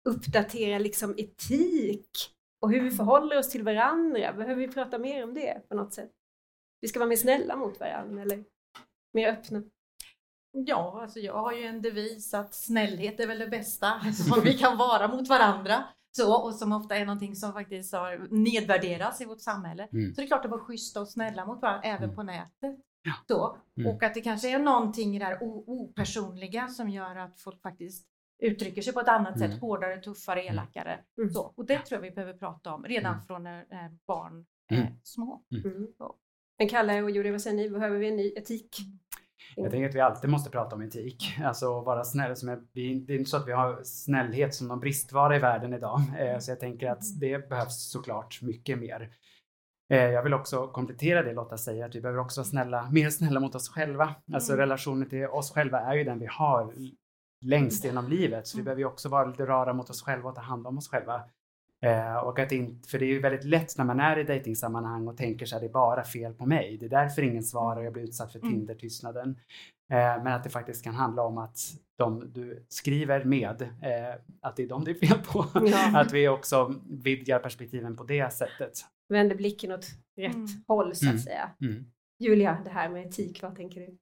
uppdatera 0.10 0.78
liksom 0.80 1.16
etik 1.18 2.10
och 2.62 2.72
hur 2.72 2.82
vi 2.84 2.92
förhåller 2.92 3.38
oss 3.40 3.50
till 3.50 3.64
varandra? 3.64 4.34
Behöver 4.34 4.56
vi 4.56 4.68
prata 4.68 4.98
mer 4.98 5.24
om 5.24 5.34
det 5.34 5.62
på 5.70 5.76
något 5.76 5.94
sätt? 5.94 6.12
vi 6.82 6.88
ska 6.88 7.00
vara 7.00 7.10
mer 7.10 7.16
snälla 7.16 7.56
mot 7.56 7.80
varandra 7.80 8.22
eller 8.22 8.44
mer 9.14 9.28
öppna? 9.28 9.64
Ja, 10.56 11.00
alltså 11.02 11.20
jag 11.20 11.34
har 11.34 11.52
ju 11.54 11.64
en 11.64 11.82
devis 11.82 12.34
att 12.34 12.54
snällhet 12.54 13.20
är 13.20 13.28
väl 13.28 13.40
det 13.40 13.48
bästa 13.48 14.00
som 14.14 14.42
vi 14.44 14.54
kan 14.54 14.78
vara 14.78 15.08
mot 15.08 15.28
varandra. 15.30 15.84
Så, 16.12 16.44
och 16.44 16.56
som 16.56 16.72
ofta 16.72 16.96
är 16.96 17.06
någonting 17.06 17.36
som 17.36 17.54
faktiskt 17.54 17.94
har 17.94 18.28
nedvärderas 18.32 19.22
i 19.22 19.26
vårt 19.26 19.42
samhälle. 19.42 19.88
Mm. 19.92 20.14
Så 20.16 20.22
det 20.22 20.26
är 20.26 20.28
klart 20.28 20.46
att 20.46 20.52
vara 20.52 20.62
schyssta 20.62 21.02
och 21.02 21.08
snälla 21.08 21.46
mot 21.46 21.62
varandra 21.62 21.82
även 21.90 22.04
Mm. 22.04 22.16
på 22.16 22.24
nätet. 22.24 22.80
Ja. 23.04 23.14
Så. 23.28 23.58
Mm. 23.78 23.92
Och 23.96 24.04
att 24.04 24.14
det 24.14 24.22
kanske 24.22 24.50
är 24.50 24.60
någonting 24.60 25.16
i 25.16 25.20
det 25.20 25.26
här 25.26 25.38
opersonliga 25.42 26.68
som 26.68 26.90
gör 26.90 27.16
att 27.16 27.40
folk 27.42 27.62
faktiskt 27.62 28.08
uttrycker 28.44 28.82
sig 28.82 28.94
på 28.94 29.00
ett 29.00 29.08
annat 29.08 29.36
Mm. 29.36 29.52
sätt, 29.52 29.62
hårdare, 29.62 29.98
tuffare, 30.02 30.44
elakare. 30.46 31.00
Mm. 31.18 31.30
Så. 31.34 31.54
Och 31.56 31.66
det 31.66 31.80
tror 31.80 31.98
jag 31.98 32.10
vi 32.10 32.16
behöver 32.16 32.34
prata 32.34 32.74
om 32.74 32.84
redan 32.86 33.14
Mm. 33.14 33.26
från 33.26 33.44
när 33.44 33.66
när 33.70 33.98
barn 34.08 34.46
är 34.70 34.78
Mm. 34.78 34.94
små. 35.04 35.42
Mm. 35.66 35.88
Men 36.60 36.70
Kalle 36.70 37.02
och 37.04 37.12
Julia, 37.12 37.32
vad 37.32 37.42
säger 37.42 37.58
ni? 37.58 37.70
Behöver 37.70 37.98
vi 37.98 38.08
en 38.08 38.16
ny 38.16 38.34
etik? 38.36 38.78
Jag 39.56 39.72
tänker 39.72 39.90
att 39.90 39.96
vi 39.96 40.00
alltid 40.00 40.30
måste 40.30 40.50
prata 40.50 40.76
om 40.76 40.82
etik. 40.82 41.36
Alltså 41.44 41.82
vara 41.82 42.04
snäll. 42.04 42.36
Som 42.36 42.68
vi, 42.74 42.94
det 43.08 43.14
är 43.14 43.18
inte 43.20 43.30
så 43.30 43.38
att 43.38 43.48
vi 43.48 43.52
har 43.52 43.80
snällhet 43.84 44.56
som 44.56 44.68
någon 44.68 44.80
bristvara 44.80 45.36
i 45.36 45.40
världen 45.40 45.74
idag. 45.74 46.02
Eh, 46.20 46.40
så 46.40 46.52
jag 46.52 46.60
tänker 46.60 46.90
att 46.92 47.20
det 47.20 47.50
behövs 47.50 47.92
såklart 47.92 48.42
mycket 48.42 48.80
mer. 48.80 49.10
Eh, 49.90 49.98
jag 50.04 50.24
vill 50.24 50.34
också 50.34 50.68
komplettera 50.68 51.24
det 51.24 51.34
Lotta 51.34 51.58
säger, 51.58 51.86
att 51.86 51.96
vi 51.96 52.02
behöver 52.02 52.20
också 52.20 52.42
vara 52.42 52.48
snälla, 52.48 52.90
mer 52.92 53.10
snälla 53.10 53.40
mot 53.40 53.56
oss 53.56 53.70
själva. 53.70 54.16
Alltså 54.34 54.52
Mm. 54.54 54.60
relationen 54.60 55.10
till 55.10 55.28
oss 55.28 55.52
själva 55.52 55.80
är 55.80 55.94
ju 55.94 56.04
den 56.04 56.20
vi 56.20 56.26
har 56.26 56.74
längst 57.42 57.86
genom 57.86 58.08
livet. 58.10 58.48
Så 58.48 58.58
vi 58.58 58.60
Mm. 58.62 58.66
behöver 58.66 58.80
ju 58.80 58.86
också 58.86 59.10
vara 59.10 59.26
lite 59.26 59.46
rara 59.46 59.74
mot 59.74 59.90
oss 59.90 60.02
själva 60.04 60.30
och 60.30 60.36
ta 60.36 60.42
hand 60.42 60.68
om 60.68 60.78
oss 60.78 60.90
själva. 60.90 61.22
Eh, 61.84 62.16
och 62.18 62.40
att 62.40 62.52
inte, 62.52 62.90
för 62.90 63.00
det 63.00 63.06
är 63.06 63.08
ju 63.08 63.20
väldigt 63.20 63.44
lätt 63.44 63.78
när 63.78 63.86
man 63.86 64.00
är 64.00 64.20
i 64.20 64.24
dejtingsammanhang 64.24 65.08
och 65.08 65.18
tänker 65.18 65.46
så 65.46 65.56
här, 65.56 65.62
det 65.62 65.68
är 65.68 65.72
bara 65.72 66.04
fel 66.04 66.34
på 66.34 66.46
mig. 66.46 66.78
Det 66.78 66.86
är 66.86 66.90
därför 66.90 67.22
ingen 67.22 67.44
svarar, 67.44 67.82
jag 67.84 67.94
blir 67.94 68.04
utsatt 68.04 68.32
för 68.32 68.40
Mm. 68.40 68.52
Tinder-tystnaden. 68.54 69.30
Eh, 69.92 70.24
men 70.24 70.28
att 70.28 70.44
det 70.44 70.50
faktiskt 70.50 70.84
kan 70.84 70.96
handla 70.96 71.22
om 71.24 71.38
att 71.38 71.58
de 71.98 72.32
du 72.34 72.66
skriver 72.70 73.24
med, 73.24 73.62
eh, 73.62 74.16
att 74.42 74.56
det 74.56 74.64
är 74.64 74.68
de 74.68 74.84
det 74.84 74.92
är 74.92 75.08
fel 75.08 75.18
på. 75.28 75.46
Ja. 75.68 76.00
att 76.00 76.14
vi 76.14 76.28
också 76.28 76.76
vidgar 76.90 77.40
perspektiven 77.40 77.96
på 77.96 78.04
det 78.04 78.34
sättet. 78.34 78.72
Vänder 79.10 79.36
blicken 79.36 79.72
åt 79.72 79.86
rätt 80.18 80.36
Mm. 80.36 80.48
håll 80.68 80.96
så 80.96 81.06
att 81.06 81.12
Mm. 81.12 81.22
säga. 81.22 81.50
Mm. 81.62 81.86
Julia, 82.20 82.58
det 82.64 82.70
här 82.70 82.90
med 82.90 83.06
etik, 83.08 83.42
vad 83.42 83.56
tänker 83.56 83.80
du? 83.82 83.98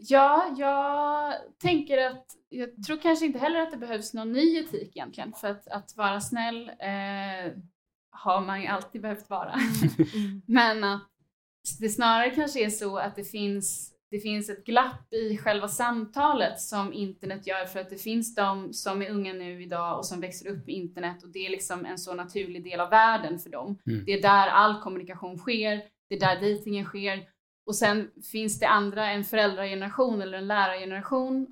Ja, 0.00 0.54
jag 0.58 1.34
tänker 1.58 1.98
att 1.98 2.26
jag 2.48 2.82
tror 2.82 2.96
kanske 2.96 3.26
inte 3.26 3.38
heller 3.38 3.60
att 3.60 3.70
det 3.70 3.76
behövs 3.76 4.14
någon 4.14 4.32
ny 4.32 4.58
etik 4.58 4.96
egentligen. 4.96 5.32
För 5.32 5.48
att, 5.48 5.68
att 5.68 5.96
vara 5.96 6.20
snäll 6.20 6.68
eh, 6.68 7.52
har 8.10 8.40
man 8.40 8.60
ju 8.62 8.66
alltid 8.66 9.00
behövt 9.02 9.30
vara. 9.30 9.54
Mm. 10.14 10.42
Men 10.46 10.84
att 10.84 11.08
det 11.80 11.88
snarare 11.88 12.30
kanske 12.30 12.64
är 12.64 12.70
så 12.70 12.98
att 12.98 13.16
det 13.16 13.24
finns, 13.24 13.92
det 14.10 14.20
finns 14.20 14.50
ett 14.50 14.64
glapp 14.64 15.12
i 15.12 15.38
själva 15.38 15.68
samtalet 15.68 16.60
som 16.60 16.92
internet 16.92 17.46
gör 17.46 17.64
för 17.64 17.80
att 17.80 17.90
det 17.90 18.02
finns 18.02 18.34
de 18.34 18.72
som 18.72 19.02
är 19.02 19.10
unga 19.10 19.32
nu 19.32 19.62
idag 19.62 19.98
och 19.98 20.06
som 20.06 20.20
växer 20.20 20.48
upp 20.48 20.66
med 20.66 20.74
internet 20.74 21.22
och 21.22 21.28
det 21.28 21.46
är 21.46 21.50
liksom 21.50 21.84
en 21.86 21.98
så 21.98 22.14
naturlig 22.14 22.64
del 22.64 22.80
av 22.80 22.90
världen 22.90 23.38
för 23.38 23.50
dem. 23.50 23.78
Mm. 23.86 24.04
Det 24.04 24.12
är 24.12 24.22
där 24.22 24.48
all 24.48 24.82
kommunikation 24.82 25.38
sker, 25.38 25.82
det 26.08 26.14
är 26.14 26.20
där 26.20 26.40
dejtingen 26.40 26.84
sker 26.84 27.28
och 27.68 27.76
sen 27.76 28.10
finns 28.32 28.58
det 28.58 28.68
andra, 28.68 29.10
en 29.10 29.24
föräldrageneration 29.24 30.22
eller 30.22 30.38
en 30.38 30.46
lärargeneration 30.46 31.46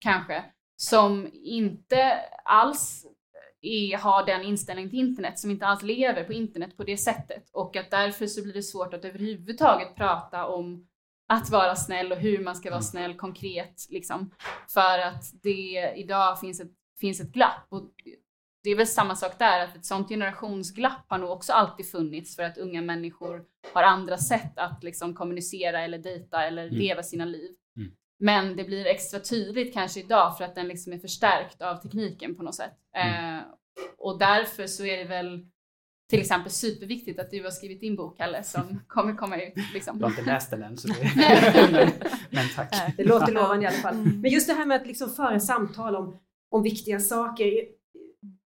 kanske, 0.00 0.44
som 0.76 1.30
inte 1.32 2.18
alls 2.44 3.06
är, 3.60 3.96
har 3.96 4.26
den 4.26 4.42
inställningen 4.42 4.90
till 4.90 4.98
internet, 4.98 5.38
som 5.38 5.50
inte 5.50 5.66
alls 5.66 5.82
lever 5.82 6.24
på 6.24 6.32
internet 6.32 6.76
på 6.76 6.84
det 6.84 6.96
sättet. 6.96 7.50
Och 7.52 7.76
att 7.76 7.90
därför 7.90 8.26
så 8.26 8.42
blir 8.42 8.52
det 8.52 8.62
svårt 8.62 8.94
att 8.94 9.04
överhuvudtaget 9.04 9.96
prata 9.96 10.46
om 10.46 10.88
att 11.28 11.50
vara 11.50 11.76
snäll 11.76 12.12
och 12.12 12.18
hur 12.18 12.44
man 12.44 12.56
ska 12.56 12.70
vara 12.70 12.76
Mm. 12.76 12.82
snäll 12.82 13.14
konkret. 13.14 13.86
Liksom. 13.90 14.30
För 14.68 14.98
att 14.98 15.24
det 15.42 15.92
idag 15.96 16.40
finns 16.40 16.60
ett, 16.60 16.72
finns 17.00 17.20
ett 17.20 17.32
glapp. 17.32 17.66
Och 17.68 17.90
det 18.64 18.70
är 18.70 18.76
väl 18.76 18.86
samma 18.86 19.16
sak 19.16 19.38
där, 19.38 19.64
att 19.64 19.76
ett 19.76 19.84
sånt 19.84 20.08
generationsglapp 20.08 21.04
har 21.08 21.18
nog 21.18 21.30
också 21.30 21.52
alltid 21.52 21.90
funnits 21.90 22.36
för 22.36 22.42
att 22.42 22.58
unga 22.58 22.82
människor 22.82 23.42
har 23.72 23.82
andra 23.82 24.18
sätt 24.18 24.52
att 24.58 24.84
liksom 24.84 25.14
kommunicera 25.14 25.80
eller 25.80 25.98
dejta 25.98 26.44
eller 26.44 26.62
Mm. 26.66 26.74
leva 26.74 27.02
sina 27.02 27.24
liv. 27.24 27.50
Mm. 27.76 27.92
Men 28.18 28.56
det 28.56 28.64
blir 28.64 28.86
extra 28.86 29.20
tydligt 29.20 29.74
kanske 29.74 30.00
idag 30.00 30.38
för 30.38 30.44
att 30.44 30.54
den 30.54 30.68
liksom 30.68 30.92
är 30.92 30.98
förstärkt 30.98 31.62
av 31.62 31.76
tekniken 31.76 32.34
på 32.34 32.42
något 32.42 32.54
sätt. 32.54 32.72
Mm. 32.96 33.36
Eh, 33.38 33.42
och 33.98 34.18
därför 34.18 34.66
så 34.66 34.84
är 34.84 34.96
det 34.98 35.04
väl 35.04 35.46
till 36.10 36.20
exempel 36.20 36.50
superviktigt 36.52 37.20
att 37.20 37.30
du 37.30 37.42
har 37.42 37.50
skrivit 37.50 37.80
din 37.80 37.96
bok, 37.96 38.16
Kalle, 38.16 38.42
som 38.42 38.80
kommer 38.88 39.14
komma 39.16 39.36
ut. 39.42 39.54
Liksom. 39.74 39.98
Du 39.98 40.04
har 40.04 40.10
inte 40.10 40.22
läst 40.22 40.50
den 40.50 40.62
än, 40.62 40.76
så 40.76 40.88
det, 40.88 41.12
men, 41.72 41.90
men 42.30 42.48
tack. 42.56 42.96
Det 42.96 43.04
låter 43.04 43.32
lovande 43.32 43.64
i 43.64 43.68
alla 43.68 43.76
fall. 43.76 43.94
Mm. 43.94 44.20
Men 44.20 44.30
just 44.30 44.48
det 44.48 44.54
här 44.54 44.66
med 44.66 44.80
att 44.80 44.86
liksom 44.86 45.10
föra 45.10 45.40
samtal 45.40 45.96
om, 45.96 46.18
om 46.50 46.62
viktiga 46.62 47.00
saker. 47.00 47.44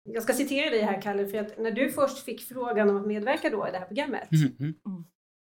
Jag 0.04 0.22
ska 0.22 0.32
citera 0.32 0.70
dig 0.70 0.82
här 0.82 1.02
Kalle, 1.02 1.26
för 1.26 1.38
att 1.38 1.58
när 1.58 1.70
du 1.70 1.90
först 1.90 2.18
fick 2.24 2.40
frågan 2.48 2.90
om 2.90 2.96
att 2.96 3.06
medverka 3.06 3.50
då 3.50 3.68
i 3.68 3.70
det 3.70 3.78
här 3.78 3.86
programmet 3.86 4.28
Mm, 4.32 4.52
mm. 4.58 5.04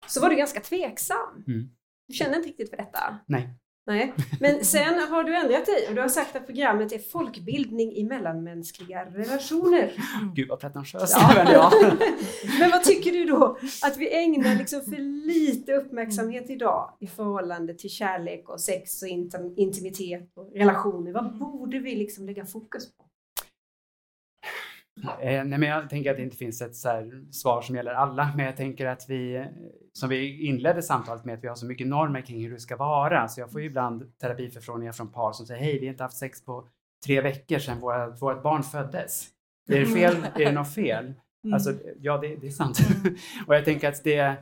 så 0.06 0.20
var 0.20 0.30
du 0.30 0.36
ganska 0.36 0.60
tveksam. 0.60 1.44
Mm. 1.46 1.68
Du 2.08 2.14
kände 2.14 2.36
inte 2.36 2.48
riktigt 2.48 2.70
för 2.70 2.76
detta. 2.76 3.18
Nej. 3.26 3.48
Nej. 3.86 4.14
Men 4.40 4.64
sen 4.64 4.98
har 5.10 5.24
du 5.24 5.36
ändrat 5.36 5.66
dig 5.66 5.86
och 5.88 5.94
du 5.94 6.00
har 6.00 6.08
sagt 6.08 6.36
att 6.36 6.46
programmet 6.46 6.92
är 6.92 6.98
folkbildning 6.98 7.92
i 7.92 8.04
mellanmänskliga 8.04 9.04
relationer. 9.04 9.92
Gud 10.34 10.48
vad 10.48 10.60
pretentiös 10.60 11.12
Ja. 11.52 11.72
Men 12.60 12.70
vad 12.70 12.82
tycker 12.84 13.12
du 13.12 13.24
då 13.24 13.58
att 13.82 13.96
vi 13.96 14.14
ägnar 14.24 14.54
liksom 14.54 14.80
för 14.80 15.26
lite 15.26 15.72
uppmärksamhet 15.72 16.50
idag 16.50 16.96
i 17.00 17.06
förhållande 17.06 17.74
till 17.74 17.90
kärlek 17.90 18.48
och 18.48 18.60
sex 18.60 19.02
och 19.02 19.08
intim- 19.08 19.54
intimitet 19.56 20.30
och 20.36 20.52
relationer? 20.54 21.12
Vad 21.12 21.38
borde 21.38 21.78
vi 21.78 21.94
liksom 21.94 22.26
lägga 22.26 22.46
fokus 22.46 22.96
på? 22.96 23.05
Eh, 25.04 25.44
nej, 25.44 25.58
men 25.58 25.62
jag 25.62 25.90
tänker 25.90 26.10
att 26.10 26.16
det 26.16 26.22
inte 26.22 26.36
finns 26.36 26.62
ett 26.62 26.76
svar 27.34 27.62
som 27.62 27.76
gäller 27.76 27.92
alla, 27.92 28.32
men 28.36 28.46
jag 28.46 28.56
tänker 28.56 28.86
att 28.86 29.04
vi, 29.08 29.46
som 29.92 30.08
vi 30.08 30.46
inledde 30.46 30.82
samtalet 30.82 31.24
med, 31.24 31.34
att 31.34 31.44
vi 31.44 31.48
har 31.48 31.54
så 31.54 31.66
mycket 31.66 31.86
normer 31.86 32.20
kring 32.20 32.42
hur 32.42 32.52
det 32.52 32.60
ska 32.60 32.76
vara. 32.76 33.28
Så 33.28 33.40
jag 33.40 33.52
får 33.52 33.60
ju 33.60 33.66
ibland 33.66 34.18
terapiförfrågningar 34.18 34.92
från 34.92 35.12
par 35.12 35.32
som 35.32 35.46
säger, 35.46 35.60
hej, 35.60 35.78
vi 35.78 35.86
har 35.86 35.92
inte 35.92 36.02
haft 36.02 36.16
sex 36.16 36.44
på 36.44 36.68
tre 37.06 37.20
veckor 37.20 37.58
sedan 37.58 37.80
våra, 37.80 38.08
vårt 38.08 38.42
barn 38.42 38.62
föddes. 38.62 39.28
Är 39.68 39.80
det 39.80 39.86
fel? 39.86 40.16
Är 40.34 40.44
det 40.44 40.52
något 40.52 40.74
fel? 40.74 41.14
Alltså, 41.52 41.72
ja, 42.00 42.18
det, 42.18 42.36
det 42.36 42.46
är 42.46 42.50
sant. 42.50 42.78
och 43.46 43.54
jag 43.54 43.64
tänker 43.64 43.88
att 43.88 44.04
det, 44.04 44.36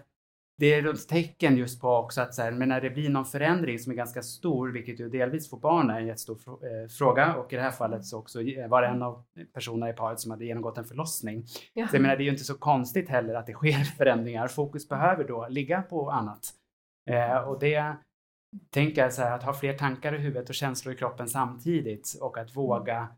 det 0.57 0.75
är 0.75 0.95
ett 0.95 1.09
tecken 1.09 1.57
just 1.57 1.81
på 1.81 1.89
också 1.89 2.21
att 2.21 2.35
så 2.35 2.43
här, 2.43 2.51
men 2.51 2.69
när 2.69 2.81
det 2.81 2.91
blir 2.91 3.09
någon 3.09 3.25
förändring 3.25 3.79
som 3.79 3.93
är 3.93 3.97
ganska 3.97 4.23
stor, 4.23 4.69
vilket 4.69 5.01
ju 5.01 5.09
delvis 5.09 5.51
för 5.51 5.57
barn 5.57 5.91
är 5.91 6.01
en 6.01 6.07
jättestor 6.07 6.39
eh, 6.47 6.89
fråga 6.89 7.35
och 7.35 7.53
i 7.53 7.57
det 7.57 7.63
här 7.63 7.71
fallet 7.71 8.05
så 8.05 8.19
också 8.19 8.43
eh, 8.43 8.69
var 8.69 8.83
det 8.83 8.89
en 8.89 9.03
av 9.03 9.25
personerna 9.55 9.91
i 9.91 9.93
paret 9.93 10.21
som 10.21 10.31
hade 10.31 10.45
genomgått 10.45 10.79
en 10.79 10.85
förlossning. 10.85 11.45
Ja. 11.73 11.89
Så 11.89 11.97
jag 11.97 12.03
menar, 12.03 12.17
det 12.17 12.23
är 12.23 12.25
ju 12.25 12.31
inte 12.31 12.45
så 12.45 12.59
konstigt 12.59 13.09
heller 13.09 13.35
att 13.35 13.47
det 13.47 13.53
sker 13.53 13.85
förändringar. 13.97 14.49
Fokus 14.49 14.89
behöver 14.89 15.25
då 15.25 15.49
ligga 15.49 15.83
på 15.83 16.11
annat. 16.11 16.53
Eh, 17.11 17.37
och 17.37 17.59
det 17.59 17.97
tänker 18.71 19.03
jag 19.03 19.13
så 19.13 19.23
här, 19.23 19.33
att 19.33 19.43
ha 19.43 19.53
fler 19.53 19.73
tankar 19.79 20.15
i 20.15 20.19
huvudet 20.19 20.49
och 20.49 20.55
känslor 20.55 20.95
i 20.95 20.99
kroppen 20.99 21.29
samtidigt 21.29 22.19
och 22.21 22.39
att 22.39 22.57
våga 22.57 23.09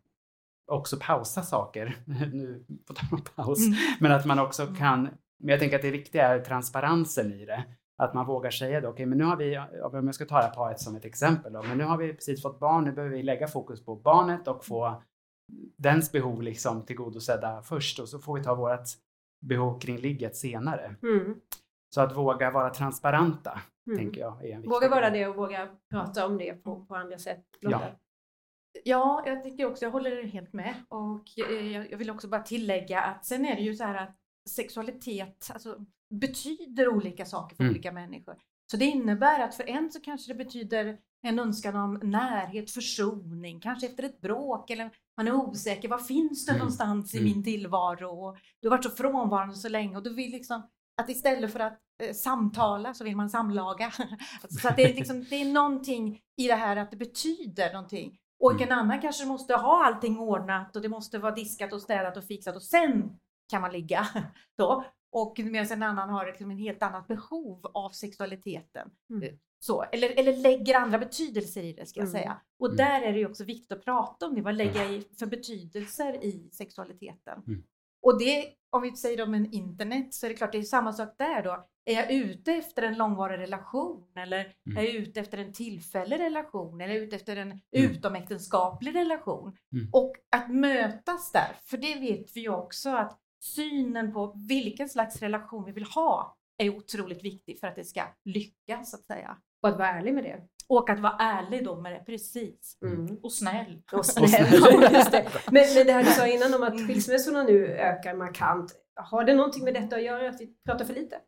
också 0.66 0.96
pausa 1.00 1.42
saker. 1.42 1.96
nu 2.32 2.64
på 2.86 2.94
tal 2.94 3.08
om 3.12 3.22
paus. 3.36 3.66
Mm. 3.66 3.78
Men 4.00 4.12
att 4.12 4.24
man 4.24 4.38
också 4.38 4.66
kan, 4.66 5.08
men 5.38 5.48
jag 5.48 5.60
tänker 5.60 5.76
att 5.76 5.82
det 5.82 5.90
viktiga 5.90 6.26
är 6.28 6.40
transparensen 6.40 7.32
i 7.32 7.46
det. 7.46 7.64
Att 7.98 8.14
man 8.14 8.26
vågar 8.26 8.50
säga 8.50 8.80
det, 8.80 8.88
okej 8.88 9.06
men 9.06 9.18
nu 9.18 9.24
har 9.24 9.36
vi, 9.36 9.58
om 9.82 10.06
jag 10.06 10.14
ska 10.14 10.24
ta 10.24 10.36
det 10.36 10.42
här 10.44 10.54
paret 10.54 10.80
som 10.80 10.96
ett 10.96 11.04
exempel 11.04 11.52
då, 11.52 11.62
men 11.62 11.78
nu 11.78 11.84
har 11.84 11.96
vi 11.96 12.14
precis 12.14 12.42
fått 12.42 12.58
barn, 12.60 12.84
nu 12.84 12.92
behöver 12.92 13.16
vi 13.16 13.22
lägga 13.22 13.48
fokus 13.48 13.84
på 13.84 13.96
barnet 13.96 14.48
och 14.48 14.64
få 14.64 15.02
dens 15.76 16.12
behov 16.12 16.42
liksom 16.42 16.86
tillgodosedda 16.86 17.62
först 17.62 17.98
och 17.98 18.08
så 18.08 18.18
får 18.18 18.34
vi 18.38 18.44
ta 18.44 18.54
vårt 18.54 18.84
behov 19.46 19.80
kring 19.80 19.96
ligget 19.98 20.36
senare. 20.36 20.96
Mm. 21.02 21.40
Så 21.94 22.00
att 22.00 22.16
våga 22.16 22.50
vara 22.50 22.70
transparenta, 22.70 23.60
Mm. 23.86 23.98
tänker 23.98 24.20
jag, 24.20 24.44
är 24.44 24.54
en 24.54 24.62
viktig 24.62 24.70
Våga 24.70 24.88
vara 24.88 25.10
det 25.10 25.26
och 25.26 25.36
våga 25.36 25.68
prata 25.90 26.26
om 26.26 26.38
det 26.38 26.52
på, 26.54 26.84
på 26.84 26.96
andra 26.96 27.18
sätt. 27.18 27.44
Lotta? 27.60 27.80
Ja. 27.80 27.98
Ja, 28.84 29.22
jag 29.26 29.44
tycker 29.44 29.66
också, 29.66 29.84
jag 29.84 29.92
håller 29.92 30.22
helt 30.22 30.52
med. 30.52 30.74
Och 30.88 31.24
eh, 31.50 31.72
jag 31.72 31.92
jag 31.92 31.98
vill 31.98 32.10
också 32.10 32.28
bara 32.28 32.42
tillägga 32.42 33.00
att 33.02 33.24
sen 33.26 33.44
är 33.44 33.56
det 33.56 33.62
ju 33.62 33.74
så 33.74 33.84
här 33.84 33.94
att 33.94 34.16
sexualitet 34.48 35.50
alltså, 35.54 35.78
betyder 36.14 36.88
olika 36.88 37.24
saker 37.24 37.56
för 37.56 37.62
Mm. 37.64 37.72
olika 37.74 37.92
människor. 37.92 38.36
Så 38.70 38.76
det 38.76 38.84
innebär 38.84 39.40
att 39.40 39.54
för 39.54 39.68
en 39.68 39.90
så 39.92 40.00
kanske 40.00 40.32
det 40.32 40.44
betyder 40.44 40.98
en 41.22 41.38
önskan 41.38 41.76
om 41.76 41.94
närhet, 42.02 42.70
försoning, 42.70 43.60
kanske 43.60 43.86
efter 43.86 44.02
ett 44.02 44.20
bråk 44.20 44.70
eller 44.70 44.90
man 45.16 45.28
är 45.28 45.34
osäker, 45.34 45.88
var 45.88 45.98
finns 45.98 46.46
det 46.46 46.52
Mm. 46.52 46.58
någonstans 46.58 47.14
i 47.14 47.18
Mm. 47.18 47.32
min 47.32 47.44
tillvaro? 47.44 48.08
Och 48.26 48.36
du 48.62 48.68
har 48.68 48.76
varit 48.76 48.84
så 48.84 48.90
frånvarande 48.90 49.54
så 49.54 49.68
länge 49.68 49.96
och 49.96 50.02
du 50.02 50.14
vill 50.14 50.30
liksom 50.30 50.62
att 51.02 51.08
istället 51.10 51.52
för 51.52 51.60
att 51.60 51.78
eh, 52.02 52.12
samtala 52.14 52.94
så 52.94 53.04
vill 53.04 53.16
man 53.16 53.30
samlaga. 53.30 53.84
Alltså, 54.42 54.58
så 54.60 54.68
att 54.68 54.76
det, 54.76 54.82
är 54.90 54.94
liksom, 54.94 55.24
det 55.30 55.36
är 55.36 55.52
någonting 55.52 56.20
i 56.36 56.46
det 56.46 56.54
här 56.54 56.76
att 56.76 56.90
det 56.90 56.96
betyder 56.96 57.72
någonting. 57.72 58.18
Och 58.40 58.50
Mm. 58.52 58.62
en 58.62 58.72
annan 58.78 59.00
kanske 59.00 59.24
måste 59.26 59.54
ha 59.54 59.84
allting 59.86 60.18
ordnat 60.18 60.76
och 60.76 60.82
det 60.82 60.88
måste 60.88 61.18
vara 61.18 61.34
diskat 61.34 61.72
och 61.72 61.82
städat 61.82 62.16
och 62.16 62.24
fixat 62.24 62.56
och 62.56 62.62
sen 62.62 63.16
kan 63.50 63.60
man 63.62 63.72
ligga. 63.72 64.06
Då. 64.58 64.84
Och 65.12 65.38
medan 65.38 65.66
en 65.72 65.82
annan 65.82 66.10
har 66.10 66.26
liksom 66.26 66.50
en 66.50 66.56
helt 66.58 66.82
annat 66.82 67.06
behov 67.06 67.66
av 67.74 67.90
sexualiteten. 67.90 68.90
Mm. 69.10 69.38
Så, 69.58 69.82
eller, 69.82 70.18
eller 70.20 70.36
lägger 70.36 70.74
andra 70.74 70.98
betydelser 70.98 71.62
i 71.62 71.72
det 71.72 71.86
ska 71.86 72.00
jag 72.00 72.08
Mm. 72.08 72.20
säga. 72.20 72.40
Och 72.58 72.66
Mm. 72.66 72.76
där 72.76 73.02
är 73.02 73.12
det 73.12 73.18
ju 73.18 73.26
också 73.28 73.44
viktigt 73.44 73.72
att 73.72 73.84
prata 73.84 74.26
om 74.26 74.34
det. 74.34 74.40
Vad 74.42 74.54
lägger 74.54 74.82
jag 74.82 74.92
i 74.92 75.08
för 75.18 75.26
betydelser 75.26 76.24
i 76.24 76.50
sexualiteten? 76.52 77.42
Mm. 77.46 77.62
Och 78.02 78.18
det, 78.18 78.44
om 78.70 78.82
vi 78.82 78.96
säger 78.96 79.22
om 79.22 79.34
en 79.34 79.52
internet, 79.52 80.14
så 80.14 80.26
är 80.26 80.30
det 80.30 80.36
klart 80.36 80.52
det 80.52 80.58
är 80.58 80.62
samma 80.62 80.92
sak 80.92 81.14
där 81.18 81.42
då. 81.42 81.66
Är 81.84 81.94
jag 81.94 82.12
ute 82.12 82.52
efter 82.52 82.82
en 82.82 82.96
långvarig 82.98 83.38
relation 83.38 84.06
eller 84.16 84.40
Mm. 84.66 84.78
är 84.78 84.82
jag 84.82 84.94
ute 84.94 85.20
efter 85.20 85.38
en 85.38 85.52
tillfällig 85.52 86.20
relation 86.20 86.80
eller 86.80 86.94
är 86.94 86.98
jag 86.98 87.04
ute 87.06 87.16
efter 87.16 87.36
en 87.36 87.48
Mm. 87.50 87.60
utomäktenskaplig 87.72 88.94
relation? 88.94 89.56
Mm. 89.72 89.88
Och 89.92 90.12
att 90.36 90.50
mötas 90.50 91.32
där, 91.32 91.56
för 91.62 91.76
det 91.76 91.94
vet 91.94 92.36
vi 92.36 92.40
ju 92.40 92.48
också 92.50 92.90
att 92.90 93.20
synen 93.54 94.12
på 94.12 94.32
vilken 94.48 94.88
slags 94.88 95.22
relation 95.22 95.64
vi 95.64 95.72
vill 95.72 95.84
ha 95.84 96.36
är 96.58 96.76
otroligt 96.76 97.24
viktig 97.24 97.60
för 97.60 97.66
att 97.66 97.76
det 97.76 97.84
ska 97.84 98.02
lyckas 98.24 98.90
så 98.90 98.96
att 98.96 99.04
säga. 99.04 99.36
Och 99.62 99.68
att 99.68 99.78
vara 99.78 99.88
ärlig 99.88 100.14
med 100.14 100.24
det. 100.24 100.42
Och 100.68 100.90
att 100.90 101.00
vara 101.00 101.16
ärlig 101.18 101.64
då 101.64 101.80
med 101.80 101.92
det, 101.92 101.98
precis. 102.06 102.78
Mm. 102.82 103.16
Och 103.22 103.32
snäll. 103.32 103.82
Och 103.92 104.06
snäll. 104.16 104.28
snäll. 104.28 104.92
Just 104.92 105.10
det. 105.12 105.28
Men, 105.50 105.64
men 105.74 105.86
det 105.86 105.92
här 105.92 106.04
du 106.04 106.10
sa 106.10 106.26
innan 106.26 106.54
om 106.54 106.62
att 106.62 106.72
Mm. 106.74 106.86
skilsmässorna 106.86 107.42
nu 107.42 107.66
ökar 107.66 108.14
markant. 108.14 108.72
Har 108.94 109.24
det 109.24 109.34
någonting 109.34 109.64
med 109.64 109.74
detta 109.74 109.96
att 109.96 110.02
göra, 110.02 110.28
att 110.28 110.40
vi 110.40 110.54
pratar 110.64 110.84
för 110.84 110.94
lite 110.94 111.20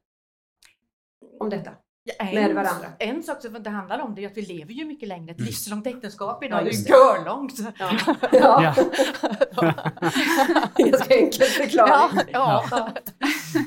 om 1.41 1.51
detta? 1.51 1.71
En, 2.19 2.35
Med 2.35 2.55
varandra. 2.55 2.87
En 2.99 3.23
sak 3.23 3.43
som 3.43 3.63
det 3.63 3.71
handlar 3.71 3.99
om 3.99 4.15
det 4.15 4.25
är 4.25 4.27
att 4.27 4.37
vi 4.37 4.43
lever 4.43 4.73
ju 4.73 4.85
mycket 4.85 5.09
längre. 5.09 5.31
Ett 5.31 5.39
Mm. 5.39 5.47
livslångt 5.47 5.87
äktenskap 5.87 6.39
Ja, 6.41 6.47
idag, 6.47 6.65
det 6.65 6.71
är 6.71 6.73
ju 6.75 6.83
det. 6.83 6.89
görlångt. 6.91 7.53
Ja. 7.79 7.91
ja. 8.33 8.75
Ja. 8.77 9.75
Ganska 10.77 11.15
enkel 11.19 11.47
förklaring. 11.47 12.29
ja. 12.33 12.65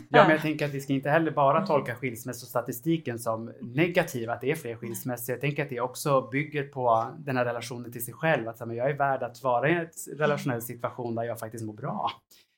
Ja, 0.10 0.22
men 0.24 0.32
jag 0.32 0.42
tänker 0.42 0.66
att 0.66 0.72
vi 0.74 0.82
ska 0.82 0.94
inte 0.94 1.10
heller 1.10 1.32
bara 1.32 1.66
tolka 1.68 1.96
skilsmässostatistiken 1.96 3.20
som 3.20 3.52
negativ, 3.62 4.30
att 4.30 4.42
det 4.42 4.52
är 4.52 4.56
fler 4.56 4.76
skilsmässor. 4.76 5.34
Jag 5.34 5.42
tänker 5.42 5.64
att 5.64 5.70
det 5.70 5.80
också 5.82 6.22
bygger 6.32 6.64
på 6.64 7.08
den 7.20 7.38
här 7.38 7.46
relationen 7.46 7.92
till 7.92 8.06
sig 8.06 8.14
själv. 8.14 8.48
Att 8.48 8.60
jag 8.60 8.89
är 8.89 8.98
värd 8.98 9.24
att 9.24 9.44
vara 9.44 9.70
i 9.70 9.74
en 9.74 9.88
relationell 10.18 10.62
situation 10.62 11.16
där 11.16 11.24
jag 11.24 11.39
faktiskt 11.39 11.66
mår 11.66 11.74
bra. 11.74 12.12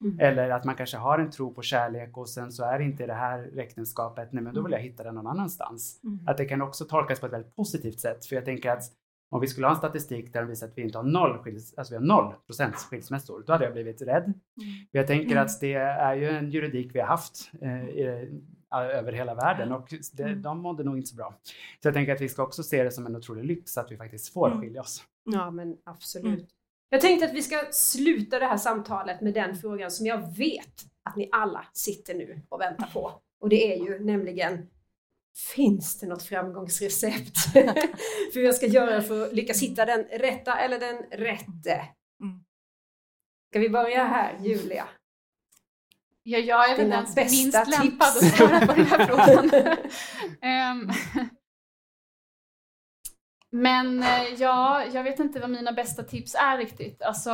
Mm. 0.04 0.20
Eller 0.20 0.49
att 0.49 0.66
man 0.66 0.76
kanske 0.76 0.97
har 0.97 1.20
en 1.20 1.32
tro 1.32 1.54
på 1.54 1.62
kärlek 1.62 2.18
och 2.18 2.30
sen 2.30 2.51
så 2.51 2.64
är 2.64 2.80
det 2.80 2.86
inte 2.86 3.06
det 3.06 3.14
här 3.14 3.60
äktenskapet, 3.60 4.34
nej 4.34 4.43
men 4.43 4.54
då 4.54 4.62
vill 4.62 4.72
jag 4.72 4.80
hitta 4.80 5.04
den 5.04 5.16
någon 5.16 5.28
annanstans. 5.28 5.99
Mm. 6.04 6.20
Att 6.28 6.38
det 6.38 6.45
kan 6.45 6.62
också 6.62 6.86
tolkas 6.86 7.20
på 7.20 7.26
ett 7.26 7.34
väldigt 7.34 7.56
positivt 7.56 7.99
sätt. 7.99 8.26
För 8.26 8.36
jag 8.36 8.45
tänker 8.45 8.72
att 8.72 8.84
om 9.30 9.41
vi 9.41 9.47
skulle 9.47 9.68
ha 9.68 9.72
en 9.72 9.78
statistik 9.78 10.34
där 10.34 10.41
det 10.41 10.47
visar 10.47 10.68
att 10.68 10.78
vi 10.78 10.82
inte 10.82 10.97
har 10.97 11.06
noll, 11.06 11.38
skils, 11.38 11.74
alltså 11.78 11.93
vi 11.93 11.97
har 11.97 12.06
noll 12.06 12.34
procent 12.47 12.76
skilsmässor, 12.76 13.43
då 13.47 13.54
hade 13.54 13.64
jag 13.66 13.74
blivit 13.74 14.01
rädd. 14.01 14.34
För 14.91 14.97
jag 14.97 15.08
tänker 15.08 15.32
Mm. 15.32 15.45
att 15.45 15.60
det 15.60 15.74
är 15.74 16.16
ju 16.16 16.30
en 16.30 16.51
juridik 16.51 16.95
vi 16.95 16.99
har 16.99 17.08
haft 17.08 17.51
eh, 17.62 17.84
i, 17.89 18.30
över 18.74 19.12
hela 19.12 19.36
världen 19.36 19.72
och 19.72 19.93
det, 20.14 20.24
Mm. 20.24 20.41
de 20.41 20.60
mådde 20.60 20.84
nog 20.84 20.97
inte 20.97 21.10
så 21.10 21.16
bra. 21.16 21.34
Så 21.82 21.88
jag 21.88 21.93
tänker 21.93 22.14
att 22.16 22.22
vi 22.22 22.30
ska 22.30 22.43
också 22.43 22.64
se 22.64 22.84
det 22.84 22.91
som 22.91 23.06
en 23.06 23.16
otrolig 23.16 23.45
lyx 23.45 23.78
att 23.78 23.91
vi 23.91 23.97
faktiskt 23.97 24.34
får 24.34 24.47
Mm. 24.47 24.62
skilja 24.62 24.82
oss. 24.82 25.04
Ja, 25.26 25.51
men 25.51 25.78
absolut. 25.84 26.49
Jag 26.94 27.02
tänkte 27.02 27.26
att 27.26 27.34
vi 27.34 27.41
ska 27.41 27.64
sluta 27.72 28.39
det 28.39 28.46
här 28.46 28.58
samtalet 28.58 29.22
med 29.22 29.34
den 29.34 29.56
frågan 29.56 29.91
som 29.91 30.06
jag 30.06 30.38
vet 30.38 30.84
att 31.04 31.16
ni 31.16 31.30
alla 31.32 31.66
sitter 31.74 32.14
nu 32.14 32.41
och 32.50 32.62
väntar 32.62 32.88
på. 32.94 33.12
Och 33.41 33.50
det 33.50 33.74
är 33.74 33.78
ju 33.78 34.00
nämligen 34.00 34.70
Finns 35.56 36.00
det 36.00 36.08
något 36.08 36.24
framgångsrecept 36.24 37.38
för 37.54 38.39
hur 38.39 38.46
jag 38.46 38.56
ska 38.56 38.66
göra 38.66 39.02
för 39.02 39.26
att 39.26 39.34
lyckas 39.34 39.62
hitta 39.62 39.86
den 39.86 40.04
rätta 40.04 40.60
eller 40.60 40.80
den 40.80 40.98
rätte? 41.12 41.74
Mm. 42.22 42.44
Ska 43.50 43.60
vi 43.60 43.70
börja 43.70 44.04
här, 44.04 44.39
Julia? 44.44 44.88
Ja, 46.24 46.39
jag 46.39 46.72
är 46.72 46.78
väl 46.78 46.89
den 46.89 47.08
som 47.08 47.22
är 47.22 47.30
minst 47.30 47.82
lämpad 47.82 48.08
att 48.08 48.38
svara 48.38 48.68
på 48.68 48.74
den 48.74 48.86
här 48.86 49.06
frågan. 49.06 49.52
Ehm, 50.41 50.91
Men 53.56 54.04
eh, 54.04 54.24
ja, 54.38 54.86
jag 54.93 55.04
vet 55.04 55.20
inte 55.20 55.39
vad 55.39 55.49
mina 55.49 55.72
bästa 55.72 56.04
tips 56.04 56.36
är 56.36 56.58
riktigt. 56.58 57.01
Alltså, 57.01 57.32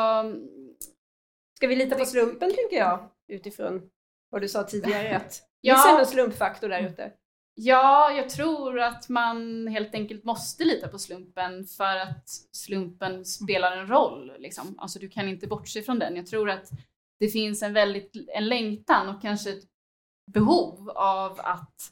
Ska 1.58 1.68
vi 1.68 1.76
lita 1.76 1.96
på 1.96 2.06
slumpen 2.06 2.50
tänker 2.56 2.78
jag 2.78 3.10
utifrån 3.28 3.82
vad 4.30 4.42
du 4.42 4.48
sa 4.50 4.64
tidigare 4.64 5.16
att 5.18 5.42
Ja. 5.62 5.76
det 5.76 5.90
finns 5.98 6.00
en 6.08 6.14
slumpfaktor 6.14 6.70
där 6.70 6.88
ute. 6.90 7.12
ja, 7.54 8.12
jag 8.12 8.30
tror 8.30 8.80
att 8.80 9.10
man 9.10 9.68
helt 9.68 9.94
enkelt 9.96 10.24
måste 10.24 10.64
lita 10.64 10.88
på 10.88 11.00
slumpen 11.00 11.66
för 11.66 11.96
att 11.98 12.30
slumpen 12.52 13.26
spelar 13.26 13.78
en 13.78 13.88
roll. 13.88 14.32
Liksom. 14.40 14.76
Alltså, 14.80 15.00
du 15.00 15.10
kan 15.10 15.30
inte 15.30 15.48
bortse 15.48 15.82
från 15.82 16.00
den. 16.00 16.16
Jag 16.16 16.28
tror 16.28 16.50
att 16.50 16.70
det 17.20 17.28
finns 17.28 17.64
en 17.64 17.74
väldigt 17.74 18.12
en 18.28 18.48
längtan 18.48 19.10
och 19.16 19.22
kanske 19.22 19.50
ett 19.50 19.64
behov 20.34 20.90
av 20.90 21.40
att 21.44 21.92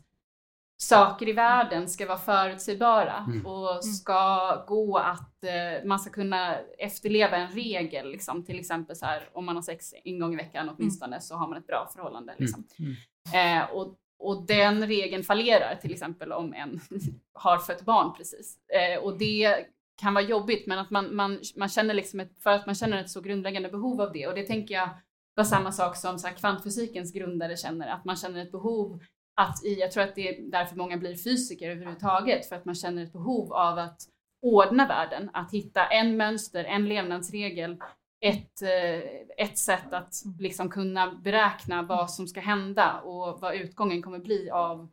saker 0.79 1.29
i 1.29 1.33
världen 1.33 1.89
ska 1.89 2.05
vara 2.07 2.17
förutsägbara 2.17 3.25
Mm. 3.27 3.45
och 3.45 3.85
ska 3.85 4.55
gå 4.67 4.97
att 4.97 5.43
eh, 5.43 5.85
man 5.85 5.99
ska 5.99 6.11
kunna 6.11 6.57
efterleva 6.77 7.37
en 7.37 7.51
regel. 7.51 8.11
Liksom. 8.11 8.45
Till 8.45 8.59
exempel 8.59 8.95
så 8.95 9.05
här, 9.05 9.29
om 9.33 9.45
man 9.45 9.55
har 9.55 9.63
sex 9.63 9.93
en 10.03 10.19
gång 10.19 10.33
i 10.33 10.37
veckan 10.37 10.69
åtminstone 10.77 11.21
så 11.21 11.35
har 11.35 11.47
man 11.47 11.57
ett 11.57 11.67
bra 11.67 11.89
förhållande. 11.93 12.35
Liksom. 12.37 12.63
Mm. 12.79 13.63
Eh, 13.63 13.69
och, 13.71 13.95
och 14.19 14.45
den 14.45 14.87
regeln 14.87 15.23
fallerar 15.23 15.75
till 15.75 15.91
exempel 15.93 16.31
om 16.31 16.53
en 16.53 16.79
har 17.33 17.57
fött 17.57 17.81
barn 17.81 18.13
precis. 18.17 18.57
Eh, 18.67 19.03
och 19.03 19.17
det 19.17 19.65
kan 20.01 20.13
vara 20.13 20.25
jobbigt 20.25 20.67
men 20.67 20.79
att 20.79 20.89
man, 20.89 21.15
man, 21.15 21.39
man 21.55 21.69
känner 21.69 21.93
liksom 21.93 22.19
ett, 22.19 22.31
för 22.43 22.49
att 22.49 22.65
man 22.65 22.75
känner 22.75 22.97
ett 22.97 23.09
så 23.09 23.21
grundläggande 23.21 23.69
behov 23.69 24.01
av 24.01 24.11
det 24.13 24.27
och 24.27 24.35
det 24.35 24.43
tänker 24.43 24.75
jag 24.75 24.89
var 25.35 25.43
samma 25.43 25.71
sak 25.71 25.97
som 25.97 26.19
så 26.19 26.27
här, 26.27 26.33
kvantfysikens 26.35 27.13
grundare 27.13 27.57
känner, 27.57 27.87
att 27.87 28.05
man 28.05 28.15
känner 28.15 28.41
ett 28.41 28.51
behov 28.51 28.99
att 29.37 29.65
i, 29.65 29.79
jag 29.79 29.91
tror 29.91 30.03
att 30.03 30.15
det 30.15 30.29
är 30.29 30.51
därför 30.51 30.75
många 30.75 30.97
blir 30.97 31.15
fysiker 31.15 31.69
överhuvudtaget, 31.71 32.49
för 32.49 32.55
att 32.55 32.65
man 32.65 32.75
känner 32.75 33.03
ett 33.03 33.13
behov 33.13 33.53
av 33.53 33.77
att 33.77 34.01
ordna 34.41 34.87
världen, 34.87 35.29
att 35.33 35.53
hitta 35.53 35.85
en 35.85 36.17
mönster, 36.17 36.63
en 36.63 36.89
levnadsregel, 36.89 37.77
ett, 38.25 38.61
eh, 38.61 39.45
ett 39.45 39.57
sätt 39.57 39.93
att 39.93 40.13
liksom 40.39 40.69
kunna 40.69 41.11
beräkna 41.23 41.83
vad 41.83 42.11
som 42.11 42.27
ska 42.27 42.39
hända 42.39 43.01
och 43.01 43.39
vad 43.41 43.55
utgången 43.55 44.01
kommer 44.01 44.19
bli 44.19 44.49
av 44.49 44.91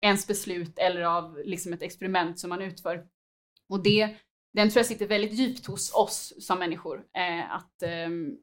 ens 0.00 0.26
beslut 0.26 0.78
eller 0.78 1.02
av 1.02 1.38
liksom 1.44 1.72
ett 1.72 1.82
experiment 1.82 2.38
som 2.38 2.50
man 2.50 2.62
utför. 2.62 3.06
Och 3.68 3.82
det, 3.82 4.16
den 4.52 4.70
tror 4.70 4.78
jag 4.78 4.86
sitter 4.86 5.06
väldigt 5.06 5.32
djupt 5.32 5.66
hos 5.66 5.94
oss 5.94 6.46
som 6.46 6.58
människor. 6.58 7.04
Eh, 7.16 7.52
att, 7.52 7.82
ehm, 7.82 8.36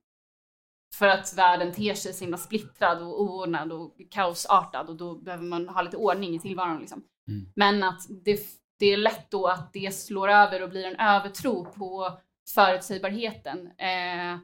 för 0.97 1.07
att 1.07 1.33
världen 1.37 1.73
ter 1.73 1.93
sig 1.93 2.13
så 2.13 2.23
himla 2.23 2.37
splittrad 2.37 3.01
och 3.01 3.21
oordnad 3.21 3.71
och 3.71 3.95
kaosartad 4.11 4.89
och 4.89 4.95
då 4.95 5.15
behöver 5.15 5.43
man 5.43 5.69
ha 5.69 5.81
lite 5.81 5.97
ordning 5.97 6.35
i 6.35 6.39
tillvaron. 6.39 6.79
Liksom. 6.79 7.03
Mm. 7.27 7.45
Men 7.55 7.83
att 7.83 8.01
det, 8.25 8.39
det 8.79 8.85
är 8.85 8.97
lätt 8.97 9.31
då 9.31 9.47
att 9.47 9.73
det 9.73 9.95
slår 9.95 10.29
över 10.29 10.63
och 10.63 10.69
blir 10.69 10.85
en 10.85 10.95
övertro 10.95 11.65
på 11.65 12.19
förutsägbarheten. 12.53 13.67
Eh, 13.67 14.39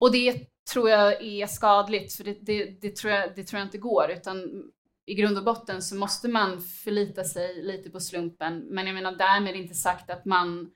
och 0.00 0.12
det 0.12 0.46
tror 0.72 0.90
jag 0.90 1.22
är 1.22 1.46
skadligt, 1.46 2.14
för 2.14 2.24
det, 2.24 2.38
det, 2.40 2.80
det, 2.80 2.96
tror 2.96 3.12
jag, 3.12 3.34
det 3.36 3.44
tror 3.44 3.58
jag 3.58 3.66
inte 3.66 3.78
går, 3.78 4.10
utan 4.10 4.62
i 5.06 5.14
grund 5.14 5.38
och 5.38 5.44
botten 5.44 5.82
så 5.82 5.96
måste 5.96 6.28
man 6.28 6.60
förlita 6.60 7.24
sig 7.24 7.62
lite 7.62 7.90
på 7.90 8.00
slumpen. 8.00 8.58
Men 8.58 8.86
jag 8.86 8.94
menar 8.94 9.12
därmed 9.12 9.56
inte 9.56 9.74
sagt 9.74 10.10
att 10.10 10.24
man 10.24 10.70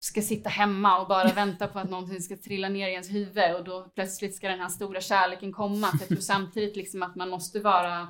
ska 0.00 0.22
sitta 0.22 0.48
hemma 0.48 1.00
och 1.00 1.08
bara 1.08 1.32
vänta 1.32 1.66
på 1.66 1.78
att 1.78 1.90
någonting 1.90 2.20
ska 2.20 2.36
trilla 2.36 2.68
ner 2.68 2.88
i 2.88 2.92
ens 2.92 3.10
huvud 3.10 3.54
och 3.56 3.64
då 3.64 3.82
plötsligt 3.94 4.34
ska 4.36 4.48
den 4.48 4.60
här 4.60 4.68
stora 4.68 5.00
kärleken 5.00 5.52
komma. 5.52 5.86
För 5.86 5.98
jag 6.00 6.08
tror 6.08 6.18
samtidigt 6.18 6.76
liksom 6.76 7.02
att 7.02 7.16
man 7.16 7.28
måste 7.30 7.60
vara 7.60 8.08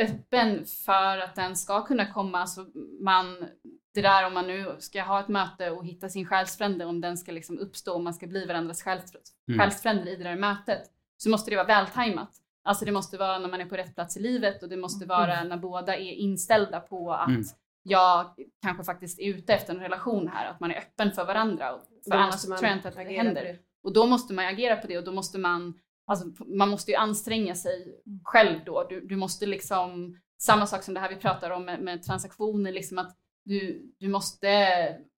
öppen 0.00 0.64
för 0.64 1.18
att 1.18 1.34
den 1.34 1.56
ska 1.56 1.84
kunna 1.84 2.12
komma. 2.12 2.46
Så 2.46 2.66
man, 3.00 3.46
det 3.94 4.02
där 4.02 4.26
om 4.26 4.34
man 4.34 4.46
nu 4.46 4.76
ska 4.78 5.02
ha 5.02 5.20
ett 5.20 5.28
möte 5.28 5.70
och 5.70 5.86
hitta 5.86 6.08
sin 6.08 6.26
själsfrände, 6.26 6.84
om 6.84 7.00
den 7.00 7.18
ska 7.18 7.32
liksom 7.32 7.58
uppstå, 7.58 7.94
om 7.94 8.04
man 8.04 8.14
ska 8.14 8.26
bli 8.26 8.46
varandras 8.46 8.86
Mm. 8.86 9.60
själsfränder 9.60 10.06
i 10.06 10.16
det 10.16 10.24
där 10.24 10.36
mötet, 10.36 10.82
så 11.16 11.30
måste 11.30 11.50
det 11.50 11.56
vara 11.56 11.66
vältajmat. 11.66 12.30
Alltså 12.64 12.84
det 12.84 12.92
måste 12.92 13.16
vara 13.16 13.38
när 13.38 13.48
man 13.48 13.60
är 13.60 13.66
på 13.66 13.76
rätt 13.76 13.94
plats 13.94 14.16
i 14.16 14.20
livet 14.20 14.62
och 14.62 14.68
det 14.68 14.76
måste 14.76 15.06
vara 15.06 15.44
när 15.44 15.56
båda 15.56 15.96
är 15.96 16.12
inställda 16.12 16.80
på 16.80 17.12
att 17.12 17.28
Mm. 17.28 17.42
Jag 17.90 18.34
kanske 18.62 18.84
faktiskt 18.84 19.18
är 19.20 19.24
ute 19.28 19.54
efter 19.54 19.74
en 19.74 19.80
relation 19.80 20.28
här, 20.28 20.46
att 20.50 20.60
man 20.60 20.70
är 20.70 20.78
öppen 20.78 21.12
för 21.12 21.24
varandra. 21.24 21.74
Och- 21.74 21.82
För 22.04 22.10
Då 22.10 22.16
annars 22.16 22.42
tror 22.42 22.58
jag 22.62 22.72
inte 22.76 22.88
att 22.88 22.94
det 22.94 23.02
händer. 23.02 23.58
Och 23.82 23.92
då 23.92 24.06
måste 24.06 24.34
man 24.34 24.44
agera 24.46 24.76
på 24.76 24.86
det 24.86 24.98
och 24.98 25.04
då 25.04 25.12
måste 25.12 25.38
man, 25.38 25.74
alltså 26.06 26.26
man 26.46 26.68
måste 26.68 26.90
ju 26.90 26.96
anstränga 26.96 27.54
sig 27.54 28.00
själv 28.24 28.58
då. 28.66 28.86
Du, 28.90 29.00
du 29.00 29.16
måste 29.16 29.46
liksom, 29.46 30.18
samma 30.42 30.66
sak 30.66 30.82
som 30.82 30.94
det 30.94 31.00
här 31.00 31.08
vi 31.08 31.16
pratar 31.16 31.50
om 31.50 31.64
med, 31.64 31.80
med 31.80 32.02
transaktioner, 32.02 32.72
liksom 32.72 32.98
att 32.98 33.16
du, 33.44 33.82
du 33.98 34.08
måste 34.08 34.48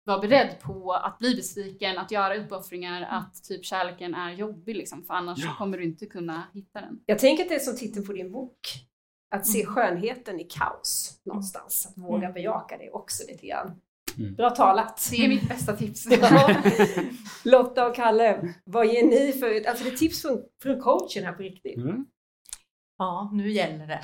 vara 0.05 0.19
beredd 0.19 0.61
på 0.61 0.93
att 0.93 1.19
bli 1.19 1.35
besviken, 1.35 1.99
att 1.99 2.11
göra 2.11 2.37
uppoffringar, 2.37 3.03
att 3.11 3.45
typ 3.45 3.65
kärleken 3.65 4.15
är 4.15 4.33
jobbig 4.33 4.77
liksom, 4.77 5.03
för 5.05 5.15
annars 5.15 5.39
Ja. 5.45 5.55
kommer 5.59 5.79
du 5.79 5.85
inte 5.85 6.07
kunna 6.07 6.43
hitta 6.55 6.81
den. 6.81 7.01
Jag 7.07 7.19
tänker 7.19 7.43
att 7.43 7.49
det 7.49 7.55
är 7.55 7.59
som 7.59 7.77
titeln 7.77 8.07
på 8.07 8.13
din 8.13 8.33
bok. 8.33 8.61
Att 9.31 9.47
se 9.47 9.63
Mm. 9.63 9.75
skönheten 9.75 10.41
i 10.41 10.45
kaos 10.45 11.21
någonstans. 11.25 11.87
Att 11.91 11.99
våga 12.05 12.17
Mm. 12.19 12.33
bejaka 12.33 12.79
det 12.79 12.91
också 12.91 13.23
lite 13.29 13.47
grann. 13.47 13.81
Mm. 14.19 14.35
Bra 14.35 14.51
talat. 14.51 15.09
Det 15.11 15.25
är 15.25 15.29
mitt 15.29 15.49
bästa 15.49 15.77
tips. 15.77 16.07
Lotta 17.45 17.87
och 17.89 17.95
Kalle, 17.95 18.55
vad 18.65 18.87
ger 18.87 19.05
ni 19.05 19.33
för, 19.33 19.69
alltså 19.69 19.85
det 19.85 19.91
är 19.91 19.97
tips 19.97 20.23
från, 20.23 20.43
från 20.63 20.81
coachen 20.81 21.25
här 21.25 21.33
på 21.33 21.43
riktigt. 21.43 21.77
Mm. 21.77 22.07
Ja, 22.99 23.31
nu 23.33 23.51
gäller 23.51 23.87
det. 23.87 24.01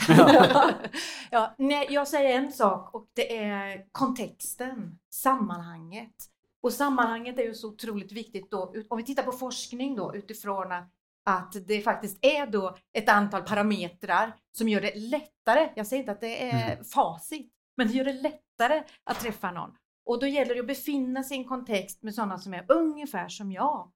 ja, 1.31 1.55
nej, 1.59 1.87
jag 1.91 2.09
säger 2.09 2.39
en 2.39 2.53
sak 2.53 2.95
och 2.95 3.07
det 3.15 3.37
är 3.39 3.85
kontexten, 3.93 4.99
sammanhanget. 5.11 6.15
Och 6.61 6.73
sammanhanget 6.73 7.39
är 7.39 7.43
ju 7.43 7.55
så 7.55 7.69
otroligt 7.69 8.13
viktigt 8.13 8.51
då, 8.51 8.75
om 8.89 8.97
vi 8.99 9.05
tittar 9.05 9.23
på 9.23 9.33
forskning 9.33 9.97
då 9.97 10.15
utifrån 10.17 10.73
att, 10.73 10.89
att 11.27 11.57
det 11.67 11.81
faktiskt 11.81 12.19
är 12.25 12.47
då 12.47 12.77
ett 12.99 13.09
antal 13.09 13.43
parametrar 13.43 14.33
som 14.59 14.69
gör 14.69 14.81
det 14.81 14.95
lättare, 14.95 15.71
jag 15.77 15.87
säger 15.87 16.01
inte 16.03 16.13
att 16.13 16.21
det 16.21 16.51
är 16.51 16.73
Mm. 16.73 16.85
facit, 16.85 17.53
men 17.77 17.89
det 17.89 17.93
gör 17.95 18.05
det 18.05 18.13
lättare 18.13 18.83
att 19.05 19.21
träffa 19.21 19.51
någon. 19.51 19.71
Och 20.07 20.21
då 20.21 20.27
gäller 20.27 20.55
det 20.55 20.61
att 20.61 20.67
befinna 20.67 21.23
sig 21.23 21.37
i 21.37 21.41
en 21.41 21.49
kontext 21.49 22.03
med 22.03 22.15
sådana 22.15 22.39
som 22.39 22.55
är 22.55 22.65
ungefär 22.73 23.29
som 23.29 23.53
jag. 23.53 23.93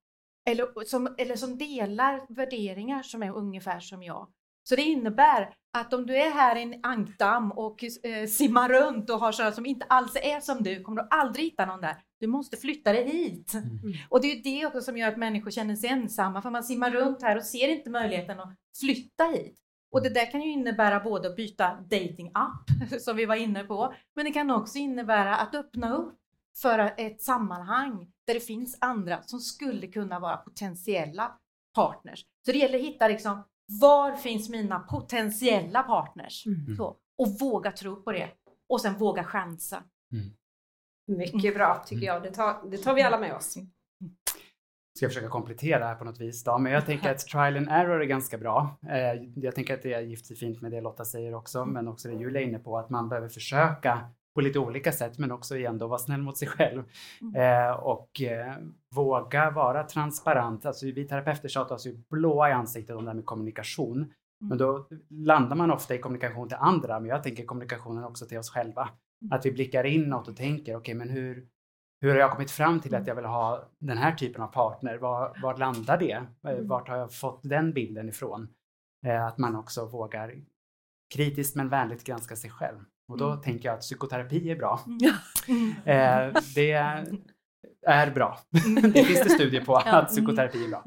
Eller 0.49 0.85
som, 0.85 1.15
eller 1.17 1.35
som 1.35 1.57
delar 1.57 2.25
värderingar 2.29 3.03
som 3.03 3.23
är 3.23 3.31
ungefär 3.35 3.79
som 3.79 4.03
jag. 4.03 4.27
Så 4.63 4.75
det 4.75 4.81
innebär 4.81 5.53
att 5.77 5.93
om 5.93 6.05
du 6.05 6.17
är 6.17 6.31
här 6.31 6.55
i 6.55 6.61
en 6.61 6.79
ankdamm 6.83 7.51
och 7.51 7.83
eh, 7.83 8.27
simmar 8.27 8.69
runt 8.69 9.09
och 9.09 9.19
har 9.19 9.31
sådana 9.31 9.51
som 9.51 9.65
inte 9.65 9.85
alls 9.85 10.15
är 10.15 10.39
som 10.39 10.63
du, 10.63 10.83
kommer 10.83 11.01
du 11.01 11.07
aldrig 11.11 11.45
hitta 11.45 11.65
någon 11.65 11.81
där. 11.81 11.95
Du 12.21 12.27
måste 12.27 12.57
flytta 12.57 12.93
dig 12.93 13.09
hit. 13.09 13.53
Mm. 13.53 13.93
Och 14.09 14.21
det 14.21 14.31
är 14.31 14.43
det 14.43 14.65
också 14.65 14.81
som 14.81 14.97
gör 14.97 15.07
att 15.07 15.17
människor 15.17 15.51
känner 15.51 15.75
sig 15.75 15.89
ensamma, 15.89 16.41
för 16.41 16.49
man 16.49 16.63
simmar 16.63 16.91
runt 16.91 17.21
här 17.21 17.37
och 17.37 17.43
ser 17.43 17.67
inte 17.67 17.89
möjligheten 17.89 18.39
att 18.39 18.55
flytta 18.79 19.23
hit. 19.23 19.57
Och 19.91 20.03
det 20.03 20.09
där 20.09 20.31
kan 20.31 20.41
ju 20.41 20.51
innebära 20.51 20.99
både 20.99 21.29
att 21.29 21.35
byta 21.35 21.75
dating 21.75 22.31
app 22.33 22.65
som 23.01 23.15
vi 23.15 23.25
var 23.25 23.35
inne 23.35 23.63
på, 23.63 23.93
men 24.15 24.25
det 24.25 24.31
kan 24.31 24.51
också 24.51 24.77
innebära 24.77 25.35
att 25.35 25.55
öppna 25.55 25.97
upp 25.97 26.17
för 26.61 26.93
ett 26.97 27.21
sammanhang 27.21 28.11
där 28.27 28.33
det 28.33 28.39
finns 28.39 28.77
andra 28.81 29.21
som 29.21 29.39
skulle 29.39 29.87
kunna 29.87 30.19
vara 30.19 30.37
potentiella 30.37 31.31
partners. 31.75 32.25
Så 32.45 32.51
det 32.51 32.57
gäller 32.57 32.79
att 32.79 32.85
hitta 32.85 33.07
liksom, 33.07 33.43
var 33.65 34.15
finns 34.15 34.49
mina 34.49 34.79
potentiella 34.79 35.83
partners? 35.83 36.45
Mm. 36.45 36.75
Så, 36.77 36.97
och 37.17 37.27
våga 37.39 37.71
tro 37.71 38.03
på 38.03 38.11
det. 38.11 38.29
Och 38.69 38.81
sen 38.81 38.97
våga 38.97 39.23
chansa. 39.23 39.83
Mycket 41.07 41.55
bra 41.55 41.83
tycker 41.85 42.05
jag. 42.05 42.23
Det 42.23 42.31
tar, 42.31 42.69
det 42.71 42.77
tar 42.77 42.93
vi 42.93 43.01
alla 43.01 43.19
med 43.19 43.35
oss. 43.35 43.57
Ska 44.97 45.05
jag 45.05 45.11
försöka 45.11 45.29
komplettera 45.29 45.85
här 45.85 45.95
på 45.95 46.05
något 46.05 46.21
vis 46.21 46.43
då, 46.43 46.57
men 46.57 46.71
jag 46.71 46.85
tänker 46.85 47.11
att 47.11 47.19
trial 47.19 47.57
and 47.57 47.67
error 47.69 48.01
är 48.01 48.05
ganska 48.05 48.37
bra. 48.37 48.77
Eh, 48.89 49.23
jag 49.35 49.55
tänker 49.55 49.73
att 49.73 49.81
det 49.81 49.93
är 49.93 50.01
gift 50.01 50.39
fint 50.39 50.61
med 50.61 50.71
det 50.71 50.81
Lotta 50.81 51.05
säger 51.05 51.33
också, 51.33 51.65
men 51.65 51.87
också 51.87 52.07
det 52.07 52.13
Julia 52.13 52.41
är 52.41 52.45
inne 52.45 52.59
på, 52.59 52.77
att 52.77 52.89
man 52.89 53.09
behöver 53.09 53.29
försöka 53.29 54.09
på 54.35 54.41
lite 54.41 54.59
olika 54.59 54.91
sätt, 54.91 55.17
men 55.17 55.31
också 55.31 55.57
igen 55.57 55.77
då 55.77 55.87
vara 55.87 55.99
snäll 55.99 56.21
mot 56.21 56.37
sig 56.37 56.47
själv 56.47 56.83
eh, 57.35 57.71
och 57.71 58.21
eh, 58.21 58.55
våga 58.95 59.51
vara 59.51 59.83
transparent. 59.83 60.65
Alltså 60.65 60.85
vi 60.85 61.07
terapeuter 61.07 61.49
tjatar 61.49 61.75
oss 61.75 61.87
ju 61.87 61.97
blåa 62.09 62.49
i 62.49 62.53
ansiktet 62.53 62.95
om 62.95 63.05
det 63.05 63.09
här 63.09 63.15
med 63.15 63.25
kommunikation, 63.25 64.13
men 64.39 64.57
då 64.57 64.87
landar 65.09 65.55
man 65.55 65.71
ofta 65.71 65.95
i 65.95 65.97
kommunikation 65.97 66.47
till 66.47 66.57
andra, 66.59 66.99
men 66.99 67.09
jag 67.09 67.23
tänker 67.23 67.45
kommunikationen 67.45 68.03
också 68.03 68.25
till 68.25 68.37
oss 68.37 68.49
själva. 68.49 68.89
Att 69.29 69.45
vi 69.45 69.51
blickar 69.51 69.83
inåt 69.83 70.27
och 70.27 70.35
tänker, 70.35 70.75
okej, 70.75 70.95
men 70.95 71.09
hur, 71.09 71.47
hur 72.01 72.09
har 72.09 72.15
jag 72.17 72.31
kommit 72.31 72.51
fram 72.51 72.79
till 72.79 72.95
att 72.95 73.07
jag 73.07 73.15
vill 73.15 73.25
ha 73.25 73.69
den 73.79 73.97
här 73.97 74.11
typen 74.15 74.41
av 74.41 74.47
partner? 74.47 74.97
Var, 74.97 75.37
var 75.41 75.57
landar 75.57 75.97
det? 75.97 76.23
Eh, 76.47 76.57
Vart 76.61 76.87
har 76.89 76.97
jag 76.97 77.13
fått 77.13 77.39
den 77.43 77.73
bilden 77.73 78.09
ifrån? 78.09 78.47
Eh, 79.05 79.25
att 79.25 79.37
man 79.37 79.55
också 79.55 79.85
vågar 79.85 80.35
kritiskt 81.13 81.55
men 81.55 81.69
vänligt 81.69 82.03
granska 82.03 82.35
sig 82.35 82.49
själv. 82.49 82.77
Och 83.07 83.17
då 83.17 83.35
tänker 83.35 83.69
jag 83.69 83.75
att 83.75 83.81
psykoterapi 83.81 84.51
är 84.51 84.55
bra. 84.55 84.79
Eh, 85.85 86.33
det 86.55 86.71
är 87.87 88.11
bra. 88.11 88.39
det 88.93 89.03
finns 89.03 89.23
det 89.23 89.29
studier 89.29 89.65
på 89.65 89.75
att 89.85 90.07
psykoterapi 90.07 90.63
är 90.65 90.69
bra. 90.69 90.83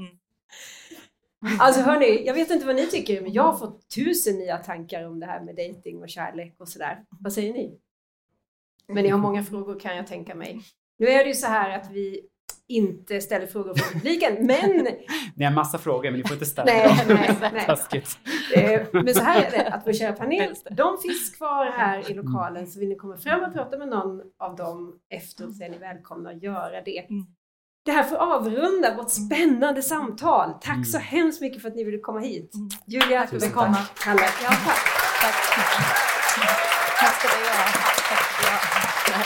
Alltså 1.58 1.80
hörni, 1.80 2.26
jag 2.26 2.34
vet 2.34 2.50
inte 2.50 2.66
vad 2.66 2.76
ni 2.76 2.86
tycker, 2.86 3.22
men 3.22 3.32
jag 3.32 3.42
har 3.42 3.58
fått 3.58 3.88
tusen 3.94 4.38
nya 4.38 4.58
tankar 4.58 5.06
om 5.06 5.20
det 5.20 5.26
här 5.26 5.40
med 5.40 5.56
dating 5.56 6.02
och 6.02 6.08
kärlek 6.08 6.54
och 6.58 6.68
sådär. 6.68 7.04
Vad 7.20 7.32
säger 7.32 7.52
ni? 7.52 7.80
Men 8.88 9.02
ni 9.04 9.08
har 9.10 9.18
många 9.18 9.42
frågor 9.50 9.80
kan 9.80 9.96
jag 9.96 10.06
tänka 10.06 10.34
mig. 10.34 10.60
Nu 10.98 11.06
är 11.08 11.18
det 11.24 11.28
ju 11.28 11.34
så 11.34 11.46
här 11.46 11.78
att 11.78 11.90
vi 11.90 12.20
inte 12.68 13.20
ställer 13.20 13.46
frågor 13.46 13.74
från 13.74 13.92
publiken, 14.00 14.36
men, 14.46 14.86
Ni 15.36 15.44
har 15.44 15.52
massa 15.52 15.78
frågor 15.78 16.10
men 16.10 16.20
ni 16.20 16.26
får 16.28 16.32
inte 16.34 16.46
ställa 16.46 16.72
Nej, 16.72 16.88
dem. 16.88 16.96
nej, 17.16 17.36
nej. 17.52 17.66
Taskigt. 17.66 18.18
eh, 18.54 18.82
men 18.92 19.14
så 19.14 19.22
här 19.22 19.42
är 19.42 19.50
det, 19.50 19.68
att 19.68 19.86
vår 19.86 19.92
kära 19.92 20.12
panel, 20.12 20.54
de 20.70 20.98
finns 21.02 21.30
kvar 21.36 21.66
här 21.66 22.10
i 22.10 22.14
lokalen, 22.14 22.66
så 22.66 22.80
vill 22.80 22.88
ni 22.88 22.96
komma 22.96 23.16
fram 23.16 23.42
och 23.44 23.52
prata 23.54 23.78
med 23.78 23.88
någon 23.88 24.20
av 24.38 24.56
dem 24.56 24.98
efteråt 25.14 25.56
så 25.56 25.64
är 25.64 25.68
ni 25.68 25.78
välkomna 25.78 26.30
att 26.30 26.42
göra 26.42 26.82
det. 26.82 26.98
Mm. 26.98 27.26
Det 27.84 27.92
här 27.92 28.02
får 28.04 28.16
avrunda 28.16 28.96
vårt 28.96 29.10
spännande 29.10 29.82
samtal. 29.82 30.52
Tack 30.60 30.72
Mm. 30.74 30.84
så 30.84 30.98
hemskt 30.98 31.40
mycket 31.40 31.62
för 31.62 31.68
att 31.68 31.76
ni 31.76 31.84
ville 31.84 31.98
komma 31.98 32.20
hit. 32.20 32.54
Mm. 32.54 32.68
Julia, 32.86 33.20
att 33.22 33.30
du. 33.30 33.40
Kalle. 33.40 33.76
Ja, 34.06 34.48
tack. 34.48 34.78
Tack. 35.20 35.34
Tack 37.00 37.14
ska 37.14 37.28
du 37.28 37.44
ha. 37.44 37.64
Tack 38.08 38.32
ska 38.32 38.46
du 38.46 38.50
ha. 38.52 38.93
Mm. 39.08 39.20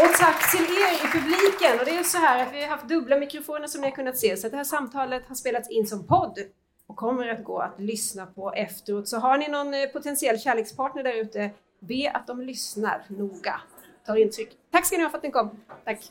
Och 0.00 0.14
tack 0.18 0.50
till 0.50 0.64
er 0.64 0.92
i 0.94 1.08
publiken. 1.12 1.78
Och 1.78 1.84
det 1.84 1.96
är 1.96 2.02
så 2.02 2.18
här 2.18 2.42
att 2.42 2.52
vi 2.52 2.62
har 2.62 2.68
haft 2.68 2.88
dubbla 2.88 3.16
mikrofoner 3.16 3.66
som 3.66 3.80
ni 3.80 3.86
har 3.86 3.94
kunnat 3.94 4.18
se. 4.18 4.36
Så 4.36 4.48
det 4.48 4.56
här 4.56 4.64
samtalet 4.64 5.28
har 5.28 5.34
spelats 5.34 5.70
in 5.70 5.86
som 5.86 6.06
podd 6.06 6.38
och 6.86 6.96
kommer 6.96 7.28
att 7.28 7.44
gå 7.44 7.58
att 7.58 7.80
lyssna 7.80 8.26
på 8.26 8.52
efteråt. 8.52 9.08
Så 9.08 9.18
har 9.18 9.38
ni 9.38 9.48
någon 9.48 9.74
eh, 9.74 9.86
potentiell 9.86 10.38
kärlekspartner 10.40 11.02
där 11.02 11.14
ute, 11.14 11.50
be 11.80 12.10
att 12.14 12.26
de 12.26 12.40
lyssnar 12.40 13.04
noga. 13.08 13.60
Tar 14.06 14.16
intryck. 14.16 14.56
Tack 14.70 14.86
ska 14.86 14.96
ni 14.96 15.02
ha 15.02 15.10
för 15.10 15.18
att 15.18 15.24
ni 15.24 15.30
kom. 15.30 15.50
Tack. 15.84 16.10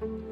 Thank 0.00 0.27